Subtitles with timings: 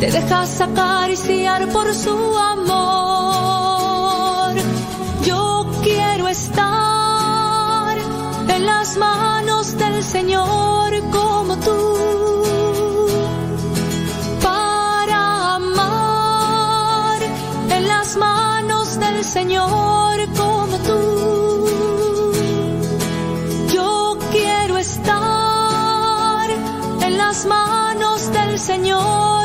[0.00, 3.36] te dejas acariciar por su amor.
[5.24, 7.96] Yo quiero estar
[8.48, 11.96] en las manos del Señor como tú.
[14.42, 17.22] Para amar
[17.70, 21.64] en las manos del Señor como tú.
[23.72, 26.50] Yo quiero estar
[27.00, 29.35] en las manos del Señor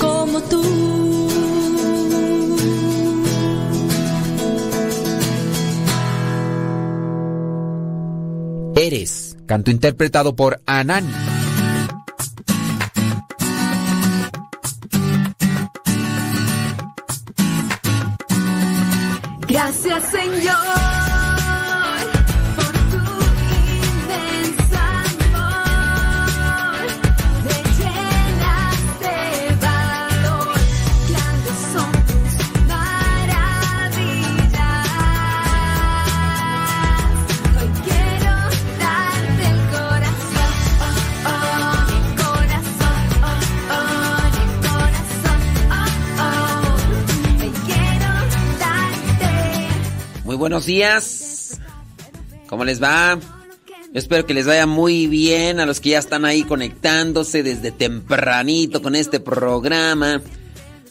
[0.00, 0.62] Como tú.
[8.74, 11.41] Eres, canto interpretado por Anani.
[50.62, 51.60] Buenos días.
[52.46, 53.18] ¿Cómo les va?
[53.92, 57.72] Yo espero que les vaya muy bien a los que ya están ahí conectándose desde
[57.72, 60.20] tempranito con este programa.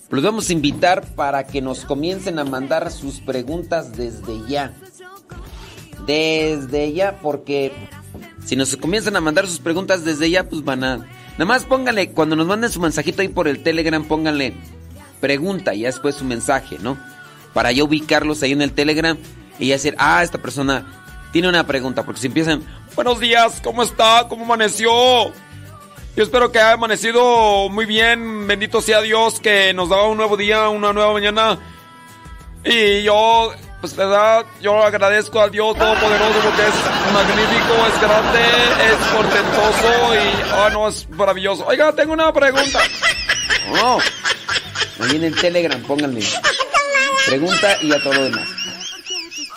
[0.09, 4.73] Los vamos a invitar para que nos comiencen a mandar sus preguntas desde ya.
[6.05, 7.71] Desde ya, porque
[8.45, 10.97] si nos comienzan a mandar sus preguntas desde ya, pues van a...
[10.97, 14.53] Nada más pónganle, cuando nos manden su mensajito ahí por el Telegram, pónganle
[15.21, 16.97] pregunta y después su mensaje, ¿no?
[17.53, 19.17] Para yo ubicarlos ahí en el Telegram
[19.61, 20.83] y ya decir, ah, esta persona
[21.31, 22.63] tiene una pregunta, porque si empiezan,
[22.95, 24.25] buenos días, ¿cómo está?
[24.27, 24.91] ¿Cómo amaneció?
[26.15, 30.35] Yo espero que haya amanecido muy bien, bendito sea Dios que nos da un nuevo
[30.35, 31.59] día, una nueva mañana.
[32.65, 38.41] Y yo, pues verdad, yo agradezco a Dios Todopoderoso porque es magnífico, es grande,
[38.89, 41.67] es portentoso y, ah, no, es maravilloso.
[41.67, 42.79] Oiga, tengo una pregunta.
[43.75, 43.99] No,
[45.05, 46.25] ahí en el Telegram, pónganle.
[47.27, 48.60] Pregunta y a todo lo demás.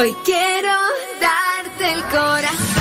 [0.00, 0.72] Hoy quiero
[1.20, 2.80] darte el corazón.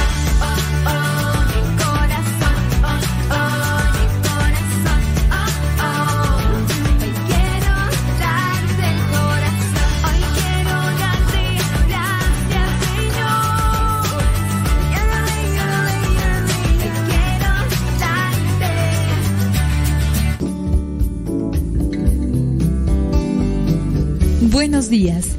[24.51, 25.38] Buenos días.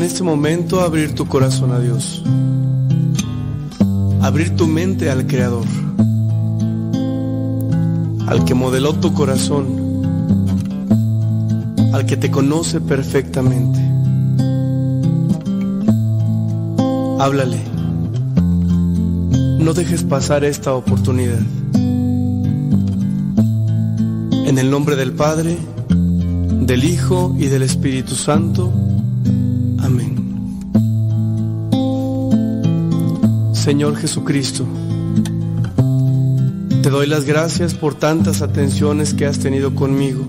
[0.00, 2.22] En este momento abrir tu corazón a Dios.
[4.22, 5.66] Abrir tu mente al Creador.
[8.26, 9.66] Al que modeló tu corazón.
[11.92, 13.78] Al que te conoce perfectamente.
[17.18, 17.60] Háblale.
[19.58, 21.42] No dejes pasar esta oportunidad.
[24.46, 25.58] En el nombre del Padre,
[25.90, 28.72] del Hijo y del Espíritu Santo.
[33.60, 34.64] Señor Jesucristo,
[36.82, 40.24] te doy las gracias por tantas atenciones que has tenido conmigo.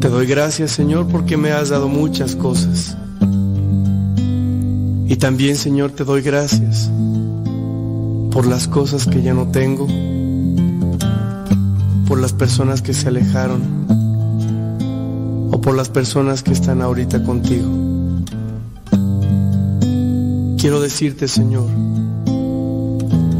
[0.00, 2.94] Te doy gracias, Señor, porque me has dado muchas cosas.
[5.06, 6.90] Y también, Señor, te doy gracias
[8.30, 9.86] por las cosas que ya no tengo,
[12.06, 13.62] por las personas que se alejaron
[15.50, 17.87] o por las personas que están ahorita contigo.
[20.68, 21.64] Quiero decirte, Señor,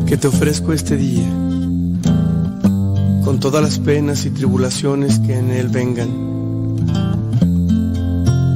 [0.06, 1.28] que te ofrezco este día
[3.22, 6.08] con todas las penas y tribulaciones que en él vengan.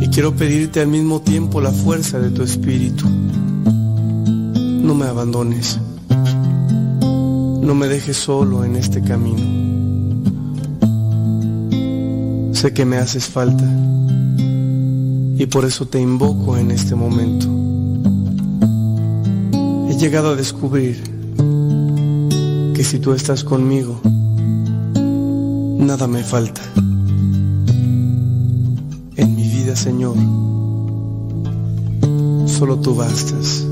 [0.01, 3.07] Y quiero pedirte al mismo tiempo la fuerza de tu espíritu.
[3.11, 5.79] No me abandones.
[7.61, 9.43] No me dejes solo en este camino.
[12.55, 13.71] Sé que me haces falta
[15.37, 17.72] y por eso te invoco en este momento.
[20.03, 21.01] Llegado a descubrir
[22.75, 24.01] que si tú estás conmigo,
[25.79, 26.61] nada me falta.
[29.15, 30.17] En mi vida, Señor,
[32.49, 33.65] solo tú bastas.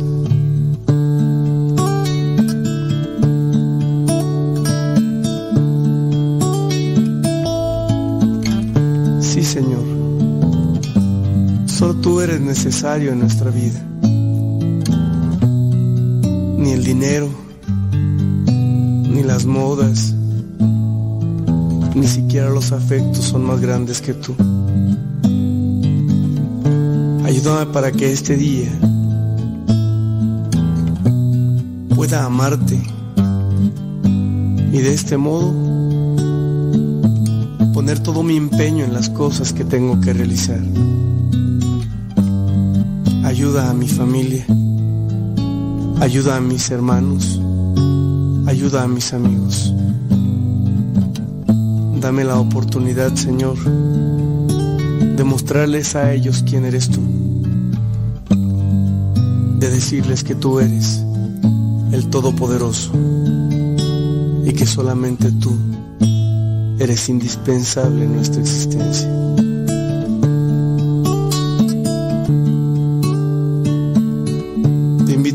[9.21, 9.83] Sí, Señor,
[11.67, 13.90] solo tú eres necesario en nuestra vida.
[16.95, 17.29] Dinero,
[18.49, 20.13] ni las modas,
[21.95, 24.35] ni siquiera los afectos son más grandes que tú.
[27.25, 28.73] Ayúdame para que este día
[31.95, 32.83] pueda amarte
[34.73, 35.53] y de este modo
[37.73, 40.61] poner todo mi empeño en las cosas que tengo que realizar.
[43.23, 44.45] Ayuda a mi familia,
[46.01, 47.39] ayuda a mis hermanos,
[48.47, 49.73] ayuda a mis amigos.
[52.01, 57.01] Dame la oportunidad, Señor, de mostrarles a ellos quién eres tú,
[59.59, 61.05] de decirles que tú eres
[61.93, 62.93] el Todopoderoso
[64.45, 65.55] y que solamente tú
[66.79, 69.20] eres indispensable en nuestra existencia.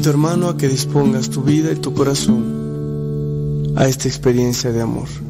[0.05, 5.25] Invito hermano a que dispongas tu vida y tu corazón a esta experiencia de amor.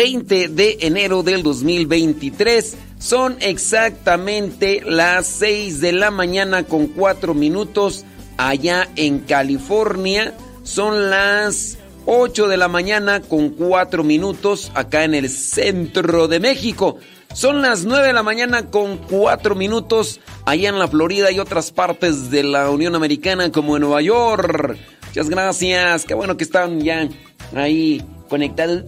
[0.00, 2.74] 20 de enero del 2023.
[2.98, 8.06] Son exactamente las 6 de la mañana con 4 minutos
[8.38, 10.32] allá en California.
[10.62, 11.76] Son las
[12.06, 16.96] 8 de la mañana con 4 minutos acá en el centro de México.
[17.34, 21.72] Son las 9 de la mañana con 4 minutos allá en la Florida y otras
[21.72, 24.78] partes de la Unión Americana como en Nueva York.
[25.08, 26.06] Muchas gracias.
[26.06, 27.06] Qué bueno que están ya
[27.54, 28.86] ahí conectado el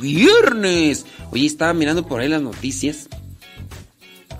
[0.00, 1.06] viernes.
[1.32, 3.08] Oye, estaba mirando por ahí las noticias.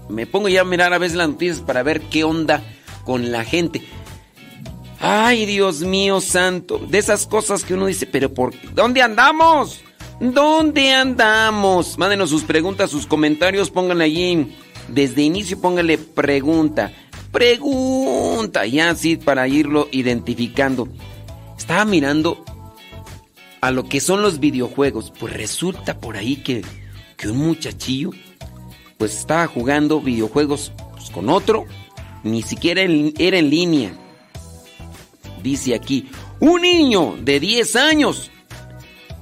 [0.08, 2.62] Me pongo ya a mirar a veces las noticias para ver qué onda
[3.04, 3.82] con la gente.
[5.00, 6.78] Ay, Dios mío santo.
[6.78, 9.80] De esas cosas que uno dice, pero ¿por dónde andamos?
[10.20, 11.98] ¿Dónde andamos?
[11.98, 14.54] Mándenos sus preguntas, sus comentarios, pónganle allí.
[14.88, 16.92] Desde inicio pónganle pregunta.
[17.32, 20.88] Pregunta, ya así para irlo identificando.
[21.70, 22.44] Estaba mirando
[23.60, 25.12] a lo que son los videojuegos.
[25.16, 26.64] Pues resulta por ahí que,
[27.16, 28.10] que un muchachillo
[28.98, 31.66] pues estaba jugando videojuegos pues, con otro.
[32.24, 33.92] Ni siquiera era en línea.
[35.44, 36.10] Dice aquí,
[36.40, 38.32] un niño de 10 años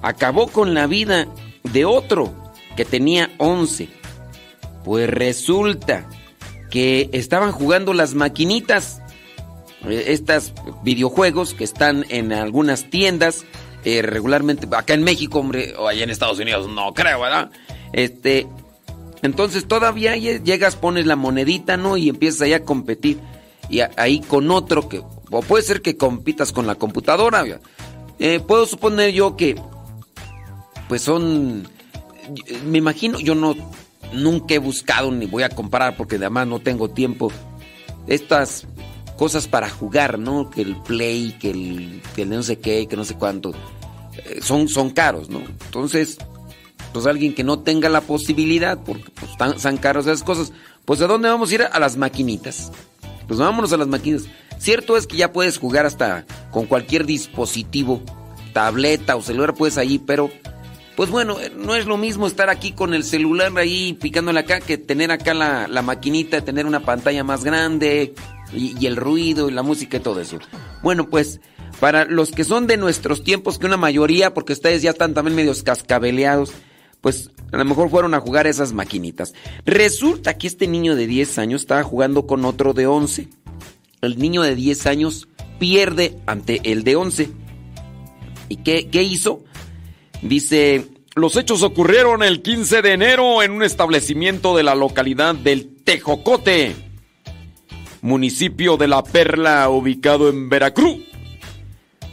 [0.00, 1.28] acabó con la vida
[1.64, 2.32] de otro
[2.78, 3.90] que tenía 11.
[4.86, 6.08] Pues resulta
[6.70, 9.02] que estaban jugando las maquinitas,
[9.88, 13.44] estas videojuegos que están en algunas tiendas,
[13.84, 17.50] eh, regularmente acá en México, hombre, o allá en Estados Unidos, no creo, ¿verdad?
[17.92, 18.46] Este,
[19.22, 21.96] entonces todavía lle- llegas, pones la monedita, ¿no?
[21.96, 23.18] Y empiezas ahí a competir.
[23.70, 27.44] Y ahí con otro que, o puede ser que compitas con la computadora.
[28.18, 29.56] Eh, puedo suponer yo que,
[30.88, 31.68] pues son,
[32.66, 33.54] me imagino, yo no,
[34.12, 37.30] nunca he buscado ni voy a comparar porque además no tengo tiempo.
[38.06, 38.66] Estas
[39.18, 40.48] cosas para jugar, ¿no?
[40.48, 43.52] Que el play, que el, que el no sé qué, que no sé cuánto,
[44.16, 45.40] eh, son, son caros, ¿no?
[45.40, 46.18] Entonces,
[46.92, 50.52] pues alguien que no tenga la posibilidad, porque pues, están caros esas cosas,
[50.84, 51.62] pues ¿a dónde vamos a ir?
[51.62, 52.70] A las maquinitas.
[53.26, 54.28] Pues vámonos a las maquinitas.
[54.58, 58.00] Cierto es que ya puedes jugar hasta con cualquier dispositivo,
[58.52, 60.30] tableta o celular, puedes ahí, pero
[60.96, 64.60] pues bueno, eh, no es lo mismo estar aquí con el celular ahí picándole acá
[64.60, 68.14] que tener acá la, la maquinita, tener una pantalla más grande
[68.52, 70.38] y, el ruido y la música y todo eso.
[70.82, 71.40] Bueno, pues
[71.80, 75.36] para los que son de nuestros tiempos, que una mayoría, porque ustedes ya están también
[75.36, 76.52] medios cascabeleados,
[77.00, 79.32] pues a lo mejor fueron a jugar esas maquinitas.
[79.64, 83.28] Resulta que este niño de 10 años estaba jugando con otro de 11.
[84.00, 85.28] El niño de 10 años
[85.58, 87.30] pierde ante el de 11.
[88.48, 89.44] ¿Y qué, qué hizo?
[90.22, 95.68] Dice, los hechos ocurrieron el 15 de enero en un establecimiento de la localidad del
[95.84, 96.74] Tejocote,
[98.02, 100.98] municipio de La Perla ubicado en Veracruz.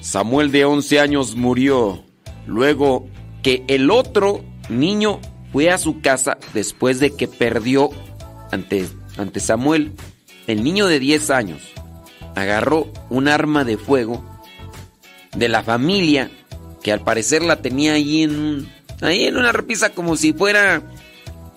[0.01, 2.03] Samuel de 11 años murió
[2.45, 3.07] luego
[3.41, 5.19] que el otro niño
[5.51, 7.89] fue a su casa después de que perdió
[8.51, 8.87] ante,
[9.17, 9.93] ante Samuel.
[10.47, 11.61] El niño de 10 años
[12.35, 14.23] agarró un arma de fuego
[15.35, 16.29] de la familia
[16.83, 18.69] que al parecer la tenía ahí en
[19.01, 20.83] ahí en una repisa como si fuera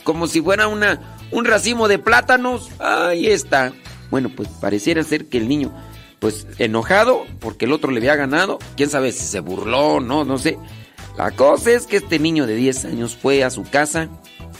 [0.04, 2.70] como si fuera una un racimo de plátanos.
[2.78, 3.72] Ahí está.
[4.10, 5.72] Bueno, pues pareciera ser que el niño
[6.18, 10.38] pues enojado porque el otro le había ganado, quién sabe si se burló, no, no
[10.38, 10.58] sé.
[11.16, 14.08] La cosa es que este niño de 10 años fue a su casa,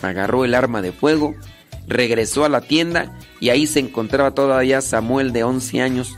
[0.03, 1.35] agarró el arma de fuego,
[1.87, 6.15] regresó a la tienda y ahí se encontraba todavía Samuel de 11 años.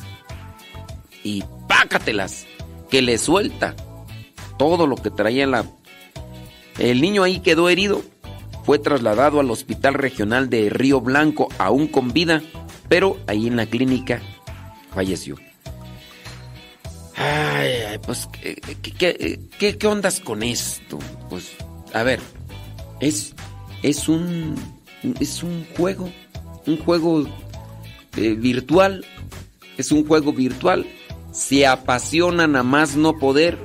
[1.23, 2.47] Y pácatelas,
[2.91, 3.77] que le suelta
[4.59, 5.65] todo lo que traía en la...
[6.79, 8.03] El niño ahí quedó herido,
[8.65, 12.43] fue trasladado al hospital regional de Río Blanco aún con vida,
[12.91, 14.21] pero ahí en la clínica
[14.93, 15.37] falleció.
[17.17, 20.99] Ay, pues, ¿qué, qué, qué- qué- qué ondas con esto?
[21.29, 21.53] Pues,
[21.93, 22.21] a ver,
[23.01, 23.35] es,
[23.83, 24.55] es un,
[25.21, 26.11] es un juego,
[26.67, 27.27] un juego
[28.17, 29.05] eh, virtual,
[29.79, 30.87] es un juego virtual
[31.33, 33.57] se apasionan a más no poder.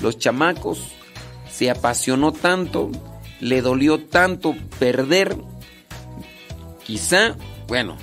[0.00, 0.80] Los chamacos
[1.52, 2.90] se apasionó tanto,
[3.40, 5.36] le dolió tanto perder.
[6.86, 7.36] Quizá,
[7.68, 7.96] bueno,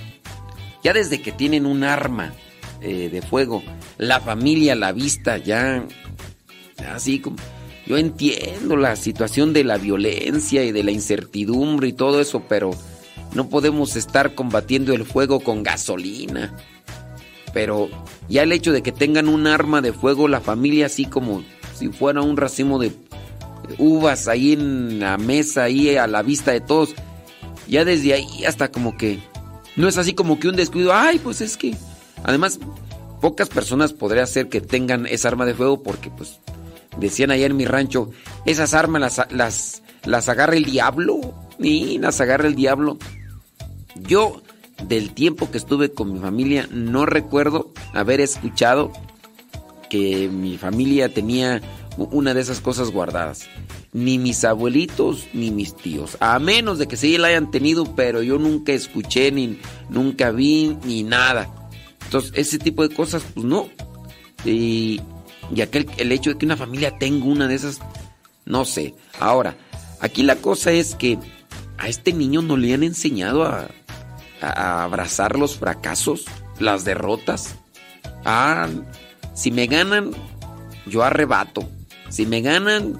[0.84, 2.34] ya desde que tienen un arma
[2.82, 3.64] eh, de fuego,
[3.98, 5.84] la familia la vista ya,
[6.94, 7.38] así como...
[7.88, 12.72] Yo entiendo la situación de la violencia y de la incertidumbre y todo eso, pero
[13.34, 16.54] no podemos estar combatiendo el fuego con gasolina.
[17.54, 17.90] Pero
[18.28, 21.44] ya el hecho de que tengan un arma de fuego, la familia así como
[21.76, 22.92] si fuera un racimo de
[23.78, 26.94] uvas ahí en la mesa, ahí a la vista de todos,
[27.70, 29.20] ya desde ahí hasta como que
[29.78, 31.76] no es así como que un descuido, ay, pues es que
[32.24, 32.60] además
[33.22, 36.40] pocas personas podría ser que tengan esa arma de fuego porque pues
[36.98, 38.12] decían allá en mi rancho,
[38.46, 41.22] esas armas las, las, las agarra el diablo,
[41.60, 42.98] y las agarra el diablo.
[43.96, 44.42] Yo
[44.84, 48.92] del tiempo que estuve con mi familia no recuerdo haber escuchado
[49.90, 51.62] que mi familia tenía
[51.98, 53.48] una de esas cosas guardadas.
[53.98, 56.18] Ni mis abuelitos ni mis tíos.
[56.20, 59.58] A menos de que sí la hayan tenido, pero yo nunca escuché, ni
[59.90, 61.50] nunca vi, ni nada.
[62.06, 63.70] Entonces, ese tipo de cosas, pues no.
[64.46, 65.02] Y,
[65.54, 67.80] y aquel, el hecho de que una familia tenga una de esas,
[68.46, 68.94] no sé.
[69.20, 69.58] Ahora,
[70.00, 71.18] aquí la cosa es que
[71.80, 73.68] a este niño no le han enseñado a,
[74.42, 76.26] a abrazar los fracasos,
[76.60, 77.56] las derrotas.
[78.26, 78.68] Ah,
[79.34, 80.12] si me ganan,
[80.86, 81.68] yo arrebato.
[82.10, 83.00] Si me ganan,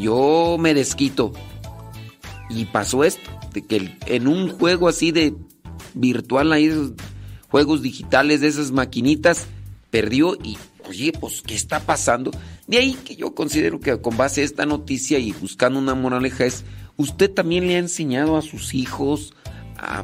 [0.00, 1.32] yo me desquito.
[2.50, 5.34] Y pasó esto, de que en un juego así de
[5.94, 6.70] virtual, ahí,
[7.48, 9.46] juegos digitales de esas maquinitas,
[9.90, 12.30] perdió y, oye, pues, ¿qué está pasando?
[12.66, 16.44] De ahí que yo considero que con base a esta noticia y buscando una moraleja
[16.44, 16.64] es,
[16.96, 19.34] ¿usted también le ha enseñado a sus hijos
[19.76, 20.02] a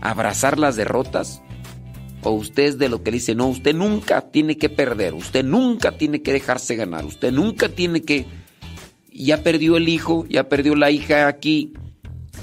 [0.00, 1.42] abrazar las derrotas?
[2.22, 5.92] ¿O usted es de lo que dice, no, usted nunca tiene que perder, usted nunca
[5.92, 8.26] tiene que dejarse ganar, usted nunca tiene que...
[9.18, 11.72] Ya perdió el hijo, ya perdió la hija aquí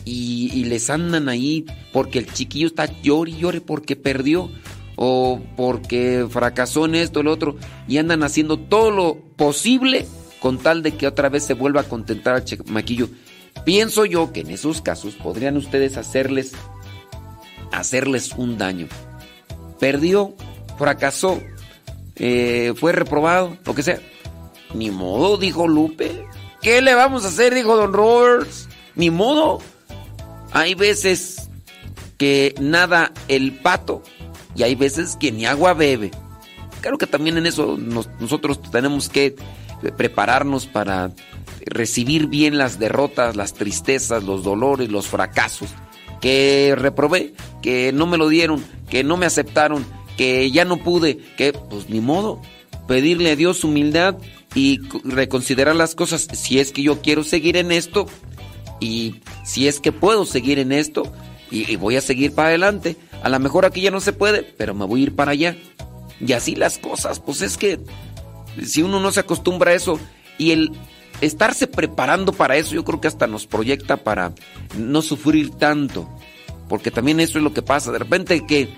[0.06, 4.50] y, les andan ahí porque el chiquillo está llore y llore porque perdió
[4.96, 7.58] o porque fracasó en esto lo otro
[7.88, 10.08] y andan haciendo todo lo posible
[10.40, 13.10] con tal de que otra vez se vuelva a contentar al chamaquillo.
[13.66, 16.54] Pienso yo que en esos casos podrían ustedes hacerles
[17.72, 18.88] hacerles un daño.
[19.80, 20.36] Perdió,
[20.78, 21.42] fracasó,
[22.16, 24.00] eh, fue reprobado, lo que sea.
[24.74, 26.26] Ni modo, dijo Lupe.
[26.64, 27.54] ¿Qué le vamos a hacer?
[27.54, 28.70] Dijo Don Roberts.
[28.96, 29.62] Ni modo.
[30.52, 31.50] Hay veces
[32.18, 34.02] que nada el pato
[34.56, 36.12] y hay veces que ni agua bebe.
[36.82, 39.36] Creo que también en eso nos, nosotros tenemos que
[39.98, 41.12] prepararnos para
[41.66, 45.70] recibir bien las derrotas, las tristezas, los dolores, los fracasos
[46.24, 51.18] que reprobé, que no me lo dieron, que no me aceptaron, que ya no pude,
[51.36, 52.42] que pues ni modo,
[52.88, 54.18] pedirle a Dios humildad
[54.56, 58.08] y reconsiderar las cosas si es que yo quiero seguir en esto
[58.80, 61.12] y si es que puedo seguir en esto
[61.50, 62.98] y, voy a seguir para adelante.
[63.22, 65.56] A lo mejor aquí ya no se puede, pero me voy a ir para allá.
[66.20, 67.80] Y así las cosas, pues es que
[68.64, 70.00] si uno no se acostumbra a eso
[70.38, 70.72] y el
[71.22, 74.34] estarse preparando para eso, yo creo que hasta nos proyecta para
[74.78, 76.10] no sufrir tanto.
[76.68, 77.92] Porque también eso es lo que pasa.
[77.92, 78.70] De repente que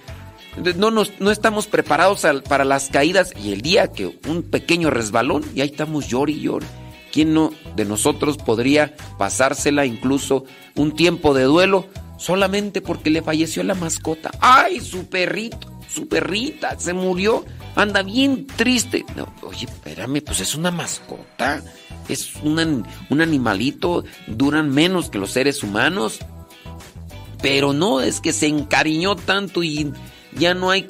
[0.76, 5.44] no, nos, no estamos preparados para las caídas y el día que un pequeño resbalón
[5.54, 6.63] y ahí estamos llor y llor.
[7.12, 10.44] ¿Quién no de nosotros podría pasársela incluso
[10.76, 11.88] un tiempo de duelo
[12.18, 14.32] solamente porque le falleció la mascota?
[14.41, 15.76] ¡Ay, su perrito!
[15.96, 17.46] Su perrita se murió.
[17.76, 19.06] Anda bien triste.
[19.15, 21.63] No, oye, espérame, pues es una mascota.
[22.10, 24.04] Es un, un animalito.
[24.28, 26.20] Duran menos que los seres humanos.
[27.41, 29.94] Pero no, es que se encariñó tanto y
[30.38, 30.88] ya no hay...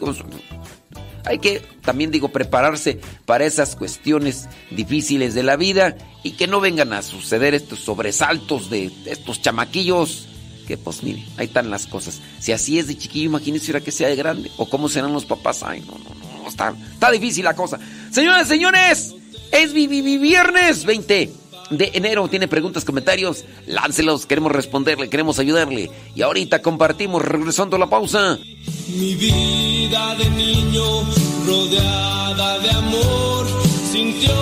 [1.28, 6.60] Hay que, también digo, prepararse para esas cuestiones difíciles de la vida y que no
[6.60, 10.28] vengan a suceder estos sobresaltos de estos chamaquillos.
[10.68, 12.22] Que pues mire, ahí están las cosas.
[12.40, 14.52] Si así es de chiquillo, imagínese ahora que sea de grande.
[14.58, 15.64] O cómo serán los papás.
[15.64, 16.48] Ay, no, no, no.
[16.48, 17.80] Está, está difícil la cosa.
[18.12, 19.16] Señoras, señores,
[19.52, 21.32] es vi- vi- vi- viernes 20
[21.70, 22.28] de enero.
[22.28, 23.46] Tiene preguntas, comentarios.
[23.68, 25.90] Láncelos, queremos responderle, queremos ayudarle.
[26.16, 28.40] Y ahorita compartimos, regresando a la pausa.
[28.88, 31.04] Mi vida de niño
[31.46, 33.48] rodeada de amor
[33.92, 34.34] sintió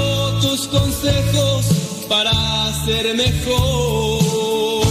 [0.42, 1.66] tus consejos
[2.08, 2.32] para
[2.86, 4.84] ser mejor.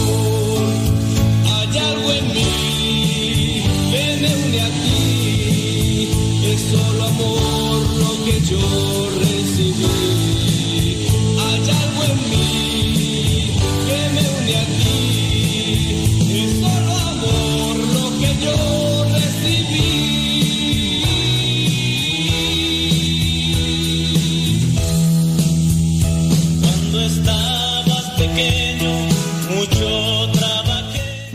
[1.45, 6.09] Hay algo en mí que me une a ti,
[6.53, 9.02] es solo amor lo que yo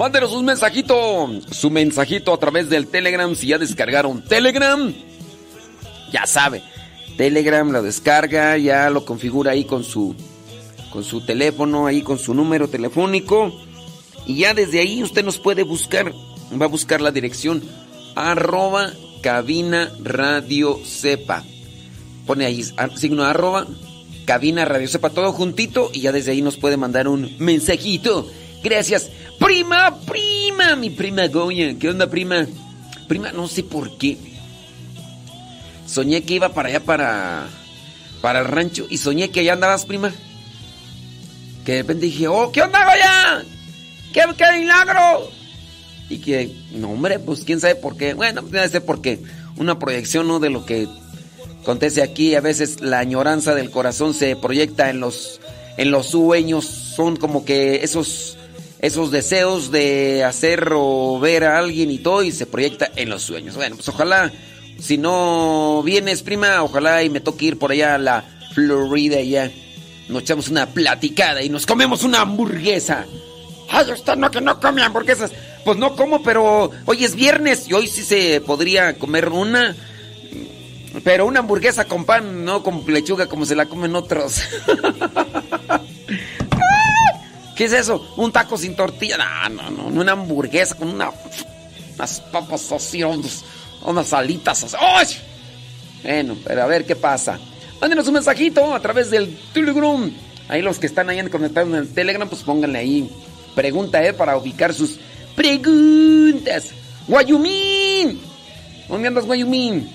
[0.08, 3.34] Mándenos un mensajito, su mensajito a través del Telegram.
[3.36, 4.90] Si ya descargaron Telegram,
[6.10, 6.62] ya sabe.
[7.18, 10.14] Telegram lo descarga, ya lo configura ahí con su,
[10.90, 13.52] con su teléfono, ahí con su número telefónico.
[14.26, 16.14] Y ya desde ahí usted nos puede buscar.
[16.58, 17.62] Va a buscar la dirección
[18.16, 18.90] arroba
[19.20, 21.44] cabina radio sepa.
[22.26, 23.66] Pone ahí a- signo arroba
[24.24, 28.26] cabina radio sepa todo juntito y ya desde ahí nos puede mandar un mensajito.
[28.62, 29.10] Gracias.
[29.38, 31.74] Prima, prima, mi prima Goya.
[31.78, 32.46] ¿Qué onda, prima?
[33.06, 34.18] Prima, no sé por qué.
[35.86, 37.48] Soñé que iba para allá, para,
[38.20, 40.12] para el rancho, y soñé que allá andabas, prima.
[41.64, 43.44] Que de repente dije, oh, ¿qué onda, Goya?
[44.12, 44.22] ¿Qué,
[44.58, 45.30] milagro?
[46.08, 48.14] Y que, no, hombre, pues quién sabe por qué.
[48.14, 49.20] Bueno, pues, debe ser porque
[49.56, 50.40] una proyección, ¿no?
[50.40, 50.88] De lo que
[51.62, 52.34] acontece aquí.
[52.34, 55.40] A veces la añoranza del corazón se proyecta en los,
[55.76, 56.64] en los sueños.
[56.64, 58.38] Son como que esos,
[58.80, 63.22] esos deseos de hacer o ver a alguien y todo, y se proyecta en los
[63.22, 63.56] sueños.
[63.56, 64.32] Bueno, pues ojalá,
[64.78, 69.50] si no vienes, prima, ojalá y me toque ir por allá a la Florida ya.
[70.08, 73.04] Nos echamos una platicada y nos comemos una hamburguesa.
[73.68, 75.32] Ay, usted no que no come hamburguesas.
[75.64, 79.76] Pues no como, pero hoy es viernes y hoy sí se podría comer una.
[81.04, 84.40] Pero una hamburguesa con pan, no con lechuga como se la comen otros.
[87.58, 88.14] ¿Qué es eso?
[88.16, 89.18] ¿Un taco sin tortilla?
[89.48, 91.10] No, no, no, una hamburguesa con una,
[91.96, 94.76] unas papas así, unas alitas así.
[94.78, 95.06] ¡Ay!
[96.04, 97.36] Bueno, pero a ver qué pasa.
[97.80, 100.08] Mándenos un mensajito a través del Telegram.
[100.46, 103.10] Ahí los que están ahí conectados en el Telegram, pues pónganle ahí
[103.56, 104.12] pregunta, ¿eh?
[104.12, 105.00] Para ubicar sus
[105.34, 106.68] preguntas.
[107.08, 108.20] Guayumín.
[108.88, 109.90] ¿Dónde andas, Guayumín?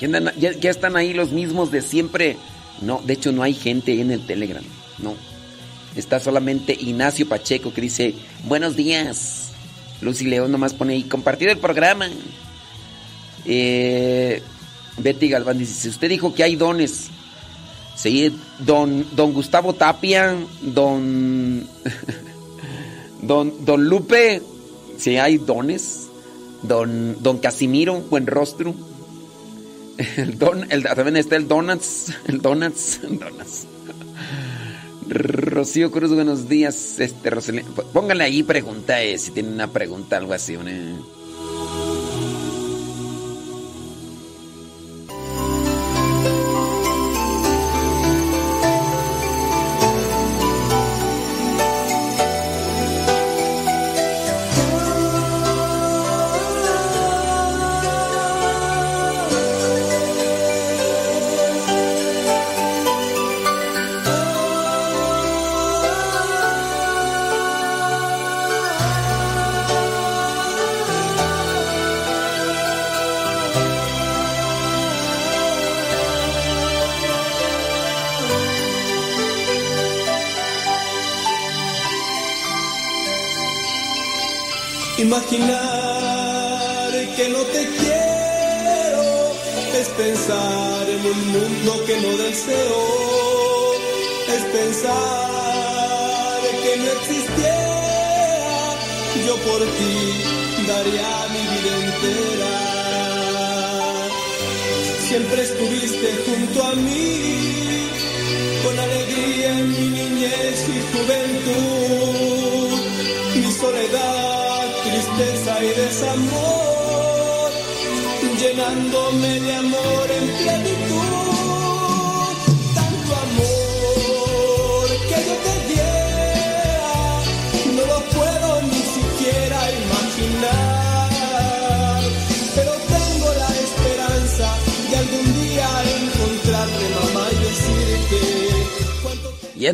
[0.00, 2.38] ¿Ya, están ahí los mismos de siempre?
[2.80, 4.64] No, de hecho no hay gente en el Telegram.
[4.96, 5.35] No.
[5.96, 9.50] Está solamente Ignacio Pacheco que dice, buenos días.
[10.02, 12.06] Lucy León nomás pone ahí, compartir el programa.
[13.46, 14.42] Eh,
[14.98, 17.08] Betty Galván dice, usted dijo que hay dones.
[17.96, 21.66] Sí, don, don Gustavo Tapia, don,
[23.22, 24.42] don, don Lupe,
[24.98, 26.08] sí hay dones.
[26.62, 28.74] Don, don Casimiro, buen rostro.
[30.16, 33.66] El don, el, también está el Donuts, el Donuts, Donuts.
[35.08, 36.98] Rocío Cruz, buenos días.
[36.98, 40.56] Este, Roselín, póngale ahí pregunta, eh, si tiene una pregunta, algo así.
[40.56, 40.98] una-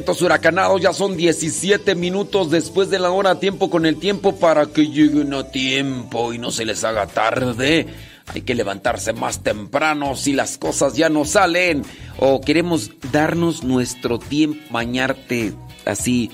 [0.02, 4.66] Vientos huracanados, ya son 17 minutos después de la hora, tiempo con el tiempo para
[4.66, 7.86] que lleguen a tiempo y no se les haga tarde.
[8.26, 11.84] Hay que levantarse más temprano si las cosas ya no salen
[12.18, 16.32] o queremos darnos nuestro tiempo, bañarte así,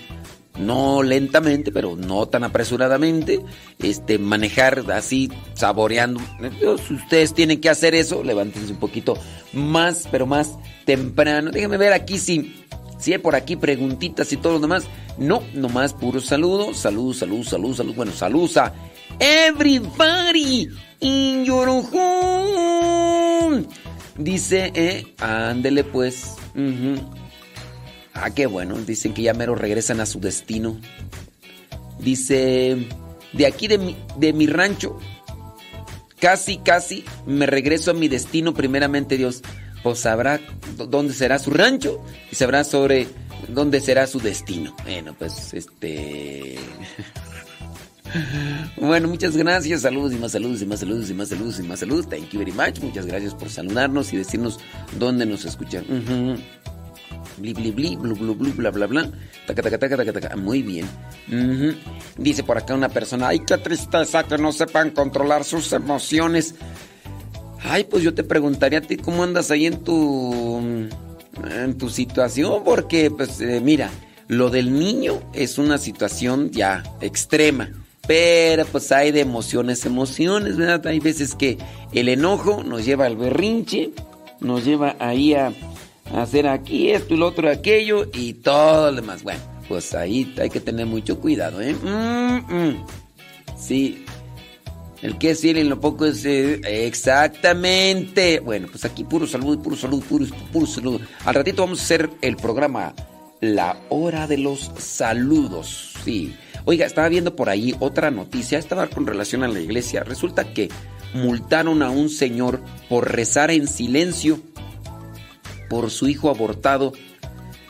[0.58, 3.40] no lentamente, pero no tan apresuradamente,
[3.80, 6.20] este, manejar así, saboreando.
[6.86, 9.18] Si ustedes tienen que hacer eso, levántense un poquito
[9.52, 11.50] más, pero más temprano.
[11.50, 12.64] Déjenme ver aquí si,
[12.98, 14.84] si hay por aquí preguntitas y todo lo demás.
[15.16, 17.94] No, nomás puro saludo, salud, salud, salud, salud.
[17.94, 18.72] Bueno, salud a
[19.20, 20.68] everybody
[21.00, 23.66] in your home.
[24.16, 26.34] Dice, eh, ándele pues.
[26.54, 26.96] ujú.
[28.14, 28.74] Ah, qué bueno.
[28.78, 30.80] Dicen que ya mero regresan a su destino.
[32.00, 32.88] Dice,
[33.32, 34.98] de aquí de mi rancho,
[36.20, 39.42] casi, casi me regreso a mi destino, primeramente Dios.
[39.82, 40.40] Pues sabrá
[40.76, 43.06] dónde será su rancho y sabrá sobre
[43.48, 44.74] dónde será su destino.
[44.84, 46.58] Bueno, pues este...
[48.76, 49.82] Bueno, muchas gracias.
[49.82, 52.08] Saludos y más saludos y más saludos y más saludos y más saludos.
[52.08, 52.80] Thank you very much.
[52.80, 54.58] Muchas gracias por saludarnos y decirnos
[54.98, 55.84] dónde nos escuchan.
[55.88, 56.36] Uh
[57.36, 59.10] Bli, bli, bli, blu, blu, blu, bla, bla, bla.
[59.46, 60.36] Taca, taca, taca, taca, taca.
[60.36, 60.86] Muy bien.
[61.30, 61.72] Uh
[62.16, 66.54] Dice por acá una persona, ay, qué tristeza que no sepan controlar sus emociones.
[67.64, 70.60] Ay, pues yo te preguntaría a ti cómo andas ahí en tu
[71.44, 73.90] en tu situación, porque pues eh, mira,
[74.28, 77.70] lo del niño es una situación ya extrema.
[78.06, 80.86] Pero pues hay de emociones, emociones, ¿verdad?
[80.86, 81.58] Hay veces que
[81.92, 83.90] el enojo nos lleva al berrinche,
[84.40, 85.52] nos lleva ahí a,
[86.14, 89.22] hacer aquí esto y lo otro aquello y todo lo demás.
[89.22, 91.74] Bueno, pues ahí hay que tener mucho cuidado, ¿eh?
[91.74, 92.86] Mm, mm.
[93.58, 94.06] Sí.
[95.02, 96.24] El que es fiel en lo poco es...
[96.24, 98.40] eh, exactamente.
[98.40, 101.00] Bueno, pues aquí puro salud, puro salud, puro, puro salud.
[101.24, 102.94] Al ratito vamos a hacer el programa
[103.40, 105.94] La Hora de los Saludos.
[106.04, 106.34] Sí.
[106.64, 110.02] Oiga, estaba viendo por ahí otra noticia, estaba con relación a la iglesia.
[110.02, 110.68] Resulta que
[111.14, 114.40] multaron a un señor por rezar en silencio
[115.70, 116.92] por su hijo abortado,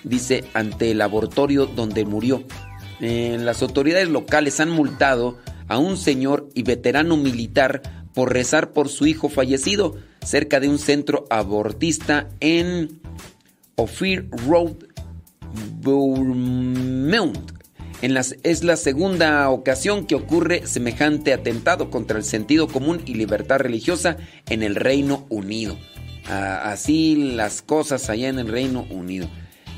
[0.02, 2.44] dice, ante el abortorio donde murió.
[3.00, 5.38] Las autoridades locales han multado
[5.68, 7.82] a un señor y veterano militar
[8.14, 13.00] por rezar por su hijo fallecido cerca de un centro abortista en
[13.76, 14.74] Ophir Road,
[15.80, 17.52] Bournemouth.
[18.00, 23.58] En es la segunda ocasión que ocurre semejante atentado contra el sentido común y libertad
[23.58, 24.16] religiosa
[24.48, 25.76] en el Reino Unido.
[26.28, 29.28] Ah, así las cosas allá en el Reino Unido.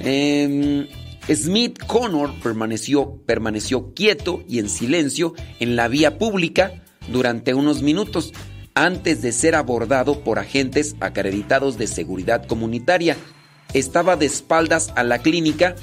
[0.01, 0.87] Em,
[1.35, 8.33] Smith Connor permaneció, permaneció quieto y en silencio en la vía pública durante unos minutos
[8.75, 13.17] antes de ser abordado por agentes acreditados de seguridad comunitaria.
[13.75, 15.77] Estaba de espaldas a la clínica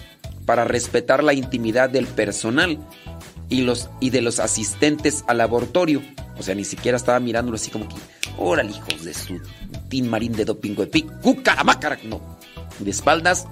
[0.46, 2.80] para respetar la intimidad del personal
[3.50, 6.02] y, los, y de los asistentes al laboratorio.
[6.38, 7.96] O sea, ni siquiera estaba mirándolo así como que,
[8.38, 9.40] órale, hijos de su
[9.90, 12.00] tin marín de dopingo de pic, cucaramácara.
[12.04, 12.22] No,
[12.80, 13.48] de espaldas,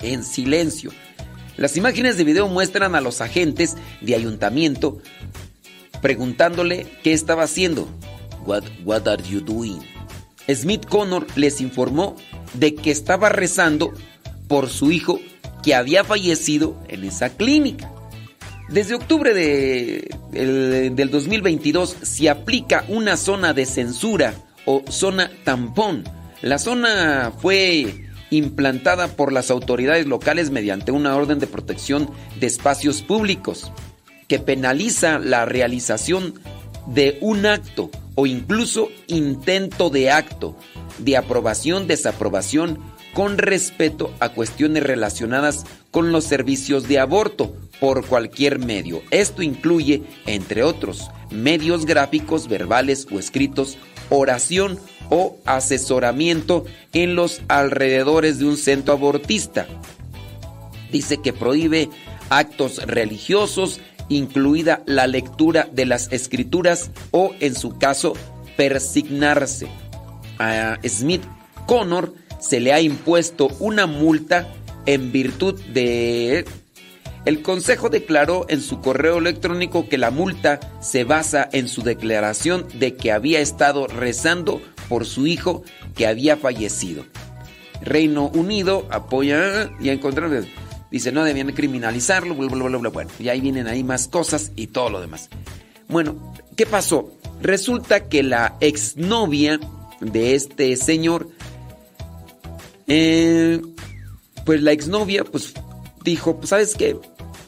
[0.00, 0.90] en silencio.
[1.56, 4.98] Las imágenes de video muestran a los agentes de ayuntamiento
[6.00, 7.88] preguntándole qué estaba haciendo.
[8.46, 9.80] What, what are you doing?
[10.54, 12.16] Smith Connor les informó
[12.54, 13.92] de que estaba rezando
[14.46, 15.20] por su hijo
[15.62, 17.90] que había fallecido en esa clínica.
[18.70, 24.34] Desde octubre de, el- del 2022 se aplica una zona de censura
[24.64, 26.04] o zona tampón.
[26.40, 33.02] La zona fue implantada por las autoridades locales mediante una orden de protección de espacios
[33.02, 33.72] públicos
[34.28, 36.34] que penaliza la realización
[36.86, 40.56] de un acto o incluso intento de acto
[40.98, 42.78] de aprobación, desaprobación
[43.14, 49.02] con respeto a cuestiones relacionadas con los servicios de aborto por cualquier medio.
[49.10, 53.78] Esto incluye, entre otros, medios gráficos, verbales o escritos,
[54.10, 54.78] oración
[55.10, 59.66] o asesoramiento en los alrededores de un centro abortista.
[60.90, 61.90] Dice que prohíbe
[62.30, 68.14] actos religiosos, incluida la lectura de las escrituras o, en su caso,
[68.56, 69.68] persignarse.
[70.38, 71.22] A Smith
[71.66, 74.48] Connor se le ha impuesto una multa
[74.86, 76.44] en virtud de...
[77.24, 82.66] El Consejo declaró en su correo electrónico que la multa se basa en su declaración
[82.78, 85.62] de que había estado rezando por su hijo
[85.94, 87.04] que había fallecido.
[87.80, 90.44] Reino Unido apoya y encontrar
[90.90, 95.28] dice no debían criminalizarlo, bueno, y ahí vienen ahí más cosas y todo lo demás.
[95.88, 97.12] Bueno, ¿qué pasó?
[97.40, 99.60] Resulta que la exnovia
[100.00, 101.28] de este señor,
[102.86, 103.60] eh,
[104.44, 105.54] pues la exnovia, pues
[106.02, 106.96] dijo, pues sabes qué,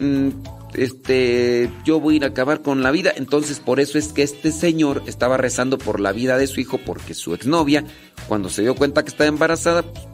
[0.00, 0.30] Mm,
[0.74, 4.22] este, yo voy a ir a acabar con la vida, entonces por eso es que
[4.22, 7.84] este señor estaba rezando por la vida de su hijo, porque su exnovia,
[8.28, 10.04] cuando se dio cuenta que estaba embarazada, pues,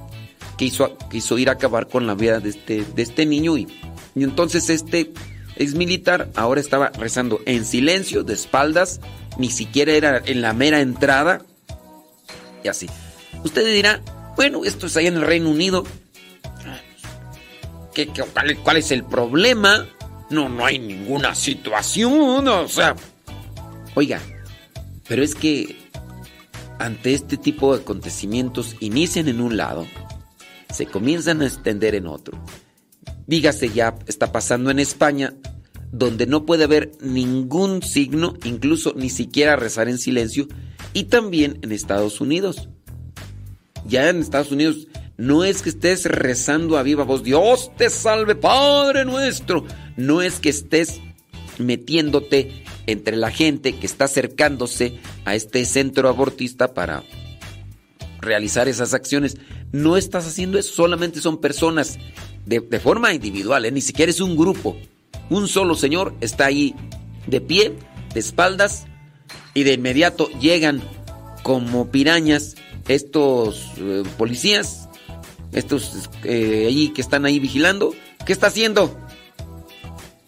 [0.57, 3.67] quiso, quiso ir a acabar con la vida de este, de este niño y,
[4.15, 5.13] y entonces este
[5.57, 9.01] ex militar ahora estaba rezando en silencio, de espaldas,
[9.39, 11.43] ni siquiera era en la mera entrada
[12.65, 12.89] y así.
[13.45, 14.01] Usted dirá,
[14.37, 15.85] bueno, esto es allá en el Reino Unido.
[17.95, 19.87] ¿Qué, qué- cuál, cuál es el problema?
[20.31, 22.97] No, no hay ninguna situación, o sea.
[23.95, 24.21] Oiga,
[25.09, 25.77] pero es que
[26.79, 29.87] ante este tipo de acontecimientos inician en un lado,
[30.71, 32.39] se comienzan a extender en otro,
[33.27, 35.35] Dígase ya está pasando en España,
[35.91, 40.47] donde no puede haber ningún signo, incluso ni siquiera rezar en silencio,
[40.93, 42.69] y también en Estados Unidos.
[43.85, 44.87] Ya en Estados Unidos
[45.17, 49.65] no es que estés rezando a viva voz, Dios te salve, Padre nuestro.
[49.97, 51.01] No es que estés
[51.59, 57.03] metiéndote entre la gente que está acercándose a este centro abortista para
[58.21, 59.37] realizar esas acciones.
[59.73, 61.99] No estás haciendo eso, solamente son personas
[62.45, 63.73] de, forma individual, ¿eh?
[63.73, 64.77] ni siquiera es un grupo.
[65.31, 66.75] Un solo señor está ahí
[67.27, 67.73] de pie,
[68.15, 68.87] de espaldas,
[69.57, 70.83] y de inmediato llegan
[71.43, 72.57] como pirañas
[72.89, 74.89] estos eh, policías,
[75.53, 77.95] estos eh, allí que están ahí vigilando.
[78.27, 78.95] ¿Qué está haciendo?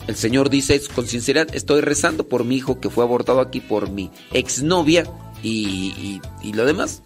[0.09, 3.91] El Señor dice con sinceridad, estoy rezando por mi hijo que fue abortado aquí por
[3.91, 5.05] mi exnovia
[5.43, 7.03] y, y, y lo demás.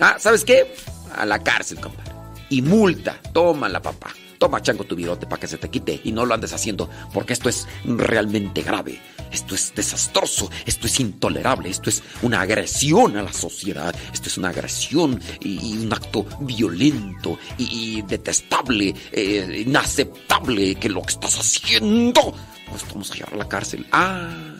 [0.00, 0.74] Ah, ¿sabes qué?
[1.16, 2.12] A la cárcel, compadre.
[2.50, 4.12] Y multa, tómala, papá.
[4.38, 7.32] Toma, chango, tu virote para que se te quite y no lo andes haciendo, porque
[7.32, 9.00] esto es realmente grave.
[9.30, 14.38] Esto es desastroso, esto es intolerable, esto es una agresión a la sociedad, esto es
[14.38, 21.38] una agresión y, un acto violento y, y detestable, eh, inaceptable que lo que estás
[21.38, 22.34] haciendo.
[22.70, 23.86] Pues vamos a llevar a la cárcel.
[23.90, 24.54] Ah,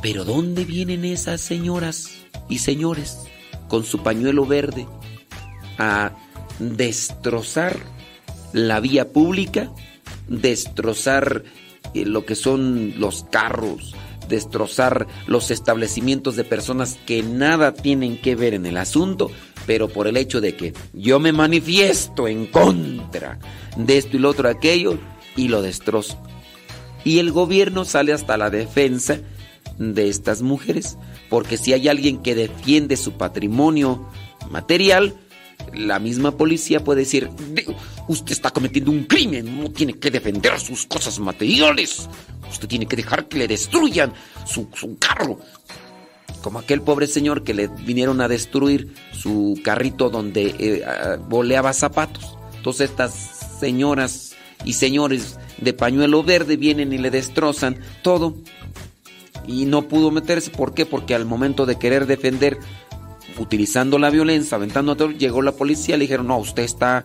[0.00, 2.10] pero ¿dónde vienen esas señoras
[2.48, 3.18] y señores
[3.68, 4.86] con su pañuelo verde
[5.78, 6.12] a
[6.58, 7.78] destrozar
[8.52, 9.70] la vía pública,
[10.28, 11.44] destrozar
[11.94, 13.94] eh, lo que son los carros,
[14.28, 19.30] destrozar los establecimientos de personas que nada tienen que ver en el asunto,
[19.66, 23.38] pero por el hecho de que yo me manifiesto en contra
[23.76, 24.98] de esto y lo otro, aquello,
[25.36, 26.18] y lo destrozo.
[27.04, 29.18] Y el gobierno sale hasta la defensa
[29.78, 34.08] de estas mujeres, porque si hay alguien que defiende su patrimonio
[34.50, 35.14] material,
[35.72, 37.30] la misma policía puede decir,
[38.12, 42.08] usted está cometiendo un crimen, no tiene que defender sus cosas materiales,
[42.50, 44.12] usted tiene que dejar que le destruyan
[44.46, 45.38] su, carro.
[46.42, 50.84] Como aquel pobre señor que le vinieron a destruir su carrito donde eh,
[51.28, 52.36] boleaba zapatos.
[52.56, 53.14] Entonces estas
[53.60, 58.36] señoras y señores de pañuelo verde vienen y le destrozan todo.
[59.46, 60.50] Y no pudo meterse.
[60.50, 60.84] ¿Por qué?
[60.84, 62.58] Porque al momento de querer defender
[63.38, 67.04] utilizando la violencia, aventando a todo, llegó la policía, le dijeron, no, usted está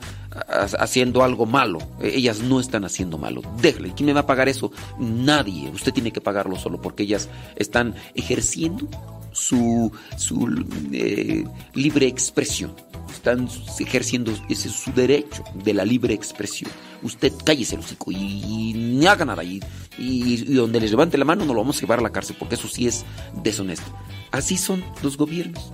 [0.79, 1.79] haciendo algo malo.
[2.01, 3.41] Ellas no están haciendo malo.
[3.61, 3.93] Déjale.
[3.95, 4.71] ¿Quién me va a pagar eso?
[4.99, 5.69] Nadie.
[5.69, 8.87] Usted tiene que pagarlo solo porque ellas están ejerciendo
[9.31, 12.73] su, su eh, libre expresión.
[13.11, 16.69] Están ejerciendo ese su derecho de la libre expresión.
[17.03, 17.81] Usted cállese el
[18.13, 19.43] y, ni haga nada.
[19.43, 19.59] Y,
[19.97, 22.35] y, y donde les levante la mano no lo vamos a llevar a la cárcel
[22.37, 23.05] porque eso sí es
[23.43, 23.91] deshonesto.
[24.31, 25.71] Así son los gobiernos.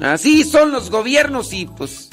[0.00, 2.10] Así son los gobiernos y pues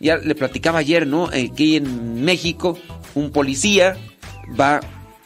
[0.00, 1.26] ya le platicaba ayer, ¿no?
[1.26, 2.78] Aquí en México
[3.14, 3.96] un policía
[4.58, 4.80] va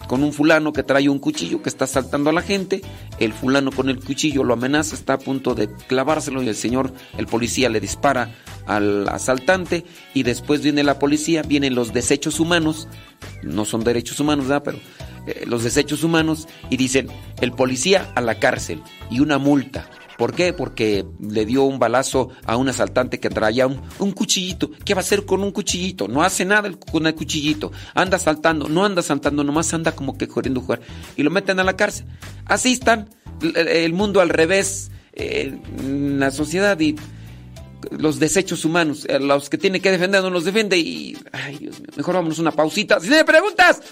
[0.06, 2.80] con un fulano que trae un cuchillo que está asaltando a la gente,
[3.18, 6.92] el fulano con el cuchillo lo amenaza, está a punto de clavárselo y el señor,
[7.18, 8.34] el policía le dispara
[8.66, 12.88] al asaltante y después viene la policía, vienen los desechos humanos,
[13.42, 14.62] no son derechos humanos, ¿verdad?
[14.64, 14.78] Pero
[15.26, 17.08] eh, los desechos humanos y dicen,
[17.40, 19.88] el policía a la cárcel y una multa.
[20.16, 20.52] ¿Por qué?
[20.52, 24.70] Porque le dio un balazo a un asaltante que traía un, un, cuchillito.
[24.84, 26.08] ¿Qué va a hacer con un cuchillito?
[26.08, 27.70] No hace nada con el cuchillito.
[27.94, 30.80] Anda saltando, no anda saltando, nomás anda como que queriendo jugar.
[31.16, 32.06] Y lo meten a la cárcel.
[32.46, 33.10] Así están
[33.42, 36.96] el mundo al revés, eh, la sociedad y
[37.90, 39.06] los desechos humanos.
[39.20, 41.16] Los que tiene que defender no los defiende y...
[41.32, 41.90] Ay, Dios mío.
[41.96, 43.00] Mejor vámonos una pausita.
[43.00, 43.82] Si me preguntas...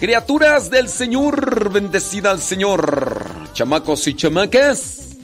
[0.00, 3.50] Criaturas del Señor, bendecida al Señor.
[3.52, 5.18] Chamacos y chamacas.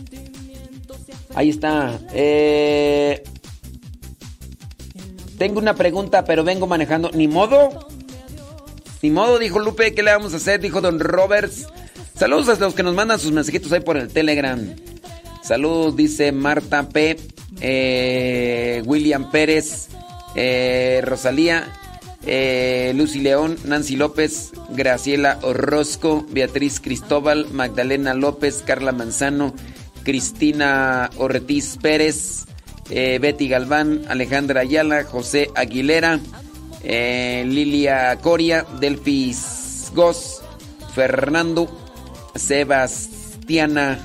[1.35, 1.99] Ahí está.
[2.13, 3.25] Eh,
[5.39, 7.11] tengo una pregunta, pero vengo manejando.
[7.15, 7.89] ¿Ni modo?
[9.01, 9.95] Ni modo, dijo Lupe.
[9.95, 10.61] ¿Qué le vamos a hacer?
[10.61, 11.67] Dijo Don Roberts.
[12.15, 14.77] Saludos a los que nos mandan sus mensajitos ahí por el Telegram.
[15.43, 17.17] Saludos, dice Marta P.
[17.63, 19.89] eh, William Pérez,
[20.35, 21.73] eh, Rosalía,
[22.27, 29.55] eh, Lucy León, Nancy López, Graciela Orozco, Beatriz Cristóbal, Magdalena López, Carla Manzano,
[30.03, 32.47] Cristina Ortiz Pérez,
[32.91, 36.19] eh, Betty Galván, Alejandra Ayala, José Aguilera,
[36.83, 40.43] eh, Lilia Coria, Delfis Goss,
[40.95, 41.69] Fernando,
[42.35, 43.99] Sebastiana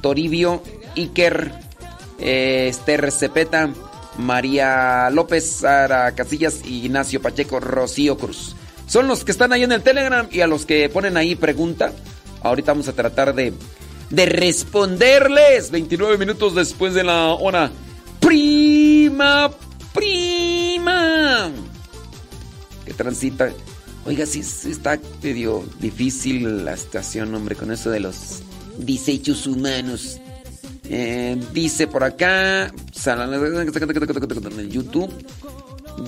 [0.00, 0.62] Toribio,
[0.96, 1.52] Iker,
[2.18, 3.70] Esther Cepeta,
[4.18, 8.56] María López, Sara Casillas, Ignacio Pacheco, Rocío Cruz.
[8.86, 11.92] Son los que están ahí en el Telegram y a los que ponen ahí pregunta.
[12.42, 13.52] Ahorita vamos a tratar de,
[14.10, 17.70] de responderles 29 minutos después de la hora.
[18.20, 19.50] Prima,
[19.92, 21.50] prima.
[22.84, 23.50] Que transita.
[24.04, 28.42] Oiga, sí, está medio difícil la estación, hombre, con eso de los
[28.78, 30.20] desechos humanos.
[30.88, 35.12] Eh, dice por acá, en YouTube,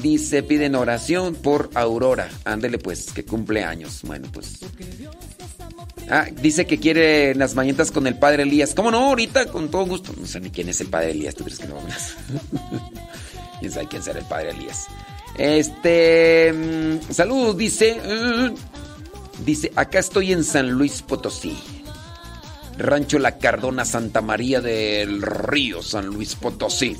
[0.03, 2.29] dice, piden oración por Aurora.
[2.45, 4.01] Ándele pues, que cumple años.
[4.05, 4.59] Bueno, pues.
[6.11, 8.75] Ah, dice que quiere las mañanitas con el padre Elías.
[8.75, 9.09] ¿Cómo no?
[9.09, 10.13] Ahorita, con todo gusto.
[10.19, 11.35] No sé ni quién es el padre Elías.
[11.35, 11.77] ¿Tú crees que no?
[13.61, 14.87] ¿Quién sabe quién será el padre Elías?
[15.37, 16.53] Este.
[16.53, 17.97] mm, Saludos, dice.
[17.97, 21.57] mm, dice, acá estoy en San Luis Potosí.
[22.79, 26.97] Rancho La Cardona, Santa María del Río, San Luis Potosí.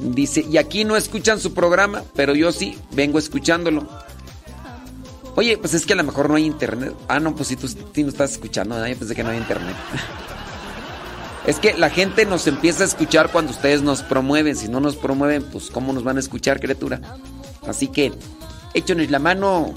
[0.00, 3.86] Dice, y aquí no escuchan su programa, pero yo sí, vengo escuchándolo.
[5.36, 6.94] Oye, pues es que a lo mejor no hay internet.
[7.08, 8.86] Ah, no, pues si tú, no estás escuchando, ¿no?
[8.86, 9.76] yo pensé que no hay internet.
[11.46, 14.56] es que la gente nos empieza a escuchar cuando ustedes nos promueven.
[14.56, 17.00] Si no nos promueven, pues ¿cómo nos van a escuchar, criatura?
[17.66, 18.12] Así que,
[18.72, 19.74] échonos la mano.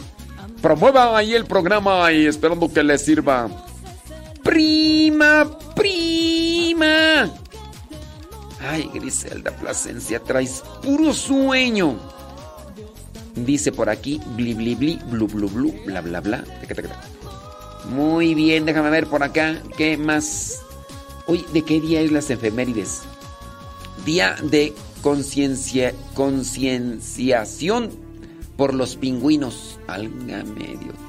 [0.62, 3.50] Promueva ahí el programa y esperando que les sirva.
[4.44, 7.30] Prima, prima.
[8.62, 11.98] Ay, Griselda Plasencia, traes puro sueño.
[13.36, 16.44] Dice por aquí, bli bli bli, blu blu blu, bla bla bla.
[17.90, 19.62] Muy bien, déjame ver por acá.
[19.78, 20.62] ¿Qué más?
[21.28, 23.02] Uy, ¿de qué día es las efemérides?
[24.06, 27.92] Día de conciencia, concienciación
[28.58, 29.80] por los pingüinos.
[29.88, 31.09] Álgame Dios.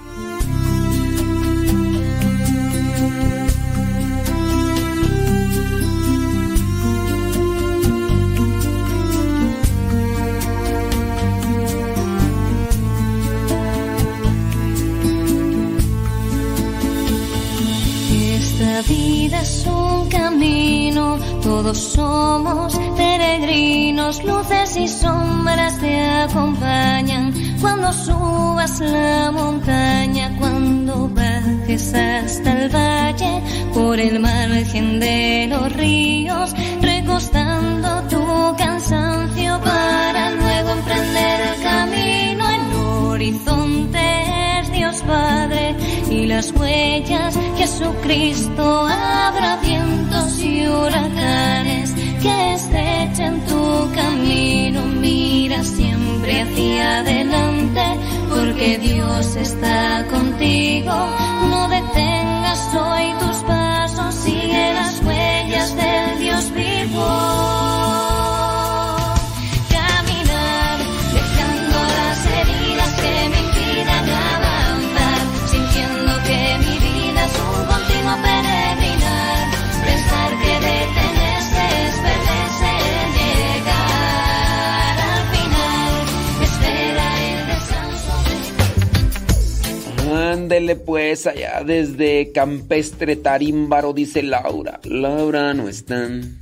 [19.31, 27.33] Vida es un camino, todos somos peregrinos, luces y sombras te acompañan.
[27.61, 36.53] Cuando subas la montaña, cuando bajes hasta el valle, por el margen de los ríos,
[36.81, 42.77] recostando tu cansancio para luego emprender el camino, el
[43.07, 44.30] horizonte
[46.11, 48.87] Y las huellas Jesucristo.
[48.87, 51.93] Habrá vientos y huracanes
[52.23, 54.83] que estrechen tu camino.
[55.01, 57.83] Mira siempre hacia adelante
[58.29, 60.93] porque Dios está contigo.
[61.51, 63.70] No detengas hoy tus pasos
[90.61, 94.79] Ándele pues allá desde Campestre Tarímbaro, dice Laura.
[94.85, 96.39] Laura no están.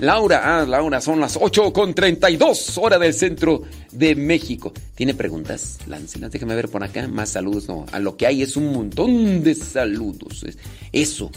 [0.00, 4.72] Laura, ah, Laura, son las 8 con 32 hora del centro de México.
[4.94, 5.78] ¿Tiene preguntas?
[5.86, 7.08] Láncelas, déjame ver por acá.
[7.08, 7.86] Más saludos, no.
[7.90, 10.44] A lo que hay es un montón de saludos.
[10.44, 10.58] Es-
[10.92, 11.30] Eso.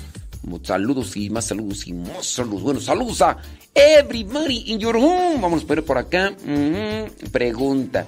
[0.64, 2.62] Saludos y más saludos y más saludos.
[2.64, 3.38] Bueno, saludos a
[3.74, 5.38] everybody in your home.
[5.40, 6.34] Vamos a ver por acá.
[6.46, 7.30] Ujú.
[7.32, 8.06] Pregunta.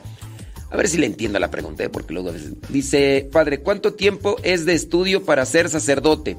[0.75, 1.89] A ver si le entiendo la pregunta, ¿eh?
[1.89, 2.33] porque luego.
[2.67, 6.35] Dice, padre, ¿cuánto tiempo es de estudio para ser sacerdote?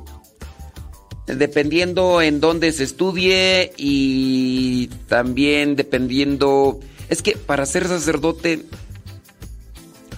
[1.26, 6.80] Dependiendo en dónde se estudie y también dependiendo...
[7.08, 8.66] Es que para ser sacerdote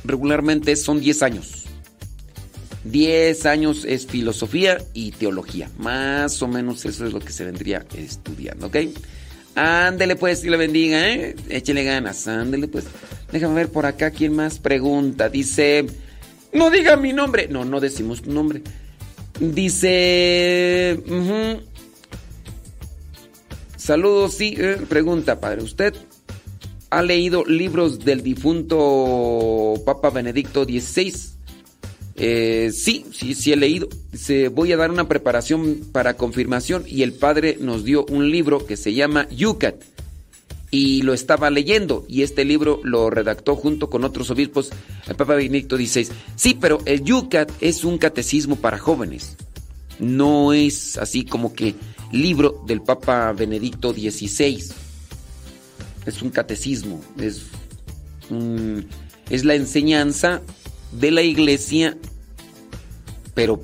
[0.02, 1.66] regularmente son 10 años.
[2.82, 5.70] 10 años es filosofía y teología.
[5.78, 8.78] Más o menos eso es lo que se vendría estudiando, ¿ok?
[9.58, 11.34] Ándele pues, y le bendiga, ¿eh?
[11.48, 12.84] Échele ganas, ándele pues.
[13.32, 15.28] Déjame ver por acá quién más pregunta.
[15.28, 15.84] Dice,
[16.52, 17.48] no diga mi nombre.
[17.48, 18.62] No, no decimos tu nombre.
[19.40, 21.02] Dice...
[23.76, 24.54] Saludos, sí.
[24.56, 25.62] eh, pregunta, padre.
[25.62, 25.94] ¿Usted
[26.90, 31.37] ha leído libros del difunto Papa Benedicto XVI?
[32.20, 33.88] Eh, sí, sí, sí he leído.
[34.10, 38.66] Dice, voy a dar una preparación para confirmación y el padre nos dio un libro
[38.66, 39.76] que se llama Yucat
[40.70, 44.70] y lo estaba leyendo y este libro lo redactó junto con otros obispos
[45.06, 46.08] el Papa Benedicto XVI.
[46.36, 49.36] Sí, pero el Yucat es un catecismo para jóvenes.
[50.00, 51.74] No es así como que
[52.12, 54.62] libro del Papa Benedicto XVI.
[56.04, 57.42] Es un catecismo, es
[59.30, 60.42] es la enseñanza
[60.92, 61.96] de la iglesia
[63.34, 63.62] pero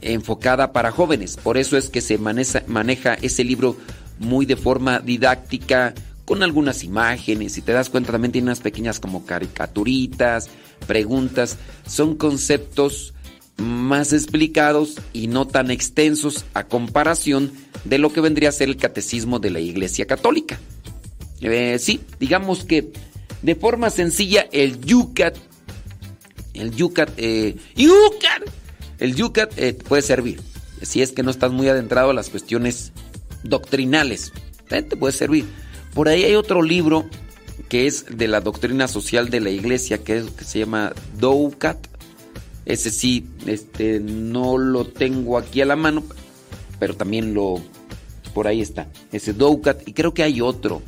[0.00, 1.36] enfocada para jóvenes.
[1.36, 3.76] Por eso es que se maneja, ese libro
[4.18, 5.94] muy de forma didáctica,
[6.24, 7.52] con algunas imágenes.
[7.52, 10.50] Si te das cuenta, también tiene unas pequeñas como caricaturitas,
[10.86, 11.56] preguntas.
[11.86, 13.14] Son conceptos
[13.56, 17.52] más explicados y no tan extensos a comparación
[17.84, 20.58] de lo que vendría a ser el catecismo de la Iglesia Católica.
[21.40, 22.92] Eh, sí, digamos que
[23.42, 25.36] de forma sencilla el Yucat
[26.58, 28.42] el yucat, eh, yucat,
[28.98, 30.40] el yucat eh, puede servir.
[30.82, 32.92] Si es que no estás muy adentrado a las cuestiones
[33.42, 34.32] doctrinales,
[34.70, 35.44] eh, te puede servir.
[35.94, 37.06] Por ahí hay otro libro
[37.68, 41.78] que es de la doctrina social de la iglesia, que, es, que se llama Doucat.
[42.64, 46.04] Ese sí, este, no lo tengo aquí a la mano,
[46.78, 47.60] pero también lo,
[48.34, 49.86] por ahí está, ese Doucat.
[49.86, 50.82] Y creo que hay otro,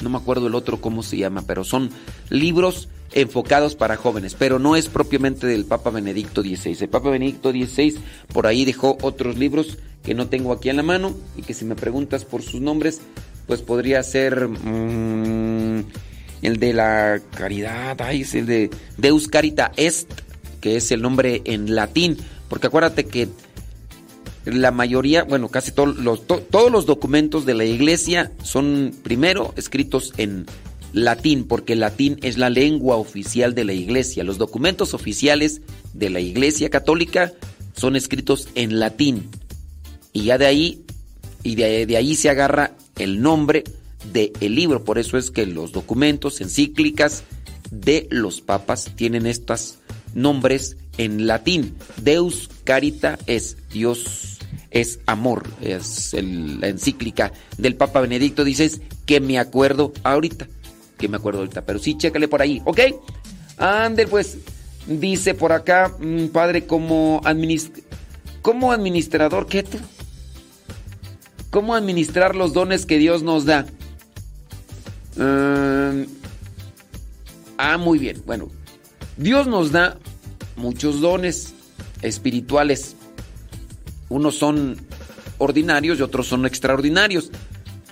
[0.00, 1.90] no me acuerdo el otro cómo se llama, pero son
[2.28, 6.76] libros enfocados para jóvenes, pero no es propiamente del Papa Benedicto XVI.
[6.80, 7.96] El Papa Benedicto XVI
[8.32, 11.64] por ahí dejó otros libros que no tengo aquí en la mano y que si
[11.64, 13.00] me preguntas por sus nombres,
[13.46, 15.84] pues podría ser mm,
[16.42, 20.08] el de la caridad, ay, es el de Deus Carita Est,
[20.60, 22.16] que es el nombre en latín,
[22.48, 23.28] porque acuérdate que
[24.46, 29.52] la mayoría, bueno, casi todos los, to- todos los documentos de la iglesia son primero
[29.56, 30.46] escritos en
[30.92, 34.24] latín, porque el latín es la lengua oficial de la iglesia.
[34.24, 35.62] Los documentos oficiales
[35.94, 37.32] de la iglesia católica
[37.76, 39.28] son escritos en latín.
[40.12, 40.84] Y ya de ahí,
[41.42, 43.64] y de, de ahí se agarra el nombre
[44.12, 44.84] del libro.
[44.84, 47.24] Por eso es que los documentos, encíclicas
[47.70, 49.76] de los papas tienen estos
[50.14, 51.74] nombres en latín.
[52.02, 54.38] Deus carita es Dios
[54.70, 60.48] es amor, es la encíclica del Papa Benedicto, dices que me acuerdo ahorita,
[61.00, 62.78] que me acuerdo ahorita, pero sí, chécale por ahí, ¿ok?
[63.56, 64.38] Ander, pues,
[64.86, 67.82] dice por acá, mm, padre, como, administ-
[68.42, 69.78] como administrador, ¿qué tú?
[71.50, 73.66] ¿Cómo administrar los dones que Dios nos da?
[75.16, 76.04] Mm,
[77.58, 78.22] ah, muy bien.
[78.24, 78.48] Bueno,
[79.16, 79.98] Dios nos da
[80.56, 81.54] muchos dones
[82.02, 82.94] espirituales.
[84.08, 84.76] Unos son
[85.38, 87.30] ordinarios y otros son extraordinarios.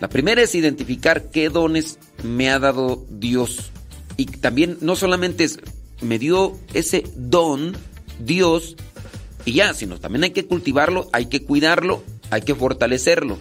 [0.00, 3.71] La primera es identificar qué dones me ha dado Dios.
[4.16, 5.59] Y también no solamente es,
[6.01, 7.77] me dio ese don
[8.19, 8.77] Dios
[9.45, 13.39] y ya, sino también hay que cultivarlo, hay que cuidarlo, hay que fortalecerlo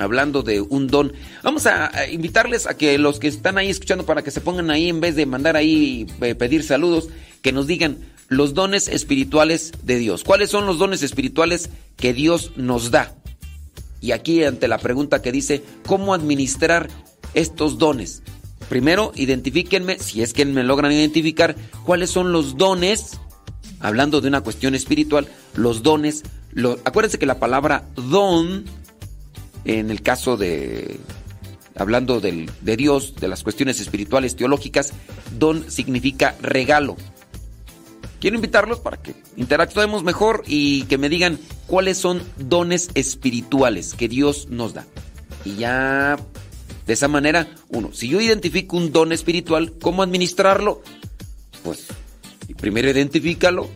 [0.00, 1.12] hablando de un don.
[1.42, 4.88] Vamos a, invitarles a que los que están ahí escuchando para que se pongan ahí
[4.88, 6.06] en vez de mandar ahí
[6.38, 7.08] pedir saludos,
[7.42, 7.98] que nos digan
[8.28, 10.24] los dones espirituales de Dios.
[10.24, 13.14] ¿Cuáles son los dones espirituales que Dios nos da?
[14.00, 16.88] Y aquí ante la pregunta que dice, ¿cómo administrar
[17.34, 18.22] estos dones?
[18.68, 23.18] Primero, identifíquenme, si es que me logran identificar, cuáles son los dones,
[23.80, 26.22] hablando de una cuestión espiritual, los dones,
[26.84, 28.64] acuérdense que la palabra don
[29.64, 31.00] en el caso de,
[31.76, 34.92] hablando del- de Dios, de las cuestiones espirituales, teológicas,
[35.38, 36.96] don significa regalo.
[38.20, 44.08] Quiero invitarlos para que interactuemos mejor y que me digan cuáles son dones espirituales que
[44.08, 44.86] Dios nos da.
[45.44, 46.18] Y ya,
[46.86, 50.82] de esa manera, uno, si yo identifico un don espiritual, ¿cómo administrarlo?
[51.62, 51.86] Pues
[52.56, 53.68] primero identifícalo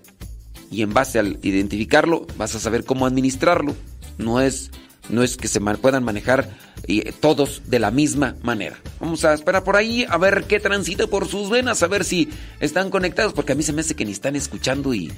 [0.70, 3.74] y en base al identificarlo vas a saber cómo administrarlo.
[4.18, 4.70] No es,
[5.08, 8.78] no es que se puedan manejar eh, todos de la misma manera.
[9.00, 12.28] Vamos a esperar por ahí a ver qué transita por sus venas, a ver si
[12.60, 15.12] están conectados, porque a mí se me hace que ni están escuchando y,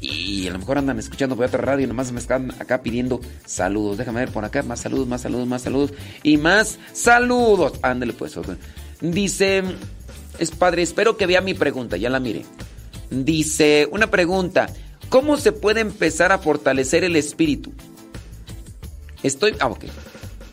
[0.00, 3.20] y a lo mejor andan escuchando por otra radio y nomás me están acá pidiendo
[3.46, 3.98] saludos.
[3.98, 5.92] Déjame ver por acá, más saludos, más saludos, más saludos
[6.22, 7.74] y más saludos.
[7.82, 8.38] Ándale pues.
[9.00, 9.62] Dice,
[10.38, 12.44] es padre, espero que vea mi pregunta, ya la mire.
[13.10, 14.68] Dice, una pregunta,
[15.08, 17.72] ¿cómo se puede empezar a fortalecer el espíritu?
[19.22, 19.84] Estoy, ah, ok.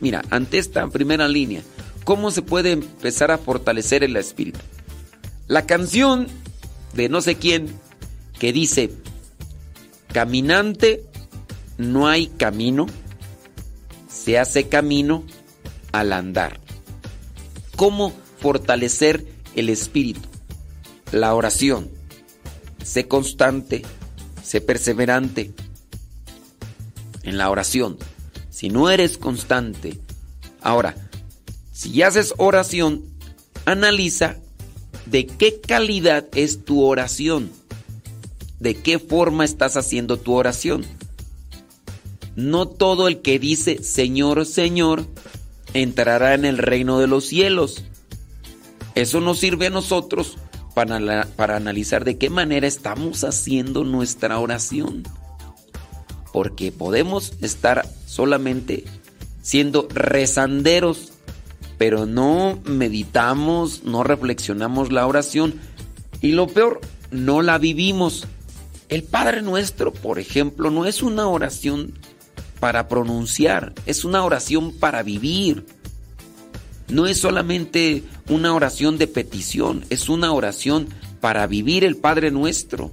[0.00, 1.62] Mira, ante esta primera línea,
[2.04, 4.60] ¿cómo se puede empezar a fortalecer el espíritu?
[5.46, 6.26] La canción
[6.94, 7.68] de no sé quién
[8.38, 8.90] que dice,
[10.12, 11.04] caminante
[11.78, 12.86] no hay camino,
[14.08, 15.24] se hace camino
[15.90, 16.60] al andar.
[17.76, 20.28] ¿Cómo fortalecer el espíritu?
[21.10, 21.90] La oración.
[22.84, 23.82] Sé constante,
[24.42, 25.52] sé perseverante
[27.22, 27.98] en la oración.
[28.50, 29.98] Si no eres constante,
[30.60, 30.94] ahora,
[31.72, 33.04] si haces oración,
[33.64, 34.36] analiza
[35.06, 37.50] de qué calidad es tu oración,
[38.62, 40.84] de qué forma estás haciendo tu oración.
[42.36, 45.04] No todo el que dice Señor, Señor,
[45.74, 47.84] entrará en el reino de los cielos.
[48.94, 50.38] Eso nos sirve a nosotros
[50.74, 55.02] para, para analizar de qué manera estamos haciendo nuestra oración.
[56.32, 58.84] Porque podemos estar solamente
[59.42, 61.12] siendo rezanderos,
[61.78, 65.54] pero no meditamos, no reflexionamos la oración
[66.20, 68.28] y lo peor, no la vivimos.
[68.92, 71.94] El Padre Nuestro, por ejemplo, no es una oración
[72.60, 75.64] para pronunciar, es una oración para vivir.
[76.88, 80.88] No es solamente una oración de petición, es una oración
[81.22, 82.90] para vivir el Padre Nuestro.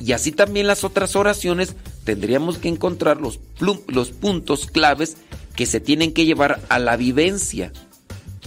[0.00, 5.16] Y así también las otras oraciones tendríamos que encontrar los, los puntos claves
[5.54, 7.72] que se tienen que llevar a la vivencia.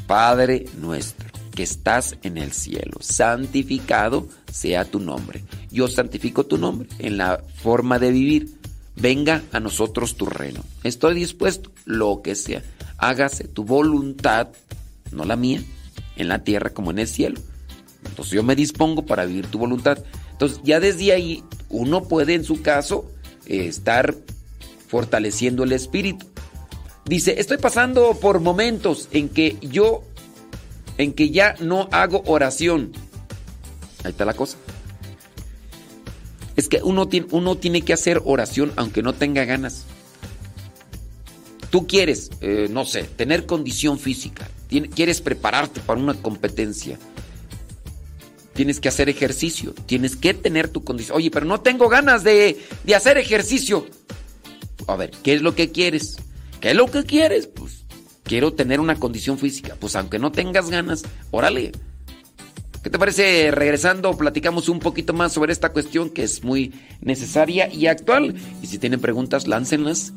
[0.07, 1.25] Padre nuestro,
[1.55, 5.43] que estás en el cielo, santificado sea tu nombre.
[5.71, 8.57] Yo santifico tu nombre en la forma de vivir.
[8.95, 10.63] Venga a nosotros tu reino.
[10.83, 12.63] Estoy dispuesto, lo que sea.
[12.97, 14.49] Hágase tu voluntad,
[15.11, 15.61] no la mía,
[16.15, 17.41] en la tierra como en el cielo.
[18.05, 19.97] Entonces yo me dispongo para vivir tu voluntad.
[20.31, 23.11] Entonces ya desde ahí uno puede en su caso
[23.47, 24.15] eh, estar
[24.87, 26.25] fortaleciendo el espíritu.
[27.05, 30.03] Dice, estoy pasando por momentos en que yo,
[30.97, 32.91] en que ya no hago oración.
[34.03, 34.57] Ahí está la cosa.
[36.55, 39.85] Es que uno tiene, uno tiene que hacer oración aunque no tenga ganas.
[41.69, 44.49] Tú quieres, eh, no sé, tener condición física,
[44.93, 46.97] quieres prepararte para una competencia,
[48.53, 51.17] tienes que hacer ejercicio, tienes que tener tu condición.
[51.17, 53.85] Oye, pero no tengo ganas de, de hacer ejercicio.
[54.87, 56.15] A ver, ¿qué es lo que quieres?
[56.61, 57.47] ¿Qué es lo que quieres?
[57.47, 57.84] Pues
[58.25, 59.77] quiero tener una condición física.
[59.79, 61.71] Pues aunque no tengas ganas, órale.
[62.83, 63.49] ¿Qué te parece?
[63.51, 68.35] Regresando, platicamos un poquito más sobre esta cuestión que es muy necesaria y actual.
[68.61, 70.13] Y si tienen preguntas, láncenlas.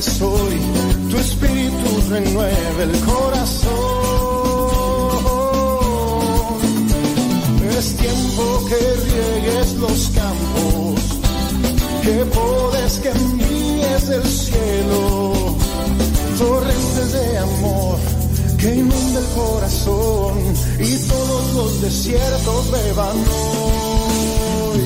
[0.00, 0.60] Reavives hoy,
[1.10, 3.70] tu espíritu renueve el corazón.
[7.78, 11.00] Es tiempo que riegues los campos,
[12.02, 15.56] que podes, que envíes el cielo,
[16.38, 17.98] torrentes de amor
[18.58, 20.38] que inunde el corazón
[20.78, 24.80] y todos los desiertos beban hoy.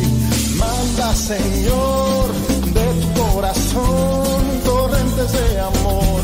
[0.56, 2.32] Manda, Señor,
[2.72, 4.43] de tu corazón
[5.14, 6.22] torrentes de amor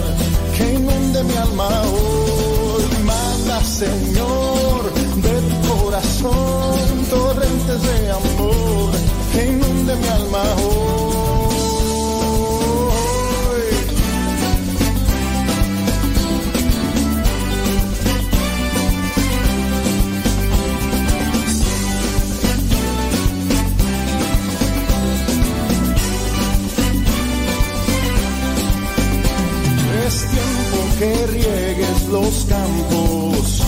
[0.57, 2.85] que inunde mi alma hoy.
[3.05, 8.40] Manda, Señor, de tu corazón torrentes de amor
[31.01, 33.63] que riegues los campos,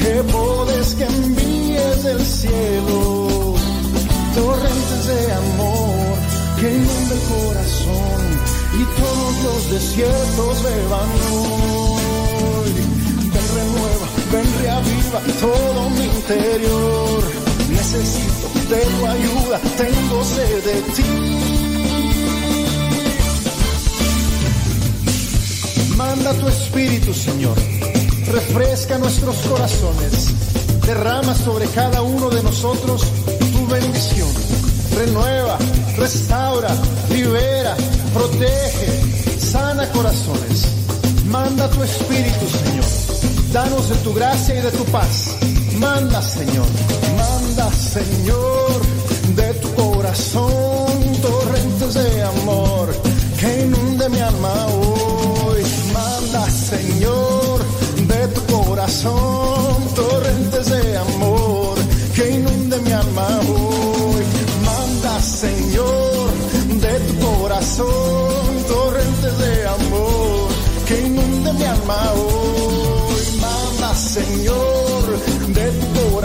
[0.00, 3.54] que podes que envíes del cielo,
[4.34, 6.18] torrentes de amor
[6.58, 8.20] que inunde el corazón
[8.74, 12.72] y todos los desiertos beban hoy.
[13.34, 17.22] Ven renueva, ven reaviva todo mi interior.
[17.70, 21.57] Necesito de tu ayuda, tengo sed de ti.
[26.08, 27.54] Manda tu espíritu, Señor.
[28.32, 30.32] Refresca nuestros corazones.
[30.86, 33.02] Derrama sobre cada uno de nosotros
[33.52, 34.28] tu bendición.
[34.96, 35.58] Renueva,
[35.98, 36.70] restaura,
[37.10, 37.76] libera,
[38.14, 40.64] protege, sana corazones.
[41.26, 42.86] Manda tu espíritu, Señor.
[43.52, 45.36] Danos de tu gracia y de tu paz.
[45.76, 46.68] Manda, Señor.
[47.18, 48.80] Manda, Señor,
[49.36, 50.47] de tu corazón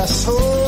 [0.04, 0.62] corazón,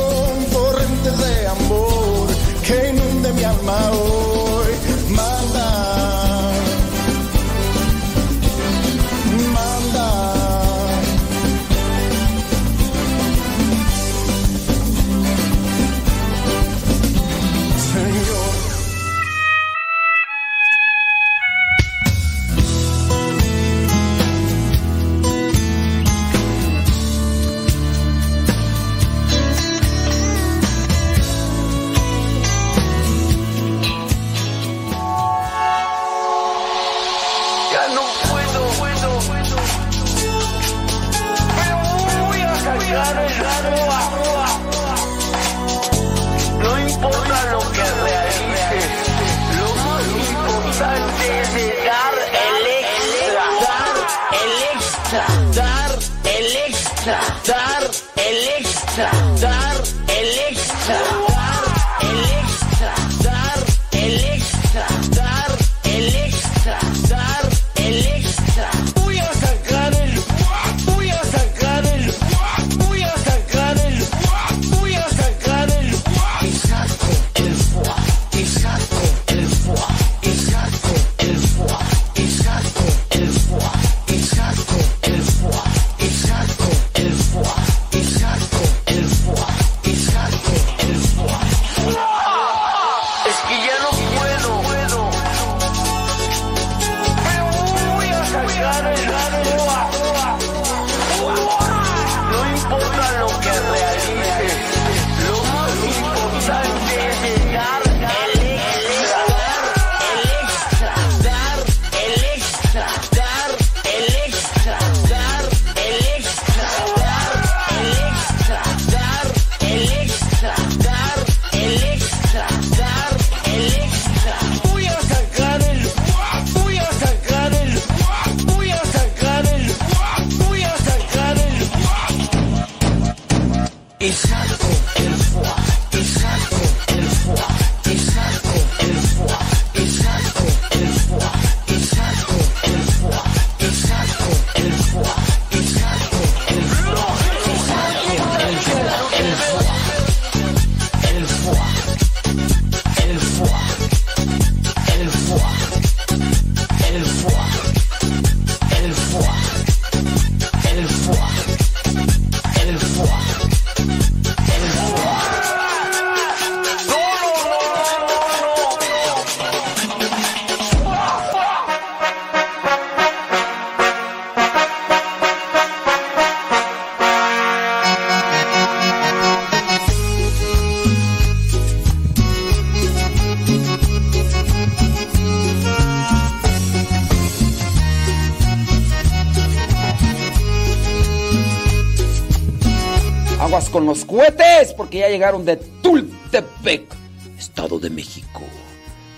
[195.15, 196.93] llegaron de Tultepec,
[197.37, 198.41] Estado de México.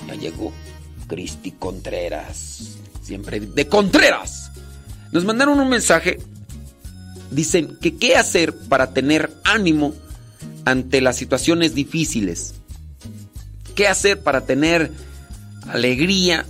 [0.07, 0.53] Ya llegó
[1.07, 2.77] Cristi Contreras.
[3.01, 4.51] Siempre de Contreras.
[5.11, 6.19] Nos mandaron un mensaje.
[7.31, 9.93] Dicen que qué hacer para tener ánimo
[10.65, 12.53] ante las situaciones difíciles.
[13.73, 14.91] ¿Qué hacer para tener
[15.67, 16.45] alegría,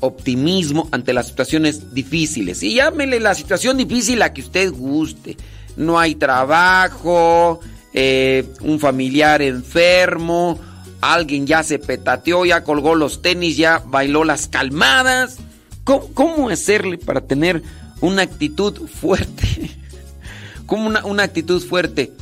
[0.00, 2.62] optimismo ante las situaciones difíciles?
[2.64, 5.36] Y llámele la situación difícil a que usted guste.
[5.76, 7.60] No hay trabajo,
[7.92, 10.58] eh, un familiar enfermo,
[11.00, 15.38] alguien ya se petateó, ya colgó los tenis, ya bailó las calmadas.
[15.84, 17.62] ¿Cómo, hacerle para tener
[18.00, 19.70] una actitud fuerte?
[20.66, 22.12] ¿Cómo una, actitud fuerte?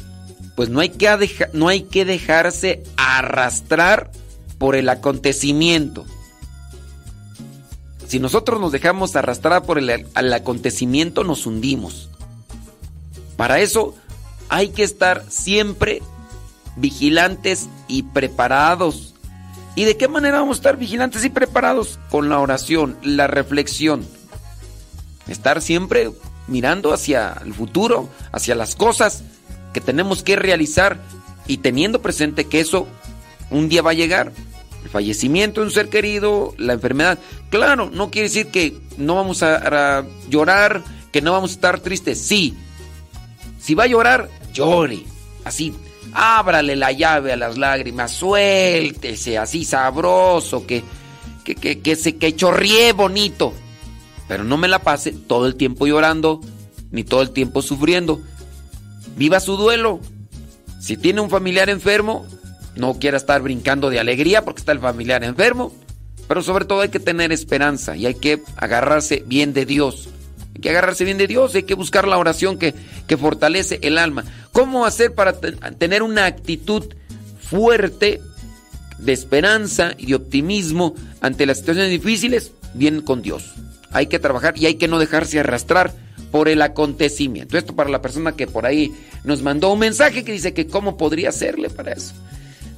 [0.56, 4.10] Pues no hay, que no hay que dejarse arrastrar
[4.56, 6.06] por el acontecimiento.
[8.06, 12.08] Si nosotros nos dejamos arrastrar por el acontecimiento, nos hundimos.
[13.36, 13.94] Para eso
[14.48, 16.02] hay que estar siempre
[16.76, 19.14] vigilantes y preparados.
[19.74, 21.98] ¿Y de qué manera vamos a estar vigilantes y preparados?
[22.10, 24.06] Con la oración, la reflexión.
[25.28, 26.10] Estar siempre
[26.46, 29.22] mirando hacia el futuro, hacia las cosas
[29.72, 30.98] que tenemos que realizar
[31.46, 32.88] y teniendo presente que eso
[33.50, 34.32] un día va a llegar.
[34.82, 37.18] El fallecimiento de un ser querido, la enfermedad.
[37.50, 40.82] Claro, no quiere decir que no vamos a, a llorar,
[41.12, 42.20] que no vamos a estar tristes.
[42.20, 42.56] Sí,
[43.60, 44.28] si va a llorar,
[44.58, 45.04] llore.
[45.44, 45.72] Así,
[46.12, 50.82] ábrale la llave a las lágrimas, suéltese así sabroso, que,
[51.44, 53.54] que, que, que se que chorríe bonito.
[54.26, 56.40] Pero no me la pase todo el tiempo llorando,
[56.90, 58.20] ni todo el tiempo sufriendo.
[59.16, 60.00] Viva su duelo.
[60.80, 62.26] Si tiene un familiar enfermo,
[62.76, 65.72] no quiera estar brincando de alegría porque está el familiar enfermo.
[66.26, 70.10] Pero sobre todo hay que tener esperanza y hay que agarrarse bien de Dios.
[70.58, 72.74] Hay que agarrarse bien de Dios, hay que buscar la oración que,
[73.06, 74.24] que fortalece el alma.
[74.50, 76.84] ¿Cómo hacer para te- tener una actitud
[77.40, 78.20] fuerte
[78.98, 82.50] de esperanza y de optimismo ante las situaciones difíciles?
[82.74, 83.54] Bien con Dios.
[83.92, 85.94] Hay que trabajar y hay que no dejarse arrastrar
[86.32, 87.56] por el acontecimiento.
[87.56, 88.92] Esto para la persona que por ahí
[89.22, 92.14] nos mandó un mensaje que dice que cómo podría hacerle para eso.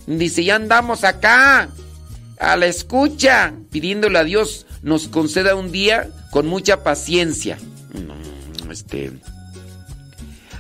[0.06, 1.70] Dice, ya andamos acá,
[2.38, 7.58] a la escucha, pidiéndole a Dios nos conceda un día con mucha paciencia.
[7.94, 9.12] No, este.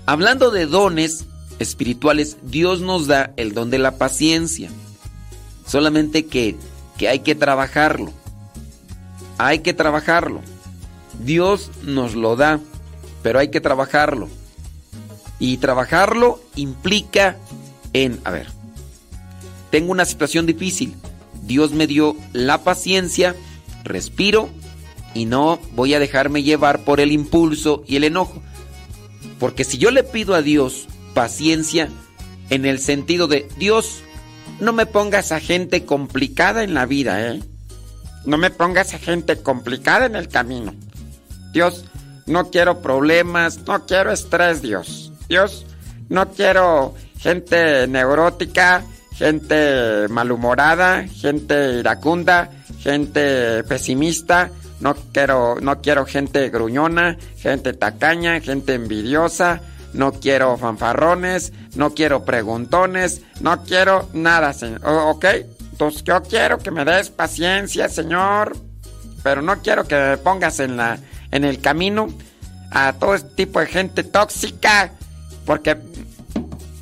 [0.06, 1.26] Hablando de dones
[1.58, 4.70] espirituales, Dios nos da el don de la paciencia.
[5.66, 6.56] Solamente que,
[6.98, 8.12] que hay que trabajarlo.
[9.38, 10.40] Hay que trabajarlo.
[11.24, 12.60] Dios nos lo da,
[13.22, 14.28] pero hay que trabajarlo.
[15.38, 17.36] Y trabajarlo implica
[17.92, 18.48] en, a ver,
[19.70, 20.94] tengo una situación difícil.
[21.42, 23.34] Dios me dio la paciencia,
[23.84, 24.50] respiro
[25.14, 28.42] y no voy a dejarme llevar por el impulso y el enojo.
[29.38, 31.88] Porque si yo le pido a Dios paciencia
[32.50, 34.02] en el sentido de Dios,
[34.60, 37.40] no me pongas a gente complicada en la vida, ¿eh?
[38.26, 40.74] No me pongas a gente complicada en el camino.
[41.52, 41.86] Dios,
[42.26, 45.12] no quiero problemas, no quiero estrés, Dios.
[45.28, 45.64] Dios,
[46.08, 48.84] no quiero gente neurótica,
[49.14, 52.50] gente malhumorada, gente iracunda,
[52.80, 54.50] gente pesimista.
[54.80, 59.60] No quiero, no quiero gente gruñona, gente tacaña, gente envidiosa.
[59.92, 64.80] No quiero fanfarrones, no quiero preguntones, no quiero nada, señor.
[64.84, 65.24] ¿Ok?
[65.72, 68.56] Entonces yo quiero que me des paciencia, señor.
[69.22, 70.98] Pero no quiero que me pongas en la
[71.32, 72.08] en el camino
[72.70, 74.92] a todo este tipo de gente tóxica
[75.44, 75.76] porque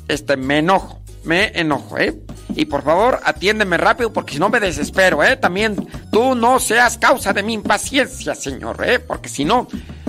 [0.07, 2.15] este me enojo, me enojo, ¿eh?
[2.59, 5.37] Y por favor, atiéndeme rápido porque si no me desespero, ¿eh?
[5.37, 5.77] También
[6.11, 8.99] tú no seas causa de mi impaciencia, señor, ¿eh?
[8.99, 9.65] Porque si no,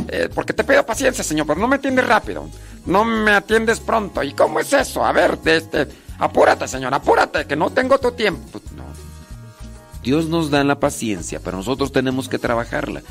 [0.09, 2.49] eh, porque te pido paciencia, señor, pero no me atiendes rápido.
[2.87, 4.21] No me atiendes pronto.
[4.25, 5.05] ¿Y cómo es eso?
[5.05, 5.87] A ver, este,
[6.19, 8.49] apúrate, señor, apúrate, que no tengo tu tiempo.
[8.51, 8.83] Pues, no.
[10.03, 13.03] Dios nos da la paciencia, pero nosotros tenemos que trabajarla.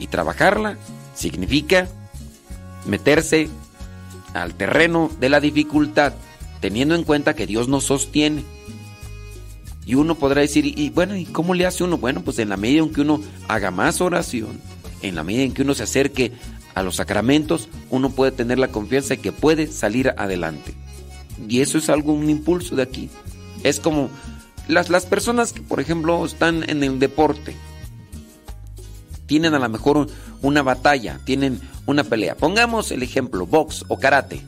[0.00, 0.76] Y trabajarla
[1.14, 1.86] significa
[2.84, 3.48] meterse
[4.34, 6.14] al terreno de la dificultad,
[6.60, 8.44] teniendo en cuenta que Dios nos sostiene.
[9.84, 11.96] Y uno podrá decir, y bueno, ¿y cómo le hace uno?
[11.98, 14.60] Bueno, pues en la medida en que uno haga más oración,
[15.02, 16.32] en la medida en que uno se acerque
[16.74, 20.74] a los sacramentos, uno puede tener la confianza de que puede salir adelante.
[21.48, 23.08] Y eso es algo, un impulso de aquí.
[23.62, 24.10] Es como
[24.66, 27.54] las, las personas que, por ejemplo, están en el deporte,
[29.26, 30.08] tienen a lo mejor un-
[30.42, 32.36] una batalla, tienen una pelea.
[32.36, 34.42] Pongamos el ejemplo, box o karate.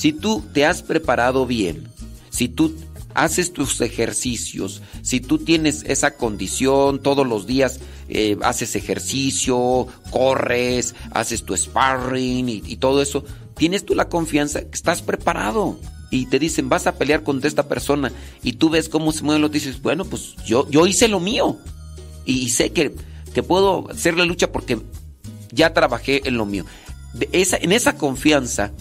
[0.00, 1.86] Si tú te has preparado bien,
[2.30, 2.74] si tú
[3.12, 10.94] haces tus ejercicios, si tú tienes esa condición todos los días, eh, haces ejercicio, corres,
[11.10, 13.26] haces tu sparring y, todo eso,
[13.58, 15.78] tienes tú la confianza que estás preparado.
[16.10, 18.10] Y te dicen, vas a pelear contra esta persona
[18.42, 21.58] y tú ves cómo se mueven los dices, bueno, pues yo, yo hice lo mío.
[22.24, 22.94] Y sé que,
[23.34, 24.80] que puedo hacer la lucha porque
[25.52, 26.64] ya trabajé en lo mío.
[27.12, 28.72] De esa, en esa confianza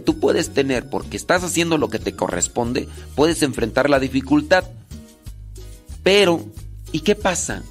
[0.00, 4.64] tú puedes tener porque estás haciendo lo que te corresponde, puedes enfrentar la dificultad.
[6.02, 6.44] Pero,
[6.92, 7.62] ¿y qué pasa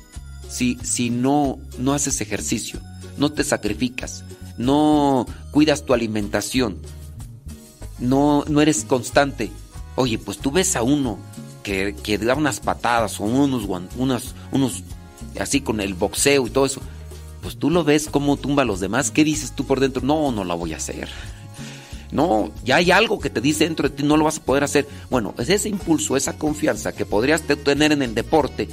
[0.49, 2.82] si, si no, no haces ejercicio?
[3.17, 4.23] No te sacrificas,
[4.57, 6.80] no cuidas tu alimentación,
[7.99, 9.51] no, no eres constante.
[9.95, 11.17] Oye, pues tú ves a uno
[11.63, 13.63] que, que da unas patadas o unos,
[13.97, 14.84] unas, unos
[15.39, 16.82] así con el boxeo y todo eso.
[17.41, 19.11] Pues tú lo ves cómo tumba a los demás.
[19.11, 20.01] ¿Qué dices tú por dentro?
[20.01, 21.09] No, no la voy a hacer.
[22.16, 24.63] No, ya hay algo que te dice dentro de ti, no lo vas a poder
[24.63, 24.88] hacer.
[25.09, 28.70] Bueno, es ese impulso, esa confianza que podrías te- tener en el deporte.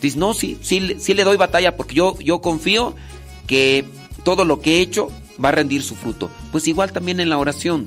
[0.00, 2.94] Dices, no, sí, sí, sí le doy batalla porque yo, yo confío
[3.46, 3.84] que
[4.24, 5.08] todo lo que he hecho
[5.44, 6.30] va a rendir su fruto.
[6.52, 7.86] Pues igual también en la oración.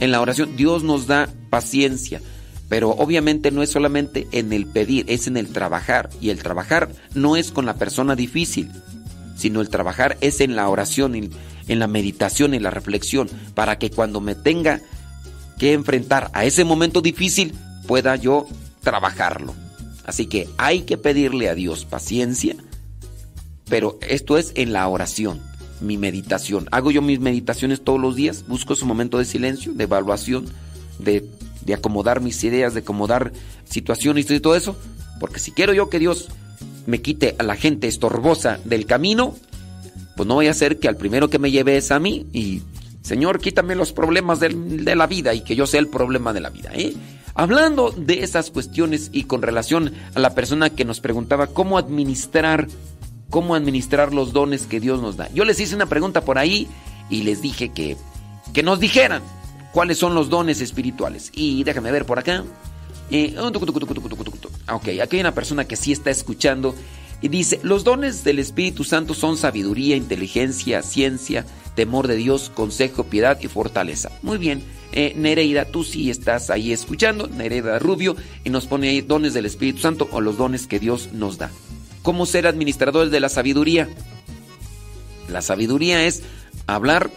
[0.00, 2.20] En la oración Dios nos da paciencia,
[2.68, 6.10] pero obviamente no es solamente en el pedir, es en el trabajar.
[6.20, 8.70] Y el trabajar no es con la persona difícil,
[9.36, 11.14] sino el trabajar es en la oración,
[11.68, 14.80] en, la meditación, en la reflexión, para que cuando me tenga
[15.58, 17.54] que enfrentar a ese momento difícil,
[17.86, 18.46] pueda yo
[18.82, 19.54] trabajarlo.
[20.04, 22.56] Así que hay que pedirle a Dios paciencia,
[23.68, 25.40] pero esto es en la oración,
[25.80, 26.68] mi meditación.
[26.70, 30.46] Hago yo mis meditaciones todos los días, busco ese momento de silencio, de evaluación,
[30.98, 31.28] de,
[31.62, 33.32] de acomodar mis ideas, de acomodar
[33.68, 34.76] situaciones y todo eso,
[35.20, 36.28] porque si quiero yo que Dios
[36.86, 39.34] me quite a la gente estorbosa del camino,
[40.18, 42.62] pues no voy a hacer que al primero que me lleve es a mí y
[43.02, 46.50] Señor, quítame los problemas de la vida y que yo sea el problema de la
[46.50, 46.70] vida.
[46.74, 46.92] ¿eh?
[47.34, 52.66] Hablando de esas cuestiones y con relación a la persona que nos preguntaba cómo administrar,
[53.30, 55.30] cómo administrar los dones que Dios nos da.
[55.32, 56.66] Yo les hice una pregunta por ahí
[57.08, 57.96] y les dije que,
[58.52, 59.22] que nos dijeran
[59.72, 61.30] cuáles son los dones espirituales.
[61.32, 62.42] Y déjame ver por acá.
[63.12, 66.74] Eh, ok, aquí hay una persona que sí está escuchando
[67.20, 71.44] y dice, los dones del Espíritu Santo son sabiduría, inteligencia, ciencia,
[71.74, 74.10] temor de Dios, consejo, piedad y fortaleza.
[74.22, 74.62] Muy bien,
[74.92, 79.46] eh, Nereida, tú sí estás ahí escuchando, Nereida Rubio, y nos pone ahí dones del
[79.46, 81.50] Espíritu Santo o los dones que Dios nos da.
[82.02, 83.88] ¿Cómo ser administradores de la sabiduría?
[85.28, 86.22] La sabiduría es
[86.66, 87.10] hablar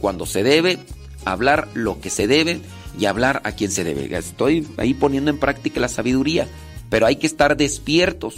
[0.00, 0.78] cuando se debe,
[1.24, 2.60] hablar lo que se debe
[2.98, 4.16] y hablar a quien se debe.
[4.16, 6.46] Estoy ahí poniendo en práctica la sabiduría,
[6.90, 8.36] pero hay que estar despiertos.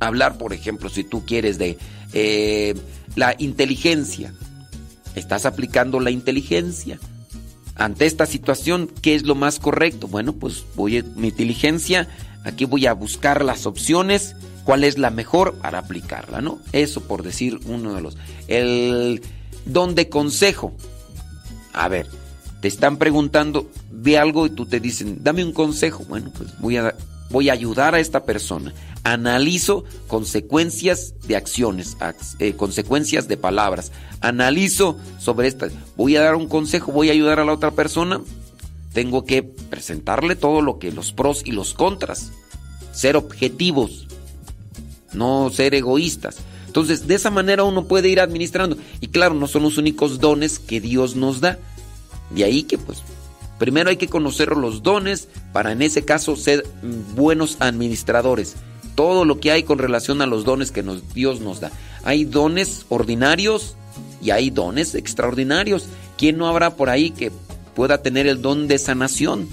[0.00, 1.78] Hablar, por ejemplo, si tú quieres de
[2.12, 2.74] eh,
[3.16, 4.32] la inteligencia,
[5.14, 6.98] estás aplicando la inteligencia.
[7.76, 10.08] Ante esta situación, ¿qué es lo más correcto?
[10.08, 12.08] Bueno, pues voy a mi inteligencia,
[12.44, 14.34] aquí voy a buscar las opciones,
[14.64, 16.58] cuál es la mejor para aplicarla, ¿no?
[16.72, 18.16] Eso por decir uno de los.
[18.48, 19.22] El
[19.64, 20.74] don de consejo.
[21.72, 22.06] A ver,
[22.60, 26.04] te están preguntando de algo y tú te dicen, dame un consejo.
[26.08, 26.94] Bueno, pues voy a,
[27.30, 28.74] voy a ayudar a esta persona.
[29.02, 33.92] Analizo consecuencias de acciones, ac- eh, consecuencias de palabras.
[34.20, 35.68] Analizo sobre esta.
[35.96, 38.20] Voy a dar un consejo, voy a ayudar a la otra persona.
[38.92, 42.32] Tengo que presentarle todo lo que los pros y los contras.
[42.92, 44.06] Ser objetivos,
[45.12, 46.36] no ser egoístas.
[46.66, 48.76] Entonces, de esa manera uno puede ir administrando.
[49.00, 51.58] Y claro, no son los únicos dones que Dios nos da.
[52.30, 52.98] De ahí que pues
[53.58, 58.54] primero hay que conocer los dones para en ese caso ser mm, buenos administradores.
[59.00, 60.84] Todo lo que hay con relación a los dones que
[61.14, 61.72] Dios nos da.
[62.04, 63.74] Hay dones ordinarios
[64.20, 65.86] y hay dones extraordinarios.
[66.18, 67.32] ¿Quién no habrá por ahí que
[67.74, 69.48] pueda tener el don de sanación?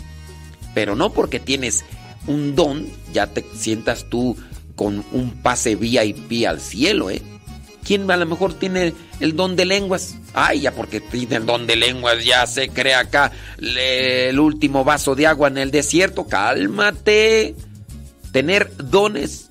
[0.73, 1.85] Pero no porque tienes
[2.27, 4.35] un don, ya te sientas tú
[4.75, 7.21] con un pase VIP al cielo, ¿eh?
[7.85, 10.15] ¿Quién a lo mejor tiene el don de lenguas?
[10.33, 15.15] Ay, ya porque tiene el don de lenguas, ya se cree acá el último vaso
[15.15, 16.27] de agua en el desierto.
[16.27, 17.55] Cálmate.
[18.31, 19.49] Tener dones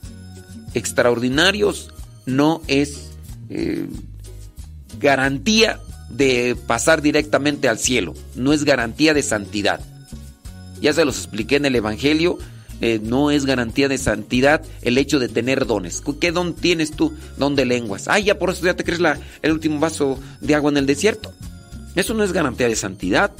[0.74, 1.90] extraordinarios
[2.26, 3.10] no es
[3.48, 3.88] eh,
[5.00, 9.80] garantía de pasar directamente al cielo, no es garantía de santidad.
[10.80, 12.38] Ya se los expliqué en el Evangelio,
[12.80, 16.02] eh, no es garantía de santidad el hecho de tener dones.
[16.20, 17.14] ¿Qué don tienes tú?
[17.38, 18.08] Don de lenguas.
[18.08, 20.86] Ay, ya por eso ya te crees la, el último vaso de agua en el
[20.86, 21.32] desierto.
[21.94, 23.32] Eso no es garantía de santidad.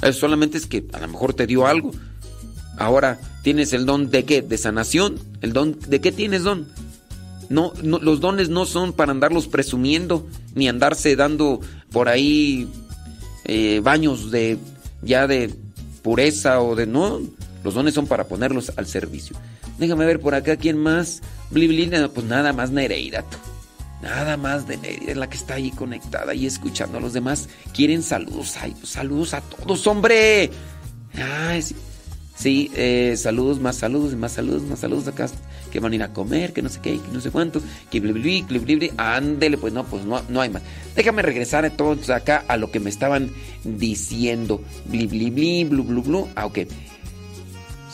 [0.00, 1.92] Eso solamente es que a lo mejor te dio algo.
[2.78, 4.42] Ahora, ¿tienes el don de qué?
[4.42, 5.18] ¿De sanación?
[5.40, 6.68] ¿El don de qué tienes don?
[7.48, 12.66] No, no, los dones no son para andarlos presumiendo, ni andarse dando por ahí
[13.44, 14.58] eh, baños de
[15.02, 15.54] ya de
[16.02, 17.20] pureza o de no.
[17.64, 19.36] Los dones son para ponerlos al servicio.
[19.78, 21.22] Déjame ver por acá quién más.
[21.50, 23.24] Bliblina, pues nada más Nereida.
[24.00, 27.48] Nada más de Nereida es la que está ahí conectada y escuchando a los demás.
[27.74, 28.56] Quieren saludos.
[28.60, 30.50] Ay, pues saludos a todos, hombre.
[31.14, 31.76] Ay, sí.
[32.42, 35.28] Sí, eh, saludos, más saludos, más saludos, más saludos acá.
[35.70, 37.62] Que van a ir a comer, que no sé qué, que no sé cuánto.
[37.88, 38.92] Que bli, bli, bli, bli, bli.
[38.96, 40.60] Ándele, pues no, pues no, no hay más.
[40.96, 43.30] Déjame regresar entonces acá a lo que me estaban
[43.62, 44.60] diciendo.
[44.86, 46.28] Bli, bli, blu, blu, blu.
[46.34, 46.58] Ah, ok.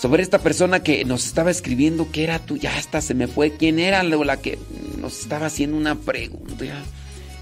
[0.01, 2.57] Sobre esta persona que nos estaba escribiendo, que era tú?
[2.57, 3.51] Ya hasta se me fue.
[3.51, 4.59] ¿Quién era la que
[4.99, 6.65] nos estaba haciendo una pregunta?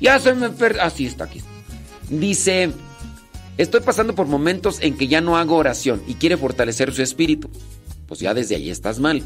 [0.01, 0.83] Ya, se me perdió.
[0.83, 1.41] Ah, sí, está aquí.
[2.11, 2.73] Dice,
[3.59, 7.51] estoy pasando por momentos en que ya no hago oración y quiere fortalecer su espíritu.
[8.07, 9.23] Pues ya desde ahí estás mal.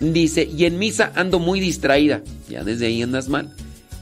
[0.00, 2.22] Dice, y en misa ando muy distraída.
[2.48, 3.54] Ya desde ahí andas mal.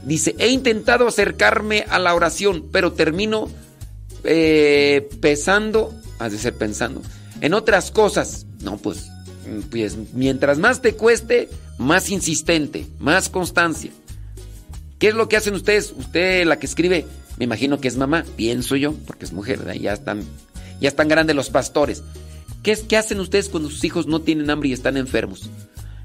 [0.03, 3.49] Dice, he intentado acercarme a la oración, pero termino
[4.23, 7.01] eh, pesando, has de ser pensando,
[7.41, 8.45] en otras cosas.
[8.61, 9.09] No, pues,
[9.69, 13.91] pues mientras más te cueste, más insistente, más constancia.
[14.97, 15.93] ¿Qué es lo que hacen ustedes?
[15.97, 17.05] Usted, la que escribe,
[17.41, 20.23] me imagino que es mamá, pienso yo, porque es mujer, ya están,
[20.79, 22.03] ya están grandes los pastores.
[22.61, 25.49] ¿Qué, ¿Qué hacen ustedes cuando sus hijos no tienen hambre y están enfermos?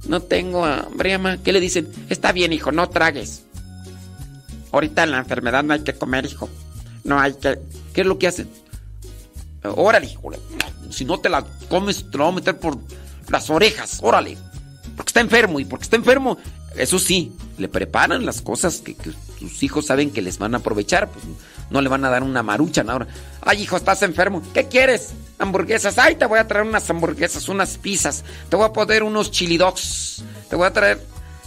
[0.09, 1.37] No tengo hambre, mamá.
[1.37, 1.89] ¿Qué le dicen?
[2.09, 3.43] Está bien, hijo, no tragues.
[4.73, 6.49] Ahorita en la enfermedad no hay que comer, hijo.
[7.05, 7.59] No hay que.
[7.93, 8.49] ¿Qué es lo que hacen?
[9.63, 10.33] Órale, hijo.
[10.89, 12.79] Si no te la comes, te la voy a meter por
[13.29, 13.99] las orejas.
[14.01, 14.39] Órale.
[14.97, 16.39] Porque está enfermo y porque está enfermo.
[16.77, 18.97] Eso sí, le preparan las cosas que,
[19.39, 21.09] sus hijos saben que les van a aprovechar.
[21.11, 21.25] Pues
[21.71, 23.07] no le van a dar una marucha ahora.
[23.43, 24.43] Ay, hijo, estás enfermo.
[24.55, 25.15] ¿Qué quieres?
[25.39, 25.99] Hamburguesas.
[25.99, 28.25] Ay, te voy a traer unas hamburguesas, unas pizzas.
[28.49, 30.23] Te voy a poner unos chili dogs.
[30.49, 31.01] Te voy a traer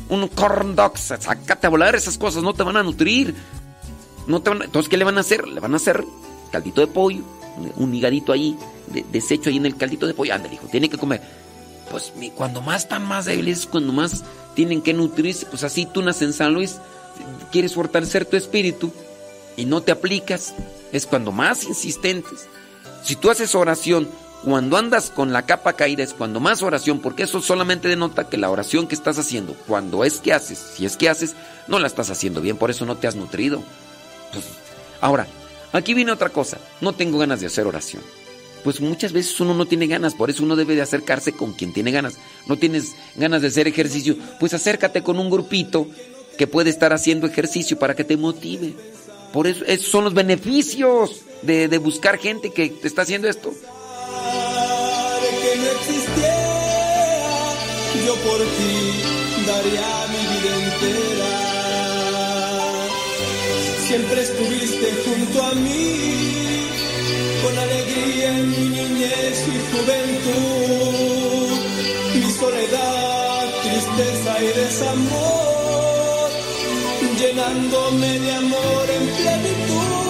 [0.10, 1.14] un corn dogs.
[1.20, 2.44] Sácate a volar esas cosas.
[2.44, 3.34] No te van a nutrir.
[4.28, 5.48] No te van a- Entonces, ¿qué le van a hacer?
[5.48, 6.04] Le van a hacer
[6.52, 7.24] caldito de pollo,
[7.78, 8.58] un higadito ahí,
[8.88, 10.34] de, desecho ahí en el caldito de pollo.
[10.34, 11.22] Ándale, hijo, tiene que comer.
[11.90, 14.24] Pues cuando más están más débiles, cuando más
[14.54, 16.78] tienen que nutrirse, pues así tú naces en San Luis,
[17.52, 18.92] quieres fortalecer tu espíritu
[19.58, 20.54] y no te aplicas,
[20.92, 22.48] es cuando más insistentes.
[23.04, 24.08] Si tú haces oración,
[24.44, 28.38] cuando andas con la capa caída es cuando más oración, porque eso solamente denota que
[28.38, 31.36] la oración que estás haciendo, cuando es que haces, si es que haces,
[31.68, 33.62] no la estás haciendo bien, por eso no te has nutrido.
[34.32, 34.46] Pues,
[35.02, 35.28] ahora,
[35.74, 38.02] aquí viene otra cosa, no tengo ganas de hacer oración.
[38.64, 41.74] Pues muchas veces uno no tiene ganas, por eso uno debe de acercarse con quien
[41.74, 42.18] tiene ganas.
[42.48, 45.88] No tienes ganas de hacer ejercicio, pues acércate con un grupito
[46.38, 48.74] que puede estar haciendo ejercicio para que te motive.
[49.34, 53.54] Por eso, esos son los beneficios de, de buscar gente que te está haciendo esto.
[58.06, 58.76] yo por ti
[59.46, 61.34] daría mi vida entera.
[63.88, 65.79] Siempre estuviste junto a mí,
[68.24, 71.50] en mi niñez y juventud.
[72.16, 76.30] Mi soledad, tristeza y desamor,
[77.20, 80.09] llenándome de amor en plenitud.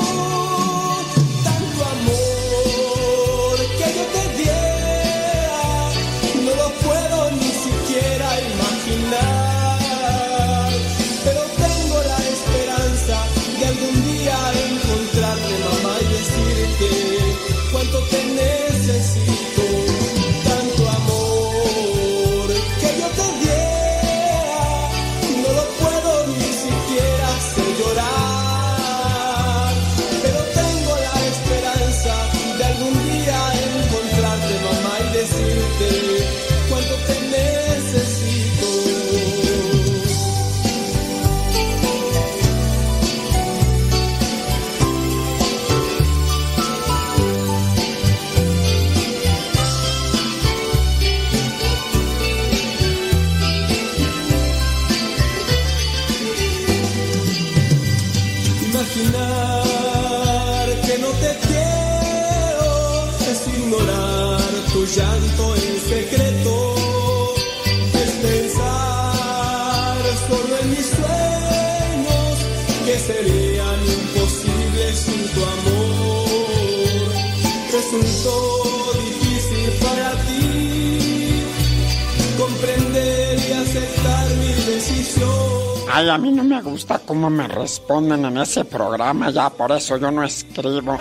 [86.00, 89.98] Ay, a mí no me gusta cómo me responden en ese programa, ya por eso
[89.98, 90.98] yo no escribo.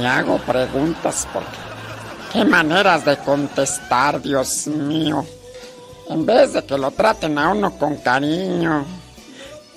[0.00, 1.58] Y hago preguntas porque...
[2.32, 5.26] ¿Qué maneras de contestar, Dios mío?
[6.10, 8.84] En vez de que lo traten a uno con cariño,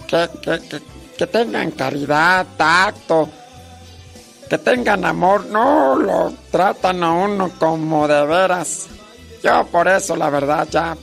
[0.08, 0.82] que, que, que,
[1.18, 3.28] que tengan caridad, tacto,
[4.48, 8.86] que tengan amor, no lo tratan a uno como de veras.
[9.44, 10.96] Yo por eso, la verdad, ya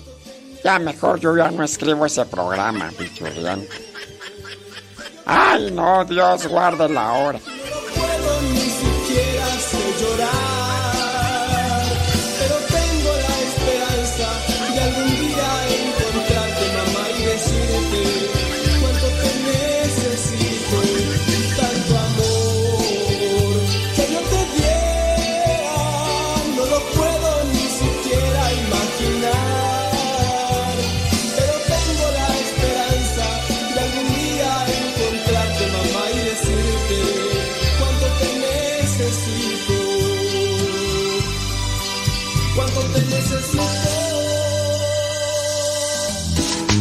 [0.68, 3.64] ya mejor yo ya no escribo ese programa, pichurrián.
[5.24, 7.40] Ay, no, Dios guarde la hora.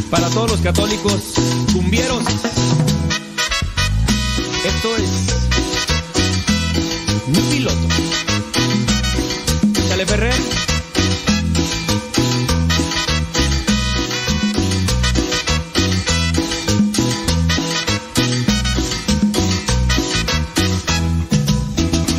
[0.10, 1.34] Para todos los católicos
[1.74, 2.24] cumbieros,
[4.66, 5.12] esto es
[7.28, 7.88] mi piloto.
[9.90, 10.34] Chale Ferrer.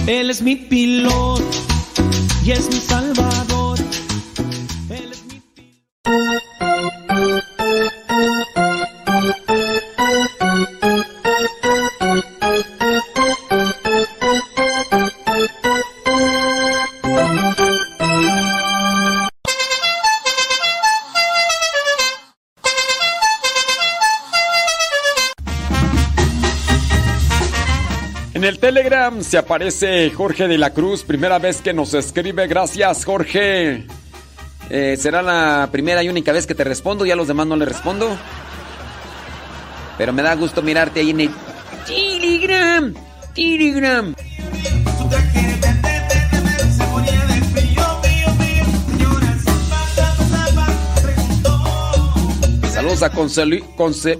[0.06, 1.42] Él es mi piloto
[2.44, 3.37] y es mi salvador.
[29.20, 32.46] Se aparece Jorge de la Cruz, primera vez que nos escribe.
[32.46, 33.86] Gracias, Jorge.
[34.68, 37.64] Eh, será la primera y única vez que te respondo, ya los demás no le
[37.64, 38.16] respondo.
[39.96, 41.30] Pero me da gusto mirarte ahí en el
[41.86, 42.94] Telegram.
[43.34, 44.14] Telegram.
[52.72, 53.10] Saludos a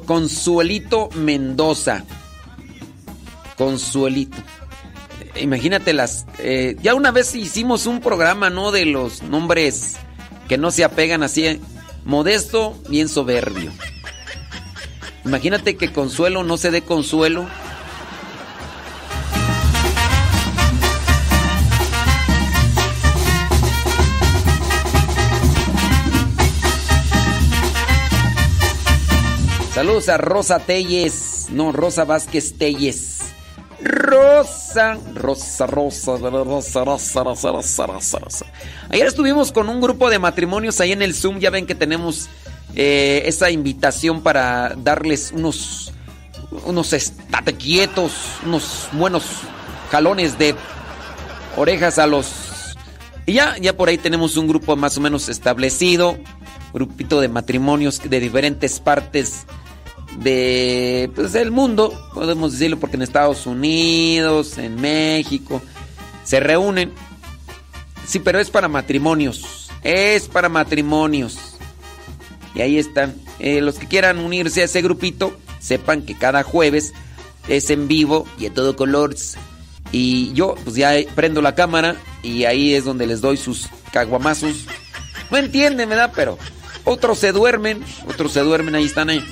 [0.06, 2.05] Consuelito Mendoza.
[3.56, 4.39] Consuelito.
[5.40, 6.27] Imagínate las.
[6.39, 8.70] eh, ya una vez hicimos un programa, ¿no?
[8.73, 9.97] De los nombres
[10.48, 11.47] que no se apegan así.
[11.47, 11.60] eh,
[12.05, 13.70] Modesto, bien soberbio.
[15.24, 17.47] Imagínate que Consuelo no se dé consuelo.
[29.74, 31.47] Saludos a Rosa Telles.
[31.52, 33.18] No, Rosa Vázquez Telles.
[33.81, 38.47] Rosa, Rosa, Rosa, Rosa, Rosa, Rosa, Rosa, Rosa, Rosa.
[38.91, 41.39] Ayer estuvimos con un grupo de matrimonios ahí en el Zoom.
[41.39, 42.29] Ya ven que tenemos
[42.75, 45.93] eh, esa invitación para darles unos,
[46.65, 48.13] unos estate quietos,
[48.45, 49.25] unos buenos
[49.91, 50.57] jalones de
[51.57, 52.75] orejas a los.
[53.27, 56.19] Y ya, ya por ahí tenemos un grupo más o menos establecido.
[56.73, 59.47] Grupito de matrimonios de diferentes partes
[60.19, 65.62] de pues, del mundo, podemos decirlo, porque en Estados Unidos, en México,
[66.24, 66.93] se reúnen.
[68.07, 69.70] Sí, pero es para matrimonios.
[69.82, 71.39] Es para matrimonios.
[72.55, 73.15] Y ahí están.
[73.39, 76.93] Eh, los que quieran unirse a ese grupito, sepan que cada jueves
[77.49, 79.15] es en vivo y a todo color.
[79.93, 84.66] Y yo, pues ya prendo la cámara y ahí es donde les doy sus caguamazos.
[85.31, 86.12] No entienden, ¿verdad?
[86.15, 86.39] Pero
[86.85, 89.24] otros se duermen, otros se duermen, ahí están ahí.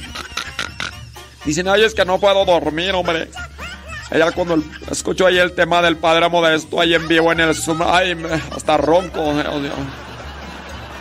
[1.46, 3.30] Dicen, ay, es que no puedo dormir, hombre.
[4.10, 7.80] Allá cuando escucho ahí el tema del Padre Modesto, ahí en vivo en el Zoom,
[7.82, 8.16] ay,
[8.54, 9.20] hasta ronco.
[9.22, 9.74] oh, Dios.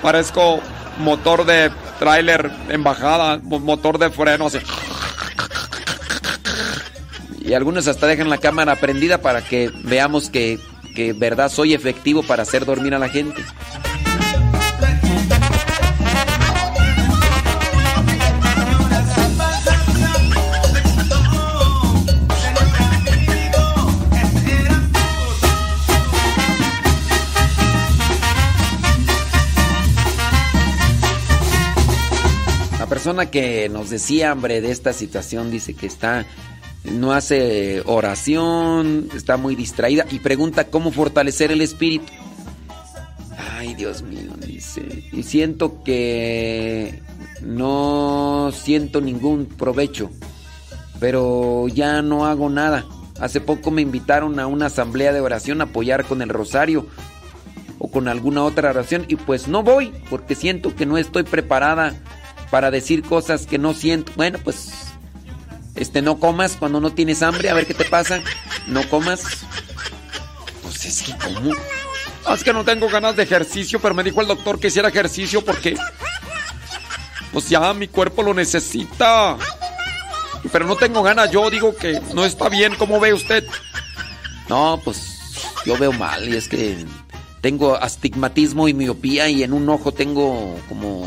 [0.02, 0.60] Parezco
[1.00, 4.60] motor de tráiler en bajada, mo- motor de freno, así.
[7.42, 10.60] Y algunos hasta dejan la cámara prendida para que veamos que,
[10.96, 13.44] que verdad soy efectivo para hacer dormir a la gente.
[33.32, 36.26] Que nos decía, hombre, de esta situación dice que está
[36.92, 42.12] no hace oración, está muy distraída y pregunta cómo fortalecer el espíritu.
[43.58, 45.04] Ay, Dios mío, dice.
[45.12, 47.02] Y siento que
[47.42, 50.10] no siento ningún provecho,
[51.00, 52.86] pero ya no hago nada.
[53.20, 56.88] Hace poco me invitaron a una asamblea de oración a apoyar con el rosario
[57.80, 61.94] o con alguna otra oración y pues no voy porque siento que no estoy preparada
[62.50, 64.12] para decir cosas que no siento.
[64.16, 64.72] Bueno, pues
[65.76, 68.22] este no comas cuando no tienes hambre, a ver qué te pasa.
[68.68, 69.22] No comas.
[70.62, 71.52] Pues es que cómo?
[72.34, 75.44] Es que no tengo ganas de ejercicio, pero me dijo el doctor que hiciera ejercicio
[75.44, 75.76] porque.
[77.32, 79.38] Pues ya mi cuerpo lo necesita.
[80.52, 82.76] Pero no tengo ganas, yo digo que no está bien.
[82.76, 83.44] ¿Cómo ve usted?
[84.48, 85.16] No, pues
[85.66, 86.86] yo veo mal y es que
[87.46, 91.06] tengo astigmatismo y miopía y en un ojo tengo como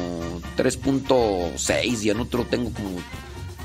[0.57, 2.91] 3.6 y en otro tengo como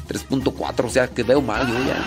[0.09, 2.03] 3.4, o sea que veo mal yo ya.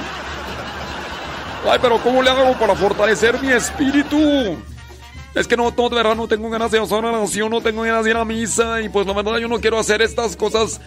[1.70, 4.56] Ay, pero ¿cómo le hago para fortalecer mi espíritu?
[5.36, 8.02] Es que no, no, de verdad no tengo ganas de hacer oración, no tengo ganas
[8.02, 10.80] de ir a misa y pues la verdad yo no quiero hacer estas cosas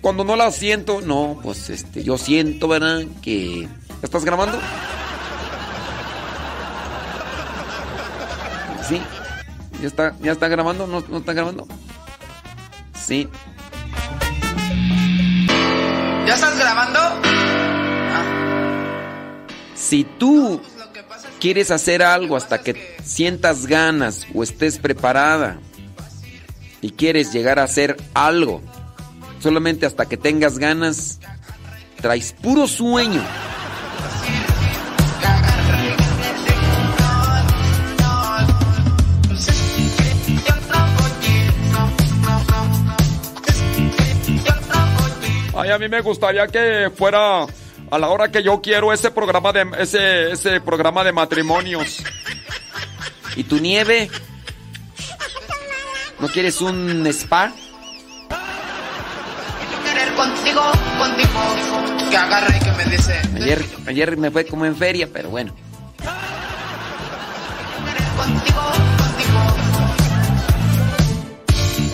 [0.00, 1.00] cuando no las siento.
[1.00, 3.02] No, pues este, yo siento, ¿verdad?
[3.22, 3.68] Que...
[4.02, 4.58] ¿Estás grabando?
[8.92, 9.00] Sí.
[9.80, 10.86] ¿Ya está, ya está grabando?
[10.86, 11.66] ¿No, no está grabando?
[12.94, 13.28] Sí.
[16.26, 17.00] ¿Ya estás grabando?
[19.74, 20.60] Si tú
[21.40, 25.58] quieres hacer algo hasta que sientas ganas o estés preparada
[26.80, 28.60] y quieres llegar a hacer algo,
[29.40, 31.18] solamente hasta que tengas ganas,
[32.00, 33.22] traes puro sueño.
[45.72, 47.46] A mí me gustaría que fuera
[47.90, 52.02] a la hora que yo quiero ese programa de ese ese programa de matrimonios.
[53.36, 54.10] ¿Y tu nieve?
[56.20, 57.52] ¿No quieres un spa?
[59.84, 60.62] Querer contigo,
[60.98, 62.10] contigo.
[62.10, 63.20] Que agarre y que me dice.
[63.34, 65.54] Ayer, ayer me fue como en feria, pero bueno.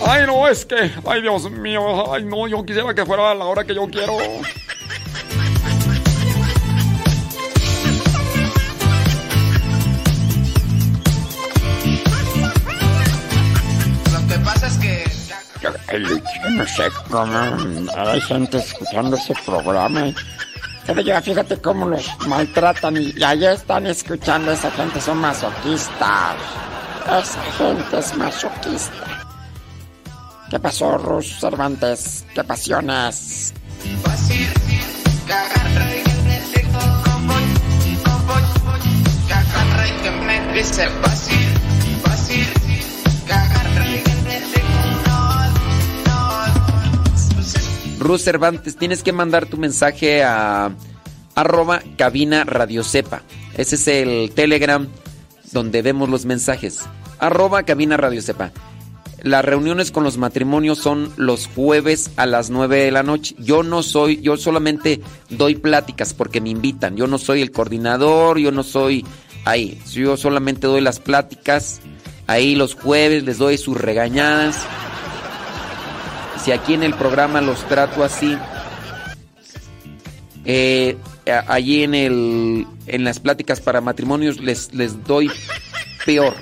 [0.05, 3.45] Ay, no, es que, ay, Dios mío, ay, no, yo quisiera que fuera a la
[3.45, 4.17] hora que yo quiero.
[14.13, 15.03] Lo que pasa es que.
[15.89, 16.03] Ay,
[16.43, 20.13] yo no sé cómo hay gente escuchando ese programa.
[20.85, 24.51] Pero ya fíjate cómo los maltratan y, y allá están escuchando.
[24.51, 26.35] Esa gente son masoquistas.
[27.05, 29.08] Esa gente es masoquista.
[30.49, 32.25] ¿Qué pasó, Rus Cervantes?
[32.33, 33.53] ¿Qué pasiones?
[47.99, 50.71] Ruth Cervantes, tienes que mandar tu mensaje a
[51.35, 53.21] arroba cabina radio cepa.
[53.55, 54.87] Ese es el telegram
[55.51, 56.81] donde vemos los mensajes.
[57.19, 58.51] Arroba cabina radio cepa.
[59.23, 63.35] Las reuniones con los matrimonios son los jueves a las 9 de la noche.
[63.37, 66.95] Yo no soy, yo solamente doy pláticas porque me invitan.
[66.95, 69.05] Yo no soy el coordinador, yo no soy
[69.45, 69.81] ahí.
[69.91, 71.81] Yo solamente doy las pláticas.
[72.27, 74.57] Ahí los jueves les doy sus regañadas.
[76.43, 78.37] Si aquí en el programa los trato así,
[80.45, 80.97] eh,
[81.47, 85.29] allí en el en las pláticas para matrimonios les, les doy
[86.05, 86.33] peor.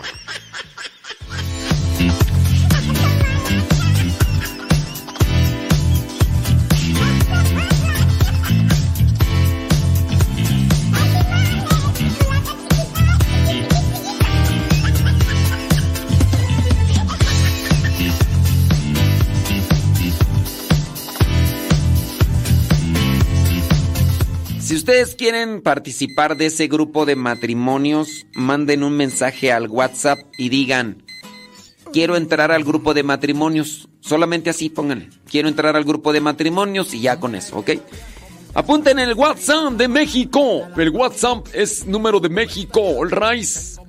[24.88, 31.04] Ustedes quieren participar de ese grupo de matrimonios, manden un mensaje al WhatsApp y digan,
[31.92, 33.90] quiero entrar al grupo de matrimonios.
[34.00, 37.72] Solamente así pónganle, quiero entrar al grupo de matrimonios y ya con eso, ¿ok?
[38.54, 40.66] Apunten el WhatsApp de México.
[40.78, 43.82] El WhatsApp es número de México, el Rice.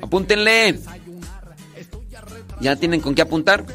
[0.00, 0.80] Apúntenle.
[2.62, 3.66] ¿Ya tienen con qué apuntar?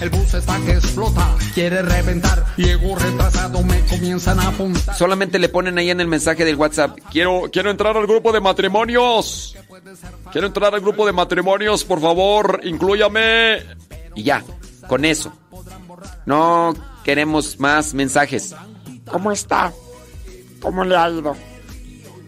[0.00, 2.44] El bus está que explota, quiere reventar.
[2.56, 4.94] Llego retrasado, me comienzan a apuntar.
[4.94, 6.98] Solamente le ponen ahí en el mensaje del WhatsApp.
[7.10, 9.56] Quiero, quiero entrar al grupo de matrimonios.
[10.30, 13.64] Quiero entrar al grupo de matrimonios, por favor, inclúyame.
[14.14, 14.44] Y ya,
[14.86, 15.32] con eso.
[16.26, 18.54] No queremos más mensajes.
[19.10, 19.72] ¿Cómo está?
[20.60, 21.36] ¿Cómo le ha ido?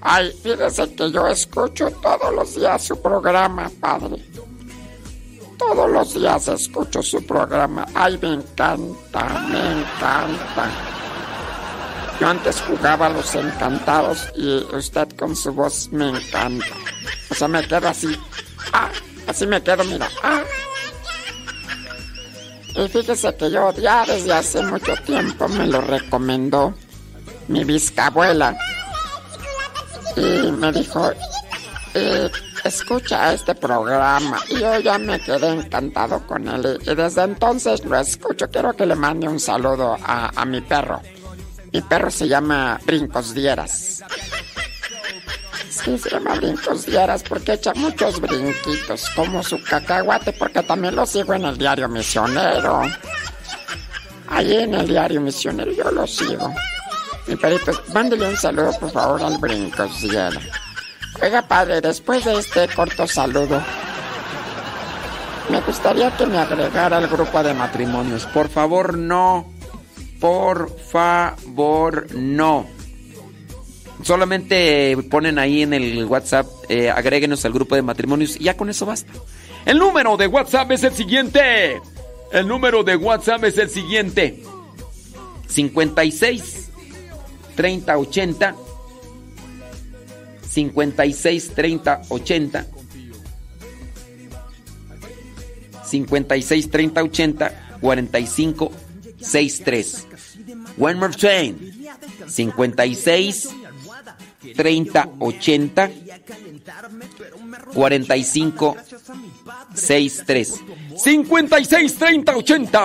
[0.01, 4.25] Ay, fíjese que yo escucho todos los días su programa, padre.
[5.61, 7.87] Todos los días escucho su programa.
[7.95, 10.71] Ay, me encanta, me encanta.
[12.19, 16.75] Yo antes jugaba a los encantados y usted con su voz me encanta.
[17.31, 18.09] O sea, me quedo así.
[18.73, 18.89] Ah,
[19.27, 20.09] así me quedo, mira.
[20.23, 20.43] Ah.
[22.75, 26.73] Y fíjese que yo ya desde hace mucho tiempo me lo recomendó
[27.49, 28.57] mi bisabuela.
[30.17, 31.11] Y me dijo,
[31.93, 32.31] eh,
[32.65, 34.39] escucha este programa.
[34.49, 36.79] Y yo ya me quedé encantado con él.
[36.83, 38.49] Y desde entonces lo escucho.
[38.51, 41.01] Quiero que le mande un saludo a, a mi perro.
[41.73, 44.03] Mi perro se llama Brincos Dieras.
[45.69, 51.07] Sí, se llama Brincos Dieras porque echa muchos brinquitos, como su cacahuate, porque también lo
[51.07, 52.83] sigo en el diario misionero.
[54.29, 56.53] Allí en el diario misionero yo lo sigo.
[57.27, 60.43] Mi perrito, mándele un saludo por favor al Brincos Dieras.
[61.23, 63.63] Oiga, padre, después de este corto saludo,
[65.51, 68.25] me gustaría que me agregara al grupo de matrimonios.
[68.27, 69.53] Por favor, no.
[70.19, 72.67] Por favor, no.
[74.03, 78.71] Solamente ponen ahí en el WhatsApp, eh, agréguenos al grupo de matrimonios y ya con
[78.71, 79.13] eso basta.
[79.67, 81.83] El número de WhatsApp es el siguiente.
[82.33, 84.43] El número de WhatsApp es el siguiente.
[85.49, 86.71] 56
[87.57, 88.55] 30 80
[90.51, 91.79] 56 30
[92.11, 92.67] 80.
[95.85, 97.51] 56 30 80
[97.81, 98.71] 45
[99.21, 99.85] 63.
[100.77, 101.57] One more train.
[102.27, 103.55] 56
[104.57, 104.91] 30
[105.21, 105.89] 80
[107.73, 108.25] 45
[109.75, 110.45] 63
[110.97, 112.79] 56 30 80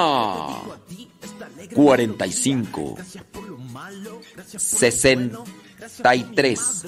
[1.73, 2.97] 45
[4.57, 5.64] 60
[5.97, 6.85] 33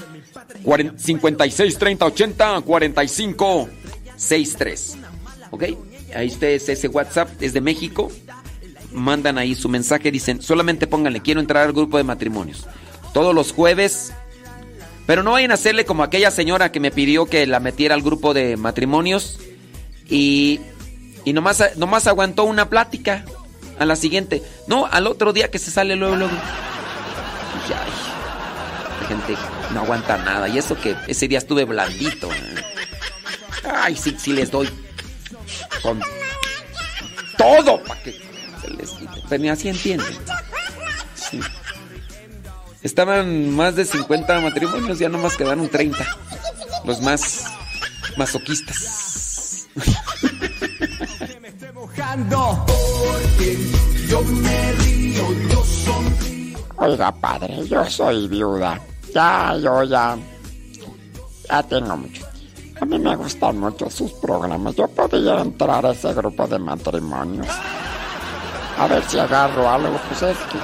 [0.98, 3.70] 56 30 80 45
[4.16, 4.98] 63.
[5.52, 5.64] ¿Ok?
[6.16, 8.12] Ahí ustedes, ese WhatsApp es de México.
[8.92, 12.66] Mandan ahí su mensaje, dicen, solamente pónganle, quiero entrar al grupo de matrimonios.
[13.14, 14.14] Todos los jueves.
[15.06, 18.02] Pero no vayan a hacerle como aquella señora que me pidió que la metiera al
[18.02, 19.40] grupo de matrimonios
[20.10, 20.60] y,
[21.24, 23.24] y nomás, nomás aguantó una plática
[23.80, 24.44] a la siguiente.
[24.68, 26.34] No, al otro día que se sale luego, luego
[29.08, 29.36] gente
[29.74, 30.48] no aguanta nada.
[30.48, 32.32] Y eso que ese día estuve blandito.
[32.32, 32.56] ¿eh?
[33.64, 34.70] Ay, sí, sí les doy.
[35.82, 36.02] Con
[37.38, 38.20] todo para que
[38.78, 39.24] desquite.
[39.30, 40.18] Pero ni así entienden.
[42.84, 46.06] Estaban más de 50 matrimonios, ya nomás quedaron 30.
[46.86, 47.46] Los más
[48.18, 49.68] masoquistas.
[56.78, 58.80] Oiga, padre, yo soy viuda.
[59.18, 60.16] Ya, yo ya.
[61.50, 62.22] Ya tengo mucho.
[62.80, 64.76] A mí me gustan mucho sus programas.
[64.76, 67.48] Yo podría entrar a ese grupo de matrimonios.
[68.78, 69.98] A ver si agarro algo.
[70.08, 70.60] Pues es que.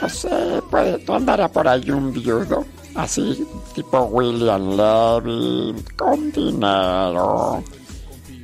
[0.00, 0.98] No sé, puede.
[0.98, 2.64] ¿Tú andará por ahí un viudo?
[2.94, 3.44] Así,
[3.74, 7.64] tipo William Levy, con dinero.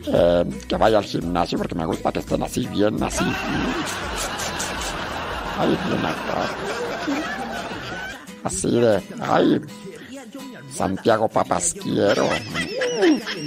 [0.04, 3.24] Eh, que vaya al gimnasio porque me gusta que estén así, bien, así.
[5.60, 6.81] Ay, bien acá.
[8.44, 9.02] Así de.
[9.20, 9.60] Ay.
[10.74, 12.28] Santiago Papasquiero.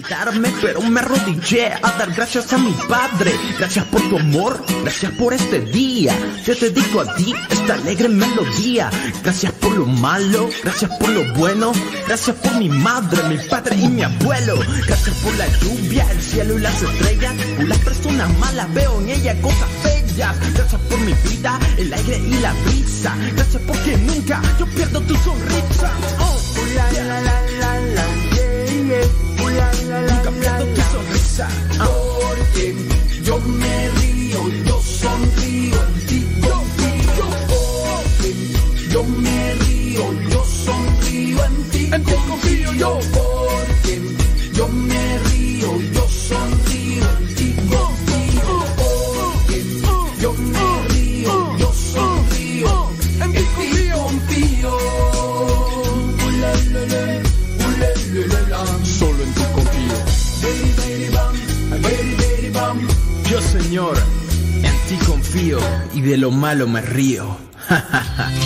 [0.09, 3.33] Darme, pero me arrodillé a dar gracias a mi padre.
[3.57, 6.13] Gracias por tu amor, gracias por este día.
[6.45, 8.89] Yo te dedico a ti esta alegre melodía.
[9.23, 11.71] Gracias por lo malo, gracias por lo bueno.
[12.07, 14.59] Gracias por mi madre, mi padre y mi abuelo.
[14.87, 17.33] Gracias por la lluvia, el cielo y las estrellas.
[17.55, 20.35] Por las personas malas veo en ella cosas bellas.
[20.53, 23.15] Gracias por mi vida, el aire y la brisa.
[23.35, 25.91] Gracias porque nunca yo pierdo tu sonrisa.
[26.19, 29.05] Oh, la, la, la, la, la, yeah,
[29.57, 31.47] la, la, la, tu sonrisa.
[31.77, 32.75] Porque
[33.23, 35.79] yo me río, yo sonrío
[36.09, 37.25] ti contigo.
[37.51, 38.29] Porque
[38.89, 42.99] yo me río, yo sonrío en ti en ti confío yo.
[43.13, 44.01] Porque
[44.53, 45.34] yo me río,
[63.65, 63.97] Señor,
[64.61, 65.57] en ti confío
[65.95, 67.35] y de lo malo me río.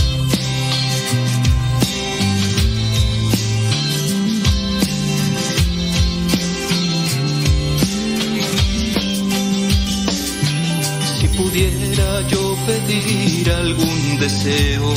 [11.19, 14.93] Si pudiera yo pedir algún deseo,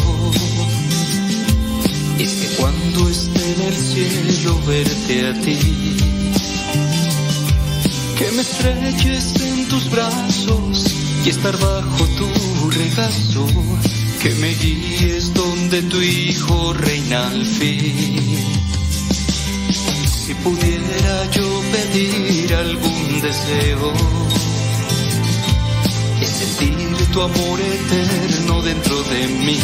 [2.20, 5.58] es que cuando esté en el cielo verte a ti,
[8.16, 9.41] que me estreches
[9.72, 10.84] tus brazos
[11.24, 13.46] y estar bajo tu regazo,
[14.20, 18.36] que me guíes donde tu hijo reina al fin.
[20.24, 23.92] Si pudiera yo pedir algún deseo,
[26.20, 29.58] es sentir tu amor eterno dentro de mí.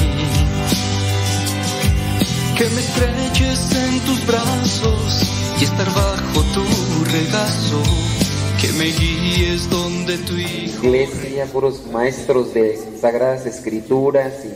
[2.56, 5.30] Que me estreches en tus brazos
[5.60, 6.64] y estar bajo tu
[7.04, 8.17] regazo.
[8.60, 10.84] Que me guíes donde tu hijo.
[10.84, 14.44] Iglesia, puros maestros de Sagradas Escrituras.
[14.44, 14.52] y-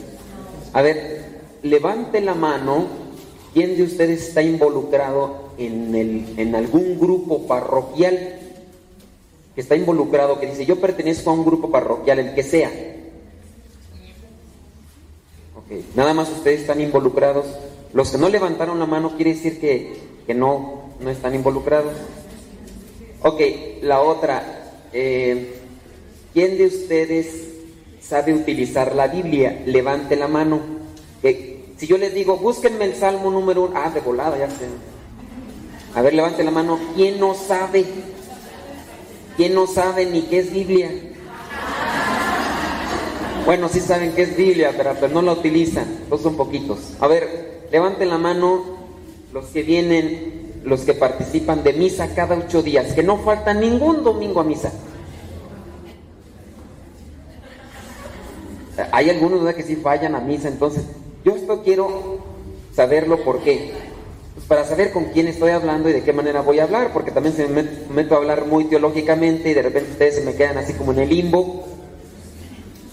[0.76, 1.24] A ver,
[1.62, 2.86] levante la mano.
[3.54, 8.38] ¿Quién de ustedes está involucrado en, el, en algún grupo parroquial?
[9.54, 12.70] Que está involucrado, que dice, yo pertenezco a un grupo parroquial, el que sea.
[15.54, 17.44] Ok, nada más ustedes están involucrados.
[17.92, 21.92] Los que no levantaron la mano quiere decir que, que no, no están involucrados.
[23.22, 23.40] Ok,
[23.82, 24.72] la otra.
[24.92, 25.54] eh,
[26.32, 27.26] ¿Quién de ustedes
[28.00, 29.62] sabe utilizar la Biblia?
[29.66, 30.60] Levante la mano.
[31.76, 33.74] Si yo les digo, búsquenme el Salmo número uno.
[33.76, 34.66] Ah, de volada, ya sé.
[35.94, 36.78] A ver, levante la mano.
[36.96, 37.84] ¿Quién no sabe?
[39.36, 40.90] ¿Quién no sabe ni qué es Biblia?
[43.44, 45.86] Bueno, sí saben qué es Biblia, pero, pero no la utilizan.
[46.08, 46.78] Todos son poquitos.
[47.00, 48.78] A ver, levanten la mano
[49.32, 54.02] los que vienen, los que participan de misa cada ocho días, que no falta ningún
[54.04, 54.72] domingo a misa.
[58.90, 59.56] Hay algunos ¿verdad?
[59.56, 60.84] que sí fallan a misa, entonces
[61.24, 62.18] yo esto quiero
[62.74, 63.72] saberlo por qué.
[64.34, 67.10] Pues para saber con quién estoy hablando y de qué manera voy a hablar, porque
[67.10, 70.34] también se me met- meto a hablar muy teológicamente y de repente ustedes se me
[70.34, 71.64] quedan así como en el limbo,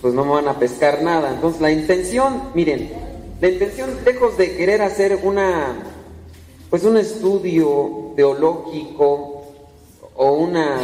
[0.02, 1.30] pues no me van a pescar nada.
[1.34, 2.92] Entonces la intención, miren,
[3.40, 5.76] la intención, lejos de querer hacer una,
[6.70, 9.44] pues un estudio teológico
[10.16, 10.78] o una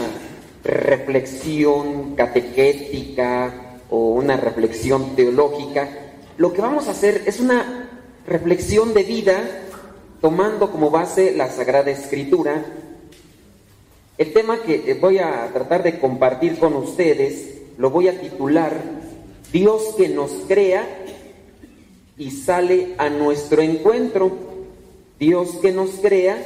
[0.64, 5.88] reflexión catequética o una reflexión teológica,
[6.38, 7.90] lo que vamos a hacer es una
[8.26, 9.44] reflexión de vida
[10.22, 12.66] tomando como base la Sagrada Escritura.
[14.18, 18.74] El tema que voy a tratar de compartir con ustedes lo voy a titular
[19.52, 20.88] Dios que nos crea
[22.18, 24.45] y sale a nuestro encuentro.
[25.20, 26.38] Dios que nos crea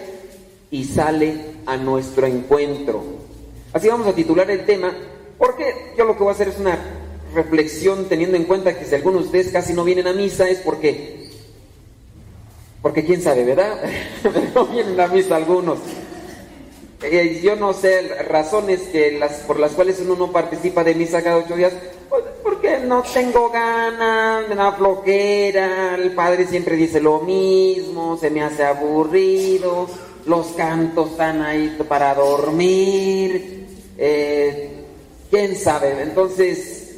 [0.71, 1.35] y sale
[1.65, 3.03] a nuestro encuentro.
[3.73, 4.95] Así vamos a titular el tema
[5.37, 6.77] Porque yo lo que voy a hacer es una
[7.33, 10.59] reflexión teniendo en cuenta que si algunos de ustedes casi no vienen a misa es
[10.59, 11.29] porque,
[12.81, 13.79] porque quién sabe, ¿verdad?
[14.55, 15.79] no vienen a misa algunos.
[17.01, 21.23] Eh, yo no sé razones que las, por las cuales uno no participa de misa
[21.23, 21.73] cada ocho días,
[22.77, 28.63] no tengo ganas, me da flojera, el padre siempre dice lo mismo, se me hace
[28.63, 29.87] aburrido,
[30.25, 33.67] los cantos están ahí para dormir,
[33.97, 34.83] eh,
[35.29, 36.97] quién sabe, entonces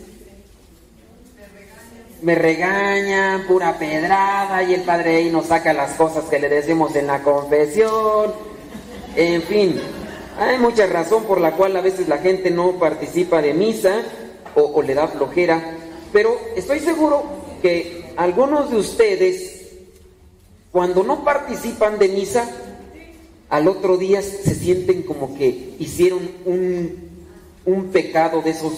[2.21, 6.95] me regañan, pura pedrada, y el padre ahí nos saca las cosas que le decimos
[6.95, 8.33] en la confesión,
[9.15, 9.81] en fin,
[10.37, 14.03] hay mucha razón por la cual a veces la gente no participa de misa
[14.55, 15.77] o, le da flojera,
[16.11, 17.23] pero estoy seguro
[17.61, 19.69] que algunos de ustedes,
[20.71, 22.49] cuando no participan de misa,
[23.49, 26.95] al otro día se sienten como que hicieron un,
[27.65, 28.73] un pecado de esos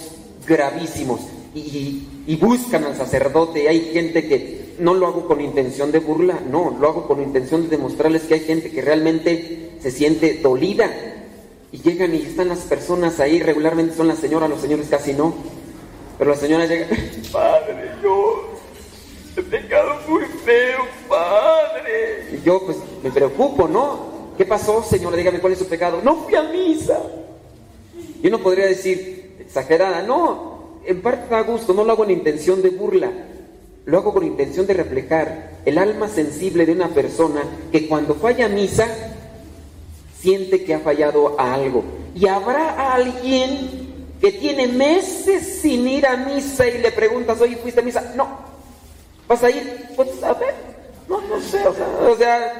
[0.47, 1.21] gravísimos
[1.53, 3.67] y, y- y buscan al sacerdote.
[3.69, 7.63] Hay gente que no lo hago con intención de burla, no, lo hago con intención
[7.63, 10.89] de demostrarles que hay gente que realmente se siente dolida.
[11.71, 15.33] Y llegan y están las personas ahí, regularmente son las señoras, los señores casi no.
[16.17, 16.89] Pero las señoras llegan,
[17.31, 18.49] Padre, yo
[19.35, 20.79] he pecado muy feo,
[21.09, 22.29] Padre.
[22.33, 24.13] Y yo pues me preocupo, ¿no?
[24.37, 25.17] ¿Qué pasó, señora?
[25.17, 26.01] Dígame cuál es su pecado.
[26.03, 26.99] No fui a misa.
[28.21, 32.61] Y uno podría decir, exagerada, no, en parte da gusto, no lo hago en intención
[32.61, 33.11] de burla,
[33.85, 38.45] lo hago con intención de reflejar el alma sensible de una persona que cuando falla
[38.45, 38.87] a misa
[40.19, 41.83] siente que ha fallado a algo.
[42.15, 43.92] Y habrá alguien
[44.23, 48.13] que tiene meses sin ir a misa y le preguntas, oye, ¿fuiste a misa?
[48.15, 48.25] No.
[49.27, 49.89] ¿Vas a ir?
[49.97, 50.55] Pues a ver,
[51.09, 52.59] no, no sé, o sea, o sea,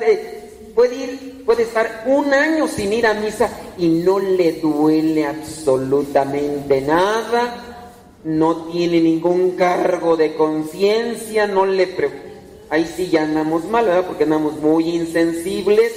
[0.75, 6.81] puede ir, puede estar un año sin ir a misa y no le duele absolutamente
[6.81, 7.77] nada,
[8.25, 12.23] no tiene ningún cargo de conciencia, no le preocupa.
[12.71, 14.05] Ahí sí ya andamos mal, ¿verdad?
[14.05, 15.93] Porque andamos muy insensibles.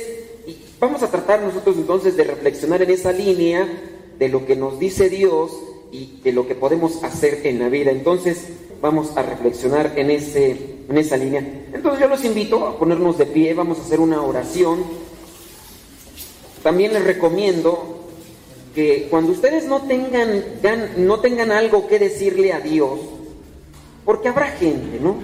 [0.47, 3.67] Y vamos a tratar nosotros entonces de reflexionar en esa línea
[4.19, 5.53] de lo que nos dice Dios
[5.93, 7.91] y de lo que podemos hacer en la vida.
[7.91, 8.49] Entonces
[8.81, 11.41] vamos a reflexionar en, ese, en esa línea.
[11.73, 14.85] Entonces yo los invito a ponernos de pie, vamos a hacer una oración.
[16.63, 18.05] También les recomiendo
[18.75, 22.99] que cuando ustedes no tengan, gan- no tengan algo que decirle a Dios,
[24.05, 25.17] porque habrá gente, ¿no?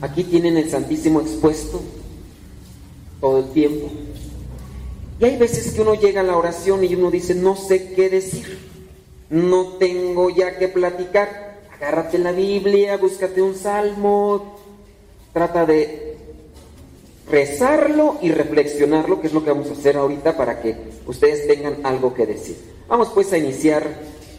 [0.00, 1.80] Aquí tienen el Santísimo expuesto
[3.20, 3.90] todo el tiempo.
[5.20, 8.08] Y hay veces que uno llega a la oración y uno dice, no sé qué
[8.08, 8.58] decir,
[9.30, 11.58] no tengo ya que platicar.
[11.72, 14.58] Agárrate la Biblia, búscate un salmo,
[15.32, 16.16] trata de
[17.30, 20.76] rezarlo y reflexionarlo, que es lo que vamos a hacer ahorita para que
[21.06, 22.56] ustedes tengan algo que decir.
[22.88, 23.86] Vamos pues a iniciar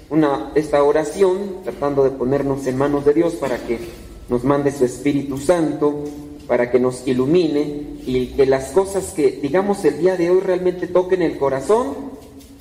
[0.10, 3.80] una, esta oración tratando de ponernos en manos de Dios para que
[4.28, 6.04] nos mande su Espíritu Santo,
[6.50, 10.88] para que nos ilumine y que las cosas que digamos el día de hoy realmente
[10.88, 11.94] toquen el corazón,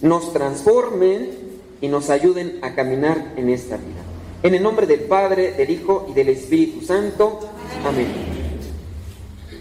[0.02, 1.30] nos transformen
[1.80, 4.02] y nos ayuden a caminar en esta vida.
[4.42, 7.40] En el nombre del Padre, del Hijo y del Espíritu Santo.
[7.82, 8.08] Amén.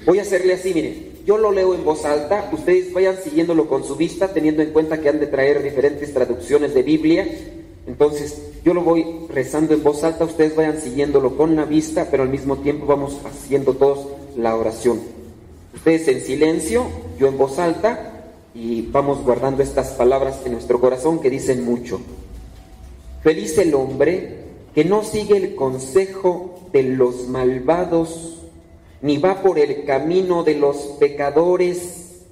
[0.06, 1.08] Voy a hacerle así, miren.
[1.26, 5.00] Yo lo leo en voz alta, ustedes vayan siguiéndolo con su vista, teniendo en cuenta
[5.00, 7.28] que han de traer diferentes traducciones de Biblia.
[7.88, 12.24] Entonces, yo lo voy rezando en voz alta, ustedes vayan siguiéndolo con la vista, pero
[12.24, 15.02] al mismo tiempo vamos haciendo todos la oración.
[15.74, 16.86] Ustedes en silencio,
[17.20, 18.14] yo en voz alta,
[18.54, 22.00] y vamos guardando estas palabras en nuestro corazón que dicen mucho.
[23.24, 28.44] Feliz el hombre que no sigue el consejo de los malvados,
[29.02, 32.24] ni va por el camino de los pecadores,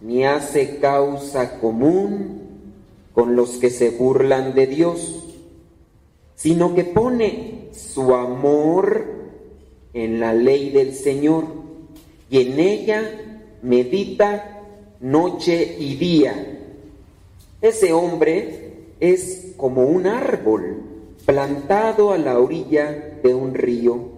[0.00, 2.42] ni hace causa común
[3.14, 5.24] con los que se burlan de Dios,
[6.34, 9.23] sino que pone su amor
[9.94, 11.46] en la ley del Señor
[12.28, 13.02] y en ella
[13.62, 14.60] medita
[15.00, 16.60] noche y día.
[17.62, 20.82] Ese hombre es como un árbol
[21.24, 24.12] plantado a la orilla de un río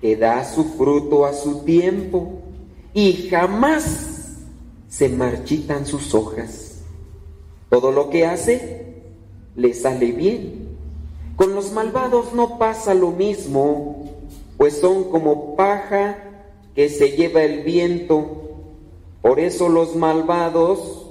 [0.00, 2.40] que da su fruto a su tiempo
[2.94, 4.36] y jamás
[4.88, 6.80] se marchitan sus hojas.
[7.68, 9.02] Todo lo que hace
[9.54, 10.68] le sale bien.
[11.36, 13.97] Con los malvados no pasa lo mismo,
[14.58, 16.18] pues son como paja
[16.74, 18.42] que se lleva el viento.
[19.22, 21.06] Por eso los malvados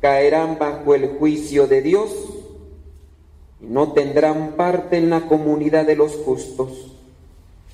[0.00, 2.12] caerán bajo el juicio de Dios
[3.60, 6.92] y no tendrán parte en la comunidad de los justos.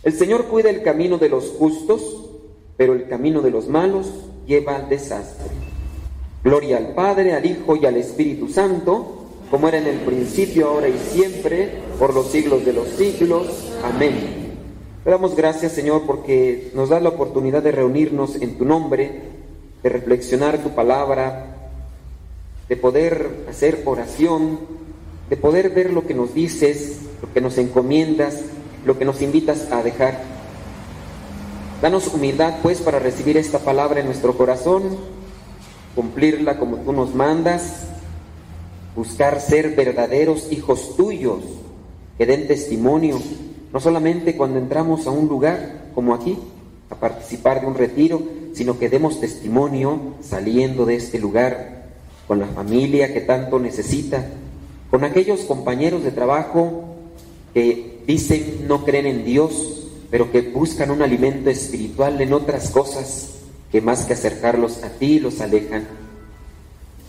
[0.04, 2.30] El Señor cuida el camino de los justos,
[2.76, 4.06] pero el camino de los malos
[4.46, 5.48] lleva al desastre.
[6.44, 10.88] Gloria al Padre, al Hijo y al Espíritu Santo, como era en el principio, ahora
[10.88, 13.48] y siempre, por los siglos de los siglos.
[13.82, 14.47] Amén.
[15.04, 19.22] Te damos gracias, Señor, porque nos das la oportunidad de reunirnos en tu nombre,
[19.82, 21.54] de reflexionar tu palabra,
[22.68, 24.58] de poder hacer oración,
[25.30, 28.42] de poder ver lo que nos dices, lo que nos encomiendas,
[28.84, 30.20] lo que nos invitas a dejar.
[31.80, 34.82] Danos humildad, pues, para recibir esta palabra en nuestro corazón,
[35.94, 37.84] cumplirla como tú nos mandas,
[38.96, 41.44] buscar ser verdaderos hijos tuyos,
[42.18, 43.20] que den testimonio,
[43.72, 46.38] no solamente cuando entramos a un lugar como aquí,
[46.90, 48.22] a participar de un retiro,
[48.54, 51.86] sino que demos testimonio saliendo de este lugar,
[52.26, 54.26] con la familia que tanto necesita,
[54.90, 56.84] con aquellos compañeros de trabajo
[57.54, 63.34] que dicen no creen en Dios, pero que buscan un alimento espiritual en otras cosas
[63.70, 65.86] que más que acercarlos a ti los alejan.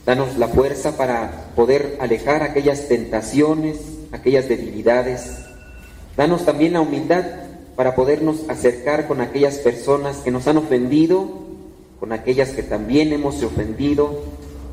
[0.05, 3.77] Danos la fuerza para poder alejar aquellas tentaciones,
[4.11, 5.48] aquellas debilidades.
[6.19, 7.23] Danos también la humildad
[7.77, 11.29] para podernos acercar con aquellas personas que nos han ofendido,
[11.97, 14.19] con aquellas que también hemos ofendido,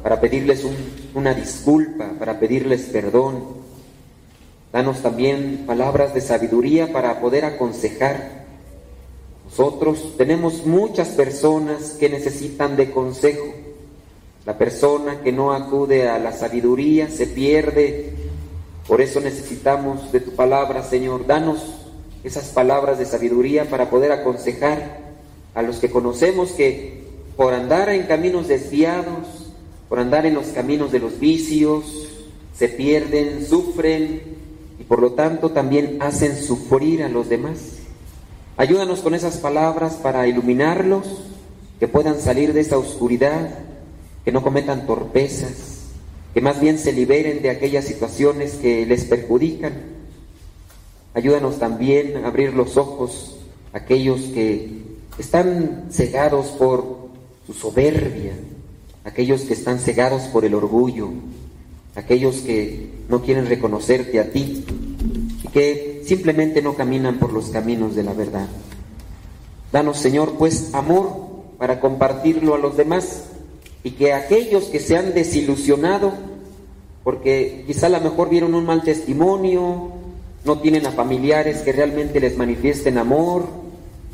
[0.02, 0.74] para pedirles un-
[1.14, 3.44] una disculpa, para pedirles perdón.
[4.72, 8.44] Danos también palabras de sabiduría para poder aconsejar.
[9.44, 13.54] Nosotros tenemos muchas personas que necesitan de consejo.
[14.44, 18.25] La persona que no acude a la sabiduría se pierde.
[18.88, 21.26] Por eso necesitamos de tu palabra, Señor.
[21.26, 21.64] Danos
[22.22, 25.00] esas palabras de sabiduría para poder aconsejar
[25.54, 27.04] a los que conocemos que
[27.36, 29.52] por andar en caminos desviados,
[29.88, 32.08] por andar en los caminos de los vicios,
[32.56, 34.22] se pierden, sufren
[34.78, 37.58] y por lo tanto también hacen sufrir a los demás.
[38.56, 41.06] Ayúdanos con esas palabras para iluminarlos,
[41.78, 43.50] que puedan salir de esa oscuridad,
[44.24, 45.75] que no cometan torpezas,
[46.36, 49.72] que más bien se liberen de aquellas situaciones que les perjudican.
[51.14, 53.38] Ayúdanos también a abrir los ojos
[53.72, 54.82] a aquellos que
[55.16, 57.08] están cegados por
[57.46, 58.34] su soberbia,
[59.04, 61.08] aquellos que están cegados por el orgullo,
[61.94, 64.62] aquellos que no quieren reconocerte a ti
[65.42, 68.48] y que simplemente no caminan por los caminos de la verdad.
[69.72, 71.16] Danos, Señor, pues amor
[71.56, 73.25] para compartirlo a los demás
[73.86, 76.12] y que aquellos que se han desilusionado,
[77.04, 79.92] porque quizá a lo mejor vieron un mal testimonio,
[80.44, 83.44] no tienen a familiares que realmente les manifiesten amor,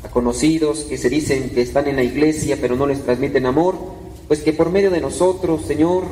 [0.03, 3.73] a conocidos que se dicen que están en la iglesia pero no les transmiten amor,
[4.27, 6.03] pues que por medio de nosotros, Señor,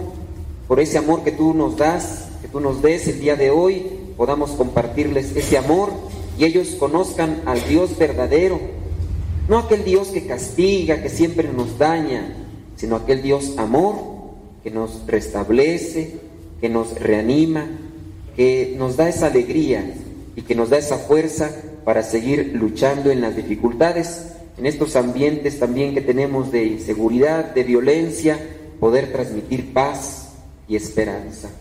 [0.67, 3.85] por ese amor que tú nos das, que tú nos des el día de hoy,
[4.17, 5.91] podamos compartirles ese amor
[6.35, 8.59] y ellos conozcan al Dios verdadero,
[9.47, 12.40] no aquel Dios que castiga, que siempre nos daña,
[12.81, 13.93] sino aquel Dios amor
[14.63, 16.15] que nos restablece,
[16.59, 17.67] que nos reanima,
[18.35, 19.93] que nos da esa alegría
[20.35, 21.51] y que nos da esa fuerza
[21.85, 27.63] para seguir luchando en las dificultades, en estos ambientes también que tenemos de inseguridad, de
[27.63, 28.39] violencia,
[28.79, 30.29] poder transmitir paz
[30.67, 31.51] y esperanza.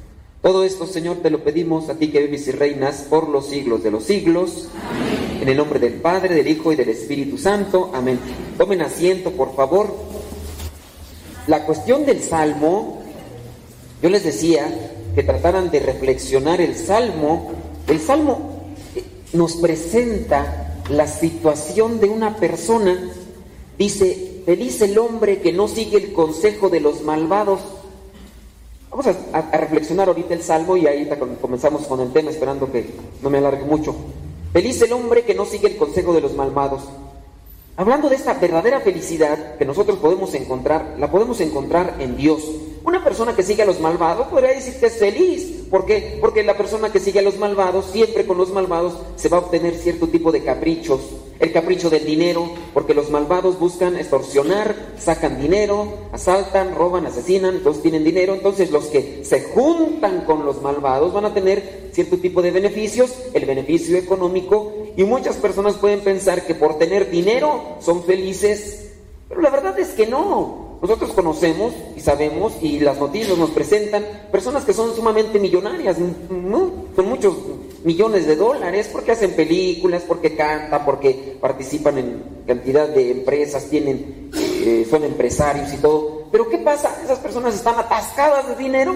[0.41, 3.83] Todo esto, Señor, te lo pedimos a ti que vives y reinas por los siglos
[3.83, 4.69] de los siglos.
[5.39, 7.91] En el nombre del Padre, del Hijo y del Espíritu Santo.
[7.93, 8.19] Amén.
[8.57, 10.20] Tomen asiento, por favor.
[11.47, 12.99] La cuestión del Salmo,
[14.03, 14.67] yo les decía
[15.15, 17.51] que trataran de reflexionar el Salmo.
[17.87, 18.39] El Salmo
[18.95, 23.11] eh, nos presenta la situación de una persona.
[23.79, 27.61] Dice, feliz el hombre que no sigue el consejo de los malvados.
[28.91, 32.87] Vamos a, reflexionar ahorita el Salmo y ahí com- comenzamos con el tema esperando que
[33.23, 33.95] no me alargue mucho.
[34.53, 36.83] Feliz el hombre que no sigue el consejo de los malvados.
[37.81, 42.43] Hablando de esta verdadera felicidad que nosotros podemos encontrar, la podemos encontrar en Dios.
[42.85, 45.65] Una persona que sigue a los malvados podría decir que es feliz.
[45.71, 46.19] ¿Por qué?
[46.21, 49.41] Porque la persona que sigue a los malvados, siempre con los malvados, se va a
[49.41, 51.01] obtener cierto tipo de caprichos.
[51.39, 57.81] El capricho del dinero, porque los malvados buscan extorsionar, sacan dinero, asaltan, roban, asesinan, entonces
[57.81, 58.35] tienen dinero.
[58.35, 63.15] Entonces los que se juntan con los malvados van a tener cierto tipo de beneficios,
[63.33, 64.71] el beneficio económico,
[65.01, 68.91] y muchas personas pueden pensar que por tener dinero son felices,
[69.31, 70.77] pero la verdad es que no.
[70.83, 76.71] Nosotros conocemos y sabemos, y las noticias nos presentan, personas que son sumamente millonarias, ¿no?
[76.95, 77.35] con muchos
[77.83, 84.31] millones de dólares, porque hacen películas, porque cantan, porque participan en cantidad de empresas, tienen,
[84.35, 86.25] eh, son empresarios y todo.
[86.31, 87.01] Pero ¿qué pasa?
[87.03, 88.95] Esas personas están atascadas de dinero,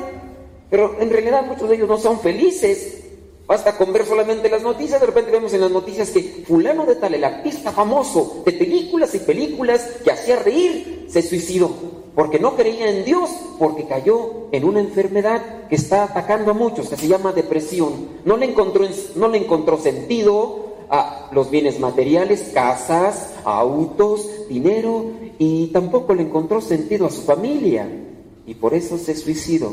[0.68, 3.03] pero en realidad muchos de ellos no son felices.
[3.46, 6.96] Basta con ver solamente las noticias, de repente vemos en las noticias que fulano de
[6.96, 11.70] tal, el artista famoso de películas y películas que hacía reír, se suicidó.
[12.14, 16.88] porque no creía en Dios, porque cayó en una enfermedad que está atacando a muchos,
[16.88, 18.08] que se llama depresión.
[18.24, 25.06] No le encontró, no le encontró sentido a los bienes materiales, casas, autos, dinero,
[25.38, 27.88] y tampoco le encontró sentido a su familia,
[28.46, 29.72] y por eso se suicidó.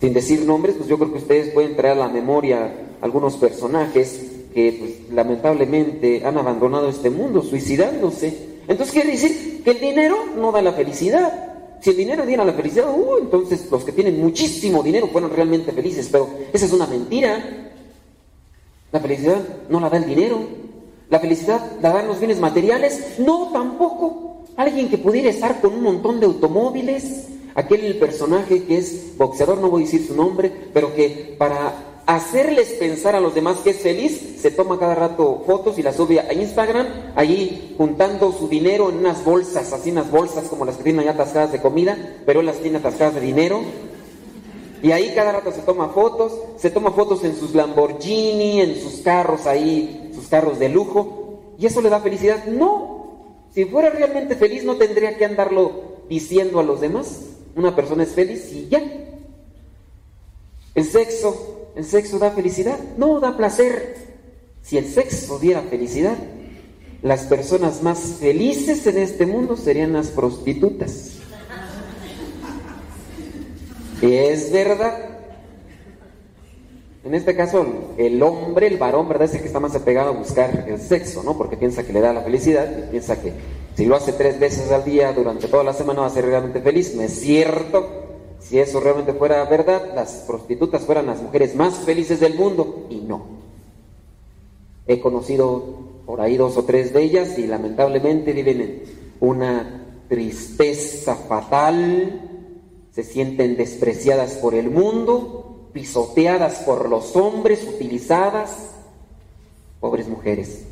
[0.00, 4.20] Sin decir nombres, pues yo creo que ustedes pueden traer a la memoria algunos personajes
[4.54, 8.58] que pues, lamentablemente han abandonado este mundo suicidándose.
[8.68, 11.46] Entonces quiere decir que el dinero no da la felicidad.
[11.80, 15.72] Si el dinero diera la felicidad, uh, entonces los que tienen muchísimo dinero fueron realmente
[15.72, 17.72] felices, pero esa es una mentira.
[18.90, 19.38] La felicidad
[19.68, 20.40] no la da el dinero.
[21.10, 23.18] La felicidad la dan los bienes materiales.
[23.18, 24.44] No, tampoco.
[24.56, 29.70] Alguien que pudiera estar con un montón de automóviles, aquel personaje que es boxeador, no
[29.70, 33.80] voy a decir su nombre, pero que para hacerles pensar a los demás que es
[33.80, 38.88] feliz, se toma cada rato fotos y las sube a Instagram, allí juntando su dinero
[38.88, 42.40] en unas bolsas, así unas bolsas como las que tienen allá atascadas de comida, pero
[42.40, 43.60] él las tiene atascadas de dinero.
[44.82, 49.00] Y ahí cada rato se toma fotos, se toma fotos en sus Lamborghini, en sus
[49.02, 51.54] carros ahí, sus carros de lujo.
[51.58, 52.46] ¿Y eso le da felicidad?
[52.46, 53.44] No.
[53.52, 57.22] Si fuera realmente feliz no tendría que andarlo diciendo a los demás.
[57.58, 58.80] Una persona es feliz y ya.
[60.76, 62.78] El sexo, ¿el sexo da felicidad?
[62.96, 63.96] No, da placer.
[64.62, 66.16] Si el sexo diera felicidad,
[67.02, 71.14] las personas más felices en este mundo serían las prostitutas.
[74.02, 75.18] Es verdad.
[77.02, 77.66] En este caso,
[77.96, 79.26] el hombre, el varón, ¿verdad?
[79.26, 81.36] Es el que está más apegado a buscar el sexo, ¿no?
[81.36, 83.32] Porque piensa que le da la felicidad y piensa que
[83.78, 86.60] si lo hace tres veces al día durante toda la semana va a ser realmente
[86.60, 86.96] feliz.
[86.96, 87.86] No es cierto.
[88.40, 92.96] Si eso realmente fuera verdad, las prostitutas fueran las mujeres más felices del mundo y
[92.96, 93.24] no.
[94.88, 95.62] He conocido
[96.06, 98.82] por ahí dos o tres de ellas y lamentablemente viven en
[99.20, 102.50] una tristeza fatal,
[102.90, 108.72] se sienten despreciadas por el mundo, pisoteadas por los hombres, utilizadas.
[109.78, 110.67] Pobres mujeres.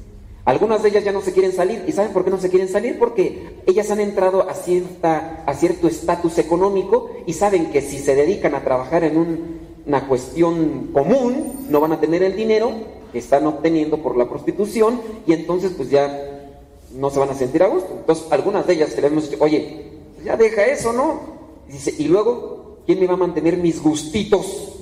[0.46, 1.84] Algunas de ellas ya no se quieren salir.
[1.88, 2.98] ¿Y saben por qué no se quieren salir?
[2.98, 8.14] Porque ellas han entrado a, cierta, a cierto estatus económico y saben que si se
[8.14, 12.70] dedican a trabajar en un- una cuestión común, no van a tener el dinero
[13.12, 16.48] que están obteniendo por la prostitución y entonces pues ya
[16.94, 17.92] no se van a sentir a gusto.
[17.98, 19.90] Entonces algunas de ellas que le hemos dicho, oye,
[20.24, 21.20] ya deja eso, ¿no?
[21.68, 24.74] Dice, y luego, ¿quién me va a mantener mis gustitos?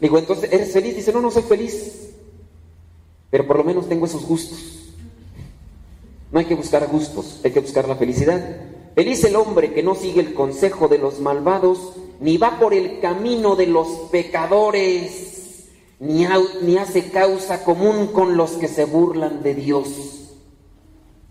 [0.00, 0.94] Digo, entonces, ¿eres feliz?
[0.96, 2.05] Dice, no, no soy feliz.
[3.30, 4.76] Pero por lo menos tengo esos gustos.
[6.30, 8.44] No hay que buscar gustos, hay que buscar la felicidad.
[8.94, 13.00] Feliz el hombre que no sigue el consejo de los malvados, ni va por el
[13.00, 15.66] camino de los pecadores,
[16.00, 16.24] ni,
[16.76, 19.88] hace causa común con los que se burlan de Dios.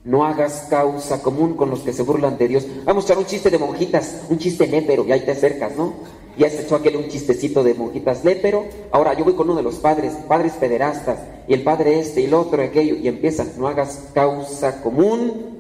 [0.04, 2.68] No hagas causa común con los que se burlan de Dios.
[2.86, 5.94] Vamos a echar un chiste de monjitas, un chiste lépero, y ahí te acercas, ¿no?
[6.38, 8.66] Ya se echó aquel un chistecito de monjitas lépero.
[8.92, 12.26] Ahora yo voy con uno de los padres, padres pederastas, y el padre este y
[12.26, 15.56] el otro aquello, y empiezan, no hagas causa común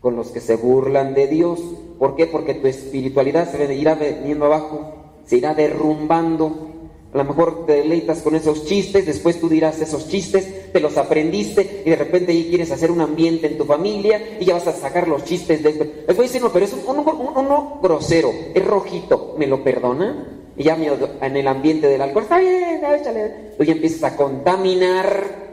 [0.00, 1.60] con los que se burlan de Dios.
[1.98, 2.26] ¿Por qué?
[2.26, 4.92] Porque tu espiritualidad se irá veniendo abajo,
[5.24, 6.73] se irá derrumbando.
[7.14, 10.96] A lo mejor te deleitas con esos chistes, después tú dirás esos chistes, te los
[10.96, 14.66] aprendiste y de repente ahí quieres hacer un ambiente en tu familia y ya vas
[14.66, 16.04] a sacar los chistes de...
[16.08, 19.46] Les voy a decir, no, pero es un, uno, un- uno grosero, es rojito, ¿me
[19.46, 20.42] lo perdona?
[20.56, 23.54] Y ya en el ambiente del alcohol, está bien, ya, échale.
[23.58, 25.44] Tú ya empiezas a contaminar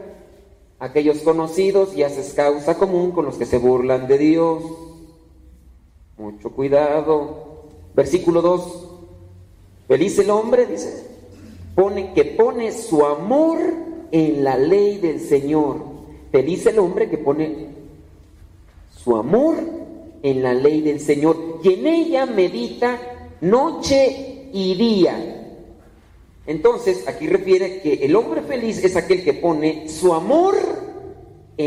[0.80, 4.62] a aquellos conocidos y haces causa común con los que se burlan de Dios.
[6.18, 7.66] Mucho cuidado.
[7.94, 8.88] Versículo 2.
[9.88, 11.11] Feliz el hombre, dice,
[11.74, 13.58] pone que pone su amor
[14.10, 15.84] en la ley del Señor.
[16.30, 17.66] Feliz el hombre que pone
[18.90, 19.56] su amor
[20.22, 22.98] en la ley del Señor y en ella medita
[23.40, 25.38] noche y día.
[26.46, 30.56] Entonces, aquí refiere que el hombre feliz es aquel que pone su amor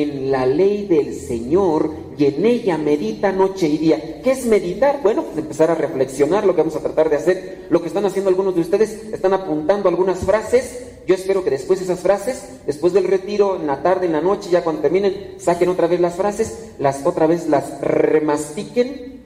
[0.01, 4.21] en la ley del Señor y en ella medita noche y día.
[4.21, 4.99] ¿Qué es meditar?
[5.01, 7.65] Bueno, pues empezar a reflexionar lo que vamos a tratar de hacer.
[7.69, 10.83] Lo que están haciendo algunos de ustedes, están apuntando algunas frases.
[11.07, 14.49] Yo espero que después esas frases, después del retiro, en la tarde, en la noche,
[14.49, 19.21] ya cuando terminen, saquen otra vez las frases, las otra vez las remastiquen,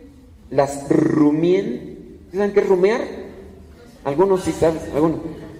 [0.49, 2.19] las rumien.
[2.33, 3.01] ¿Saben qué es rumear?
[4.03, 5.19] Algunos sí saben, algunos.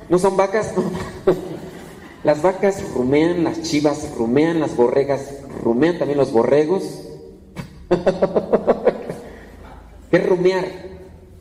[0.10, 0.74] ¿No son vacas?
[1.26, 1.49] No.
[2.24, 6.84] Las vacas rumean, las chivas rumean, las borregas rumean, también los borregos.
[10.12, 10.66] ¿Qué es rumear?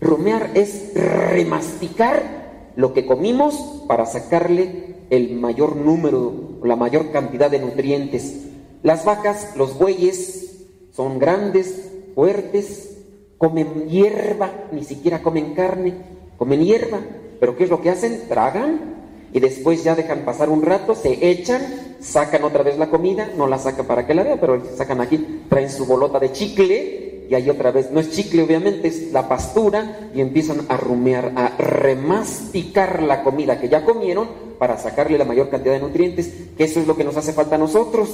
[0.00, 7.59] Rumear es remasticar lo que comimos para sacarle el mayor número, la mayor cantidad de
[7.59, 8.44] nutrientes.
[8.84, 12.98] Las vacas, los bueyes, son grandes, fuertes,
[13.36, 15.94] comen hierba, ni siquiera comen carne,
[16.36, 17.00] comen hierba.
[17.40, 18.28] Pero ¿qué es lo que hacen?
[18.28, 18.97] Tragan
[19.32, 23.46] y después ya dejan pasar un rato, se echan, sacan otra vez la comida, no
[23.46, 27.34] la sacan para que la vea, pero sacan aquí, traen su bolota de chicle y
[27.34, 31.56] ahí otra vez, no es chicle obviamente, es la pastura y empiezan a rumear, a
[31.59, 34.28] remasticar la comida que ya comieron
[34.59, 37.56] para sacarle la mayor cantidad de nutrientes, que eso es lo que nos hace falta
[37.56, 38.09] a nosotros.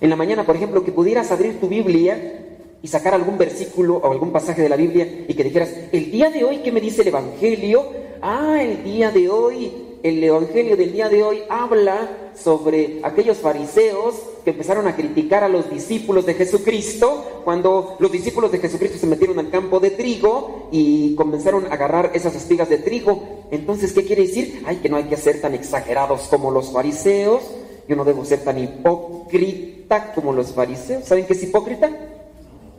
[0.00, 2.40] En la mañana, por ejemplo, que pudieras abrir tu Biblia
[2.82, 6.30] y sacar algún versículo o algún pasaje de la Biblia y que dijeras, el día
[6.30, 7.84] de hoy, ¿qué me dice el Evangelio?
[8.20, 9.72] Ah, el día de hoy,
[10.02, 15.48] el Evangelio del día de hoy habla sobre aquellos fariseos que empezaron a criticar a
[15.48, 20.68] los discípulos de Jesucristo cuando los discípulos de Jesucristo se metieron al campo de trigo
[20.72, 23.44] y comenzaron a agarrar esas espigas de trigo.
[23.52, 24.64] Entonces, ¿qué quiere decir?
[24.66, 27.42] Ay, que no hay que ser tan exagerados como los fariseos.
[27.86, 31.04] Yo no debo ser tan hipócrita como los fariseos.
[31.04, 31.90] ¿Saben qué es hipócrita?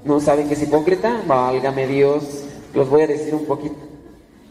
[0.03, 1.23] ¿No saben qué es hipócrita?
[1.25, 2.43] Válgame Dios,
[2.73, 3.92] los voy a decir un poquito.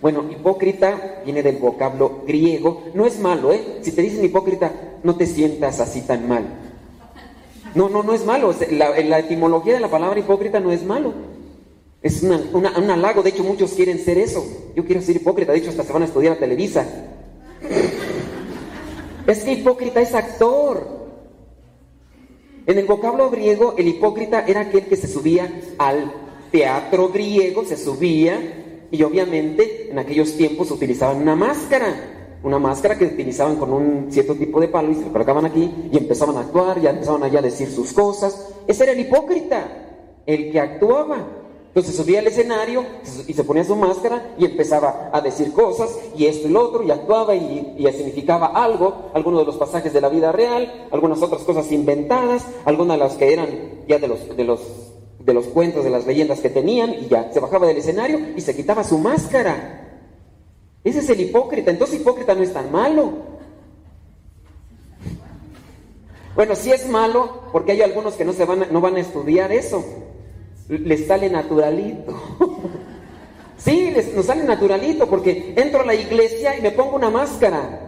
[0.02, 2.82] Bueno, hipócrita viene del vocablo griego.
[2.92, 3.78] No es malo, ¿eh?
[3.82, 4.72] Si te dicen hipócrita,
[5.04, 6.44] no te sientas así tan mal.
[7.76, 8.52] No, no, no es malo.
[8.72, 11.12] La, la etimología de la palabra hipócrita no es malo.
[12.02, 13.22] Es una- una- un halago.
[13.22, 14.44] De hecho, muchos quieren ser eso.
[14.74, 15.52] Yo quiero ser hipócrita.
[15.52, 16.84] De hecho, hasta se van a estudiar a Televisa.
[19.26, 21.00] Es que hipócrita es actor.
[22.66, 25.48] En el vocablo griego, el hipócrita era aquel que se subía
[25.78, 26.12] al
[26.50, 28.61] teatro griego, se subía
[28.92, 34.34] y obviamente en aquellos tiempos utilizaban una máscara, una máscara que utilizaban con un cierto
[34.34, 37.38] tipo de palo y se lo colocaban aquí y empezaban a actuar, ya empezaban allá
[37.38, 38.52] a decir sus cosas.
[38.66, 39.66] Ese era el hipócrita,
[40.26, 41.26] el que actuaba.
[41.68, 42.84] Entonces subía al escenario
[43.26, 46.82] y se ponía su máscara y empezaba a decir cosas y esto y lo otro
[46.82, 51.22] y actuaba y, y significaba algo, algunos de los pasajes de la vida real, algunas
[51.22, 53.48] otras cosas inventadas, algunas de las que eran
[53.88, 54.60] ya de los, de los,
[55.24, 58.40] de los cuentos, de las leyendas que tenían y ya se bajaba del escenario y
[58.40, 59.78] se quitaba su máscara.
[60.84, 63.12] Ese es el hipócrita, entonces hipócrita no es tan malo.
[66.34, 69.00] Bueno, sí es malo porque hay algunos que no, se van a, no van a
[69.00, 69.84] estudiar eso.
[70.68, 72.14] Les sale naturalito.
[73.58, 77.80] Sí, les, nos sale naturalito porque entro a la iglesia y me pongo una máscara.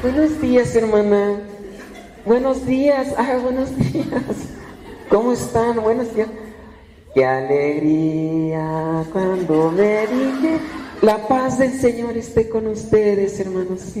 [0.00, 1.40] Buenos días, hermana.
[2.24, 3.14] Buenos días.
[3.18, 4.06] Ah, buenos días.
[5.08, 5.82] ¿Cómo están?
[5.82, 6.28] Buenos días.
[7.14, 10.60] Qué alegría cuando me dije
[11.02, 13.94] la paz del Señor esté con ustedes, hermanos.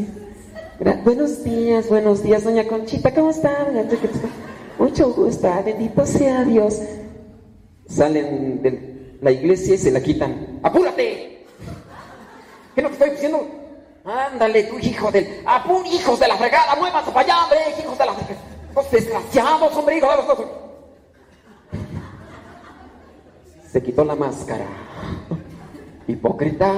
[1.04, 3.68] Buenos días, buenos días, doña Conchita, ¿cómo está?
[4.78, 6.80] Mucho gusto, ah, bendito sea Dios.
[7.88, 10.60] Salen de la iglesia y se la quitan.
[10.62, 11.44] ¡Apúrate!
[12.74, 13.61] ¿Qué es lo que estoy diciendo?
[14.04, 15.42] Ándale, tú hijo del...
[15.46, 16.74] ¡Apún, hijos de la fregada!
[16.76, 17.58] ¡Muévanse para allá, hombre!
[17.80, 18.40] ¡Hijos de la fregada!
[18.74, 19.98] ¡Los desgraciados, hombre!
[19.98, 20.62] hijos de los-
[23.70, 24.66] Se quitó la máscara.
[26.08, 26.72] Hipócrita.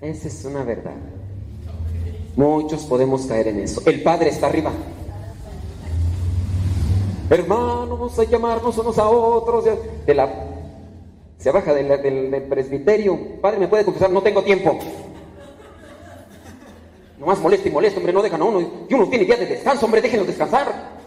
[0.00, 0.94] Esa es una verdad.
[2.34, 3.82] Muchos podemos caer en eso.
[3.84, 4.72] El Padre está arriba.
[7.30, 9.64] Hermanos, vamos a llamarnos unos a otros.
[10.06, 10.28] De la,
[11.38, 13.40] se baja del, presbiterio.
[13.40, 14.10] Padre, ¿me puede confesar?
[14.10, 14.78] No tengo tiempo.
[17.18, 18.60] Nomás molesta y molesta, hombre, no dejan a uno.
[18.88, 20.98] Y uno tiene día de descanso, hombre, déjenlo descansar.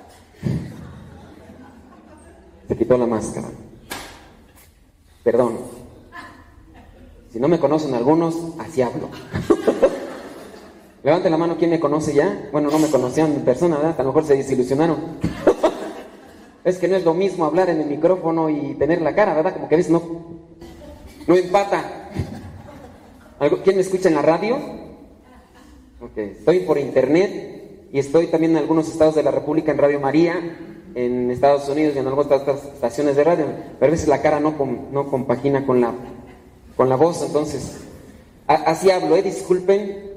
[2.68, 3.50] Se quitó la máscara.
[5.24, 5.60] Perdón.
[7.32, 9.10] Si no me conocen algunos, así hablo.
[11.04, 12.50] Levante la mano, ¿quién me conoce ya?
[12.52, 13.96] Bueno, no me conocían en persona, ¿verdad?
[13.98, 14.98] A lo mejor se desilusionaron.
[16.64, 19.54] es que no es lo mismo hablar en el micrófono y tener la cara, ¿verdad?
[19.54, 20.02] Como que a veces no,
[21.28, 22.10] no empata.
[23.40, 24.58] ¿Algo- ¿Quién me escucha en la radio?
[26.16, 30.36] Estoy por internet y estoy también en algunos estados de la República en Radio María,
[30.96, 33.46] en Estados Unidos y en algunas otras estaciones de radio,
[33.80, 34.54] pero a veces la cara no,
[34.92, 35.94] no compagina con la,
[36.76, 37.78] con la voz, entonces
[38.48, 39.22] así hablo, ¿eh?
[39.22, 40.12] disculpen,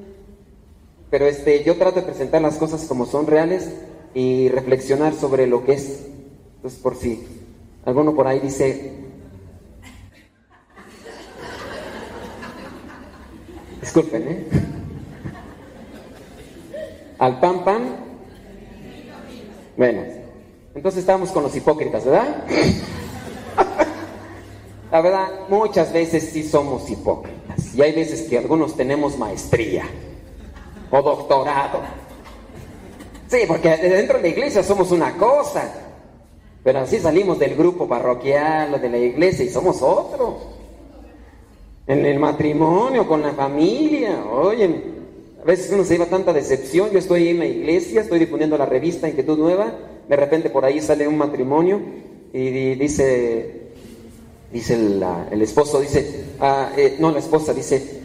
[1.11, 3.71] pero este, yo trato de presentar las cosas como son reales
[4.15, 6.07] y reflexionar sobre lo que es.
[6.65, 7.29] Entonces, por si
[7.85, 8.91] alguno por ahí dice,
[13.83, 14.47] disculpen, ¿eh?
[17.19, 17.83] Al pan pan.
[19.77, 20.05] Bueno,
[20.75, 22.45] entonces estábamos con los hipócritas, ¿verdad?
[24.91, 27.75] La verdad, muchas veces sí somos hipócritas.
[27.75, 29.85] Y hay veces que algunos tenemos maestría
[30.91, 31.81] o doctorado.
[33.29, 35.84] Sí, porque dentro de la iglesia somos una cosa,
[36.65, 40.39] pero así salimos del grupo parroquial de la iglesia y somos otro.
[41.87, 44.93] En el matrimonio, con la familia, oye,
[45.43, 46.91] A veces uno se lleva tanta decepción.
[46.91, 49.75] Yo estoy en la iglesia, estoy difundiendo la revista Inquietud Nueva.
[50.09, 51.83] De repente por ahí sale un matrimonio
[52.33, 53.73] y di- dice,
[54.51, 58.01] dice el esposo, dice, ah, eh, no, la esposa dice,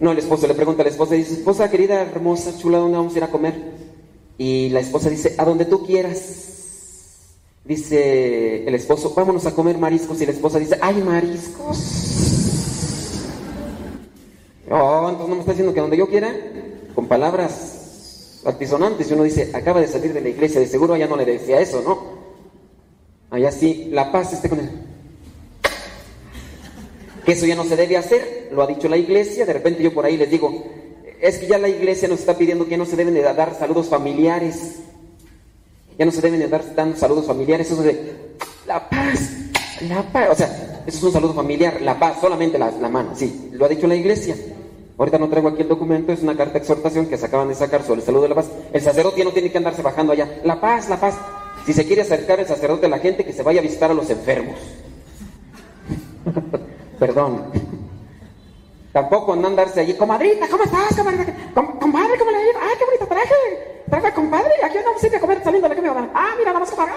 [0.00, 3.14] no, el esposo le pregunta a la esposa, dice, esposa querida, hermosa, chula, ¿dónde vamos
[3.14, 3.54] a ir a comer?
[4.38, 6.57] Y la esposa dice, a donde tú quieras.
[7.68, 10.18] Dice el esposo, vámonos a comer mariscos.
[10.22, 11.76] Y la esposa dice, ay, mariscos.
[14.70, 16.34] Oh, entonces no me está diciendo que donde yo quiera,
[16.94, 19.10] con palabras altisonantes.
[19.10, 21.60] Y uno dice, acaba de salir de la iglesia, de seguro allá no le decía
[21.60, 22.18] eso, ¿no?
[23.28, 24.70] Allá sí, la paz esté con él.
[27.26, 29.44] Que eso ya no se debe hacer, lo ha dicho la iglesia.
[29.44, 30.64] De repente yo por ahí les digo,
[31.20, 33.88] es que ya la iglesia nos está pidiendo que no se deben de dar saludos
[33.88, 34.76] familiares.
[35.98, 37.70] Ya no se deben de dar dando saludos familiares.
[37.70, 39.30] Eso de la paz,
[39.88, 40.28] la paz.
[40.30, 43.10] O sea, eso es un saludo familiar, la paz, solamente la, la mano.
[43.14, 44.36] Sí, lo ha dicho la iglesia.
[44.96, 47.54] Ahorita no traigo aquí el documento, es una carta de exhortación que se acaban de
[47.54, 48.46] sacar sobre el saludo de la paz.
[48.72, 50.40] El sacerdote ya no tiene que andarse bajando allá.
[50.44, 51.14] La paz, la paz.
[51.66, 53.94] Si se quiere acercar el sacerdote a la gente, que se vaya a visitar a
[53.94, 54.56] los enfermos.
[56.98, 57.44] Perdón.
[58.92, 61.32] Tampoco andarse allí, comadrita, ¿cómo estás, comadrita?
[61.54, 62.58] Com- compadre, ¿cómo le ido?
[62.60, 63.77] ¡Ay, qué bonito traje!
[63.88, 66.10] Traje, compadre, aquí andamos siempre a comer saliendo de la comida.
[66.14, 66.94] Ah, mira, vamos a comer.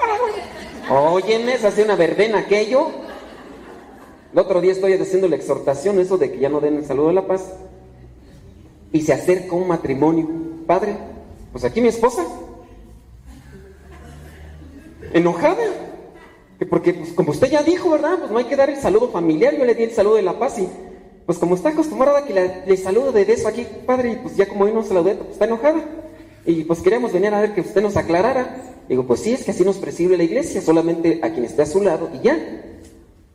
[0.90, 2.88] Óyeme, se hace una verbena aquello.
[4.34, 7.08] El otro día estoy haciendo la exhortación, eso de que ya no den el saludo
[7.08, 7.54] de la paz.
[8.92, 10.28] Y se acerca un matrimonio.
[10.68, 10.98] Padre,
[11.52, 12.26] pues aquí mi esposa.
[15.14, 15.64] Enojada.
[16.60, 18.18] Que Porque, pues, como usted ya dijo, ¿verdad?
[18.20, 19.56] Pues no hay que dar el saludo familiar.
[19.56, 20.68] Yo le di el saludo de la paz y,
[21.26, 24.66] pues, como está acostumbrada que le saludo de beso aquí, padre, y pues ya como
[24.66, 25.82] hoy no saludé, pues está enojada.
[26.46, 28.56] Y pues queríamos venir a ver que usted nos aclarara.
[28.90, 31.66] Digo, pues sí, es que así nos preside la iglesia, solamente a quien esté a
[31.66, 32.38] su lado y ya.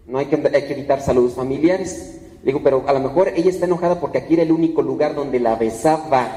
[0.07, 2.19] No hay que, hay que evitar saludos familiares.
[2.43, 5.41] Digo, pero a lo mejor ella está enojada porque aquí era el único lugar donde
[5.41, 6.29] la besaba.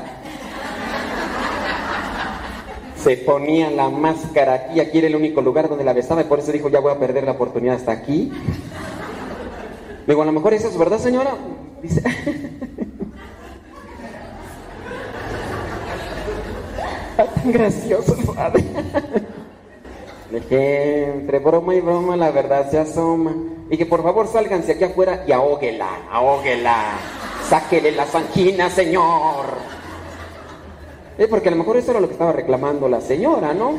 [2.95, 6.39] Se ponía la máscara aquí, aquí era el único lugar donde la besaba y por
[6.39, 8.31] eso dijo, ya voy a perder la oportunidad hasta aquí.
[10.07, 11.35] Digo, a lo mejor eso es verdad, señora.
[11.81, 12.01] Dice,
[17.25, 18.63] tan gracioso, padre.
[20.31, 23.35] De que entre broma y broma la verdad se asoma.
[23.69, 26.97] Y que por favor sálganse aquí afuera y ahóguela, ahóguela.
[27.47, 29.45] Sáquele las anginas, señor.
[31.17, 33.73] Eh, porque a lo mejor eso era lo que estaba reclamando la señora, ¿no?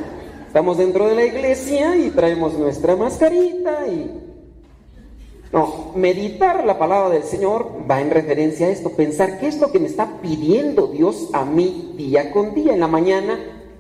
[0.47, 4.30] Estamos dentro de la iglesia y traemos nuestra mascarita y...
[5.53, 9.73] No, meditar la palabra del Señor va en referencia a esto, pensar qué es lo
[9.73, 12.73] que me está pidiendo Dios a mí día con día.
[12.73, 13.37] En la mañana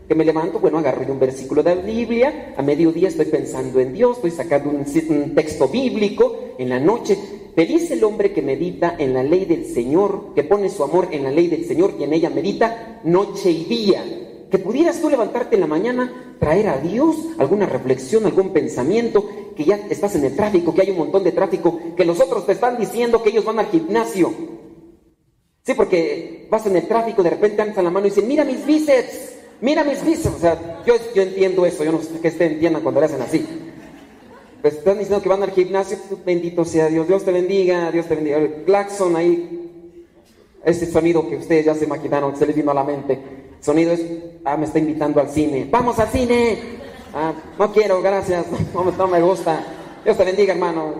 [0.08, 3.78] que me levanto, bueno, agarro yo un versículo de la Biblia, a mediodía estoy pensando
[3.78, 7.16] en Dios, estoy sacando un, texto bíblico, en la noche,
[7.54, 11.22] feliz el hombre que medita en la ley del Señor, que pone su amor en
[11.22, 14.02] la ley del Señor y en ella medita noche y día.
[14.50, 19.64] Que pudieras tú levantarte en la mañana, traer a Dios alguna reflexión, algún pensamiento, que
[19.64, 22.52] ya estás en el tráfico, que hay un montón de tráfico, que los otros te
[22.52, 24.32] están diciendo que ellos van al gimnasio.
[25.62, 28.64] Sí, porque vas en el tráfico, de repente alzan la mano y dicen, mira mis
[28.64, 30.34] bíceps, mira mis bíceps.
[30.34, 33.46] O sea, yo, yo entiendo eso, yo no sé este entiendan cuando le hacen así.
[34.62, 38.14] Pues están diciendo que van al gimnasio, bendito sea Dios, Dios te bendiga, Dios te
[38.14, 38.38] bendiga.
[38.38, 39.74] El claxon ahí,
[40.64, 43.39] ese sonido que ustedes ya se imaginaron, se les vino a la mente.
[43.60, 44.04] Sonido es,
[44.44, 45.68] ah, me está invitando al cine.
[45.70, 46.58] ¡Vamos al cine!
[47.14, 49.64] Ah, no quiero, gracias, no, me- gusta.
[50.04, 50.94] Dios te bendiga, hermano.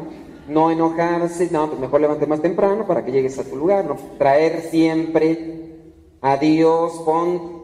[0.49, 3.85] No enojarse, no, pues mejor levante más temprano para que llegues a tu lugar.
[3.85, 7.61] No, traer siempre a Dios, pon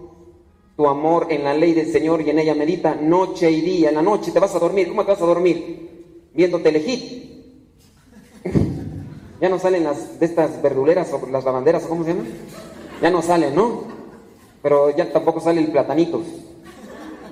[0.76, 3.88] tu amor en la ley del Señor y en ella medita noche y día.
[3.88, 4.88] En la noche te vas a dormir.
[4.88, 6.28] ¿Cómo te vas a dormir?
[6.32, 7.24] Viendo telehit.
[9.40, 12.28] ya no salen las de estas verduleras o las lavanderas, ¿o ¿cómo se llaman?
[13.02, 13.95] Ya no salen, ¿no?
[14.66, 16.22] Pero ya tampoco sale el platanitos.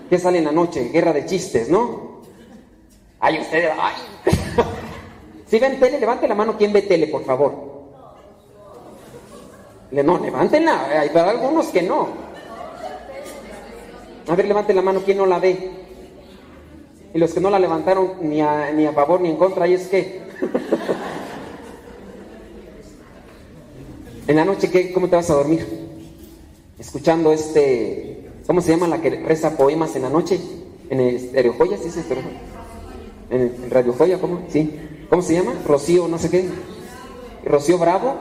[0.09, 0.90] ¿Qué sale en la noche?
[0.90, 2.20] Guerra de chistes, ¿no?
[3.19, 3.94] Ay, ustedes, ay.
[5.48, 6.56] si ven tele, levante la mano.
[6.56, 7.52] ¿Quién ve tele, por favor?
[9.90, 11.01] No, levántenla.
[11.01, 12.06] Hay para algunos que no.
[14.28, 15.01] A ver, levanten la mano.
[15.05, 15.73] ¿Quién no la ve?
[17.15, 19.74] Y los que no la levantaron ni a, ni a favor ni en contra, ¿y
[19.74, 20.23] es que?
[24.28, 25.84] en la noche, ¿qué, ¿cómo te vas a dormir?
[26.78, 30.40] Escuchando este, ¿cómo se llama la que reza poemas en la noche?
[30.90, 32.40] En el Joya, ¿sí es Stereo Joya?
[33.30, 34.42] En, Radio Joya, ¿cómo?
[34.48, 34.74] Sí.
[35.09, 35.55] ¿Cómo se llama?
[35.66, 36.48] Rocío, no sé qué.
[37.44, 38.16] Rocío Bravo.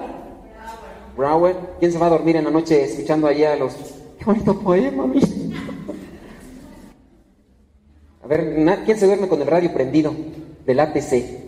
[1.17, 1.55] Brower.
[1.79, 3.73] ¿Quién se va a dormir en la noche escuchando allá a los...
[4.19, 5.19] Qué bonito poema, mi.
[8.23, 10.13] A ver, ¿quién se duerme con el radio prendido?
[10.65, 11.41] Del ATC.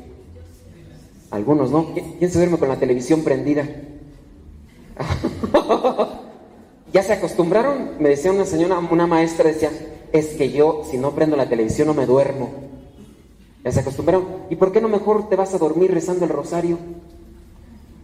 [1.32, 1.94] Algunos, ¿no?
[1.94, 3.66] ¿Quién quién se duerme con la televisión prendida?
[6.96, 7.98] ¿Ya se acostumbraron?
[8.00, 9.70] Me decía una señora, una maestra, decía,
[10.14, 12.52] es que yo si no prendo la televisión no me duermo.
[13.66, 14.26] ¿Ya se acostumbraron?
[14.50, 16.78] ¿Y por qué no mejor te vas a dormir rezando el rosario?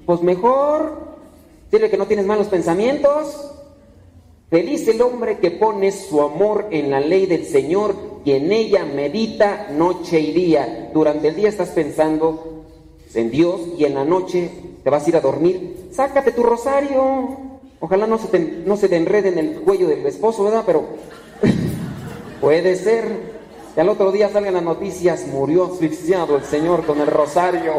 [0.06, 1.16] Pues mejor,
[1.72, 3.54] dile que no tienes malos pensamientos.
[4.50, 7.96] Feliz el hombre que pone su amor en la ley del Señor
[8.26, 10.92] y en ella medita noche y día.
[10.94, 12.66] Durante el día estás pensando
[13.14, 14.52] en Dios y en la noche
[14.84, 15.88] te vas a ir a dormir.
[15.94, 17.51] Sácate tu rosario.
[17.82, 20.64] Ojalá no se te, no se te enrede en el cuello del esposo, ¿verdad?
[20.66, 20.86] Pero
[22.42, 23.42] puede ser.
[23.76, 27.74] Y al otro día salgan las noticias, murió asfixiado el Señor con el rosario.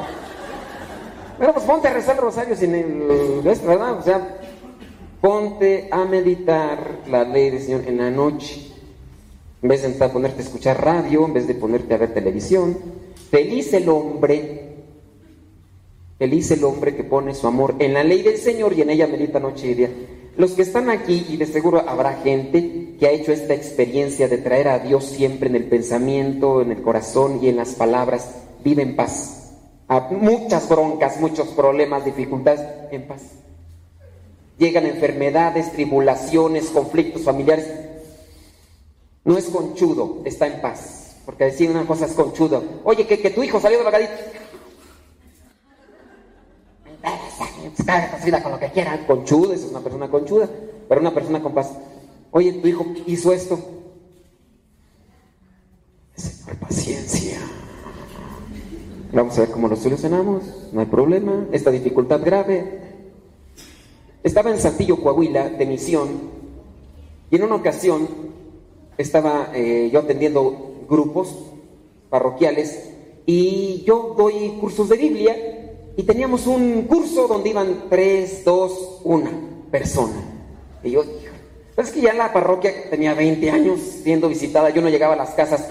[1.38, 3.40] Pero pues ponte a rezar el rosario sin el...
[3.44, 3.98] ¿ves, ¿Verdad?
[3.98, 4.38] O sea,
[5.20, 8.72] ponte a meditar la ley del Señor en la noche.
[9.62, 12.76] En vez de ponerte a escuchar radio, en vez de ponerte a ver televisión.
[13.30, 14.61] Feliz el hombre,
[16.22, 19.08] feliz el hombre que pone su amor en la ley del Señor y en ella
[19.08, 19.90] medita noche y día.
[20.36, 24.38] Los que están aquí, y de seguro habrá gente que ha hecho esta experiencia de
[24.38, 28.82] traer a Dios siempre en el pensamiento, en el corazón y en las palabras, vive
[28.82, 29.50] en paz.
[30.12, 32.60] Muchas broncas, muchos problemas, dificultades,
[32.92, 33.22] en paz.
[34.58, 37.66] Llegan enfermedades, tribulaciones, conflictos familiares.
[39.24, 41.16] No es conchudo, está en paz.
[41.26, 42.62] Porque decir una cosa es conchudo.
[42.84, 44.12] Oye, que, que tu hijo salió de drogadito.
[47.02, 47.31] Está casada
[48.42, 49.06] con lo que quiera.
[49.06, 50.48] Conchudo, esa es una persona conchuda.
[50.88, 51.72] Pero una persona con paz.
[52.30, 53.58] Oye, tu hijo hizo esto.
[56.16, 57.38] Señor, paciencia.
[59.12, 60.42] Vamos a ver cómo lo solucionamos.
[60.72, 61.46] No hay problema.
[61.52, 62.80] Esta dificultad grave.
[64.22, 66.08] Estaba en Santillo, Coahuila, de misión.
[67.30, 68.08] Y en una ocasión
[68.98, 71.34] estaba eh, yo atendiendo grupos
[72.10, 72.90] parroquiales
[73.24, 75.61] y yo doy cursos de Biblia
[75.96, 79.30] y teníamos un curso donde iban tres, dos, una
[79.70, 80.14] persona.
[80.82, 81.34] Y yo, hijo,
[81.76, 85.30] es que ya la parroquia tenía 20 años siendo visitada, yo no llegaba a las
[85.30, 85.68] casas.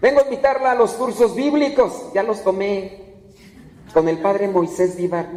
[0.00, 3.06] Vengo a invitarla a los cursos bíblicos, ya los tomé
[3.92, 5.28] con el padre Moisés Vivar.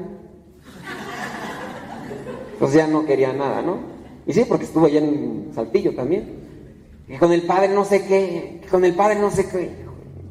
[2.59, 3.77] Pues ya no quería nada, ¿no?
[4.27, 6.39] Y sí, porque estuvo allá en Saltillo también.
[7.07, 9.71] Y con el padre no sé qué, con el padre no sé qué.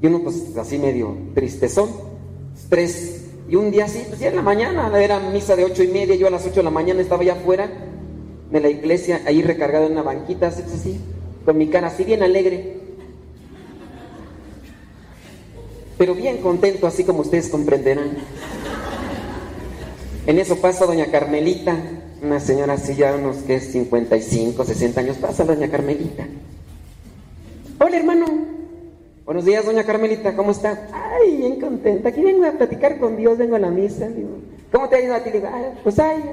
[0.01, 2.08] Y uno pues así medio tristezón,
[2.69, 3.25] tres.
[3.49, 6.15] Y un día así, pues ya en la mañana, era misa de ocho y media,
[6.17, 7.71] yo a las ocho de la mañana estaba allá afuera
[8.51, 11.01] de la iglesia, ahí recargado en una banquita, así, así,
[11.45, 12.79] con mi cara así bien alegre.
[15.97, 18.19] Pero bien contento, así como ustedes comprenderán.
[20.27, 21.77] En eso pasa doña Carmelita,
[22.23, 26.27] una señora así ya unos que es 55, 60 años, pasa doña Carmelita.
[27.81, 28.27] Hola hermano,
[29.29, 30.89] buenos días doña Carmelita, ¿cómo está?
[30.91, 34.09] Ay, bien contenta, aquí vengo a platicar con Dios, vengo a la misa.
[34.09, 34.39] Digo,
[34.73, 35.31] ¿Cómo te ha ido a ti?
[35.31, 36.25] Digo, "Ah, pues ay.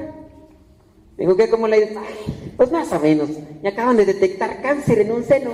[1.17, 1.49] Digo, ¿qué?
[1.49, 1.99] ¿Cómo le ha ido?
[1.99, 3.27] Ay, pues más o menos,
[3.61, 5.51] me acaban de detectar cáncer en un seno.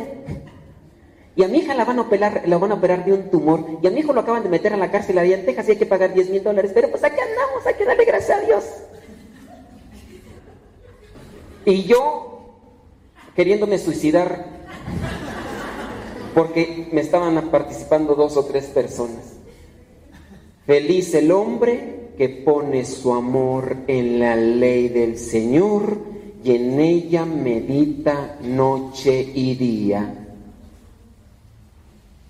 [1.35, 3.65] Y a mi hija la van a operar, la van a operar de un tumor.
[3.81, 5.71] Y a mi hijo lo acaban de meter a la cárcel allá en Texas y
[5.71, 6.71] hay que pagar 10 mil dólares.
[6.75, 8.65] Pero pues aquí andamos, hay que darle gracias a Dios.
[11.65, 12.59] Y yo,
[13.35, 14.45] queriéndome suicidar,
[16.33, 19.33] porque me estaban participando dos o tres personas.
[20.65, 25.97] Feliz el hombre que pone su amor en la ley del Señor
[26.43, 30.21] y en ella medita noche y día.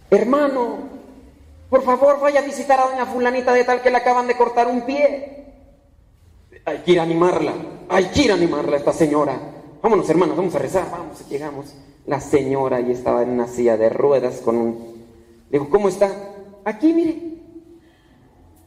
[0.09, 0.77] Hermano,
[1.69, 4.67] por favor vaya a visitar a doña fulanita de tal que le acaban de cortar
[4.67, 5.45] un pie.
[6.65, 7.53] Hay que ir a animarla,
[7.89, 9.39] hay que ir a animarla a esta señora.
[9.81, 11.73] Vámonos hermanos, vamos a rezar, vamos, llegamos.
[12.05, 14.71] La señora ahí estaba en una silla de ruedas con un...
[15.49, 16.09] Le digo, ¿cómo está?
[16.65, 17.21] Aquí, mire.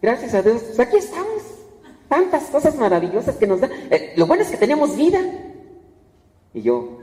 [0.00, 1.42] Gracias a Dios, pues aquí estamos.
[2.08, 3.68] Tantas cosas maravillosas que nos da.
[3.90, 5.20] Eh, lo bueno es que tenemos vida.
[6.52, 6.98] Y yo,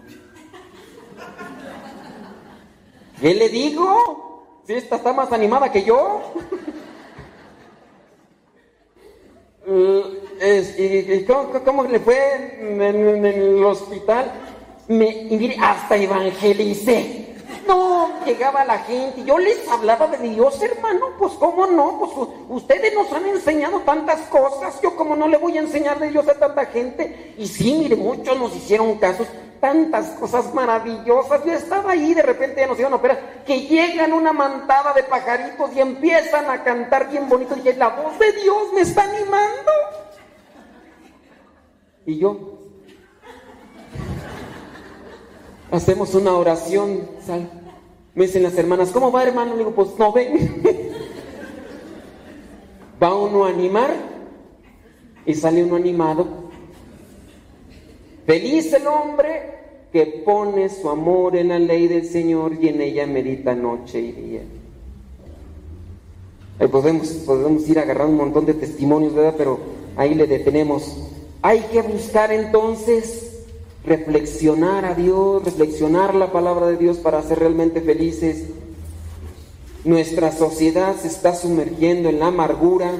[3.19, 4.61] ¿qué le digo?
[4.65, 6.21] Si esta está más animada que yo.
[9.63, 12.17] Eh, y, y ¿cómo, cómo le fue
[12.59, 14.31] en- en el hospital?
[14.91, 17.35] Me, hasta evangelicé.
[17.65, 22.93] No, llegaba la gente, yo les hablaba de Dios, hermano, pues cómo no, pues ustedes
[22.93, 26.33] nos han enseñado tantas cosas, yo como no le voy a enseñar de Dios a
[26.33, 27.33] tanta gente.
[27.37, 29.27] Y sí, mire, muchos nos hicieron casos,
[29.61, 31.45] tantas cosas maravillosas.
[31.45, 35.03] Yo estaba ahí, de repente ya nos iban a operar, que llegan una mantada de
[35.03, 37.55] pajaritos y empiezan a cantar bien bonito.
[37.55, 39.71] Y dije, la voz de Dios me está animando.
[42.05, 42.60] Y yo,
[45.71, 47.01] hacemos una oración.
[48.13, 49.53] Me dicen las hermanas, ¿cómo va hermano?
[49.53, 50.63] Le digo, pues no ven.
[53.01, 53.91] va uno a animar
[55.25, 56.27] y sale uno animado.
[58.25, 59.61] Feliz el hombre
[59.91, 64.11] que pone su amor en la ley del Señor y en ella medita noche y
[64.11, 64.41] día.
[66.59, 69.33] Ahí podemos, podemos ir agarrando un montón de testimonios, ¿verdad?
[69.37, 69.59] Pero
[69.95, 70.95] ahí le detenemos.
[71.41, 73.30] Hay que buscar entonces
[73.83, 78.45] reflexionar a Dios, reflexionar la palabra de Dios para ser realmente felices.
[79.83, 82.91] Nuestra sociedad se está sumergiendo en la amargura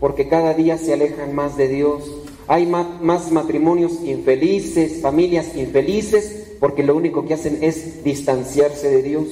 [0.00, 2.02] porque cada día se alejan más de Dios.
[2.48, 9.24] Hay más matrimonios infelices, familias infelices, porque lo único que hacen es distanciarse de Dios.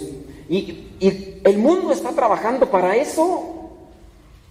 [0.49, 3.43] Y, y el mundo está trabajando para eso.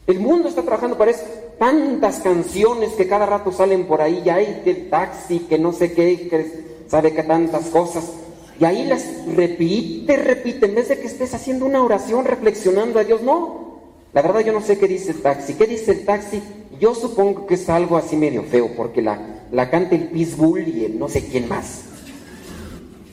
[0.08, 1.24] El mundo está trabajando para eso.
[1.58, 5.94] Tantas canciones que cada rato salen por ahí, ya hay que taxi, que no sé
[5.94, 8.12] qué, que sabe que tantas cosas.
[8.60, 9.06] Y ahí las
[9.36, 13.82] repite, repite, en vez de que estés haciendo una oración reflexionando a Dios, no.
[14.14, 15.56] La verdad yo no sé qué dice el taxi.
[15.56, 16.42] ¿Qué dice el taxi?
[16.80, 20.86] Yo supongo que es algo así medio feo, porque la, la canta el Pitbull y
[20.86, 21.86] el no sé quién más.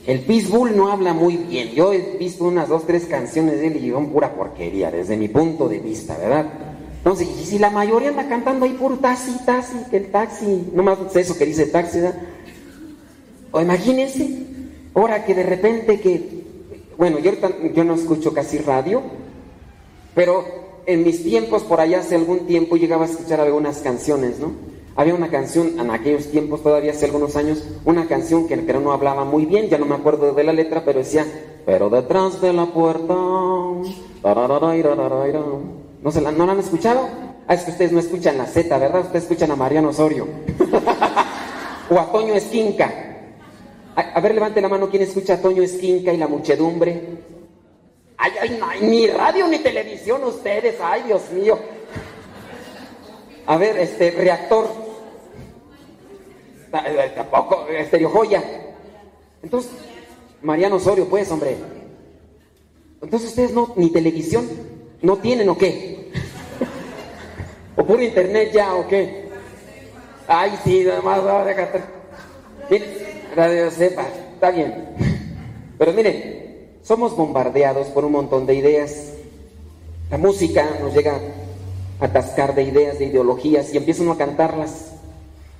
[0.05, 1.69] El Pitbull no habla muy bien.
[1.69, 5.27] Yo he visto unas dos, tres canciones de él y son pura porquería, desde mi
[5.27, 6.70] punto de vista, ¿verdad?
[7.03, 10.83] Entonces, y si la mayoría anda cantando ahí puro taxi, taxi, que el taxi, no
[10.83, 11.99] más eso que dice el taxi.
[13.49, 14.45] O imagínense,
[14.93, 16.43] ahora que de repente que,
[16.99, 17.31] bueno, yo
[17.73, 19.01] yo no escucho casi radio,
[20.13, 20.45] pero
[20.85, 24.51] en mis tiempos, por allá hace algún tiempo, llegaba a escuchar algunas canciones, ¿no?
[24.95, 28.91] Había una canción, en aquellos tiempos, todavía hace algunos años, una canción que, que no
[28.91, 31.25] hablaba muy bien, ya no me acuerdo de la letra, pero decía,
[31.65, 33.15] pero detrás de la puerta,
[34.21, 35.41] tarararairararaira".
[36.01, 37.07] ¿No, se la, ¿no la han escuchado?
[37.47, 39.01] Ah, es que ustedes no escuchan la Z, ¿verdad?
[39.01, 40.27] Ustedes escuchan a Mariano Osorio.
[41.89, 42.93] o a Toño Esquinca.
[43.95, 47.01] A, ver, levante la mano, ¿quién escucha a Toño Esquinca y la muchedumbre?
[48.17, 51.57] Ay, ay, no, ni radio ni televisión ustedes, ay, Dios mío.
[53.47, 54.69] A ver, este, reactor.
[56.71, 58.41] Ta- eh, Tampoco, Estereo Joya.
[59.43, 59.71] Entonces,
[60.41, 61.57] Mariano Osorio, pues, hombre.
[63.01, 64.47] Entonces ustedes no, ni televisión,
[65.01, 66.11] no tienen o qué?
[67.75, 69.29] ¿O puro internet ya o qué?
[70.27, 71.81] Ay, sí, nada más, déjate.
[72.69, 72.85] Mire,
[73.35, 74.89] Radio Sepa, está bien.
[75.77, 79.13] Pero miren, somos bombardeados por un montón de ideas.
[80.09, 81.19] La música nos llega
[81.99, 84.90] a atascar de ideas, de ideologías y empieza uno a cantarlas.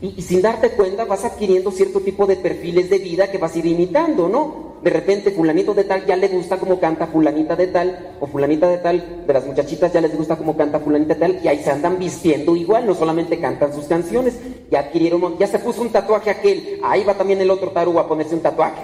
[0.02, 3.60] Y, sin darte cuenta vas adquiriendo cierto tipo de perfiles de vida que vas a
[3.60, 4.72] ir imitando, ¿no?
[4.84, 8.68] De repente fulanito de tal ya le gusta como canta fulanita de tal, o fulanita
[8.68, 11.62] de tal, de las muchachitas ya les gusta como canta fulanita de tal, y ahí
[11.64, 14.40] se andan vistiendo igual, no solamente cantan sus canciones,
[14.72, 18.08] ya adquirieron, ya se puso un tatuaje aquel, ahí va también el otro tarugo a
[18.08, 18.82] ponerse un tatuaje.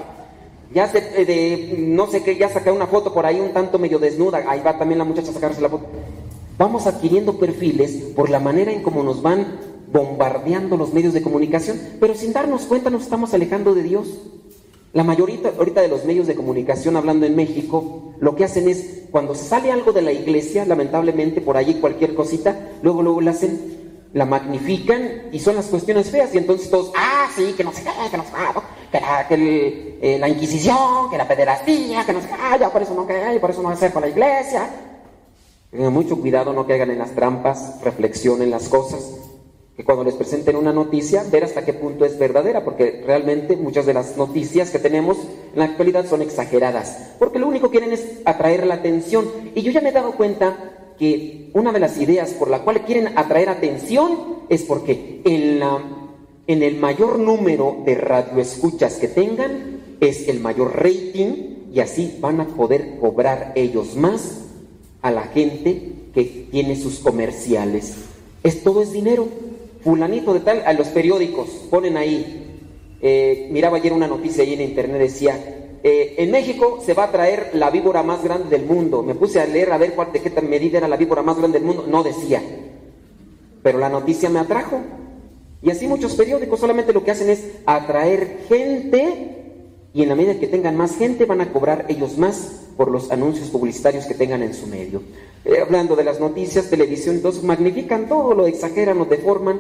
[0.72, 3.80] Ya se, eh, de, no sé qué, ya saca una foto por ahí un tanto
[3.80, 5.88] medio desnuda, ahí va también la muchacha a sacarse la foto.
[6.60, 11.80] Vamos adquiriendo perfiles por la manera en cómo nos van bombardeando los medios de comunicación,
[12.00, 14.08] pero sin darnos cuenta nos estamos alejando de Dios.
[14.94, 19.04] La mayoría ahorita de los medios de comunicación hablando en México, lo que hacen es,
[19.12, 23.32] cuando se sale algo de la iglesia, lamentablemente por allí cualquier cosita, luego luego la
[23.32, 27.72] hacen, la magnifican y son las cuestiones feas y entonces todos, ah, sí, que no
[27.72, 28.64] sé qué, que no qué, ¿no?
[28.92, 32.82] que, la, que eh, la Inquisición, que la pederastía, que no sé qué, ah, por
[32.82, 34.70] eso no que, por eso no hacer con la iglesia.
[35.70, 39.28] Tengan mucho cuidado, no caigan en las trampas, reflexionen las cosas
[39.78, 43.86] que cuando les presenten una noticia, ver hasta qué punto es verdadera, porque realmente muchas
[43.86, 45.18] de las noticias que tenemos
[45.54, 49.26] en la actualidad son exageradas, porque lo único que quieren es atraer la atención.
[49.54, 52.86] Y yo ya me he dado cuenta que una de las ideas por la cual
[52.86, 55.80] quieren atraer atención es porque en, la,
[56.48, 62.42] en el mayor número de radioescuchas que tengan es el mayor rating y así van
[62.42, 64.46] a poder cobrar ellos más
[65.04, 67.94] a la gente que tiene sus comerciales.
[68.42, 69.28] Es todo es dinero.
[69.84, 72.44] Fulanito de tal, a los periódicos ponen ahí.
[73.02, 77.12] eh, miraba ayer una noticia ahí en internet, decía, eh, en México se va a
[77.12, 79.04] traer la víbora más grande del mundo.
[79.04, 81.60] Me puse a leer a ver cuál, de qué medida era la víbora más grande
[81.60, 81.86] del mundo.
[81.88, 82.42] No decía.
[83.62, 84.82] Pero la noticia me atrajo.
[85.62, 89.37] Y así muchos periódicos solamente lo que hacen es atraer gente
[89.98, 93.10] y en la medida que tengan más gente van a cobrar ellos más por los
[93.10, 95.02] anuncios publicitarios que tengan en su medio.
[95.44, 99.60] Eh, hablando de las noticias, televisión, entonces magnifican todo, lo exageran, lo deforman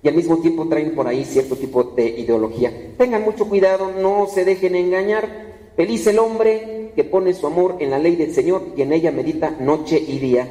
[0.00, 2.72] y al mismo tiempo traen por ahí cierto tipo de ideología.
[2.96, 5.28] Tengan mucho cuidado, no se dejen engañar.
[5.74, 9.10] Feliz el hombre que pone su amor en la ley del Señor y en ella
[9.10, 10.46] medita noche y día.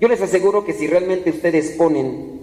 [0.00, 2.40] Yo les aseguro que si realmente ustedes ponen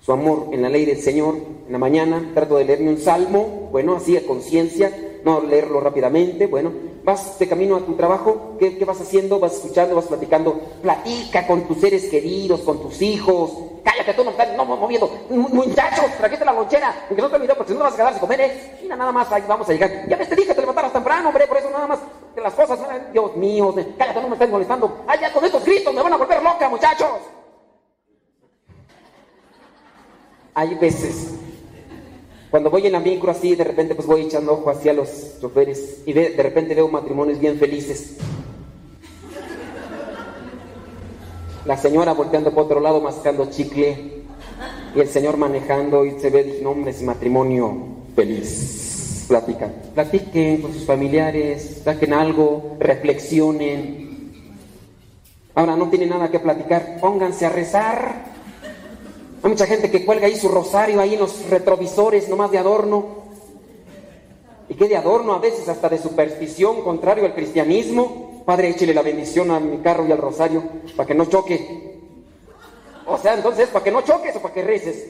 [0.00, 1.34] su amor en la ley del Señor
[1.66, 4.92] en la mañana, trato de leerme un salmo, bueno, así a conciencia,
[5.24, 6.72] no leerlo rápidamente, bueno,
[7.04, 9.38] vas de camino a tu trabajo, ¿qué, qué vas haciendo?
[9.38, 13.52] Vas escuchando, vas platicando, platica con tus seres queridos, con tus hijos,
[13.84, 15.10] cállate, tú no estás no, moviendo.
[15.30, 17.06] Mu- Muchachos, trajiste la lonchera.
[17.08, 18.78] Que no te olvidó, porque si no vas a quedar sin comer, ¿eh?
[18.82, 20.08] Mira, nada más, ahí vamos a llegar.
[20.08, 21.98] Ya ves, te dije que te levantaras temprano, hombre, por eso nada más.
[22.34, 22.78] Que las cosas,
[23.12, 25.04] Dios mío, cállate, no me estás molestando.
[25.06, 27.08] Ay, ya con estos gritos me van a volver loca, muchachos.
[30.54, 31.32] Hay veces,
[32.50, 36.02] cuando voy en la micro así, de repente pues voy echando ojo hacia los choferes
[36.06, 38.16] y de repente veo matrimonios bien felices.
[41.64, 44.20] La señora volteando por otro lado, mascando chicle.
[44.94, 47.76] Y el señor manejando y se ve, dije, no, hombre, es matrimonio
[48.16, 49.26] feliz.
[49.28, 49.72] Platican.
[49.94, 54.32] Platiquen con sus familiares, saquen algo, reflexionen.
[55.54, 58.29] Ahora no tienen nada que platicar, pónganse a rezar.
[59.42, 63.20] Hay mucha gente que cuelga ahí su rosario ahí en los retrovisores, nomás de adorno.
[64.68, 65.32] ¿Y qué de adorno?
[65.32, 68.42] A veces hasta de superstición, contrario al cristianismo.
[68.44, 70.62] Padre, échele la bendición a mi carro y al rosario
[70.94, 72.00] para que no choque.
[73.06, 75.06] O sea, entonces, ¿para que no choques o para que reces?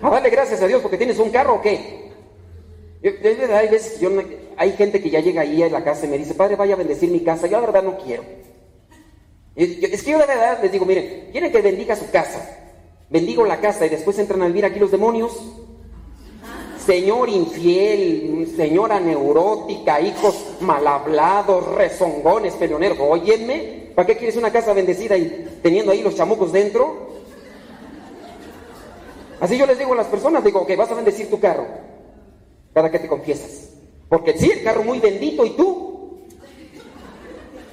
[0.00, 2.08] A darle gracias a Dios porque tienes un carro o qué.
[3.02, 4.10] Hay veces que yo
[4.56, 6.78] hay gente que ya llega ahí a la casa y me dice, Padre, vaya a
[6.78, 7.46] bendecir mi casa.
[7.46, 8.24] Yo la verdad no quiero.
[9.54, 12.67] Es que yo de verdad les digo, miren, quieren que bendiga su casa.
[13.10, 15.32] Bendigo la casa y después entran a vivir aquí los demonios.
[16.84, 22.98] Señor infiel, señora neurótica, hijos mal hablados, rezongones, peleoneros.
[23.00, 27.08] Óyeme, ¿para qué quieres una casa bendecida y teniendo ahí los chamucos dentro?
[29.40, 31.66] Así yo les digo a las personas, digo, que vas a bendecir tu carro
[32.74, 33.70] cada que te confiesas.
[34.08, 35.87] Porque sí, el carro muy bendito y tú.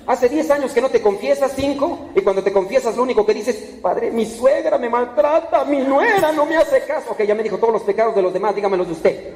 [0.07, 3.33] Hace 10 años que no te confiesas, 5, y cuando te confiesas lo único que
[3.33, 7.11] dices, padre, mi suegra me maltrata, mi nuera no me hace caso.
[7.11, 9.33] Ok, ya me dijo todos los pecados de los demás, dígamelos de usted.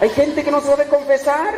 [0.00, 1.54] Hay gente que no sabe confesar,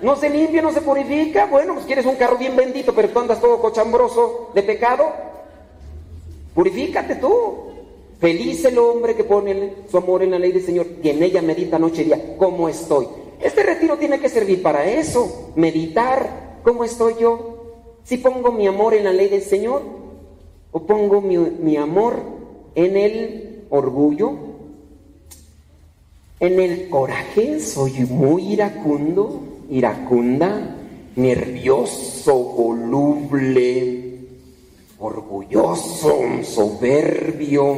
[0.00, 1.46] no se limpia, no se purifica.
[1.46, 5.12] Bueno, pues quieres un carro bien bendito, pero tú andas todo cochambroso de pecado.
[6.54, 7.72] Purifícate tú.
[8.20, 11.42] Feliz el hombre que pone su amor en la ley del Señor y en ella
[11.42, 12.36] medita noche y día.
[12.38, 13.08] ¿Cómo estoy?
[13.40, 16.53] Este retiro tiene que servir para eso, meditar.
[16.64, 17.56] ¿Cómo estoy yo?
[18.04, 19.82] Si pongo mi amor en la ley del Señor
[20.72, 22.22] o pongo mi, mi amor
[22.74, 24.32] en el orgullo,
[26.40, 30.74] en el coraje, soy muy iracundo, iracunda,
[31.16, 34.20] nervioso, voluble,
[34.98, 37.76] orgulloso, soberbio,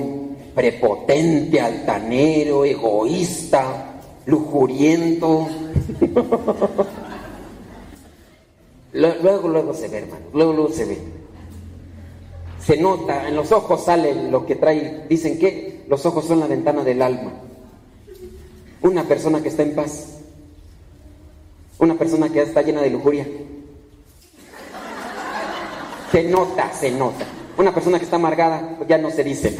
[0.55, 5.49] prepotente, altanero, egoísta, lujuriento.
[8.97, 10.99] Lu- Luego, luego se ve, hermano, luego, luego se ve.
[12.65, 15.05] Se nota, en los ojos sale lo que trae.
[15.09, 17.33] Dicen que los ojos son la ventana del alma.
[18.83, 20.19] Una persona que está en paz.
[21.79, 23.27] Una persona que está llena de lujuria.
[26.11, 27.25] Se nota, se nota.
[27.59, 29.57] Una persona que está amargada, ya no se dice.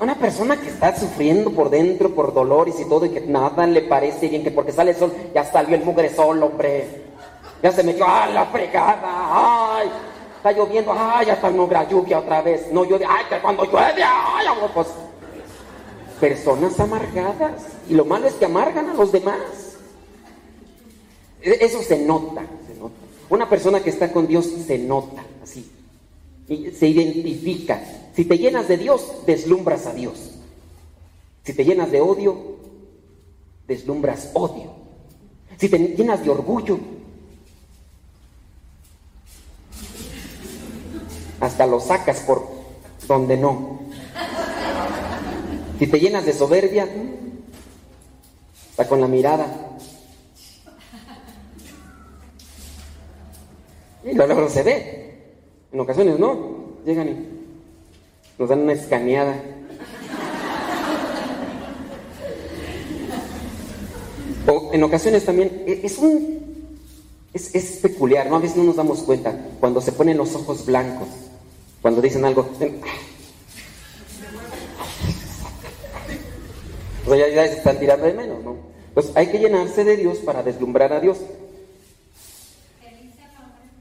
[0.00, 3.82] Una persona que está sufriendo por dentro, por dolores y todo, y que nada le
[3.82, 7.02] parece bien, que porque sale el sol, ya salió el mugre sol, hombre.
[7.62, 9.78] Ya se metió, ¡ah, la fregada!
[9.78, 9.88] ¡Ay!
[10.36, 12.70] Está lloviendo, ¡ay, ya está nublada lluvia otra vez!
[12.72, 14.02] No llueve, ¡ay, que cuando llueve!
[14.04, 14.46] ¡ay!
[14.72, 14.86] Pues,
[16.20, 17.62] personas amargadas.
[17.88, 19.36] Y lo malo es que amargan a los demás.
[21.42, 22.94] E- Eso se nota, se nota.
[23.30, 25.68] Una persona que está con Dios se nota, así.
[26.48, 27.80] Y se identifica.
[28.18, 30.18] Si te llenas de Dios, deslumbras a Dios.
[31.44, 32.56] Si te llenas de odio,
[33.68, 34.72] deslumbras odio.
[35.56, 36.80] Si te llenas de orgullo,
[41.38, 42.44] hasta lo sacas por
[43.06, 43.82] donde no.
[45.78, 46.88] Si te llenas de soberbia,
[48.70, 49.46] está con la mirada.
[54.02, 55.34] Y luego se ve.
[55.70, 56.58] En ocasiones no.
[56.84, 57.27] Llegan y
[58.38, 59.34] nos dan una escaneada.
[64.46, 66.38] O en ocasiones también e- es un
[67.34, 68.36] es, es peculiar, ¿no?
[68.36, 71.08] A veces no nos damos cuenta cuando se ponen los ojos blancos,
[71.82, 72.48] cuando dicen algo.
[77.04, 78.56] O sea, ya, ya se están tirando de menos, ¿no?
[78.88, 81.18] Entonces hay que llenarse de Dios para deslumbrar a Dios.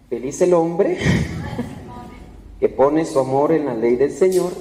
[0.09, 0.97] Feliz el hombre
[2.59, 4.51] que pone su amor en la ley del Señor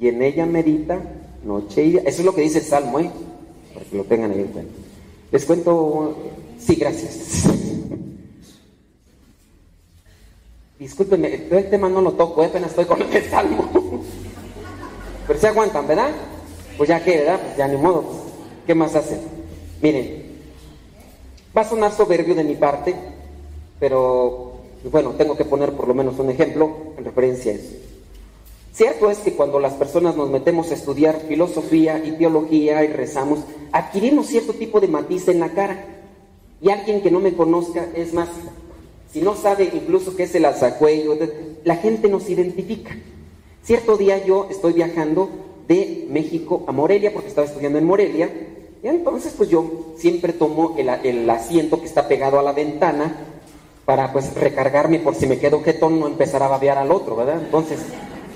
[0.00, 1.00] y en ella medita
[1.44, 2.02] noche y día.
[2.04, 3.10] Eso es lo que dice el Salmo, ¿eh?
[3.72, 4.72] Para que lo tengan ahí en cuenta.
[5.32, 6.16] Les cuento,
[6.58, 7.44] sí, gracias.
[10.78, 12.46] Discúlpenme, el tema no lo toco, ¿eh?
[12.46, 13.68] apenas estoy con el Salmo.
[15.26, 16.10] Pero se aguantan, ¿verdad?
[16.76, 17.40] Pues ya que, ¿verdad?
[17.42, 18.04] Pues ya ni modo.
[18.66, 19.20] ¿Qué más hacen?
[19.80, 20.24] Miren,
[21.56, 22.94] va a sonar soberbio de mi parte,
[23.78, 24.45] pero
[24.88, 27.74] bueno, tengo que poner por lo menos un ejemplo en referencia a eso.
[28.72, 33.40] Cierto es que cuando las personas nos metemos a estudiar filosofía y teología y rezamos,
[33.72, 35.82] adquirimos cierto tipo de matiz en la cara.
[36.60, 38.28] Y alguien que no me conozca, es más,
[39.10, 41.16] si no sabe incluso qué es el alzacuello,
[41.64, 42.94] la gente nos identifica.
[43.62, 45.30] Cierto día yo estoy viajando
[45.66, 48.30] de México a Morelia, porque estaba estudiando en Morelia,
[48.82, 53.35] y entonces pues yo siempre tomo el, el asiento que está pegado a la ventana
[53.86, 57.40] para pues recargarme por si me quedo jetón no empezar a babear al otro, ¿verdad?
[57.40, 57.78] Entonces,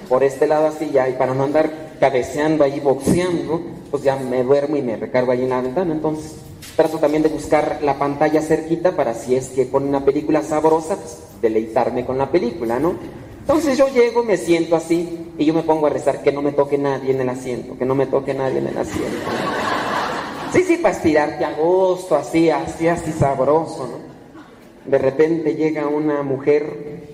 [0.08, 3.60] por este lado así ya, y para no andar cabeceando ahí, boxeando,
[3.90, 5.92] pues ya me duermo y me recargo ahí en la ventana.
[5.92, 6.36] Entonces,
[6.76, 10.96] trato también de buscar la pantalla cerquita para si es que con una película sabrosa,
[10.96, 12.94] pues deleitarme con la película, ¿no?
[13.40, 16.52] Entonces yo llego, me siento así y yo me pongo a rezar que no me
[16.52, 19.30] toque nadie en el asiento, que no me toque nadie en el asiento.
[20.52, 24.09] Sí, sí, para estirarte a gusto, así, así, así sabroso, ¿no?
[24.84, 27.04] De repente llega una mujer,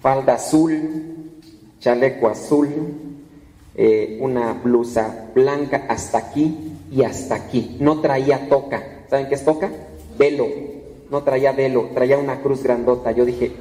[0.00, 1.40] falda azul,
[1.80, 2.68] chaleco azul,
[3.74, 7.76] eh, una blusa blanca hasta aquí y hasta aquí.
[7.80, 9.04] No traía toca.
[9.08, 9.70] ¿Saben qué es toca?
[10.18, 10.46] Velo.
[11.10, 13.10] No traía velo, traía una cruz grandota.
[13.10, 13.52] Yo dije,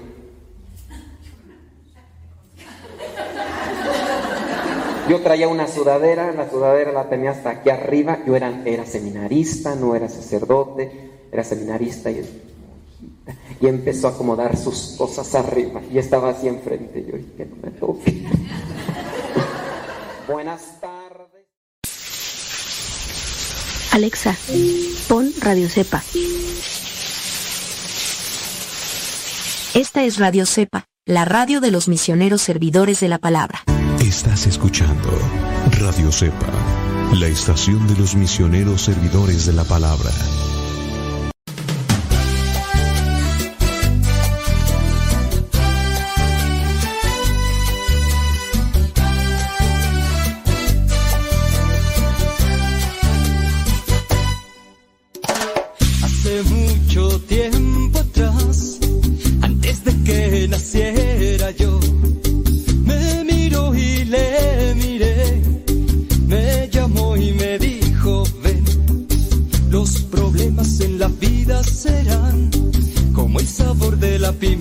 [5.10, 8.20] Yo traía una sudadera, la sudadera la tenía hasta aquí arriba.
[8.28, 10.92] Yo era, era seminarista, no era sacerdote,
[11.32, 12.22] era seminarista y,
[13.62, 15.82] y empezó a acomodar sus cosas arriba.
[15.92, 17.06] Y estaba así enfrente.
[17.06, 18.24] Yo dije, no me toque.
[20.28, 21.46] Buenas tardes.
[23.92, 24.38] Alexa,
[25.08, 26.04] pon Radio Cepa.
[29.74, 33.64] Esta es Radio Cepa, la radio de los misioneros servidores de la palabra.
[34.00, 35.10] Estás escuchando
[35.80, 36.52] Radio Cepa,
[37.20, 40.12] la estación de los misioneros servidores de la palabra.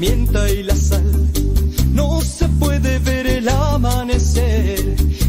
[0.01, 1.29] Y la sal.
[1.93, 4.79] No se puede ver el amanecer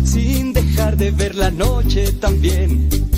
[0.03, 3.08] sin dejar de ver la noche también.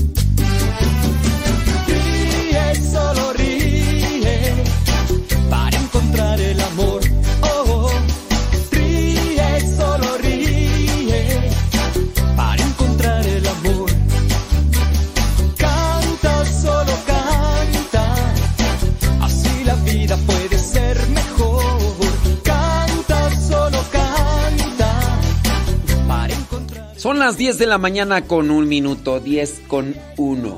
[27.32, 30.58] Las 10 de la mañana con un minuto, 10 con 1.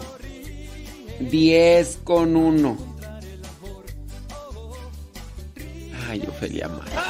[1.20, 2.78] 10 con 1.
[6.10, 7.06] Ay, Ofelia Mata.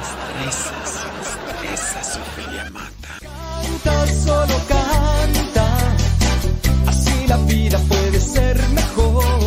[0.00, 3.18] Estresas, estresas, Ofelia Mata.
[3.20, 5.96] Canta, solo canta,
[6.86, 9.39] así la vida puede ser mejor.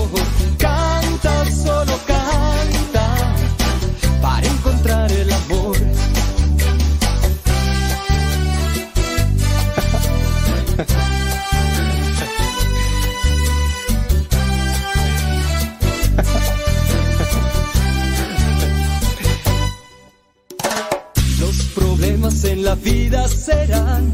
[22.63, 24.13] La vida serán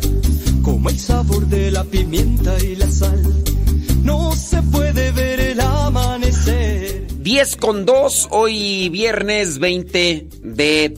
[0.64, 3.44] como el sabor de la pimienta y la sal.
[4.04, 7.06] No se puede ver el amanecer.
[7.20, 10.98] 10 con 2, hoy viernes 20 de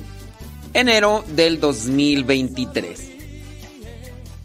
[0.74, 3.12] enero del 2023.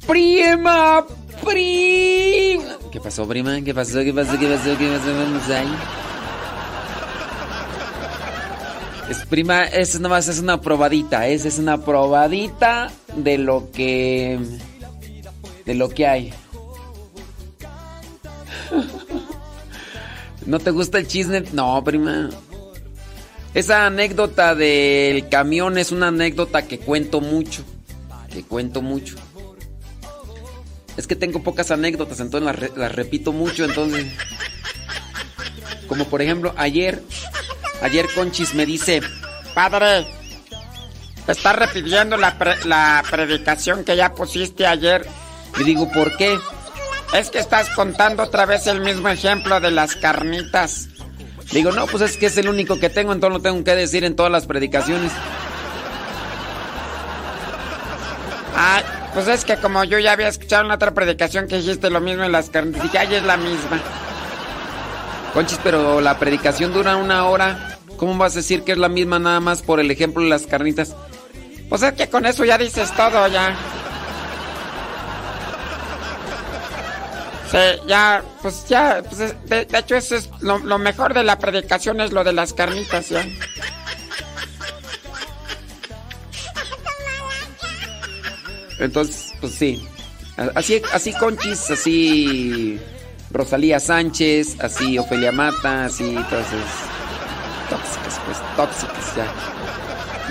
[0.07, 1.07] Prima,
[1.45, 2.78] prima.
[2.91, 3.62] ¿Qué pasó, prima?
[3.62, 4.01] ¿Qué pasó?
[4.01, 4.37] ¿Qué pasó?
[4.37, 4.77] ¿Qué pasó?
[4.77, 5.15] ¿Qué pasó?
[5.16, 6.06] Vamos ahí.
[9.11, 14.39] Es prima, es nomás es una probadita, es, es una probadita de lo que
[15.65, 16.35] de lo que hay.
[20.47, 21.43] ¿No te gusta el chisme?
[21.53, 22.31] No, prima.
[23.55, 27.65] Esa anécdota del camión es una anécdota que cuento mucho.
[28.31, 29.16] Que cuento mucho.
[30.97, 34.07] Es que tengo pocas anécdotas, entonces las, las repito mucho, entonces...
[35.87, 37.03] Como por ejemplo, ayer...
[37.82, 39.01] Ayer Conchis me dice...
[39.55, 40.07] Padre,
[41.27, 45.07] está repitiendo la, la predicación que ya pusiste ayer.
[45.59, 46.39] Y digo, ¿por qué?
[47.15, 50.89] Es que estás contando otra vez el mismo ejemplo de las carnitas.
[51.53, 54.05] Digo, no, pues es que es el único que tengo, entonces lo tengo que decir
[54.05, 55.12] en todas las predicaciones.
[58.55, 58.82] Ay,
[59.15, 62.24] pues es que como yo ya había escuchado en otra predicación que dijiste lo mismo
[62.24, 63.81] en las carnitas, dije, ay, es la misma.
[65.36, 67.76] Conchis, pero la predicación dura una hora.
[67.98, 70.46] ¿Cómo vas a decir que es la misma nada más por el ejemplo de las
[70.46, 70.96] carnitas?
[71.68, 73.54] Pues es que con eso ya dices todo, ya.
[77.50, 81.22] Sí, ya, pues ya, pues es- de, de hecho eso es lo, lo mejor de
[81.22, 83.22] la predicación es lo de las carnitas, ya.
[88.78, 89.86] Entonces, pues sí.
[90.54, 92.78] Así, así Conchis, así
[93.36, 96.86] Rosalía Sánchez, así Ofelia Mata, así todas esas
[97.70, 99.26] tóxicas, pues tóxicas ya.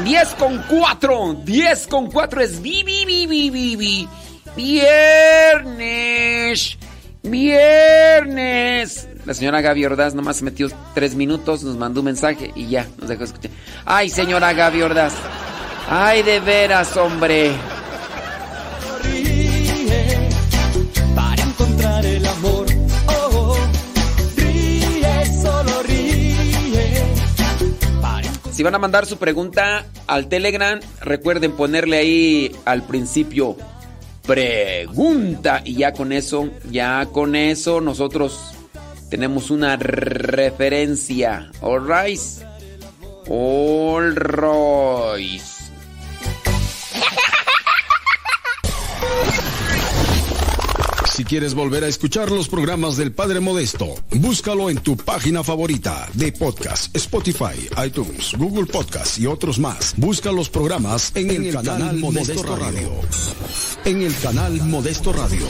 [0.03, 4.07] 10 con 4, 10 con 4 es vi, vi, vi, vi, vi, vi.
[4.55, 5.97] Viernes,
[7.23, 9.07] viernes.
[9.25, 12.87] La señora Gaby Ordaz nomás se metió tres minutos, nos mandó un mensaje y ya,
[12.97, 13.51] nos dejó escuchar.
[13.85, 15.13] Ay, señora Gaby Ordaz.
[15.89, 17.51] Ay, de veras, hombre.
[21.15, 22.54] para encontrar el amor.
[28.55, 33.57] Si van a mandar su pregunta al Telegram, recuerden ponerle ahí al principio
[34.25, 38.53] pregunta y ya con eso, ya con eso nosotros
[39.09, 41.51] tenemos una referencia.
[41.59, 42.21] All right.
[43.27, 45.54] All right.
[51.15, 56.09] Si quieres volver a escuchar los programas del Padre Modesto, búscalo en tu página favorita
[56.13, 59.93] de podcast, Spotify, iTunes, Google Podcast y otros más.
[59.95, 62.91] Busca los programas en, el, canal, Modesto, Radio.
[63.85, 65.45] En el canal Modesto Radio.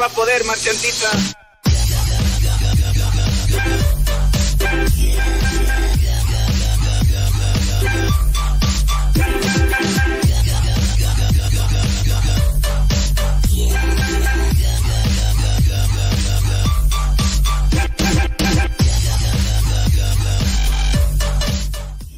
[0.00, 1.10] Va a poder, marchantita.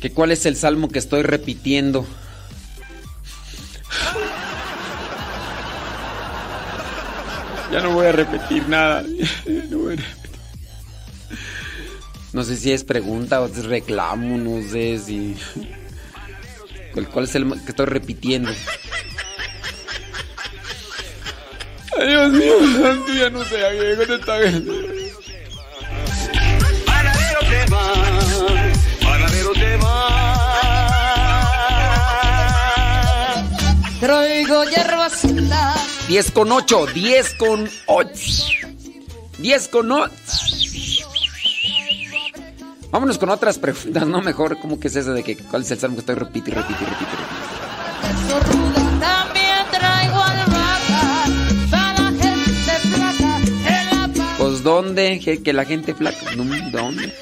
[0.01, 2.07] ¿Que ¿Cuál es el salmo que estoy repitiendo?
[7.73, 9.03] Ya no voy a repetir nada.
[9.71, 10.23] No voy a repetir.
[12.33, 15.37] No sé si es pregunta o es reclamo, no sé si...
[16.93, 18.51] ¿Cuál, cuál es el que estoy repitiendo?
[21.99, 24.39] Ay, Dios mío, santo, ya no sé, ¿qué ¿dónde está?
[26.87, 27.93] Panadero te va,
[29.03, 30.42] panadero te va.
[34.03, 35.75] Traigo hierbacita.
[36.09, 38.11] 10 con 8, 10 con 8.
[39.39, 40.13] 10 con 8.
[42.91, 44.21] Vámonos con otras preguntas, ¿no?
[44.21, 46.81] Mejor, ¿cómo que es eso de que cuál es el salmo que estoy repite, repite,
[46.85, 47.47] repite, repite?
[48.99, 50.21] También traigo
[54.39, 55.21] Pues, ¿dónde?
[55.45, 56.19] Que, la gente flaca.
[56.73, 57.13] ¿Dónde?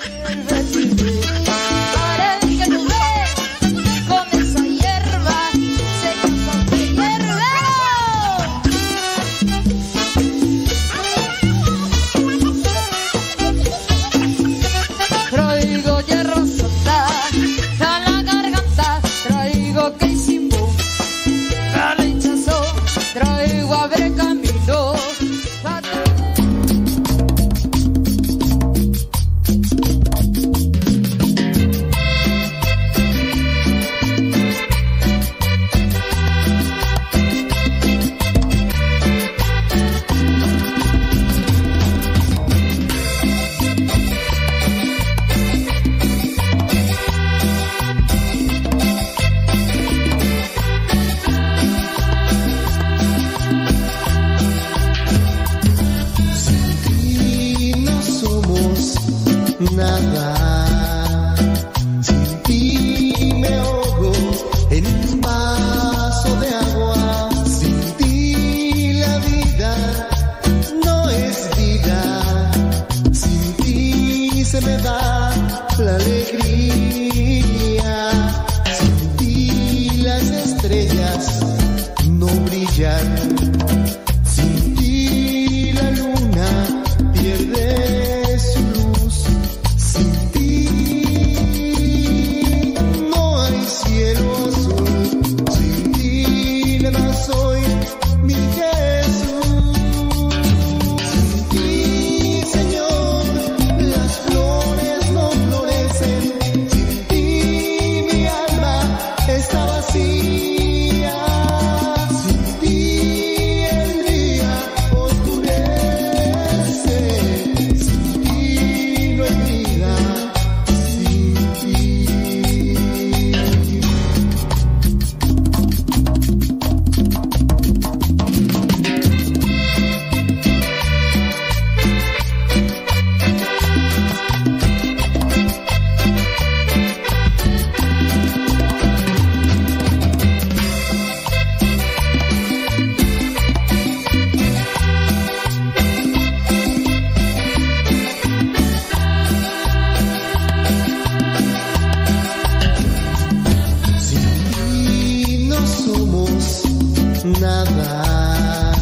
[157.50, 158.72] Nada.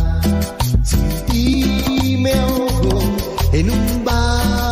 [0.82, 2.98] Sin ti me ahogo
[3.52, 4.67] en un vaso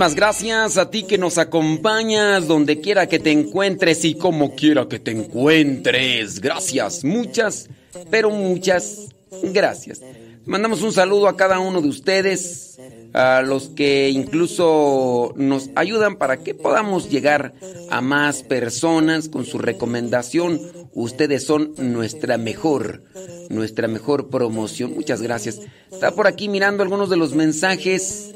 [0.00, 4.98] Gracias a ti que nos acompañas donde quiera que te encuentres y como quiera que
[4.98, 6.40] te encuentres.
[6.40, 7.68] Gracias, muchas,
[8.10, 9.08] pero muchas
[9.42, 10.00] gracias.
[10.46, 12.80] Mandamos un saludo a cada uno de ustedes,
[13.12, 17.52] a los que incluso nos ayudan para que podamos llegar
[17.90, 20.62] a más personas con su recomendación.
[20.94, 23.02] Ustedes son nuestra mejor,
[23.50, 24.94] nuestra mejor promoción.
[24.94, 25.60] Muchas gracias.
[25.92, 28.32] Está por aquí mirando algunos de los mensajes.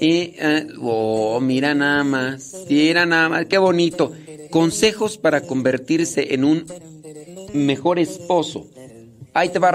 [0.00, 4.12] Y, eh, oh, mira nada más, mira nada más, qué bonito.
[4.50, 6.64] Consejos para convertirse en un
[7.52, 8.66] mejor esposo.
[9.34, 9.72] Ahí te va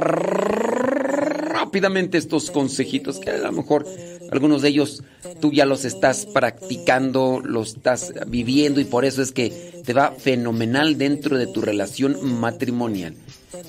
[1.54, 3.86] rápidamente estos consejitos que a lo mejor
[4.32, 5.04] algunos de ellos
[5.40, 10.12] tú ya los estás practicando, los estás viviendo y por eso es que te va
[10.12, 13.14] fenomenal dentro de tu relación matrimonial.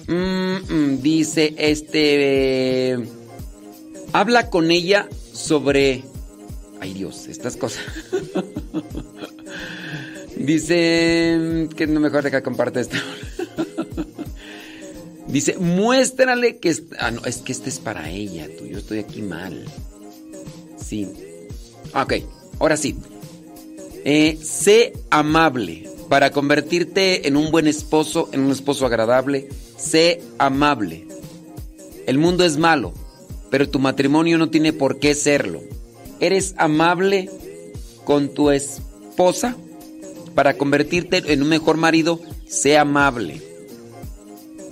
[0.09, 2.93] Mm, mm, dice este...
[2.93, 2.99] eh,
[4.13, 6.03] habla con ella sobre...
[6.85, 7.83] Ay Dios, estas cosas.
[10.37, 12.97] Dice que no mejor deja comparte esto.
[15.27, 16.77] Dice, muéstrale que...
[16.99, 18.67] Ah, no, es que este es para ella, tú.
[18.67, 19.65] Yo estoy aquí mal.
[20.77, 21.09] Sí.
[21.95, 22.17] Ok,
[22.59, 22.99] ahora sí.
[24.05, 25.89] Eh, sé amable.
[26.11, 29.49] Para convertirte en un buen esposo, en un esposo agradable,
[29.79, 31.07] sé amable.
[32.07, 32.93] El mundo es malo,
[33.49, 35.63] pero tu matrimonio no tiene por qué serlo.
[36.21, 37.31] ¿Eres amable
[38.05, 39.57] con tu esposa?
[40.35, 43.41] Para convertirte en un mejor marido, sé amable.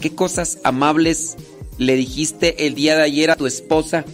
[0.01, 1.37] ¿Qué cosas amables
[1.79, 4.05] le dijiste el día de ayer a tu esposa?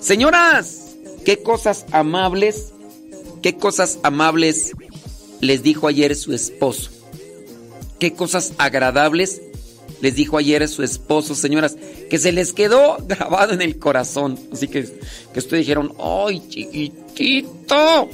[0.00, 2.72] Señoras, ¿qué cosas amables,
[3.42, 4.72] qué cosas amables
[5.40, 6.90] les dijo ayer su esposo?
[7.98, 9.42] ¿Qué cosas agradables
[10.00, 11.76] les dijo ayer a su esposo, señoras,
[12.08, 14.38] que se les quedó grabado en el corazón.
[14.52, 14.84] Así que,
[15.32, 18.08] que ustedes dijeron, ¡ay, chiquitito!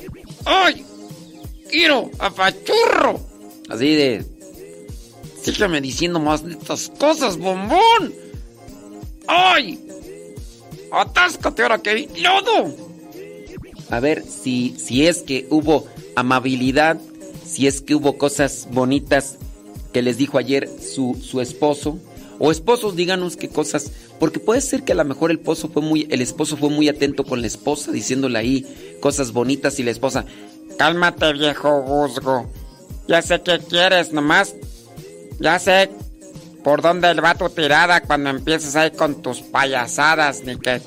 [0.45, 0.85] ¡Ay!
[1.71, 3.21] ¡Quiero apachurro!
[3.69, 4.25] Así de.
[5.43, 8.15] Sígueme diciendo más de estas cosas, bombón.
[9.29, 9.81] ¡Ay!
[10.93, 12.75] ¡Atáscate ahora que hay lodo!
[13.91, 17.01] A ver si, si es que hubo amabilidad,
[17.45, 19.37] si es que hubo cosas bonitas
[19.97, 21.99] que les dijo ayer su, su esposo.
[22.39, 23.91] O esposos, díganos qué cosas.
[24.21, 26.91] Porque puede ser que a lo mejor el esposo fue muy, el esposo fue muy
[26.91, 30.27] atento con la esposa, diciéndole ahí cosas bonitas y la esposa.
[30.77, 32.47] Cálmate, viejo Guzgo.
[33.09, 34.55] Ya sé qué quieres, nomás.
[35.41, 35.89] Ya sé
[36.63, 40.83] por dónde va tu tirada cuando empieces ahí con tus payasadas, ni que.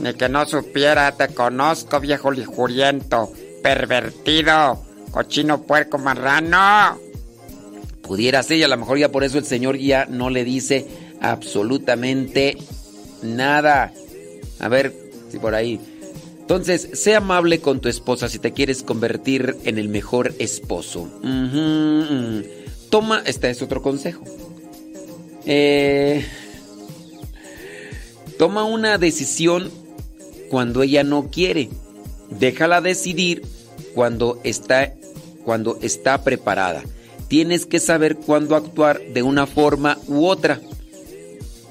[0.00, 7.09] Ni que no supiera, te conozco, viejo lijuriento, pervertido, cochino puerco marrano.
[8.10, 10.84] Pudiera ser, y a lo mejor ya por eso el Señor ya no le dice
[11.20, 12.58] absolutamente
[13.22, 13.92] nada.
[14.58, 14.92] A ver
[15.30, 15.78] si por ahí.
[16.40, 21.08] Entonces, sé amable con tu esposa si te quieres convertir en el mejor esposo.
[22.90, 24.24] Toma, este es otro consejo.
[25.46, 26.26] Eh,
[28.40, 29.70] toma una decisión
[30.48, 31.70] cuando ella no quiere.
[32.28, 33.42] Déjala decidir
[33.94, 34.94] cuando está,
[35.44, 36.82] cuando está preparada.
[37.30, 40.60] Tienes que saber cuándo actuar de una forma u otra.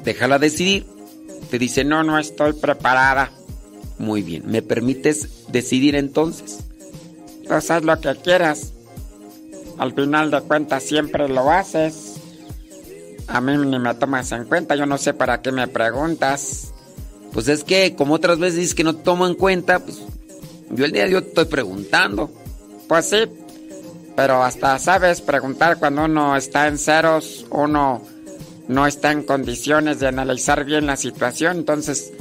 [0.05, 0.85] Déjala decidir.
[1.51, 3.29] Te dice, no, no estoy preparada.
[3.97, 6.59] Muy bien, ¿me permites decidir entonces?
[7.45, 8.71] Pues haz lo que quieras.
[9.77, 12.13] Al final de cuentas siempre lo haces.
[13.27, 16.71] A mí ni me tomas en cuenta, yo no sé para qué me preguntas.
[17.33, 19.97] Pues es que, como otras veces dices que no tomo en cuenta, pues
[20.71, 22.31] yo el día de hoy estoy preguntando.
[22.87, 23.17] Pues sí,
[24.19, 28.01] pero hasta sabes preguntar cuando uno está en ceros, uno
[28.67, 32.11] no está en condiciones de analizar bien la situación, entonces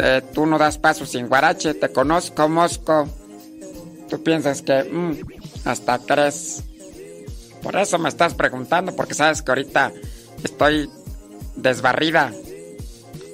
[0.00, 3.08] eh, tú no das paso sin guarache, te conozco, Mosco.
[4.08, 5.18] Tú piensas que mm,
[5.66, 6.64] hasta crees.
[7.62, 9.92] Por eso me estás preguntando, porque sabes que ahorita
[10.42, 10.90] estoy
[11.54, 12.32] desbarrida.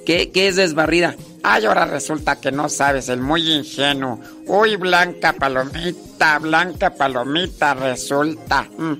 [0.05, 1.15] ¿Qué, qué es desbarrida?
[1.49, 4.19] Ay, ahora resulta que no sabes, el muy ingenuo.
[4.47, 8.67] Uy, blanca palomita, blanca palomita, resulta.
[8.77, 8.95] Mm.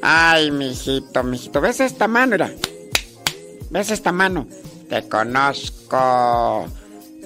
[0.00, 2.30] Ay, mijito, mijito, ¿ves esta mano?
[2.30, 2.50] Mira.
[3.68, 4.46] ¿Ves esta mano?
[4.88, 6.66] Te conozco,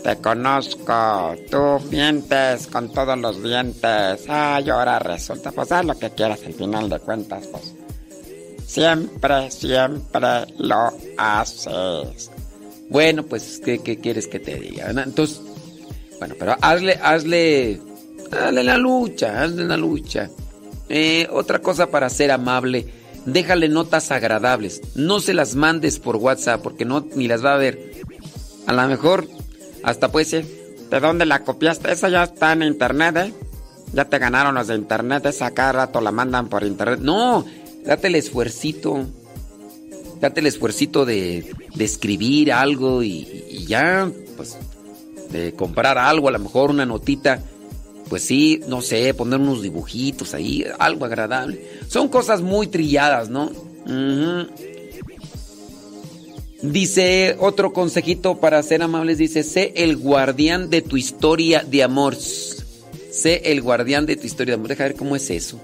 [0.02, 1.36] te conozco.
[1.48, 4.24] Tú mientes con todos los dientes.
[4.28, 7.72] Ay, ahora resulta, pues haz lo que quieras al final de cuentas, pues.
[8.66, 12.32] Siempre, siempre lo haces.
[12.90, 14.90] Bueno, pues, ¿qué, qué quieres que te diga?
[14.90, 15.40] Entonces,
[16.18, 17.80] bueno, pero hazle, hazle,
[18.32, 20.30] hazle la lucha, hazle la lucha.
[20.88, 22.86] Eh, otra cosa para ser amable,
[23.26, 24.80] déjale notas agradables.
[24.94, 27.92] No se las mandes por WhatsApp porque no ni las va a ver.
[28.66, 29.28] A lo mejor
[29.82, 30.46] hasta puede ser.
[30.90, 31.92] ¿De dónde la copiaste?
[31.92, 33.34] Esa ya está en internet, ¿eh?
[33.92, 37.00] Ya te ganaron los de internet, esa cada rato la mandan por internet.
[37.00, 37.44] No,
[37.84, 39.06] date el esfuercito.
[40.20, 44.56] Date el esfuercito de, escribir algo y, y ya, pues,
[45.30, 47.42] de comprar algo, a lo mejor una notita.
[48.08, 51.62] Pues sí, no sé, poner unos dibujitos ahí, algo agradable.
[51.88, 53.50] Son cosas muy trilladas, ¿no?
[56.62, 62.16] Dice otro consejito para ser amables, dice, sé el guardián de tu historia de amor.
[62.16, 64.68] Sé el guardián de tu historia de amor.
[64.68, 65.60] Deja ver cómo es eso.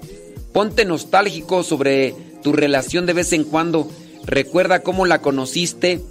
[0.53, 3.89] Ponte nostálgico sobre tu relación de vez en cuando.
[4.25, 6.01] Recuerda cómo la conociste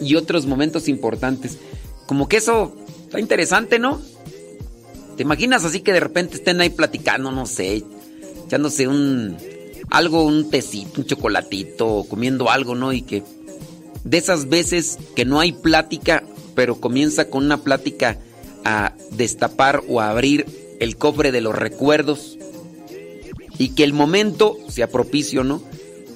[0.00, 1.58] y otros momentos importantes.
[2.06, 4.00] Como que eso está interesante, ¿no?
[5.16, 7.84] ¿Te imaginas así que de repente estén ahí platicando, no sé,
[8.46, 9.36] echándose un
[9.90, 12.92] algo, un tecito, un chocolatito, comiendo algo, ¿no?
[12.92, 13.22] Y que
[14.04, 18.18] de esas veces que no hay plática, pero comienza con una plática
[18.64, 20.46] a destapar o a abrir
[20.80, 22.38] el cofre de los recuerdos
[23.58, 25.62] y que el momento sea propicio, ¿no?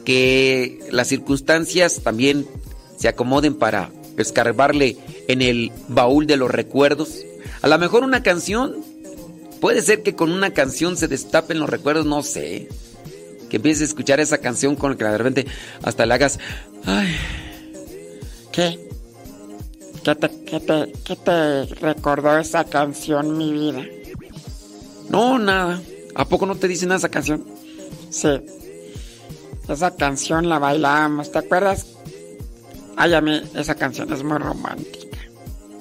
[0.06, 2.46] Que las circunstancias también
[2.96, 4.96] se acomoden para escarbarle
[5.28, 7.18] en el baúl de los recuerdos.
[7.60, 8.76] A lo mejor una canción,
[9.60, 12.68] puede ser que con una canción se destapen los recuerdos, no sé.
[13.50, 15.46] Que empieces a escuchar esa canción con la que de repente
[15.82, 16.38] hasta le hagas,
[16.84, 17.14] ay,
[18.56, 18.78] ¿Qué?
[20.02, 23.84] ¿Qué te, qué te, qué te recordó esa canción, mi vida?
[25.10, 25.82] No, nada.
[26.14, 27.44] ¿A poco no te dice nada esa canción?
[28.08, 28.30] Sí.
[29.68, 31.86] Esa canción la bailábamos, ¿te acuerdas?
[32.96, 35.18] Ay, a mí esa canción es muy romántica.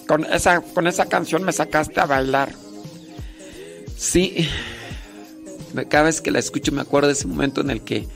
[0.08, 2.52] Con esa, con esa canción me sacaste a bailar.
[3.98, 4.48] Sí.
[5.90, 8.08] Cada vez que la escucho me acuerdo de ese momento en el que,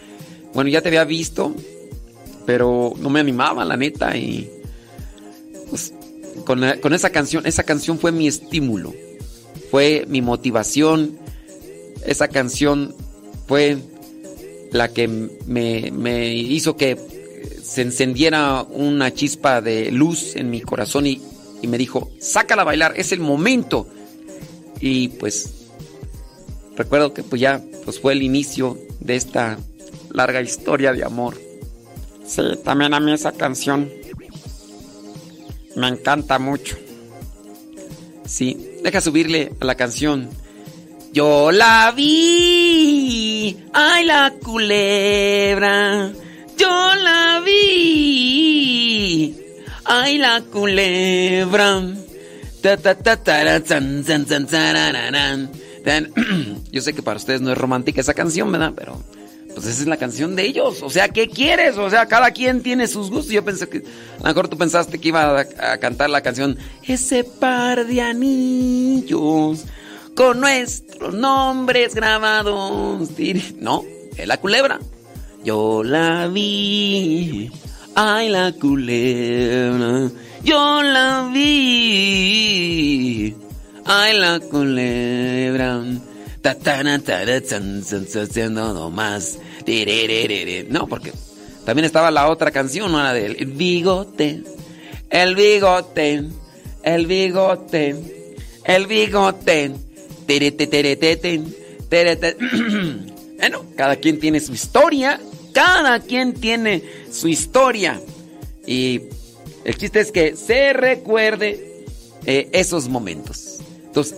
[0.54, 1.54] bueno, ya te había visto,
[2.46, 4.50] pero no me animaba, la neta, y
[5.70, 5.94] pues,
[6.46, 8.94] con, con esa canción, esa canción fue mi estímulo,
[9.72, 11.18] fue mi motivación,
[12.06, 12.96] esa canción
[13.48, 13.78] fue
[14.72, 16.98] la que me, me hizo que
[17.64, 21.22] se encendiera una chispa de luz en mi corazón y,
[21.62, 23.88] y me dijo, sácala a bailar, es el momento.
[24.80, 25.68] Y pues
[26.76, 29.60] recuerdo que pues ya pues fue el inicio de esta
[30.12, 31.38] larga historia de amor.
[32.26, 33.90] Sí, también a mí esa canción
[35.76, 36.78] me encanta mucho.
[38.26, 40.30] Sí, deja subirle a la canción.
[41.12, 46.12] Yo la vi, ay la culebra.
[46.56, 49.36] Yo la vi,
[49.86, 51.82] ay la culebra.
[52.62, 53.18] Ta, ta, ta.
[55.84, 56.14] Tan.
[56.72, 58.74] Yo sé que para ustedes no es romántica esa canción, ¿verdad?
[58.76, 59.02] Pero
[59.56, 60.84] pues esa es la canción de ellos.
[60.84, 61.78] O sea, ¿qué quieres?
[61.78, 63.32] O sea, cada quien tiene sus gustos.
[63.34, 63.82] Yo pensé que a
[64.22, 69.66] lo mejor tú pensaste que iba a cantar la canción Ese par de anillos
[70.16, 73.10] con nuestros nombres grabados.
[73.60, 73.84] No,
[74.18, 74.80] es la culebra.
[75.44, 77.52] Yo la vi.
[77.96, 80.12] Ay, la culebra.
[80.44, 82.70] Yo la vi.
[83.86, 85.84] Ay, la culebra.
[88.50, 89.40] No, más.
[90.70, 91.12] No, porque
[91.66, 93.04] también estaba la otra canción, ¿no?
[93.04, 94.44] La del bigote.
[95.10, 96.24] El bigote.
[96.84, 98.26] El bigote.
[98.64, 99.89] El bigote.
[103.40, 105.20] Bueno, cada quien tiene su historia.
[105.54, 108.02] Cada quien tiene su historia.
[108.68, 109.04] Y
[109.64, 111.86] el chiste es que se recuerde
[112.26, 113.60] eh, esos momentos.
[113.86, 114.18] Entonces,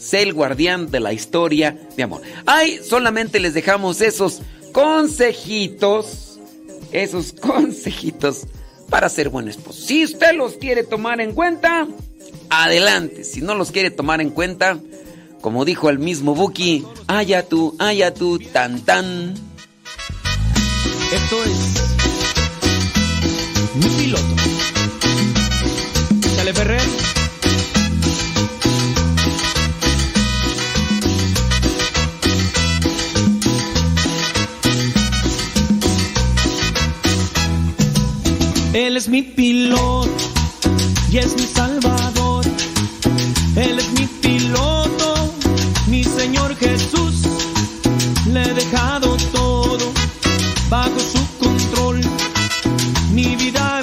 [0.00, 2.22] sé el guardián de la historia de amor.
[2.46, 4.40] Ay, solamente les dejamos esos
[4.72, 6.38] consejitos.
[6.90, 8.46] Esos consejitos
[8.88, 9.82] para ser buen esposo.
[9.82, 11.86] Si usted los quiere tomar en cuenta,
[12.50, 13.24] adelante.
[13.24, 14.78] Si no los quiere tomar en cuenta,
[15.44, 19.34] como dijo el mismo Buki, allá tú, allá tú, tan tan.
[21.12, 21.74] Esto es
[23.74, 24.34] mi piloto.
[26.38, 26.80] Dale Ferrer.
[38.72, 40.08] Él es mi piloto
[41.12, 42.46] y es mi salvador.
[43.56, 44.73] Él es mi piloto,
[46.34, 47.22] Señor Jesús.
[48.26, 49.92] Le he dejado todo
[50.68, 52.00] bajo su control.
[53.12, 53.80] Mi vida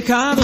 [0.00, 0.39] Le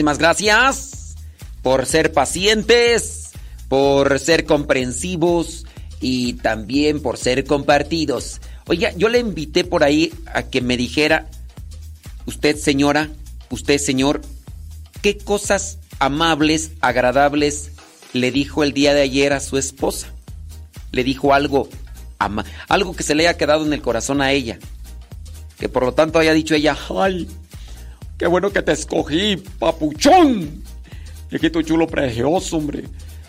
[0.00, 1.14] Muchísimas gracias
[1.60, 3.32] por ser pacientes,
[3.68, 5.66] por ser comprensivos
[6.00, 8.40] y también por ser compartidos.
[8.66, 11.28] Oiga, yo le invité por ahí a que me dijera,
[12.24, 13.10] usted señora,
[13.50, 14.22] usted señor,
[15.02, 17.72] qué cosas amables, agradables
[18.14, 20.06] le dijo el día de ayer a su esposa.
[20.92, 21.68] Le dijo algo,
[22.68, 24.58] algo que se le haya quedado en el corazón a ella.
[25.58, 26.74] Que por lo tanto haya dicho ella,
[28.20, 30.62] Qué bueno que te escogí, papuchón.
[31.30, 32.84] Viejito chulo precioso, hombre.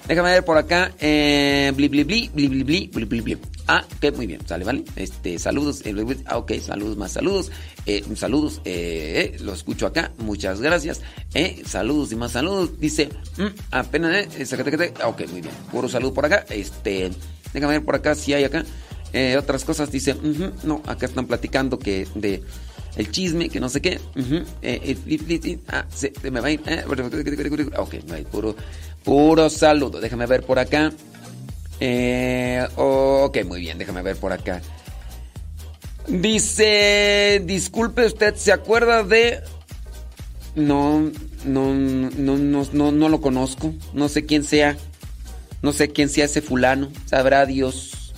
[0.06, 0.92] Déjame ver por acá.
[1.00, 3.38] Eh, bli, bli, bli, bli, bli, bli, bli, bli.
[3.68, 4.45] Ah, ok, muy bien.
[4.45, 4.84] Sale, ¿vale?
[4.98, 5.82] Este, saludos.
[5.86, 5.95] eh.
[6.26, 7.53] Ah, ok, saludos más saludos.
[7.86, 8.60] Eh, saludos.
[8.66, 10.11] Eh, eh, lo escucho acá.
[10.18, 11.00] Muchas gracias.
[11.66, 12.78] Saludos y más saludos.
[12.78, 14.94] Dice, mm, apenas, eh.
[15.02, 15.56] Ah, ok, muy bien.
[15.72, 16.45] Puro salud por acá.
[16.50, 17.11] Este,
[17.53, 18.66] déjame ver por acá si hay acá.
[19.38, 19.90] Otras cosas.
[19.90, 22.44] Dice, ujú, no, acá están platicando que de
[22.95, 24.00] el chisme, que no sé qué.
[24.61, 24.98] eh,
[25.68, 26.61] ah, se, se me va a ir.
[26.66, 26.84] eh,
[27.78, 27.95] ok,
[28.32, 28.56] puro,
[29.03, 30.00] puro saludo.
[30.00, 30.92] Déjame ver por acá.
[31.80, 34.61] Eh, ok, muy bien, déjame ver por acá.
[36.08, 39.42] Dice, disculpe usted, ¿se acuerda de...?
[40.56, 41.10] No,
[41.45, 43.74] no, no, no, no, no lo conozco.
[43.94, 44.78] No sé quién sea.
[45.61, 46.92] No sé quién sea ese fulano.
[47.06, 48.14] Sabrá Dios.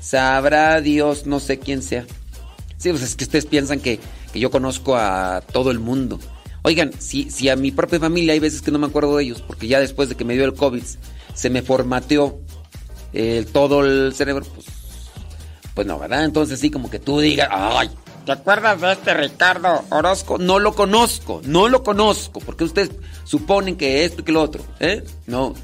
[0.00, 2.04] Sabrá Dios, no sé quién sea.
[2.78, 3.98] Sí, pues es que ustedes piensan que,
[4.32, 6.18] que yo conozco a todo el mundo.
[6.62, 9.42] Oigan, si, si a mi propia familia hay veces que no me acuerdo de ellos,
[9.42, 10.82] porque ya después de que me dio el COVID
[11.34, 12.40] se me formateó
[13.12, 14.66] el, todo el cerebro, pues,
[15.74, 16.24] pues no, ¿verdad?
[16.24, 17.90] Entonces sí, como que tú digas, ay,
[18.28, 20.36] ¿Te acuerdas de este Ricardo Orozco?
[20.36, 22.90] no lo conozco, no lo conozco, porque ustedes
[23.24, 25.02] suponen que esto y que lo otro, ¿eh?
[25.26, 25.54] No,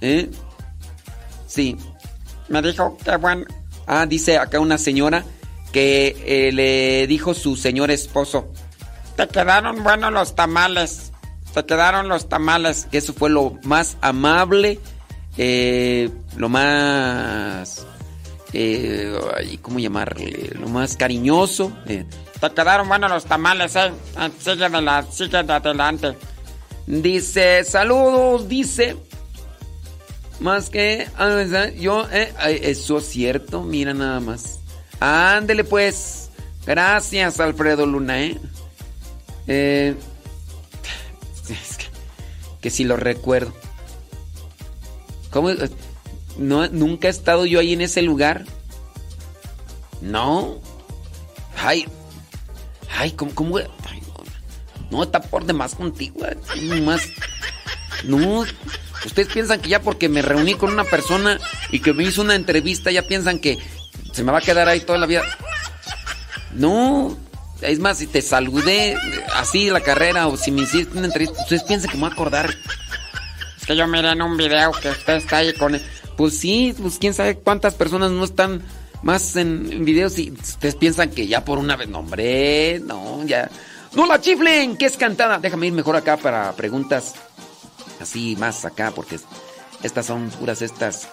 [0.00, 0.28] ¿eh?
[1.46, 1.76] Sí.
[2.48, 3.44] Me dijo que bueno.
[3.86, 5.24] Ah, dice acá una señora
[5.72, 8.52] que eh, le dijo su señor esposo.
[9.16, 11.12] Te quedaron buenos los tamales.
[11.54, 12.86] Te quedaron los tamales.
[12.90, 14.78] Que eso fue lo más amable,
[15.36, 17.86] eh, lo más...
[18.52, 19.16] Eh,
[19.62, 20.50] ¿Cómo llamarle?
[20.58, 21.72] Lo más cariñoso.
[21.86, 22.04] eh.
[22.40, 23.92] Te quedaron buenos los tamales, eh.
[24.16, 26.16] Ah, Sigue la, sigue de adelante.
[26.86, 28.96] Dice, saludos, dice.
[30.40, 31.44] Más que, ah,
[31.78, 32.32] yo, eh,
[32.62, 34.59] eso es cierto, mira nada más.
[35.00, 36.30] Ándele pues.
[36.66, 38.38] Gracias, Alfredo Luna, ¿eh?
[39.46, 39.96] Eh,
[42.60, 43.52] que, si lo recuerdo.
[45.30, 45.50] ¿Cómo?
[46.36, 48.44] No, nunca he estado yo ahí en ese lugar.
[50.02, 50.60] No.
[51.56, 51.86] Ay.
[52.96, 53.34] Ay, ¿cómo?
[53.34, 53.56] cómo?
[53.58, 54.24] Ay, no,
[54.90, 56.20] no, está por demás contigo.
[56.48, 57.02] ay, Más.
[58.04, 58.44] No.
[59.06, 61.38] Ustedes piensan que ya porque me reuní con una persona
[61.70, 63.58] y que me hizo una entrevista, ya piensan que
[64.12, 65.22] se me va a quedar ahí toda la vida.
[66.52, 67.16] No.
[67.60, 68.96] Es más, si te saludé
[69.34, 72.12] así la carrera o si me hiciste una entrevista, ustedes piensan que me voy a
[72.14, 72.54] acordar.
[73.58, 75.74] Es que yo miré en un video que usted está ahí con...
[75.74, 75.82] él.
[76.16, 78.62] Pues sí, pues quién sabe cuántas personas no están
[79.02, 83.24] más en, en videos y ustedes piensan que ya por una vez, no hombre, no,
[83.24, 83.50] ya.
[83.94, 85.38] No la chiflen, que es cantada.
[85.38, 87.14] Déjame ir mejor acá para preguntas
[88.00, 89.18] así más acá porque
[89.82, 91.08] estas son puras estas.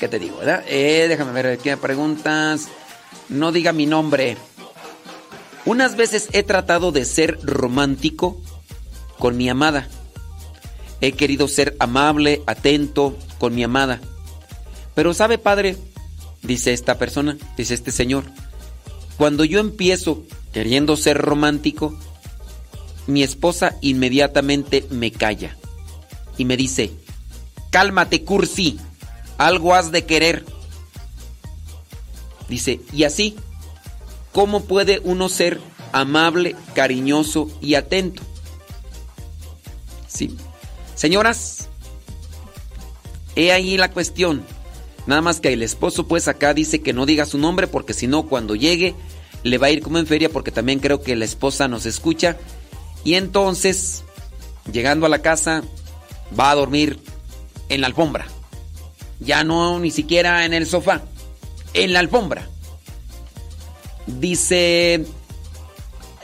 [0.00, 0.64] ¿Qué te digo, verdad?
[0.66, 2.68] Eh, déjame ver qué preguntas.
[3.28, 4.38] No diga mi nombre.
[5.66, 8.40] Unas veces he tratado de ser romántico
[9.18, 9.88] con mi amada.
[11.02, 14.00] He querido ser amable, atento con mi amada.
[14.94, 15.76] Pero sabe, padre,
[16.40, 18.24] dice esta persona, dice este señor,
[19.18, 21.94] cuando yo empiezo queriendo ser romántico,
[23.06, 25.58] mi esposa inmediatamente me calla
[26.38, 26.90] y me dice,
[27.70, 28.78] cálmate, cursi,
[29.40, 30.44] algo has de querer.
[32.48, 33.36] Dice, y así,
[34.32, 35.60] ¿cómo puede uno ser
[35.92, 38.22] amable, cariñoso y atento?
[40.06, 40.36] Sí.
[40.94, 41.68] Señoras,
[43.34, 44.44] he ahí la cuestión.
[45.06, 48.06] Nada más que el esposo pues acá dice que no diga su nombre porque si
[48.06, 48.94] no cuando llegue
[49.42, 52.36] le va a ir como en feria porque también creo que la esposa nos escucha.
[53.04, 54.04] Y entonces,
[54.70, 55.62] llegando a la casa,
[56.38, 56.98] va a dormir
[57.70, 58.26] en la alfombra.
[59.20, 61.02] Ya no ni siquiera en el sofá,
[61.74, 62.48] en la alfombra.
[64.06, 65.04] Dice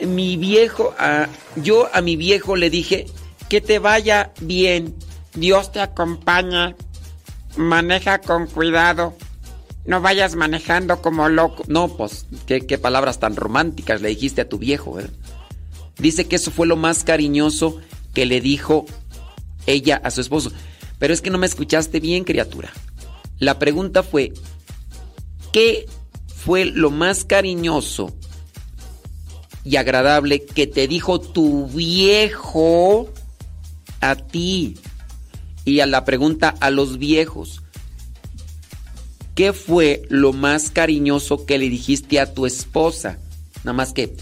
[0.00, 3.06] mi viejo, a- yo a mi viejo le dije
[3.48, 4.94] que te vaya bien.
[5.34, 6.74] Dios te acompañe.
[7.56, 9.14] Maneja con cuidado.
[9.84, 11.62] No vayas manejando como loco.
[11.68, 15.12] No, pues, qué, qué palabras tan románticas le dijiste a tu viejo, ¿verdad?
[15.98, 17.80] Dice que eso fue lo más cariñoso
[18.12, 18.84] que le dijo
[19.66, 20.50] ella a su esposo.
[20.98, 22.72] Pero es que no me escuchaste bien, criatura.
[23.38, 24.32] La pregunta fue,
[25.52, 25.86] ¿qué
[26.26, 28.16] fue lo más cariñoso
[29.62, 33.12] y agradable que te dijo tu viejo
[34.00, 34.76] a ti?
[35.66, 37.62] Y a la pregunta a los viejos,
[39.34, 43.18] ¿qué fue lo más cariñoso que le dijiste a tu esposa?
[43.64, 44.16] Nada más que,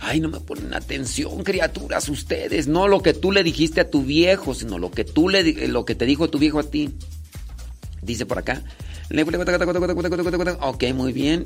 [0.00, 4.02] ay, no me ponen atención, criaturas, ustedes, no lo que tú le dijiste a tu
[4.02, 6.92] viejo, sino lo que tú le lo que te dijo tu viejo a ti.
[8.04, 8.62] Dice por acá.
[10.60, 11.44] Ok, muy bien.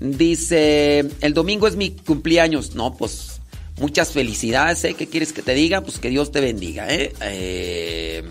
[0.00, 2.74] Dice, el domingo es mi cumpleaños.
[2.74, 3.40] No, pues
[3.78, 4.94] muchas felicidades, ¿eh?
[4.94, 5.82] ¿Qué quieres que te diga?
[5.82, 7.12] Pues que Dios te bendiga, ¿eh?
[7.20, 8.22] Eh,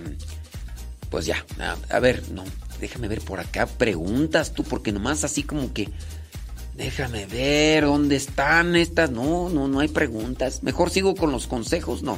[1.09, 2.43] pues ya, a, a ver, no,
[2.79, 5.89] déjame ver por acá preguntas tú, porque nomás así como que...
[6.75, 9.11] Déjame ver dónde están estas.
[9.11, 10.63] No, no, no hay preguntas.
[10.63, 12.17] Mejor sigo con los consejos, no.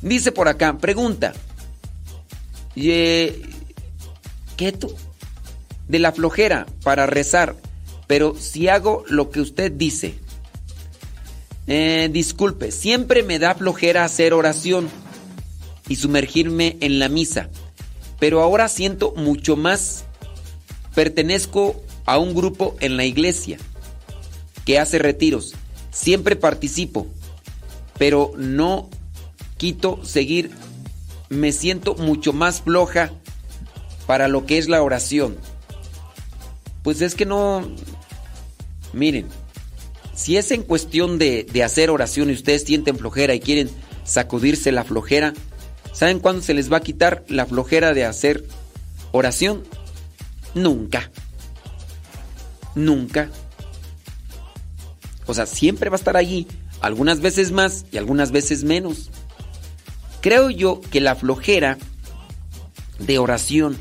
[0.00, 1.32] Dice por acá, pregunta.
[2.76, 3.32] Y,
[4.56, 7.56] De la flojera para rezar.
[8.06, 10.14] Pero si hago lo que usted dice.
[11.66, 14.88] Eh, disculpe, siempre me da flojera hacer oración
[15.88, 17.50] y sumergirme en la misa.
[18.18, 20.04] Pero ahora siento mucho más.
[20.94, 23.58] Pertenezco a un grupo en la iglesia
[24.64, 25.54] que hace retiros.
[25.90, 27.06] Siempre participo,
[27.98, 28.88] pero no
[29.58, 30.50] quito seguir.
[31.28, 33.12] Me siento mucho más floja
[34.06, 35.36] para lo que es la oración.
[36.82, 37.68] Pues es que no...
[38.92, 39.26] Miren,
[40.14, 43.70] si es en cuestión de, de hacer oración y ustedes sienten flojera y quieren
[44.04, 45.34] sacudirse la flojera,
[45.92, 48.44] ¿saben cuándo se les va a quitar la flojera de hacer
[49.12, 49.64] oración?
[50.54, 51.10] Nunca.
[52.74, 53.30] Nunca.
[55.26, 56.46] O sea, siempre va a estar allí,
[56.80, 59.10] algunas veces más y algunas veces menos.
[60.20, 61.78] Creo yo que la flojera
[62.98, 63.76] de oración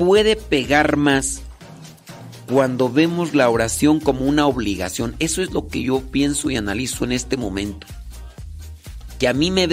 [0.00, 1.42] puede pegar más
[2.50, 5.14] cuando vemos la oración como una obligación.
[5.18, 7.86] Eso es lo que yo pienso y analizo en este momento.
[9.18, 9.66] Que a mí me,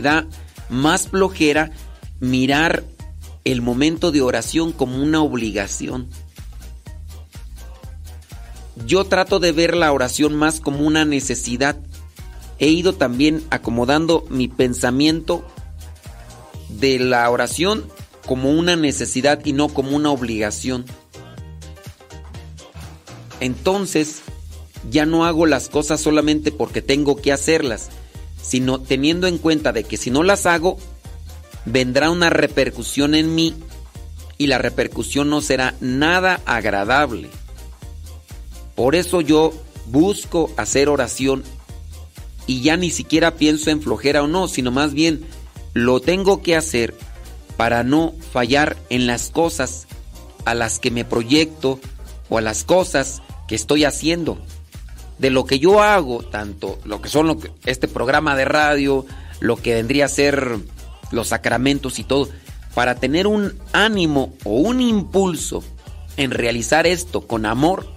[0.00, 0.26] da
[0.68, 1.70] más flojera
[2.18, 2.82] mirar
[3.44, 6.08] el momento de oración como una obligación.
[8.84, 11.76] Yo trato de ver la oración más como una necesidad.
[12.58, 15.46] He ido también acomodando mi pensamiento
[16.68, 17.84] de la oración
[18.28, 20.84] como una necesidad y no como una obligación.
[23.40, 24.20] Entonces,
[24.90, 27.88] ya no hago las cosas solamente porque tengo que hacerlas,
[28.42, 30.76] sino teniendo en cuenta de que si no las hago,
[31.64, 33.54] vendrá una repercusión en mí
[34.36, 37.30] y la repercusión no será nada agradable.
[38.74, 39.54] Por eso yo
[39.86, 41.44] busco hacer oración
[42.46, 45.24] y ya ni siquiera pienso en flojera o no, sino más bien
[45.72, 46.94] lo tengo que hacer
[47.58, 49.88] para no fallar en las cosas
[50.44, 51.80] a las que me proyecto
[52.28, 54.38] o a las cosas que estoy haciendo.
[55.18, 59.04] De lo que yo hago, tanto lo que son este programa de radio,
[59.40, 60.56] lo que vendría a ser
[61.10, 62.28] los sacramentos y todo,
[62.74, 65.64] para tener un ánimo o un impulso
[66.16, 67.88] en realizar esto con amor,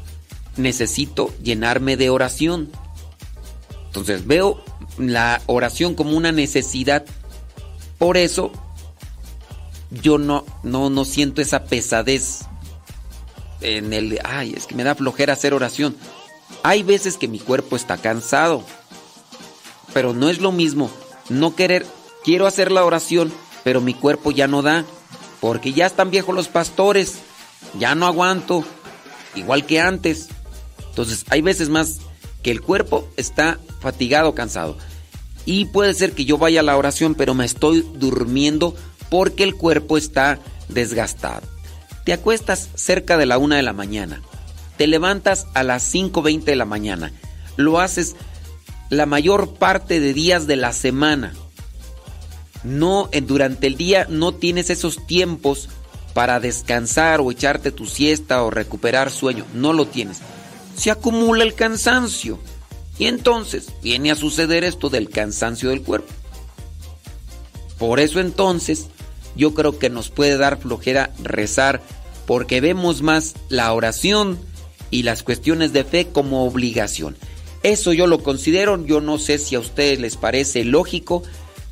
[0.57, 2.71] necesito llenarme de oración.
[3.85, 4.63] Entonces veo
[4.97, 7.05] la oración como una necesidad.
[7.99, 8.51] Por eso
[9.91, 12.41] yo no, no, no siento esa pesadez
[13.61, 15.95] en el, ay, es que me da flojera hacer oración.
[16.63, 18.63] Hay veces que mi cuerpo está cansado,
[19.93, 20.89] pero no es lo mismo
[21.31, 21.85] no querer,
[22.23, 23.31] quiero hacer la oración,
[23.63, 24.85] pero mi cuerpo ya no da,
[25.39, 27.15] porque ya están viejos los pastores,
[27.79, 28.63] ya no aguanto,
[29.35, 30.27] igual que antes.
[30.89, 31.99] Entonces hay veces más
[32.43, 34.77] que el cuerpo está fatigado, cansado.
[35.45, 38.75] Y puede ser que yo vaya a la oración, pero me estoy durmiendo
[39.11, 41.41] porque el cuerpo está desgastado.
[42.05, 44.21] Te acuestas cerca de la una de la mañana.
[44.77, 47.11] Te levantas a las 5.20 de la mañana.
[47.57, 48.15] Lo haces
[48.89, 51.33] la mayor parte de días de la semana.
[52.63, 55.67] No, en- durante el día no tienes esos tiempos
[56.13, 59.45] para descansar o echarte tu siesta o recuperar sueño.
[59.53, 60.19] No lo tienes.
[60.75, 62.39] Se acumula el cansancio.
[62.97, 66.13] Y entonces viene a suceder esto del cansancio del cuerpo.
[67.77, 68.87] Por eso entonces
[69.35, 71.81] yo creo que nos puede dar flojera rezar
[72.25, 74.39] porque vemos más la oración
[74.89, 77.15] y las cuestiones de fe como obligación.
[77.63, 81.23] Eso yo lo considero, yo no sé si a ustedes les parece lógico,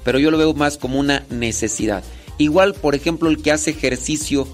[0.03, 2.03] pero yo lo veo más como una necesidad.
[2.37, 4.47] Igual, por ejemplo, el que hace ejercicio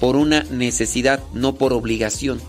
[0.00, 2.40] por una necesidad, no por obligación.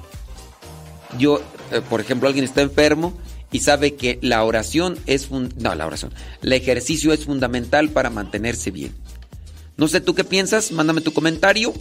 [1.17, 3.14] Yo, eh, por ejemplo, alguien está enfermo
[3.51, 6.11] y sabe que la oración es no, la oración,
[6.42, 8.93] el ejercicio es fundamental para mantenerse bien.
[9.77, 11.74] No sé tú qué piensas, mándame tu comentario.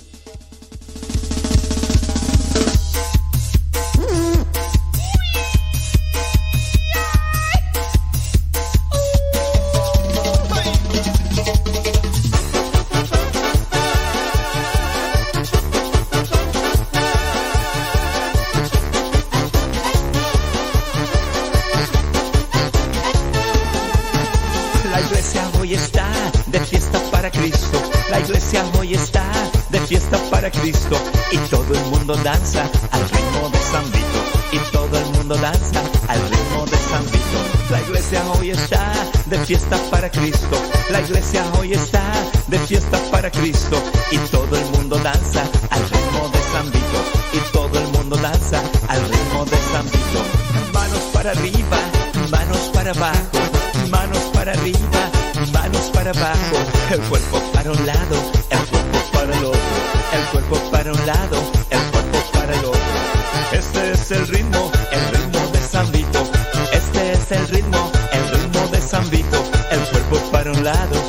[70.63, 71.02] Lado,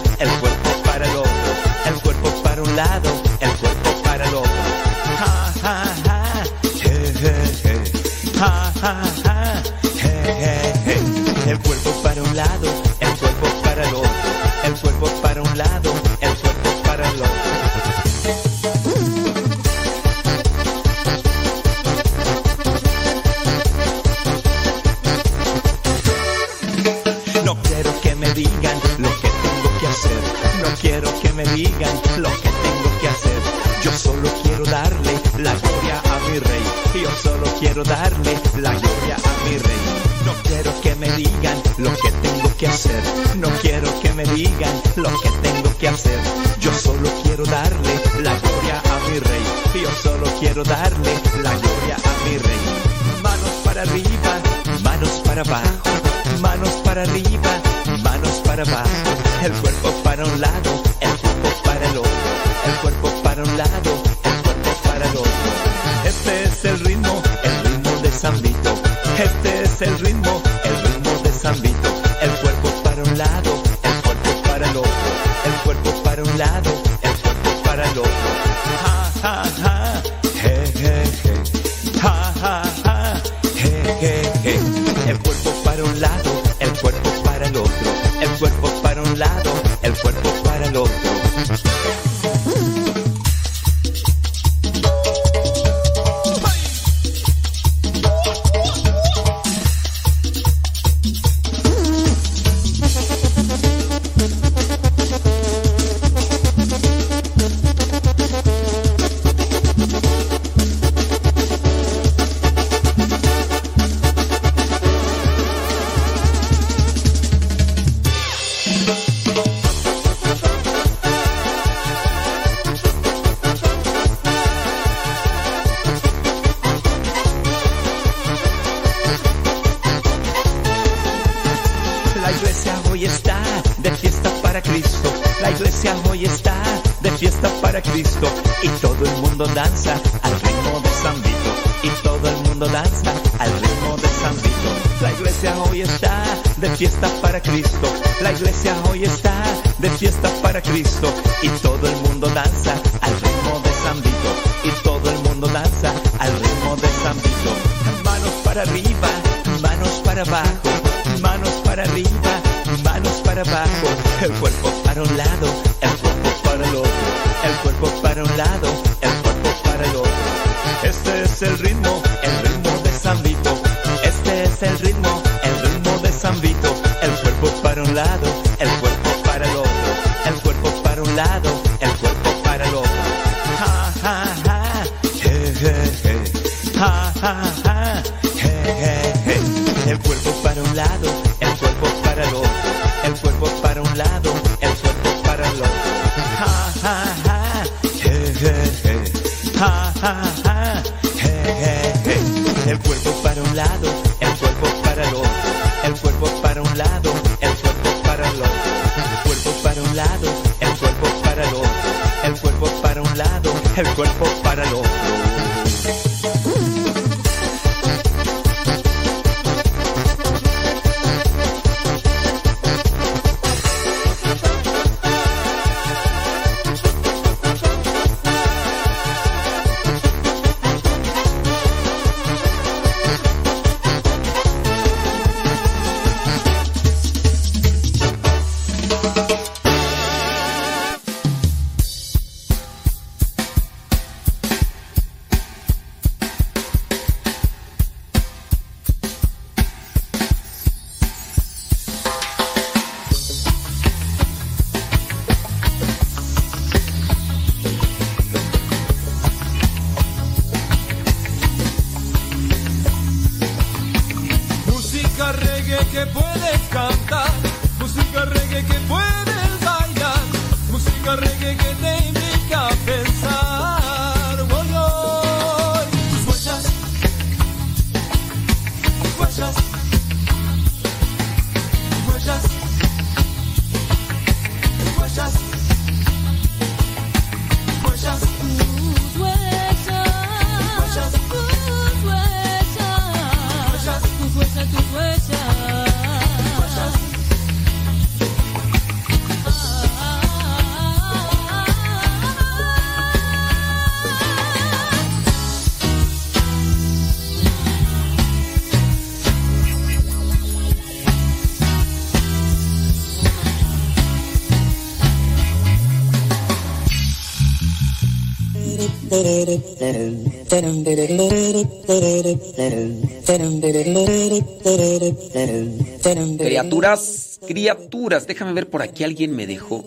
[326.38, 329.84] Criaturas, criaturas, déjame ver por aquí alguien me dejó.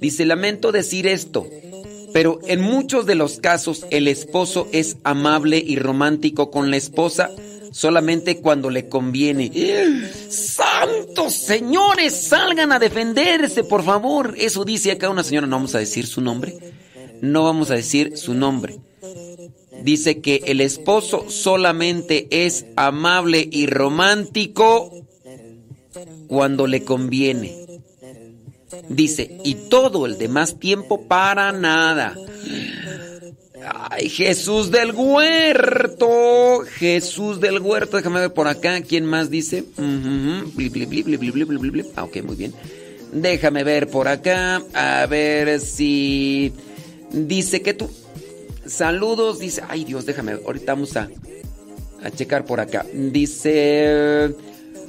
[0.00, 1.46] Dice, lamento decir esto,
[2.12, 7.30] pero en muchos de los casos el esposo es amable y romántico con la esposa
[7.72, 9.50] solamente cuando le conviene.
[10.28, 12.14] ¡Santos señores!
[12.14, 14.34] Salgan a defenderse, por favor.
[14.38, 16.56] Eso dice acá una señora, no vamos a decir su nombre.
[17.20, 18.69] No vamos a decir su nombre
[19.82, 24.90] dice que el esposo solamente es amable y romántico
[26.28, 27.66] cuando le conviene.
[28.88, 32.16] Dice, y todo el demás tiempo para nada.
[33.62, 36.62] Ay, Jesús del huerto.
[36.76, 37.96] Jesús del huerto.
[37.96, 38.80] Déjame ver por acá.
[38.80, 39.64] ¿Quién más dice?
[41.96, 42.54] Ah, ok, muy bien.
[43.12, 44.62] Déjame ver por acá.
[44.72, 46.52] A ver si...
[47.12, 47.90] Dice que tú...
[48.70, 49.38] Saludos.
[49.38, 49.62] Dice.
[49.68, 50.32] Ay, Dios, déjame.
[50.32, 51.08] Ahorita vamos a.
[52.02, 52.84] A checar por acá.
[52.92, 54.34] Dice.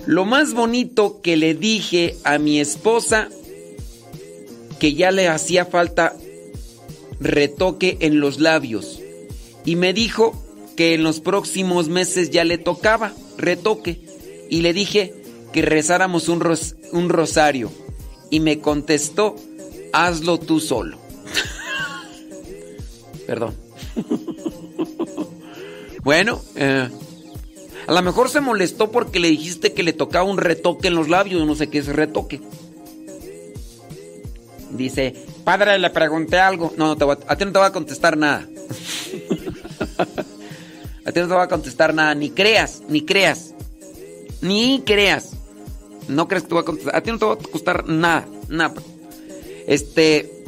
[0.05, 3.29] Lo más bonito que le dije a mi esposa.
[4.79, 6.15] Que ya le hacía falta
[7.19, 8.99] retoque en los labios
[9.63, 10.33] y me dijo
[10.75, 14.01] que en los próximos meses ya le tocaba retoque
[14.49, 15.13] y le dije
[15.53, 17.71] que rezáramos un, ros- un rosario
[18.31, 19.35] y me contestó
[19.93, 20.97] hazlo tú solo.
[23.27, 23.53] Perdón.
[26.03, 26.89] Bueno, eh,
[27.87, 31.09] a lo mejor se molestó porque le dijiste que le tocaba un retoque en los
[31.09, 32.41] labios, no sé qué es retoque.
[34.71, 35.13] Dice,
[35.43, 36.73] padre, le pregunté algo.
[36.77, 38.47] No, no te voy a, a ti no te voy a contestar nada.
[41.05, 42.15] a ti no te voy a contestar nada.
[42.15, 43.53] Ni creas, ni creas.
[44.41, 45.31] Ni creas.
[46.07, 46.95] No crees que te voy a contestar.
[46.95, 48.25] A ti no te va a costar nada.
[48.47, 48.73] Nada.
[49.67, 50.40] Este.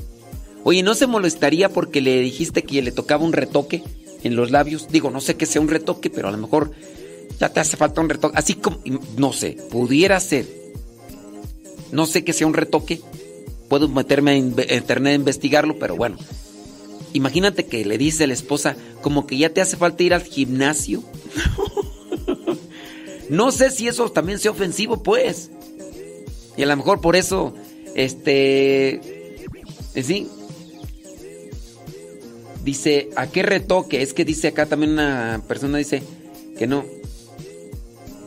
[0.64, 3.84] Oye, ¿no se molestaría porque le dijiste que le tocaba un retoque
[4.24, 4.88] en los labios?
[4.90, 6.72] Digo, no sé que sea un retoque, pero a lo mejor
[7.40, 8.38] ya te hace falta un retoque.
[8.38, 8.80] Así como,
[9.18, 10.48] no sé, pudiera ser.
[11.92, 13.02] No sé que sea un retoque.
[13.68, 16.18] Puedo meterme a internet a investigarlo, pero bueno.
[17.14, 20.24] Imagínate que le dice a la esposa como que ya te hace falta ir al
[20.24, 21.04] gimnasio.
[23.30, 25.52] no sé si eso también sea ofensivo, pues.
[26.58, 27.54] Y a lo mejor por eso,
[27.96, 29.02] este,
[29.94, 30.28] eh, sí.
[32.64, 34.02] Dice, ¿a qué retoque?
[34.02, 36.02] Es que dice acá también una persona dice
[36.58, 36.86] que no.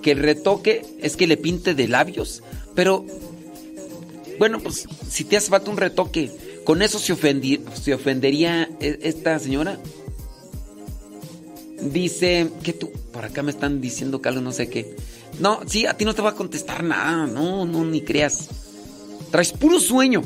[0.02, 2.42] Que el retoque es que le pinte de labios,
[2.74, 3.04] pero
[4.38, 6.30] bueno, pues si te hace falta un retoque,
[6.64, 7.16] ¿con eso se,
[7.82, 9.78] se ofendería e- esta señora?
[11.80, 14.96] Dice que tú, por acá me están diciendo que algo no sé qué.
[15.40, 18.48] No, sí, a ti no te va a contestar nada, no, no, ni creas.
[19.30, 20.22] Traes puro sueño.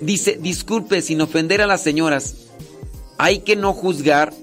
[0.00, 2.34] Dice, disculpe, sin ofender a las señoras,
[3.22, 4.34] hay que no juzgar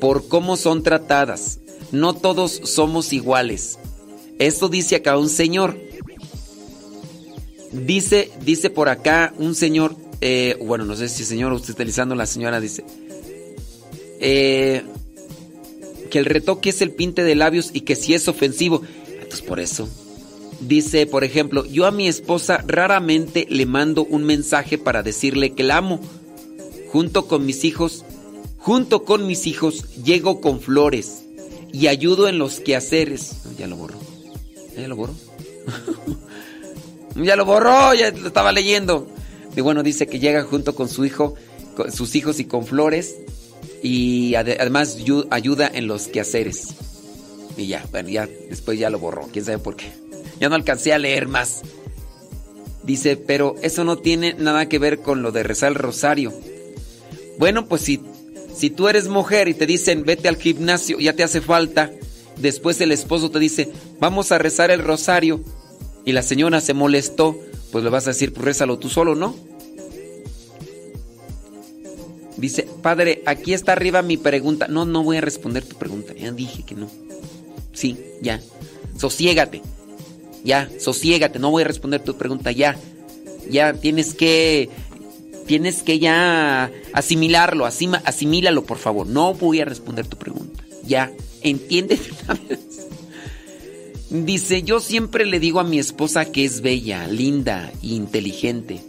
[0.00, 1.58] por cómo son tratadas.
[1.90, 3.76] No todos somos iguales.
[4.38, 5.76] Esto dice acá un señor.
[7.72, 12.24] Dice, dice por acá un señor, eh, bueno, no sé si señor usted utilizando la
[12.24, 12.84] señora, dice,
[14.20, 14.84] eh,
[16.08, 18.82] que el retoque es el pinte de labios y que si es ofensivo.
[19.08, 19.88] Entonces por eso.
[20.60, 25.64] Dice, por ejemplo, yo a mi esposa raramente le mando un mensaje para decirle que
[25.64, 26.00] la amo.
[26.92, 28.04] Junto con mis hijos,
[28.60, 31.24] junto con mis hijos, llego con flores
[31.72, 33.32] y ayudo en los quehaceres.
[33.58, 33.98] Ya lo borró.
[34.76, 35.14] ¿Ya lo borró?
[37.16, 39.06] ya lo borró, ya lo estaba leyendo.
[39.56, 41.34] Y bueno, dice que llega junto con su hijo,
[41.76, 43.16] con sus hijos y con flores
[43.82, 46.68] y ade- además yu- ayuda en los quehaceres.
[47.56, 49.90] Y ya, bueno, ya después ya lo borró, quién sabe por qué.
[50.40, 51.62] Ya no alcancé a leer más.
[52.84, 56.32] Dice, pero eso no tiene nada que ver con lo de rezar el rosario.
[57.38, 58.00] Bueno, pues si,
[58.54, 61.90] si tú eres mujer y te dicen, vete al gimnasio, ya te hace falta,
[62.36, 65.42] después el esposo te dice, vamos a rezar el rosario,
[66.04, 67.38] y la señora se molestó,
[67.72, 69.34] pues le vas a decir, pues rézalo tú solo, ¿no?
[72.36, 74.66] Dice, padre, aquí está arriba mi pregunta.
[74.66, 76.14] No, no voy a responder tu pregunta.
[76.14, 76.88] Ya dije que no.
[77.74, 78.40] Sí, ya.
[78.96, 79.60] Sosiégate.
[80.42, 81.38] Ya, sosiégate.
[81.38, 82.50] No voy a responder tu pregunta.
[82.50, 82.78] Ya.
[83.50, 84.70] Ya tienes que.
[85.50, 87.66] Tienes que ya asimilarlo.
[87.66, 89.08] Asima, asimílalo, por favor.
[89.08, 90.62] No voy a responder tu pregunta.
[90.86, 91.10] Ya.
[91.42, 92.12] Vez.
[94.10, 98.80] Dice, yo siempre le digo a mi esposa que es bella, linda e inteligente.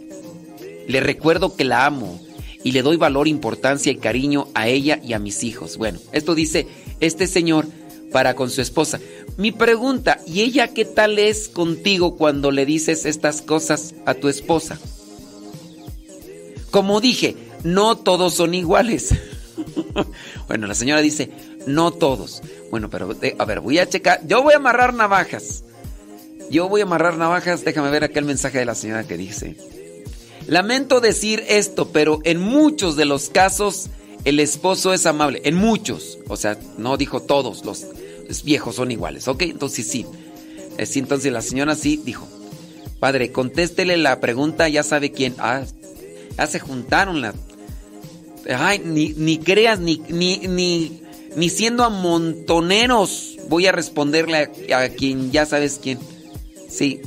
[0.86, 2.22] Le recuerdo que la amo
[2.62, 5.78] y le doy valor, importancia y cariño a ella y a mis hijos.
[5.78, 6.68] Bueno, esto dice
[7.00, 7.66] este señor
[8.12, 9.00] para con su esposa.
[9.36, 14.28] Mi pregunta, ¿y ella qué tal es contigo cuando le dices estas cosas a tu
[14.28, 14.78] esposa?
[16.72, 19.14] Como dije, no todos son iguales.
[20.48, 21.30] bueno, la señora dice,
[21.66, 22.42] no todos.
[22.70, 24.26] Bueno, pero a ver, voy a checar.
[24.26, 25.64] Yo voy a amarrar navajas.
[26.50, 27.62] Yo voy a amarrar navajas.
[27.62, 29.54] Déjame ver acá el mensaje de la señora que dice.
[30.46, 33.90] Lamento decir esto, pero en muchos de los casos
[34.24, 35.42] el esposo es amable.
[35.44, 36.20] En muchos.
[36.28, 37.84] O sea, no dijo todos los,
[38.44, 39.28] viejos son iguales.
[39.28, 39.42] ¿Ok?
[39.42, 40.06] Entonces sí.
[40.78, 42.26] Eh, entonces la señora sí dijo.
[42.98, 45.34] Padre, contéstele la pregunta, ya sabe quién.
[45.38, 45.64] Ah,
[46.36, 47.34] ya se juntaron las.
[48.56, 51.02] Ay, ni, ni creas, ni, ni, ni,
[51.36, 55.98] ni siendo amontoneros voy a responderle a, a quien ya sabes quién.
[56.68, 57.02] Sí,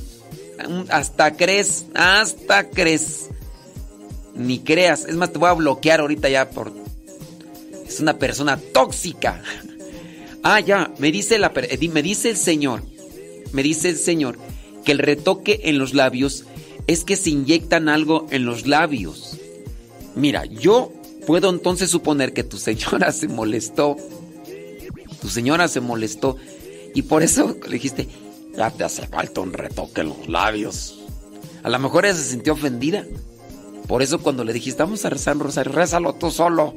[0.89, 3.29] hasta crees, hasta crees.
[4.35, 5.05] Ni creas.
[5.05, 6.73] Es más, te voy a bloquear ahorita ya por...
[7.87, 9.41] Es una persona tóxica.
[10.47, 12.83] Ah, ya, me dice, la, eh, me dice el Señor,
[13.51, 14.37] me dice el Señor
[14.83, 16.45] que el retoque en los labios
[16.87, 19.37] es que se inyectan algo en los labios.
[20.15, 20.91] Mira, yo
[21.25, 23.97] puedo entonces suponer que tu señora se molestó.
[25.21, 26.37] Tu señora se molestó
[26.93, 28.07] y por eso le dijiste,
[28.55, 30.99] ya te hace falta un retoque en los labios.
[31.63, 33.05] A lo mejor ella se sintió ofendida.
[33.87, 36.73] Por eso cuando le dijiste, vamos a rezar un rosario, tú solo.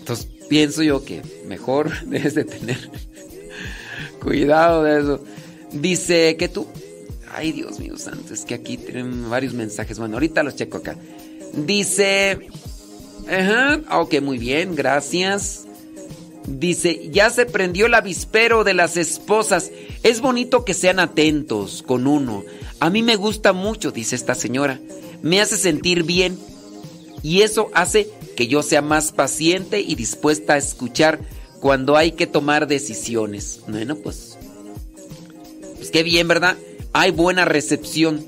[0.00, 2.90] Entonces pienso yo que mejor debes de tener
[4.20, 5.24] cuidado de eso.
[5.72, 6.66] Dice que tú...
[7.32, 9.98] Ay, Dios mío santo, es que aquí tienen varios mensajes.
[9.98, 10.96] Bueno, ahorita los checo acá.
[11.54, 12.48] Dice...
[13.28, 15.66] Ajá, ok, muy bien, gracias.
[16.46, 19.70] Dice, ya se prendió el avispero de las esposas.
[20.02, 22.44] Es bonito que sean atentos con uno.
[22.80, 24.80] A mí me gusta mucho, dice esta señora.
[25.22, 26.38] Me hace sentir bien.
[27.22, 31.20] Y eso hace que yo sea más paciente y dispuesta a escuchar
[31.60, 33.60] cuando hay que tomar decisiones.
[33.68, 34.38] Bueno, pues...
[35.76, 36.56] Pues qué bien, ¿verdad?
[36.92, 38.26] Hay buena recepción.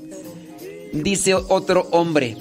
[0.93, 2.37] Dice otro hombre.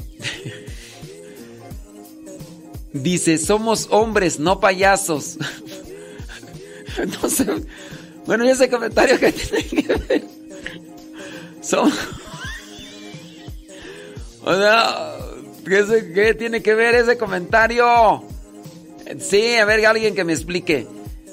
[2.93, 5.39] Dice, somos hombres, no payasos.
[7.29, 7.47] sé.
[8.27, 10.25] Bueno, ese comentario que tiene que ver.
[11.61, 11.93] Son.
[14.45, 15.15] O sea,
[15.65, 18.25] ¿qué, qué tiene que ver ese comentario?
[19.21, 20.89] Sí, a ver, alguien que me explique.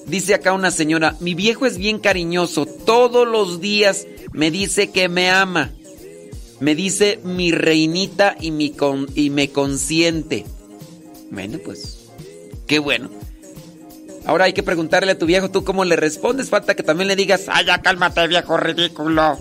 [0.05, 5.09] Dice acá una señora, mi viejo es bien cariñoso, todos los días me dice que
[5.09, 5.71] me ama.
[6.59, 10.45] Me dice mi reinita y, me consiente.
[11.31, 12.09] Bueno, pues,
[12.67, 13.09] qué bueno.
[14.25, 16.49] Ahora hay que preguntarle a tu viejo, ¿tú cómo le respondes?
[16.49, 19.39] Falta que también le digas, Ay, ya cálmate, viejo ridículo.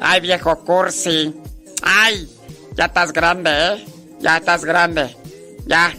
[0.00, 1.34] Ay, viejo cursi.
[1.82, 2.28] Ay,
[2.74, 3.84] ya estás grande, ¿eh?
[4.20, 5.14] Ya estás grande.
[5.66, 5.94] Ya.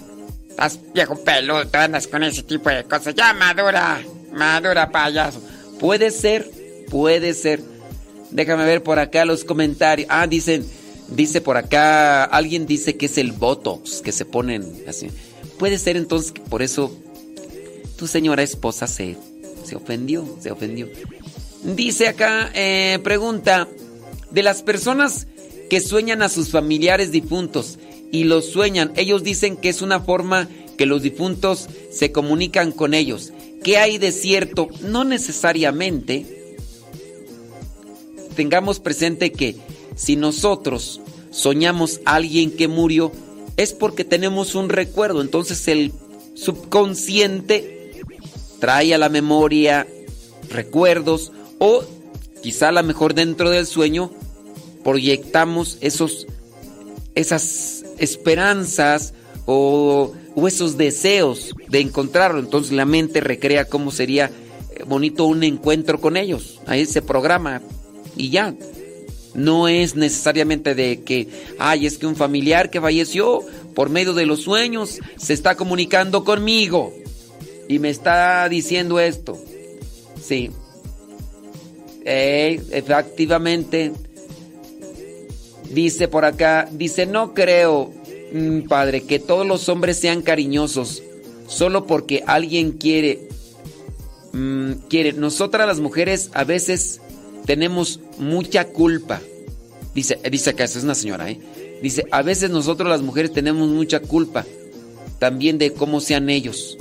[0.50, 3.14] Estás viejo peludo, andas con ese tipo de cosas.
[3.14, 4.02] Ya madura.
[4.34, 5.42] Madura, payaso.
[5.80, 6.50] Puede ser,
[6.90, 7.62] puede ser.
[8.32, 10.08] Déjame ver por acá los comentarios.
[10.12, 10.66] Ah, dicen,
[11.10, 15.10] dice por acá, alguien dice que es el Botox que se ponen así.
[15.58, 16.96] Puede ser entonces que por eso
[17.98, 19.18] tu señora esposa se,
[19.64, 20.88] se ofendió, se ofendió.
[21.64, 23.68] Dice acá, eh, pregunta,
[24.32, 25.28] de las personas
[25.70, 27.80] que sueñan a sus familiares difuntos
[28.12, 30.48] y los sueñan, ellos dicen que es una forma
[30.78, 33.34] que los difuntos se comunican con ellos.
[33.64, 34.68] ¿Qué hay de cierto?
[34.82, 36.37] No necesariamente.
[38.38, 39.56] Tengamos presente que
[39.96, 41.02] si nosotros
[41.32, 43.12] soñamos a alguien que murió,
[43.58, 45.24] es porque tenemos un recuerdo.
[45.24, 45.92] Entonces el
[46.36, 48.04] subconsciente
[48.60, 49.88] trae a la memoria
[50.52, 51.84] recuerdos o
[52.44, 54.12] quizá a lo mejor dentro del sueño
[54.84, 56.28] proyectamos esos
[57.16, 59.16] esas esperanzas
[59.48, 62.40] o, o esos deseos de encontrarlo.
[62.40, 66.62] Entonces la mente recrea cómo sería eh, bonito un encuentro con ellos.
[66.68, 67.64] Ahí se programa
[68.18, 68.54] y ya.
[69.34, 71.28] No es necesariamente de que,
[71.60, 73.42] ay, es que un familiar que falleció
[73.76, 76.92] por medio de los sueños se está comunicando conmigo
[77.68, 79.38] y me está diciendo esto.
[80.22, 80.50] Sí.
[82.06, 83.92] Eh, efectivamente.
[85.70, 87.92] Dice por acá, dice, no creo,
[88.34, 91.04] mm, padre, que todos los hombres sean cariñosos
[91.48, 93.28] solo porque alguien quiere.
[94.34, 95.14] mm, quiere.
[95.14, 97.02] Nosotras las mujeres a veces
[97.48, 99.20] tenemos mucha culpa.
[99.96, 101.40] Dice, dice acá, es una señora, ¿eh?
[101.82, 104.46] Dice, a veces nosotros las mujeres tenemos mucha culpa
[105.18, 106.78] también de cómo sean ellos.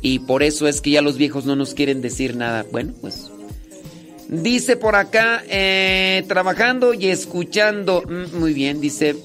[0.00, 2.64] Y por eso es que ya los viejos no nos quieren decir nada.
[2.70, 3.30] Bueno, pues
[4.28, 8.02] Dice por acá, eh, trabajando y escuchando.
[8.02, 9.16] Mm, Muy bien, dice.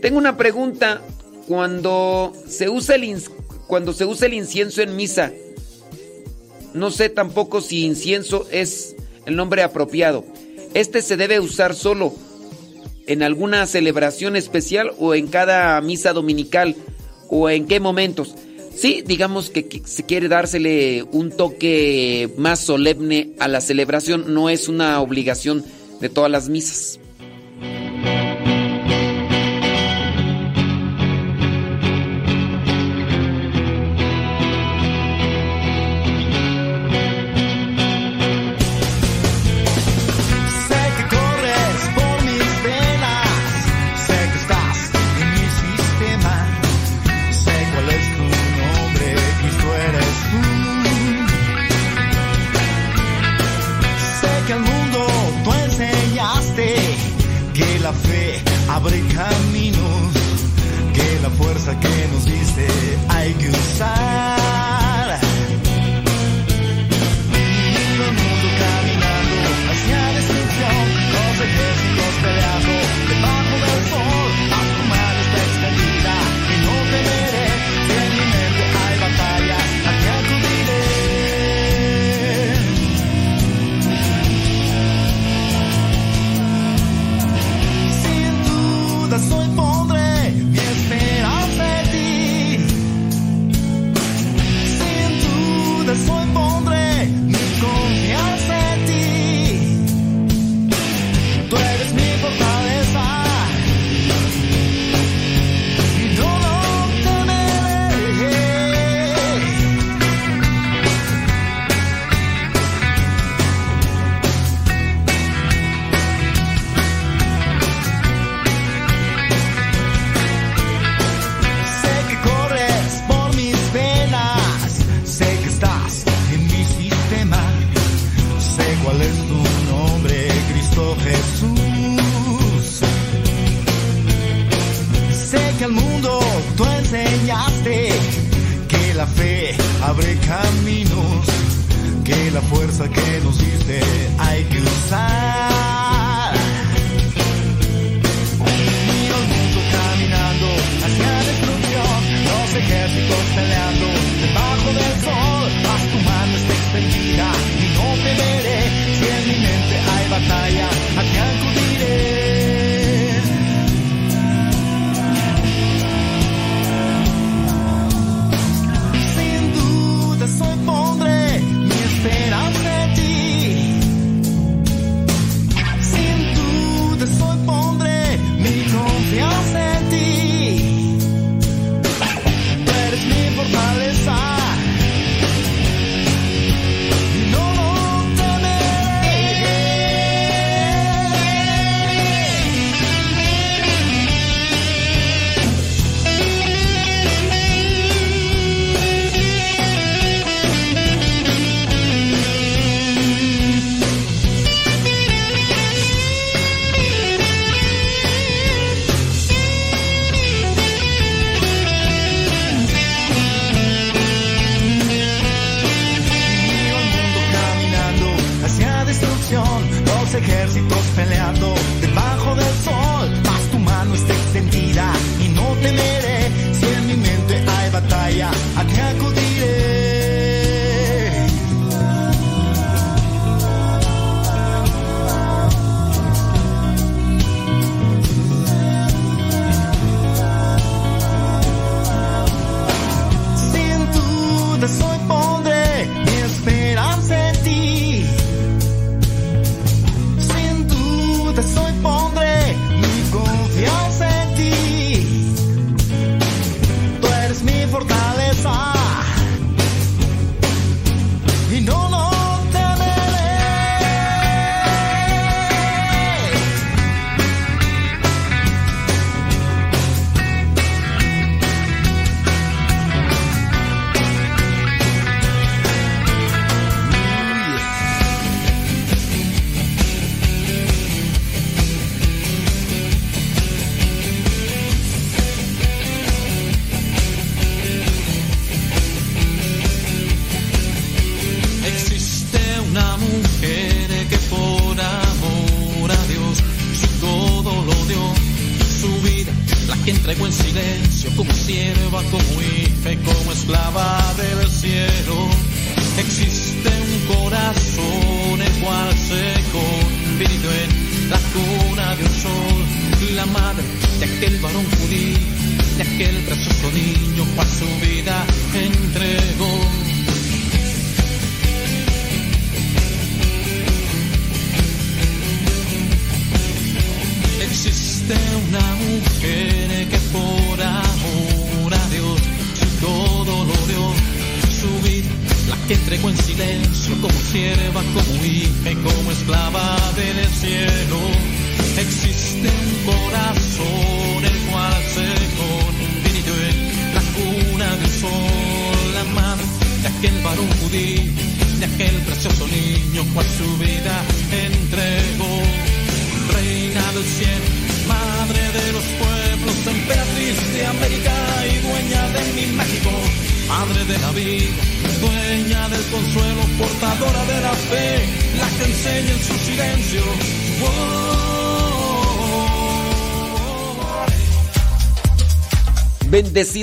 [0.00, 1.02] Tengo una pregunta.
[1.46, 3.22] Cuando se usa el
[3.66, 5.32] cuando se usa el incienso en misa,
[6.74, 8.94] no sé tampoco si incienso es
[9.26, 10.24] el nombre apropiado.
[10.74, 12.14] Este se debe usar solo
[13.06, 16.76] en alguna celebración especial o en cada misa dominical
[17.28, 18.34] o en qué momentos.
[18.74, 24.68] Sí, digamos que se quiere dársele un toque más solemne a la celebración, no es
[24.68, 25.64] una obligación
[26.00, 27.00] de todas las misas.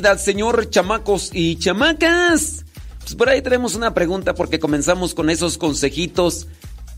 [0.06, 2.66] Al Señor, chamacos y chamacas.
[3.00, 6.48] Pues por ahí tenemos una pregunta porque comenzamos con esos consejitos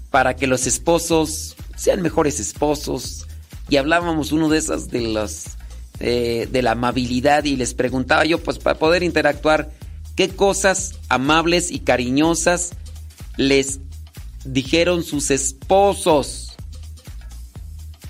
[0.10, 3.28] para que los esposos sean mejores esposos.
[3.70, 5.58] Y hablábamos uno de esas de las
[6.00, 9.72] eh, de la amabilidad y les preguntaba yo pues para poder interactuar
[10.16, 12.72] qué cosas amables y cariñosas
[13.38, 13.80] les
[14.46, 16.54] dijeron sus esposos.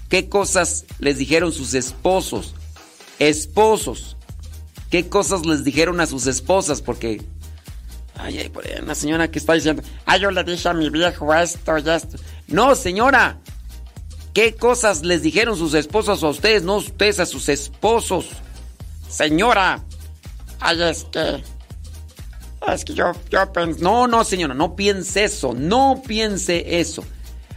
[0.08, 2.56] ¿Qué cosas les dijeron sus esposos?
[3.20, 4.18] Esposos.
[4.90, 6.82] ¿Qué cosas les dijeron a sus esposas?
[6.82, 7.22] Porque
[8.20, 10.90] Ay, ay, por ahí una señora que está diciendo, ay, yo le dije a mi
[10.90, 12.18] viejo esto y esto.
[12.48, 13.40] No, señora.
[14.34, 16.64] ¿Qué cosas les dijeron sus esposos a ustedes?
[16.64, 18.28] No ustedes a sus esposos.
[19.08, 19.84] Señora.
[20.60, 21.42] Ay, es que...
[22.68, 23.82] Es que yo, yo pensé...
[23.82, 25.54] No, no, señora, no piense eso.
[25.54, 27.06] No piense eso.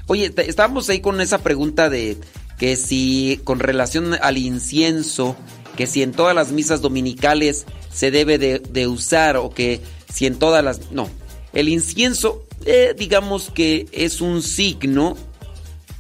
[0.07, 2.19] Oye, estábamos ahí con esa pregunta de
[2.57, 5.37] que si con relación al incienso,
[5.77, 9.81] que si en todas las misas dominicales se debe de, usar o que
[10.13, 10.91] si en todas las...
[10.91, 11.09] No,
[11.53, 15.17] el incienso eh, digamos que es un signo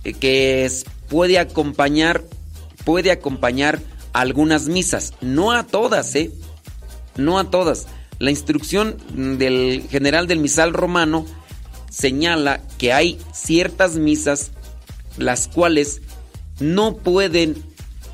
[0.04, 0.70] eh, que
[1.08, 2.22] puede acompañar,
[2.84, 3.80] puede acompañar
[4.12, 6.30] algunas misas, no a todas, ¿eh?
[7.16, 7.86] No a todas.
[8.18, 8.96] La instrucción
[9.38, 11.26] del general del misal romano
[11.90, 14.52] señala que hay ciertas misas
[15.18, 16.00] las cuales
[16.60, 17.62] no pueden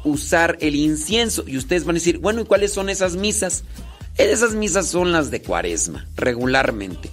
[0.09, 1.45] usar el incienso.
[1.47, 3.65] Y ustedes van a decir, bueno, ¿y cuáles son esas misas?
[4.17, 7.11] Esas misas son las de cuaresma, regularmente.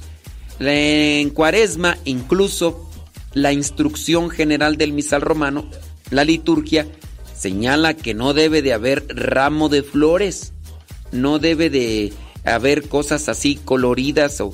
[0.60, 2.90] En cuaresma, incluso
[3.34, 5.70] la instrucción general del misal romano,
[6.10, 6.88] la liturgia,
[7.38, 10.54] señala que no debe de haber ramo de flores,
[11.12, 12.14] no debe de
[12.46, 14.54] haber cosas así coloridas o...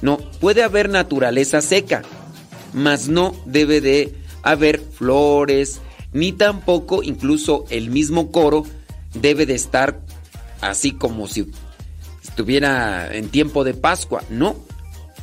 [0.00, 2.02] No, puede haber naturaleza seca,
[2.72, 5.80] mas no debe de haber flores,
[6.12, 8.64] ni tampoco incluso el mismo coro
[9.14, 10.00] debe de estar
[10.60, 11.46] así como si
[12.22, 14.22] estuviera en tiempo de Pascua.
[14.30, 14.56] No,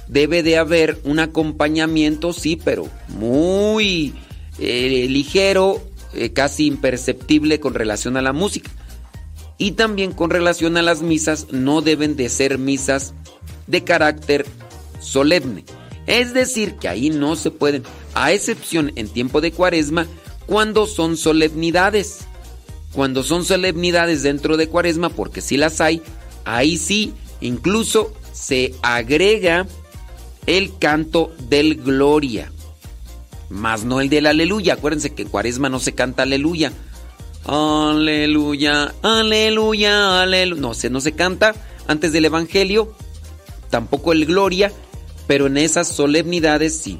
[0.07, 4.13] debe de haber un acompañamiento, sí, pero muy
[4.59, 5.81] eh, ligero,
[6.13, 8.71] eh, casi imperceptible con relación a la música.
[9.57, 13.13] Y también con relación a las misas, no deben de ser misas
[13.67, 14.45] de carácter
[14.99, 15.63] solemne.
[16.07, 17.83] Es decir, que ahí no se pueden,
[18.13, 20.07] a excepción en tiempo de cuaresma,
[20.45, 22.19] cuando son solemnidades.
[22.93, 26.01] Cuando son solemnidades dentro de cuaresma, porque si las hay,
[26.45, 29.67] ahí sí, incluso se agrega
[30.45, 32.51] el canto del gloria,
[33.49, 34.73] más no el del aleluya.
[34.73, 36.71] Acuérdense que en cuaresma no se canta aleluya.
[37.45, 40.61] Aleluya, aleluya, aleluya.
[40.61, 41.53] No, se, no se canta
[41.87, 42.95] antes del evangelio,
[43.69, 44.71] tampoco el gloria,
[45.27, 46.99] pero en esas solemnidades sí.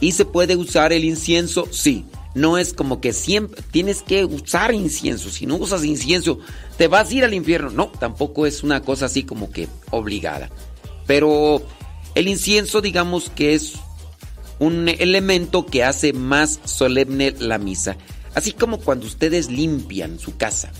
[0.00, 1.66] ¿Y se puede usar el incienso?
[1.70, 2.04] Sí.
[2.34, 5.30] No es como que siempre tienes que usar incienso.
[5.30, 6.38] Si no usas incienso,
[6.78, 7.70] te vas a ir al infierno.
[7.70, 10.50] No, tampoco es una cosa así como que obligada.
[11.06, 11.62] Pero
[12.14, 13.74] el incienso, digamos que es
[14.58, 17.96] un elemento que hace más solemne la misa.
[18.34, 20.70] Así como cuando ustedes limpian su casa.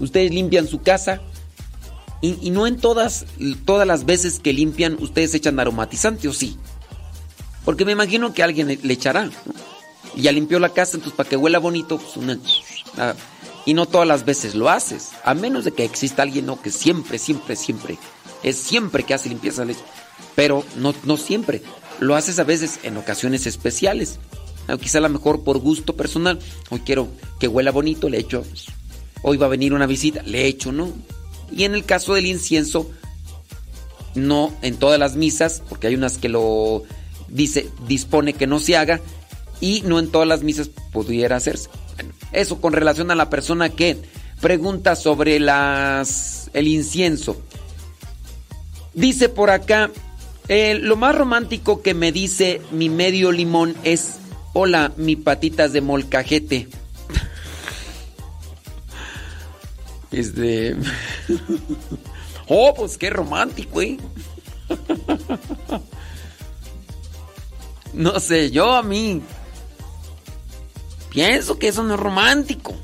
[0.00, 1.20] Ustedes limpian su casa
[2.20, 3.26] y, no en todas,
[3.64, 6.56] todas las veces que limpian ustedes echan aromatizante o sí.
[7.64, 9.30] Porque me imagino que alguien le, echará.
[10.18, 12.36] Y ya limpió la casa, entonces para que huela bonito, pues una...
[12.96, 13.14] ah,
[13.64, 15.10] y no todas las veces lo haces.
[15.22, 16.60] A menos de que exista alguien ¿no?
[16.60, 17.98] que siempre, siempre, siempre,
[18.42, 19.64] es siempre que hace limpieza.
[19.64, 19.84] le echa.
[20.34, 21.62] Pero no, no siempre.
[22.00, 24.18] Lo haces a veces en ocasiones especiales.
[24.80, 26.40] Quizá a lo mejor por gusto personal.
[26.70, 27.06] Hoy quiero
[27.38, 28.42] que huela bonito, le echo.
[29.22, 30.92] Hoy va a venir una visita, le echo, ¿no?
[31.52, 32.90] Y en el caso del incienso,
[34.16, 36.82] no en todas las misas, porque hay unas que lo
[37.28, 39.00] dice, dispone que no se haga,
[39.60, 41.68] y no en todas las misas pudiera hacerse.
[41.94, 43.98] Bueno, eso con relación a la persona que
[44.40, 47.40] pregunta sobre las el incienso.
[48.94, 49.90] Dice por acá,
[50.48, 54.14] eh, lo más romántico que me dice mi medio limón es,
[54.54, 56.68] hola, mi patitas de molcajete.
[60.10, 60.76] Este...
[62.50, 63.98] Oh, pues qué romántico, ¿eh?
[67.92, 69.20] No sé, yo a mí
[71.10, 72.74] pienso que eso no es romántico.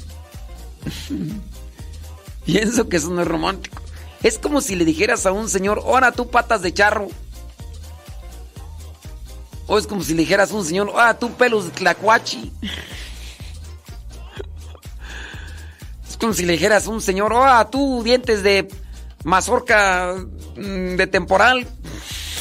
[2.44, 3.82] pienso que eso no es romántico.
[4.22, 7.08] Es como si le dijeras a un señor, ahora tú patas de charro.
[9.66, 12.52] O es como si le dijeras a un señor, ah, tú pelos de tlacuachi.
[16.08, 18.68] Es como si le dijeras a un señor, ah, tú dientes de
[19.24, 20.14] mazorca
[20.56, 21.66] mm, de temporal.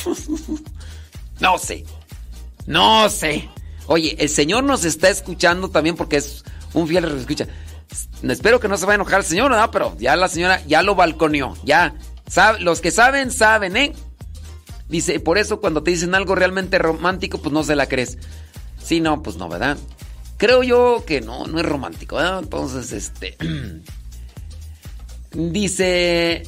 [1.39, 1.83] No sé.
[2.65, 3.49] No sé.
[3.87, 7.47] Oye, el señor nos está escuchando también porque es un fiel escucha.
[8.23, 9.71] Espero que no se vaya a enojar el señor, ¿no?
[9.71, 11.55] Pero ya la señora ya lo balconeó.
[11.63, 11.95] Ya.
[12.27, 13.93] Sabe, los que saben, saben, ¿eh?
[14.87, 18.17] Dice, por eso cuando te dicen algo realmente romántico, pues no se la crees.
[18.81, 19.77] Sí, no, pues no, ¿verdad?
[20.37, 22.39] Creo yo que no, no es romántico, ¿verdad?
[22.39, 23.37] Entonces, este...
[25.31, 26.43] dice...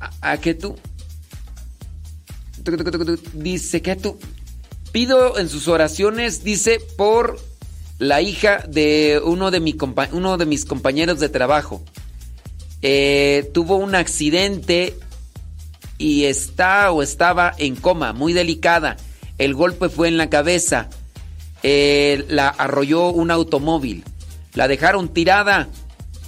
[0.00, 0.76] ¿A, a que tú?
[3.34, 4.18] Dice que tú...
[4.94, 7.40] Pido en sus oraciones, dice, por
[7.98, 9.76] la hija de uno de, mi
[10.12, 11.82] uno de mis compañeros de trabajo.
[12.80, 14.96] Eh, tuvo un accidente
[15.98, 18.96] y está o estaba en coma, muy delicada.
[19.36, 20.88] El golpe fue en la cabeza.
[21.64, 24.04] Eh, la arrolló un automóvil.
[24.54, 25.66] La dejaron tirada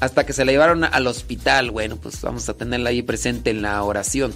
[0.00, 1.70] hasta que se la llevaron al hospital.
[1.70, 4.34] Bueno, pues vamos a tenerla ahí presente en la oración.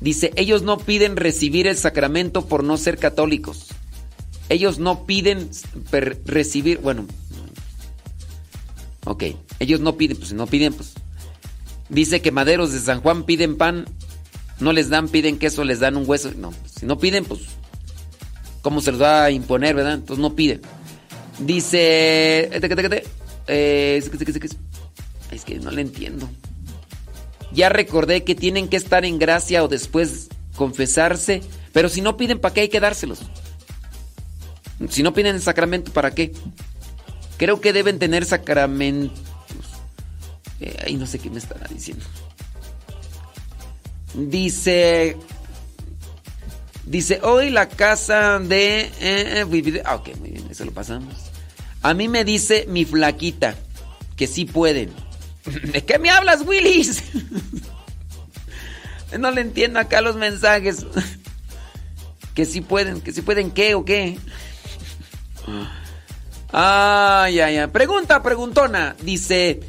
[0.00, 3.68] Dice, ellos no piden recibir el sacramento por no ser católicos.
[4.48, 5.50] Ellos no piden
[6.24, 7.06] recibir, bueno,
[9.04, 9.24] ok,
[9.58, 10.94] ellos no piden, pues no piden, pues.
[11.88, 13.86] Dice que maderos de San Juan piden pan,
[14.60, 16.30] no les dan, piden queso, les dan un hueso.
[16.36, 17.40] No, si no piden, pues,
[18.62, 19.94] ¿cómo se los va a imponer, verdad?
[19.94, 20.60] Entonces no piden.
[21.38, 22.50] Dice,
[23.48, 24.02] eh,
[25.30, 26.28] es que no le entiendo.
[27.56, 31.40] Ya recordé que tienen que estar en gracia o después confesarse,
[31.72, 33.20] pero si no piden, ¿para qué hay que dárselos?
[34.90, 36.32] Si no piden el sacramento, ¿para qué?
[37.38, 39.18] Creo que deben tener sacramentos.
[40.60, 42.04] Eh, ay, no sé qué me estará diciendo.
[44.12, 45.16] Dice.
[46.84, 48.80] Dice, hoy la casa de...
[48.80, 51.14] Eh, eh, ah, ok, muy bien, eso lo pasamos.
[51.80, 53.56] A mí me dice mi flaquita
[54.14, 55.05] que sí pueden.
[55.72, 57.02] ¿De qué me hablas, Willis?
[59.18, 60.86] no le entiendo acá los mensajes.
[62.34, 64.18] que sí pueden, que sí pueden qué o qué.
[66.52, 67.66] Ay, ay, ay.
[67.68, 68.96] Pregunta, preguntona.
[69.02, 69.60] Dice,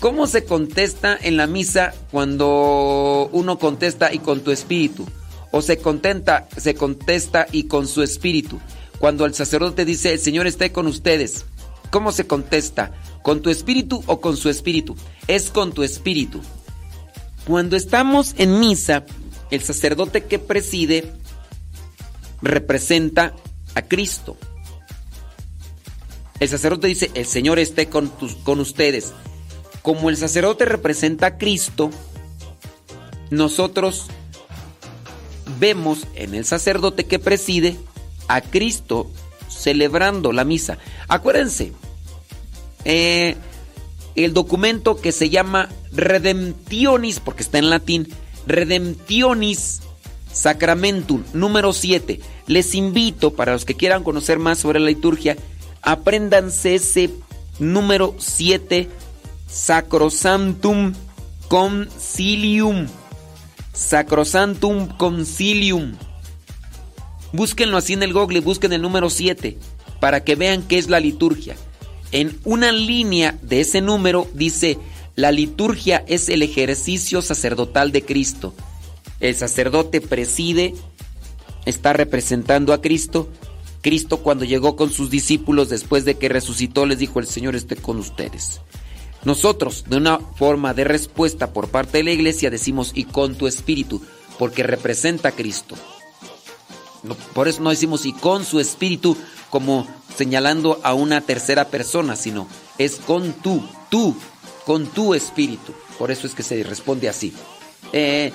[0.00, 5.06] ¿cómo se contesta en la misa cuando uno contesta y con tu espíritu?
[5.50, 8.60] O se contenta, se contesta y con su espíritu.
[8.98, 11.46] Cuando el sacerdote dice, el Señor esté con ustedes.
[11.90, 12.92] ¿Cómo se contesta?
[13.24, 14.96] ¿Con tu espíritu o con su espíritu?
[15.28, 16.42] Es con tu espíritu.
[17.46, 19.06] Cuando estamos en misa,
[19.50, 21.10] el sacerdote que preside
[22.42, 23.34] representa
[23.74, 24.36] a Cristo.
[26.38, 28.12] El sacerdote dice, el Señor esté con,
[28.42, 29.14] con ustedes.
[29.80, 31.90] Como el sacerdote representa a Cristo,
[33.30, 34.08] nosotros
[35.58, 37.78] vemos en el sacerdote que preside
[38.28, 39.10] a Cristo
[39.48, 40.76] celebrando la misa.
[41.08, 41.72] Acuérdense,
[42.84, 43.36] eh,
[44.14, 48.08] el documento que se llama Redemptionis, porque está en latín,
[48.46, 49.82] Redemptionis
[50.32, 52.20] Sacramentum, número 7.
[52.46, 55.36] Les invito, para los que quieran conocer más sobre la liturgia,
[55.82, 57.10] apréndanse ese
[57.58, 58.88] número 7,
[59.48, 60.92] Sacrosantum
[61.48, 62.88] Concilium.
[63.72, 65.94] Sacrosantum Concilium.
[67.32, 69.58] Búsquenlo así en el Google, busquen el número 7
[70.00, 71.56] para que vean qué es la liturgia.
[72.14, 74.78] En una línea de ese número dice,
[75.16, 78.54] la liturgia es el ejercicio sacerdotal de Cristo.
[79.18, 80.76] El sacerdote preside,
[81.66, 83.28] está representando a Cristo.
[83.80, 87.74] Cristo cuando llegó con sus discípulos después de que resucitó les dijo, el Señor esté
[87.74, 88.60] con ustedes.
[89.24, 93.48] Nosotros, de una forma de respuesta por parte de la iglesia, decimos, y con tu
[93.48, 94.00] espíritu,
[94.38, 95.74] porque representa a Cristo.
[97.32, 99.16] por eso no decimos, y con su espíritu,
[99.54, 104.16] como señalando a una tercera persona, sino es con tú, tú,
[104.66, 105.72] con tu espíritu.
[105.96, 107.32] Por eso es que se responde así.
[107.92, 108.32] Eh,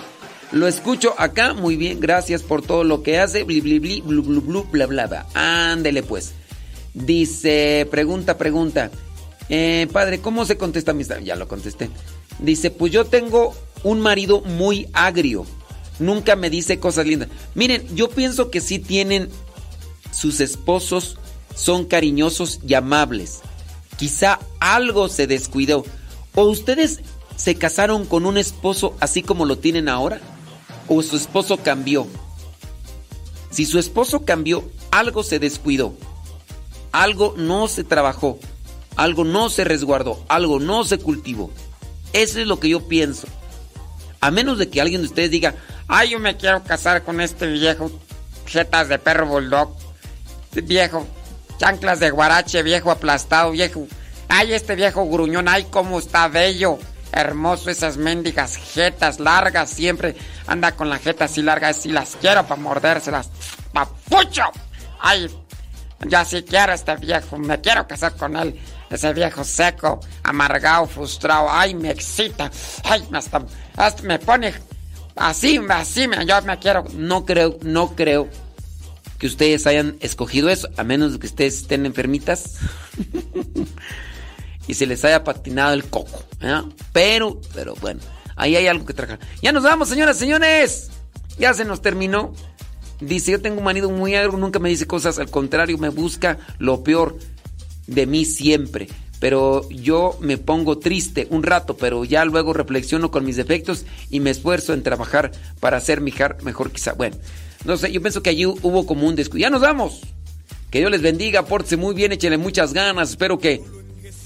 [0.53, 3.43] lo escucho acá, muy bien, gracias por todo lo que hace.
[3.43, 5.25] Bli, bli, bli, blu, blu, blu, bla, bla, bla.
[5.33, 6.31] Ándele pues.
[6.93, 8.89] Dice, pregunta, pregunta.
[9.49, 11.89] Eh, padre, ¿cómo se contesta mi Ya lo contesté.
[12.39, 15.45] Dice, pues yo tengo un marido muy agrio.
[15.99, 17.27] Nunca me dice cosas lindas.
[17.55, 19.27] Miren, yo pienso que sí tienen
[20.11, 21.17] sus esposos,
[21.55, 23.41] son cariñosos y amables.
[23.97, 25.83] Quizá algo se descuidó.
[26.35, 27.01] ¿O ustedes
[27.35, 30.19] se casaron con un esposo así como lo tienen ahora?
[30.87, 32.07] ¿O su esposo cambió?
[33.51, 35.93] Si su esposo cambió, algo se descuidó.
[36.91, 38.39] Algo no se trabajó.
[38.95, 40.23] Algo no se resguardó.
[40.27, 41.51] Algo no se cultivó.
[42.13, 43.27] Eso es lo que yo pienso.
[44.21, 45.55] A menos de que alguien de ustedes diga,
[45.87, 47.91] Ay, yo me quiero casar con este viejo.
[48.45, 49.75] Jetas de perro bulldog.
[50.51, 51.07] Viejo.
[51.57, 53.85] Chanclas de guarache, viejo aplastado, viejo.
[54.29, 56.79] Ay, este viejo gruñón, ay, cómo está bello.
[57.11, 60.15] Hermoso esas mendigas jetas largas, siempre
[60.47, 63.29] anda con la jeta así larga, así las quiero para mordérselas.
[63.73, 64.43] ¡Papucho!
[64.99, 65.27] Ay,
[66.07, 68.59] ya sí quiero a este viejo, me quiero casar con él.
[68.89, 72.49] Ese viejo seco, amargado, frustrado, ay, me excita.
[72.83, 73.41] Ay, hasta,
[73.75, 74.53] hasta me pone
[75.15, 76.85] así, así, yo me quiero.
[76.93, 78.29] No creo, no creo
[79.19, 82.55] que ustedes hayan escogido eso, a menos de que ustedes estén enfermitas
[84.67, 86.23] y se les haya patinado el coco.
[86.41, 86.61] ¿eh?
[86.93, 87.99] Pero, pero bueno,
[88.37, 89.19] ahí hay algo que trabajar.
[89.41, 90.89] Ya nos vamos, señoras, señores.
[91.37, 92.33] Ya se nos terminó.
[93.01, 96.37] Dice, yo tengo un marido muy agro, nunca me dice cosas, al contrario, me busca
[96.57, 97.17] lo peor
[97.87, 98.87] de mí siempre.
[99.19, 104.21] Pero yo me pongo triste un rato, pero ya luego reflexiono con mis defectos y
[104.21, 106.93] me esfuerzo en trabajar para ser mejor quizá.
[106.93, 107.17] Bueno,
[107.65, 109.41] no sé, yo pienso que allí hubo como un descuido.
[109.41, 110.01] Ya nos vamos.
[110.69, 113.11] Que Dios les bendiga, pórtese muy bien, échenle muchas ganas.
[113.11, 113.61] Espero que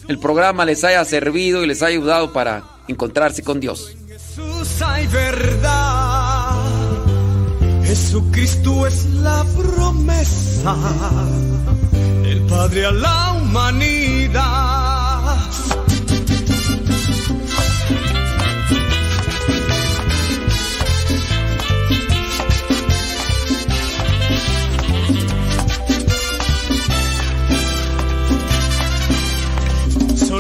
[0.07, 3.95] el programa les haya servido y les haya ayudado para encontrarse con Dios.
[4.07, 6.51] Jesús hay verdad.
[7.85, 10.75] Jesucristo es la promesa.
[12.25, 14.82] El Padre a la humanidad.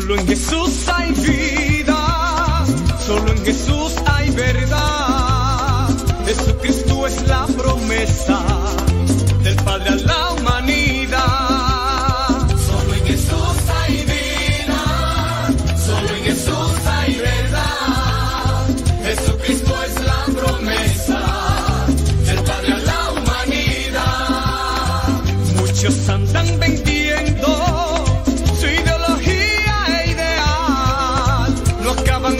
[0.03, 2.65] Solo en Jesús hay vida,
[3.07, 5.87] solo en Jesús hay verdad.
[6.25, 8.52] Jesucristo es la promesa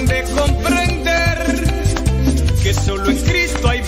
[0.05, 1.63] de comprender
[2.61, 3.82] que solo en Cristo hay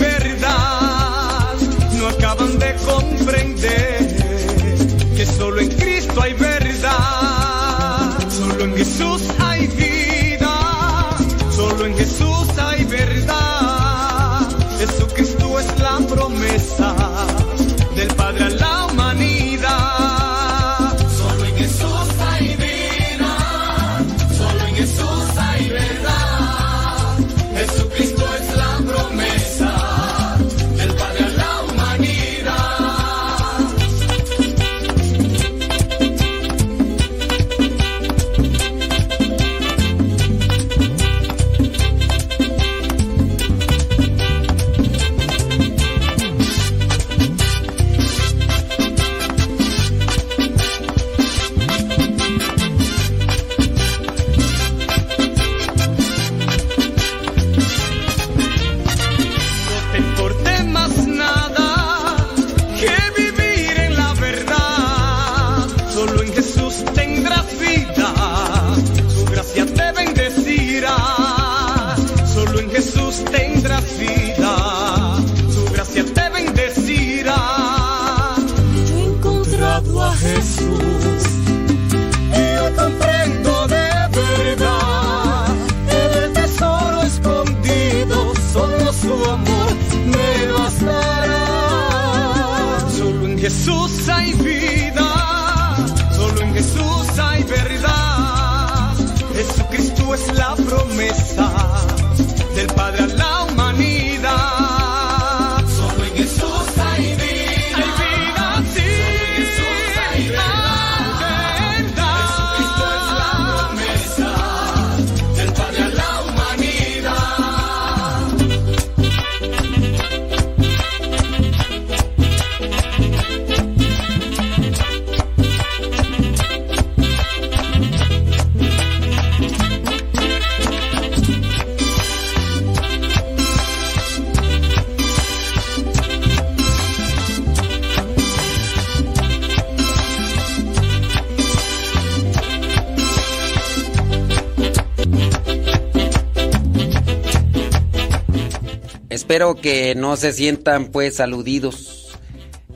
[149.26, 152.16] espero que no se sientan pues aludidos.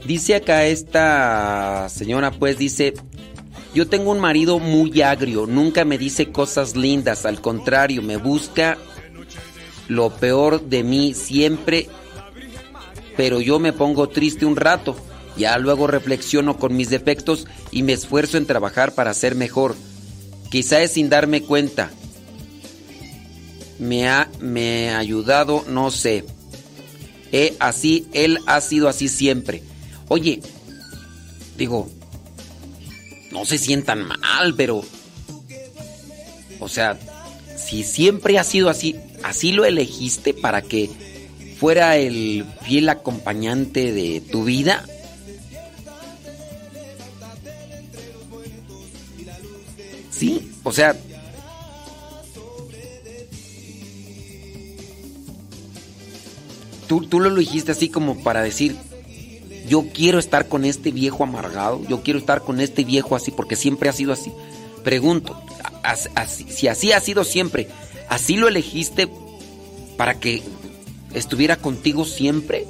[0.05, 2.95] Dice acá esta señora pues dice,
[3.73, 8.79] yo tengo un marido muy agrio, nunca me dice cosas lindas, al contrario, me busca
[9.87, 11.87] lo peor de mí siempre,
[13.17, 14.97] pero yo me pongo triste un rato,
[15.37, 19.77] ya luego reflexiono con mis defectos y me esfuerzo en trabajar para ser mejor.
[20.51, 21.93] Quizá es sin darme cuenta.
[23.79, 26.25] Me ha, me ha ayudado, no sé.
[27.59, 29.63] Así, él ha sido así siempre.
[30.09, 30.41] Oye,
[31.57, 31.89] digo,
[33.31, 34.83] no se sientan mal, pero...
[36.59, 36.99] O sea,
[37.57, 40.91] si siempre ha sido así, así lo elegiste para que
[41.59, 44.85] fuera el fiel acompañante de tu vida.
[50.11, 50.97] Sí, o sea...
[56.91, 58.75] Tú, tú lo elegiste así como para decir,
[59.69, 63.55] yo quiero estar con este viejo amargado, yo quiero estar con este viejo así, porque
[63.55, 64.33] siempre ha sido así.
[64.83, 65.41] Pregunto,
[66.27, 67.69] si así ha sido siempre,
[68.09, 69.09] ¿así lo elegiste
[69.97, 70.43] para que
[71.15, 72.67] estuviera contigo siempre?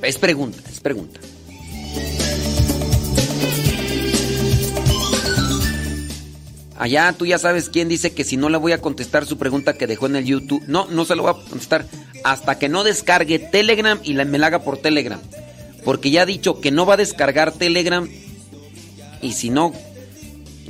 [0.00, 1.20] Es pregunta, es pregunta.
[6.80, 9.74] Allá tú ya sabes quién dice que si no le voy a contestar su pregunta
[9.74, 10.64] que dejó en el YouTube.
[10.66, 11.84] No, no se lo voy a contestar
[12.24, 15.20] hasta que no descargue Telegram y me la haga por Telegram.
[15.84, 18.08] Porque ya ha dicho que no va a descargar Telegram.
[19.20, 19.74] Y si no,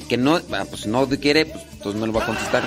[0.09, 1.47] que no, ah, pues no quiere,
[1.81, 2.65] pues no le va a contestar.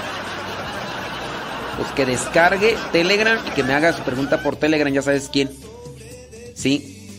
[1.76, 5.52] Pues que descargue Telegram y que me haga su pregunta por Telegram, ya sabes quién.
[6.56, 7.12] Sí.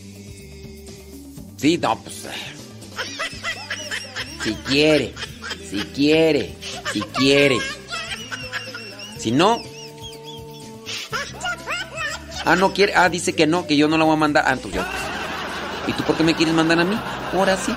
[1.57, 2.25] Sí, no, pues.
[4.43, 5.13] Si quiere,
[5.75, 6.55] si quiere,
[6.93, 7.59] si quiere.
[9.17, 9.61] Si no.
[12.45, 12.93] Ah, no quiere.
[12.95, 14.45] Ah, dice que no, que yo no la voy a mandar.
[14.47, 14.81] Ah, entonces.
[15.87, 16.97] ¿Y tú por qué me quieres mandar a mí?
[17.33, 17.75] Ahora sí.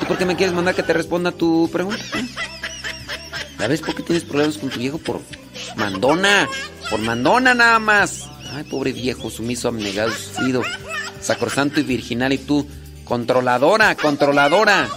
[0.00, 2.02] ¿Tú por qué me quieres mandar que te responda tu pregunta?
[3.58, 4.96] ¿Ya ves por qué tienes problemas con tu viejo?
[4.98, 5.20] Por
[5.76, 6.48] mandona.
[6.88, 8.30] Por mandona nada más.
[8.54, 10.62] Ay, pobre viejo, sumiso, abnegado, sufrido,
[11.20, 12.32] sacrosanto y virginal.
[12.32, 12.66] Y tú,
[13.04, 14.88] controladora, controladora.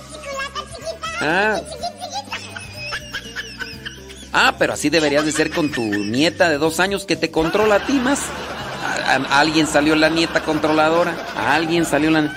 [1.19, 1.59] Ah.
[4.33, 7.75] Ah, pero así deberías de ser con tu nieta de dos años que te controla
[7.75, 8.19] a ti más.
[9.31, 11.15] Alguien salió la nieta controladora.
[11.35, 12.33] Alguien salió la...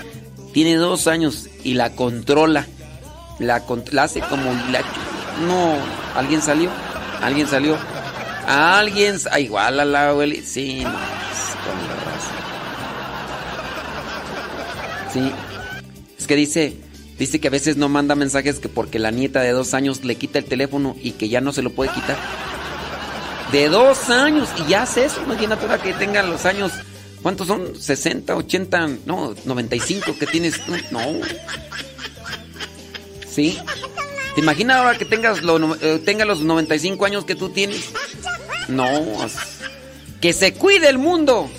[0.53, 2.67] Tiene dos años y la controla.
[3.39, 4.53] La, la hace como...
[4.71, 4.81] La,
[5.47, 5.75] no,
[6.15, 6.71] alguien salió.
[7.23, 7.77] Alguien salió.
[8.47, 9.17] Alguien...
[9.31, 10.35] Ah, igual a la abuela.
[10.45, 10.91] Sí, no.
[10.91, 10.99] con
[12.05, 12.37] razón.
[15.13, 15.33] Sí.
[16.19, 16.90] Es que dice...
[17.21, 20.15] Dice que a veces no manda mensajes que porque la nieta de dos años le
[20.15, 22.17] quita el teléfono y que ya no se lo puede quitar.
[23.53, 25.23] De dos años y ya hace eso.
[25.23, 26.73] Imagínate ahora que tenga los años.
[27.21, 27.75] ¿Cuántos son?
[27.75, 28.89] ¿60, 80?
[29.05, 30.55] No, 95 que tienes.
[30.91, 31.01] No.
[33.31, 33.59] ¿Sí?
[34.35, 37.91] ¿Te imaginas ahora que tengas lo, eh, tenga los 95 años que tú tienes?
[38.69, 38.89] No.
[40.23, 41.51] Que se cuide el mundo.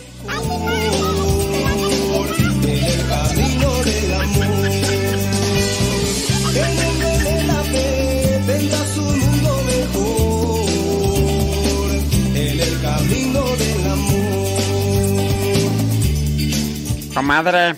[17.13, 17.75] Comadre,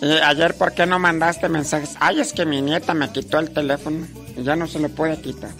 [0.00, 1.96] ¿y ayer por qué no mandaste mensajes?
[1.98, 5.20] Ay, es que mi nieta me quitó el teléfono y ya no se lo puede
[5.20, 5.50] quitar.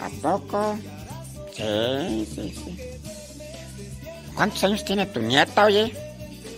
[0.00, 0.78] ¿A poco?
[1.56, 2.78] Sí, sí, sí.
[4.34, 5.94] ¿Cuántos años tiene tu nieta, oye?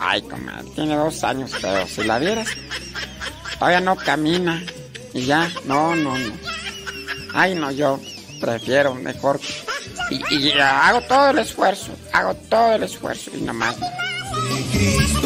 [0.01, 2.49] Ay, comadre, tiene dos años, pero si la vieras,
[3.59, 4.63] todavía no camina.
[5.15, 6.35] Y ya, no, no, no.
[7.33, 8.01] Ay, no, yo
[8.41, 9.41] prefiero mejor.
[10.11, 13.79] Y, y hago todo el esfuerzo, hago todo el esfuerzo y nomás.
[13.79, 13.87] no.
[14.73, 15.26] Cristo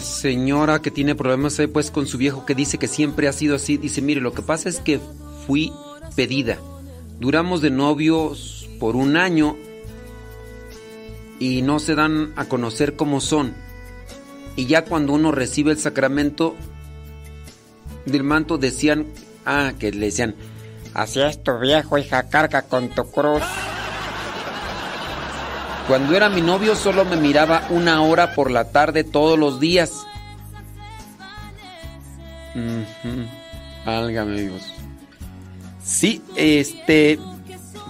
[0.00, 3.56] señora que tiene problemas ahí pues con su viejo que dice que siempre ha sido
[3.56, 3.76] así.
[3.76, 5.00] Dice, mire, lo que pasa es que
[5.46, 5.72] fui
[6.16, 6.58] pedida.
[7.18, 9.56] Duramos de novios por un año
[11.38, 13.54] y no se dan a conocer cómo son.
[14.56, 16.54] Y ya cuando uno recibe el sacramento
[18.06, 19.06] del manto decían,
[19.44, 20.34] ah, que le decían,
[20.94, 23.42] Así es tu viejo, hija, carga con tu cruz.
[25.90, 30.06] Cuando era mi novio solo me miraba una hora por la tarde todos los días.
[32.54, 33.26] Ujú.
[33.84, 34.62] Válgame Dios.
[35.82, 37.18] Sí, este.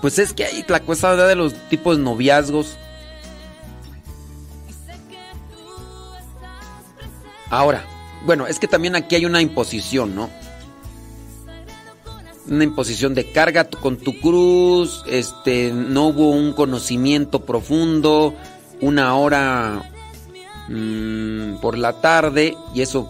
[0.00, 2.78] Pues es que hay la cosa de los tipos de noviazgos.
[7.50, 7.84] Ahora,
[8.24, 10.30] bueno, es que también aquí hay una imposición, ¿no?
[12.50, 18.34] Una imposición de carga con tu cruz, este, no hubo un conocimiento profundo,
[18.80, 19.90] una hora
[20.68, 23.08] mm, por la tarde, y eso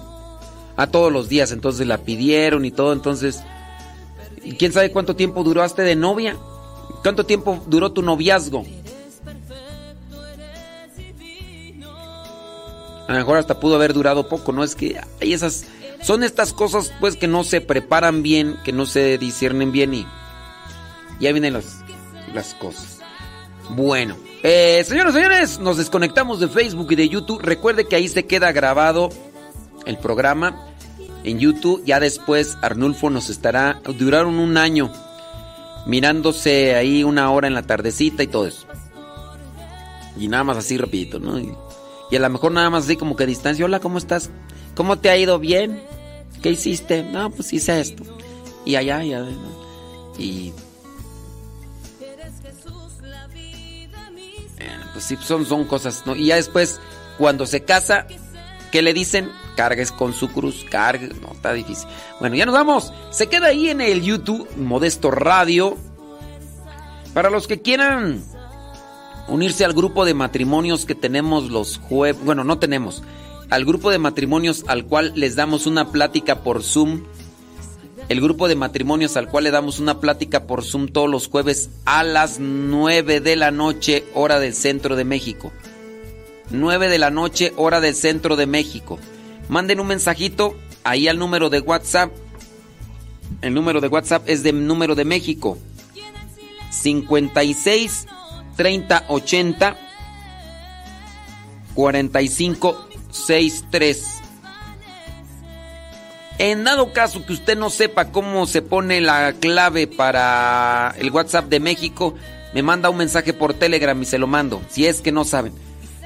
[0.76, 3.42] a todos los días, entonces la pidieron y todo, entonces,
[4.44, 6.36] ¿y ¿quién sabe cuánto tiempo duraste de novia?
[7.02, 8.64] ¿Cuánto tiempo duró tu noviazgo?
[13.10, 14.62] A lo mejor hasta pudo haber durado poco, ¿no?
[14.62, 15.64] Es que hay esas.
[16.02, 20.06] Son estas cosas, pues, que no se preparan bien, que no se disciernen bien y.
[21.20, 21.84] Ya vienen las,
[22.32, 23.00] las cosas.
[23.70, 27.40] Bueno, eh, señores, señores, nos desconectamos de Facebook y de YouTube.
[27.42, 29.10] Recuerde que ahí se queda grabado
[29.84, 30.66] el programa
[31.24, 31.82] en YouTube.
[31.84, 33.80] Ya después Arnulfo nos estará.
[33.98, 34.90] Duraron un año
[35.86, 38.66] mirándose ahí una hora en la tardecita y todo eso.
[40.18, 41.38] Y nada más así rapidito, ¿no?
[41.38, 41.54] Y,
[42.10, 43.64] y a lo mejor nada más así como que a distancia.
[43.64, 44.30] Hola, ¿cómo estás?
[44.80, 45.38] ¿Cómo te ha ido?
[45.38, 45.78] ¿Bien?
[46.40, 47.02] ¿Qué hiciste?
[47.02, 48.02] No, pues hice esto.
[48.64, 49.28] Y allá, y allá.
[50.16, 50.54] Y...
[54.58, 56.16] Eh, Pues sí, son, son cosas, ¿no?
[56.16, 56.80] Y ya después,
[57.18, 58.06] cuando se casa,
[58.72, 59.30] ¿qué le dicen?
[59.54, 61.08] Cargues con su cruz, cargue.
[61.20, 61.86] No, está difícil.
[62.18, 62.90] Bueno, ya nos vamos.
[63.10, 65.76] Se queda ahí en el YouTube, Modesto Radio.
[67.12, 68.24] Para los que quieran
[69.28, 73.02] unirse al grupo de matrimonios que tenemos los jueves, bueno, no tenemos,
[73.50, 77.02] al grupo de matrimonios al cual les damos una plática por Zoom,
[78.08, 81.70] el grupo de matrimonios al cual le damos una plática por Zoom todos los jueves
[81.84, 85.52] a las 9 de la noche, hora del centro de México.
[86.50, 88.98] 9 de la noche, hora del centro de México.
[89.48, 92.10] Manden un mensajito ahí al número de WhatsApp.
[93.42, 95.58] El número de WhatsApp es de número de México.
[96.70, 98.06] 56
[98.56, 99.76] 30 80
[101.74, 104.20] 45 63.
[106.38, 111.50] En dado caso que usted no sepa cómo se pone la clave para el WhatsApp
[111.50, 112.14] de México,
[112.54, 114.62] me manda un mensaje por Telegram y se lo mando.
[114.70, 115.52] Si es que no saben.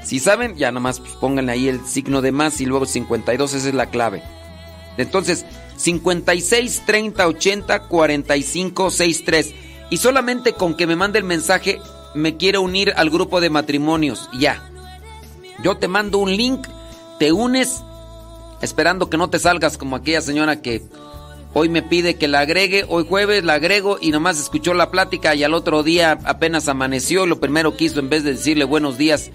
[0.03, 3.67] Si saben, ya nomás pues, pónganle ahí el signo de más y luego 52, esa
[3.69, 4.21] es la clave.
[4.97, 5.45] Entonces,
[5.77, 9.53] 56 30 80 45 63.
[9.89, 11.79] Y solamente con que me mande el mensaje,
[12.13, 14.29] me quiero unir al grupo de matrimonios.
[14.37, 14.69] Ya.
[15.63, 16.67] Yo te mando un link,
[17.19, 17.83] te unes,
[18.61, 20.83] esperando que no te salgas como aquella señora que
[21.53, 25.35] hoy me pide que la agregue, hoy jueves la agrego y nomás escuchó la plática
[25.35, 28.97] y al otro día apenas amaneció lo primero que hizo en vez de decirle buenos
[28.97, 29.31] días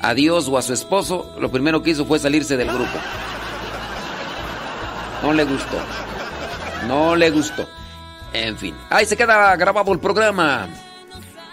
[0.00, 2.98] a Dios o a su esposo, lo primero que hizo fue salirse del grupo.
[5.22, 5.78] No le gustó.
[6.88, 7.66] No le gustó.
[8.32, 10.68] En fin, ahí se queda grabado el programa.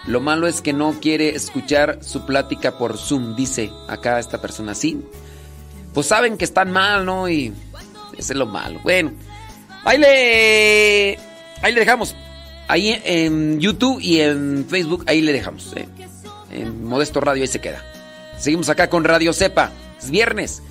[0.06, 4.72] Lo malo es que no quiere escuchar su plática por Zoom, dice acá esta persona
[4.72, 5.00] así.
[5.92, 7.28] Pues saben que están mal, ¿no?
[7.28, 7.52] Y
[8.16, 8.80] ese es lo malo.
[8.82, 9.12] Bueno,
[9.84, 11.18] ahí le,
[11.62, 12.14] ahí le dejamos.
[12.68, 15.72] Ahí en YouTube y en Facebook, ahí le dejamos.
[15.74, 15.88] ¿eh?
[16.52, 17.82] En Modesto Radio, ahí se queda.
[18.38, 19.72] Seguimos acá con Radio Cepa.
[19.98, 20.62] Es viernes.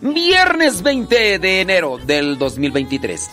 [0.00, 3.28] Viernes 20 de enero del 2023.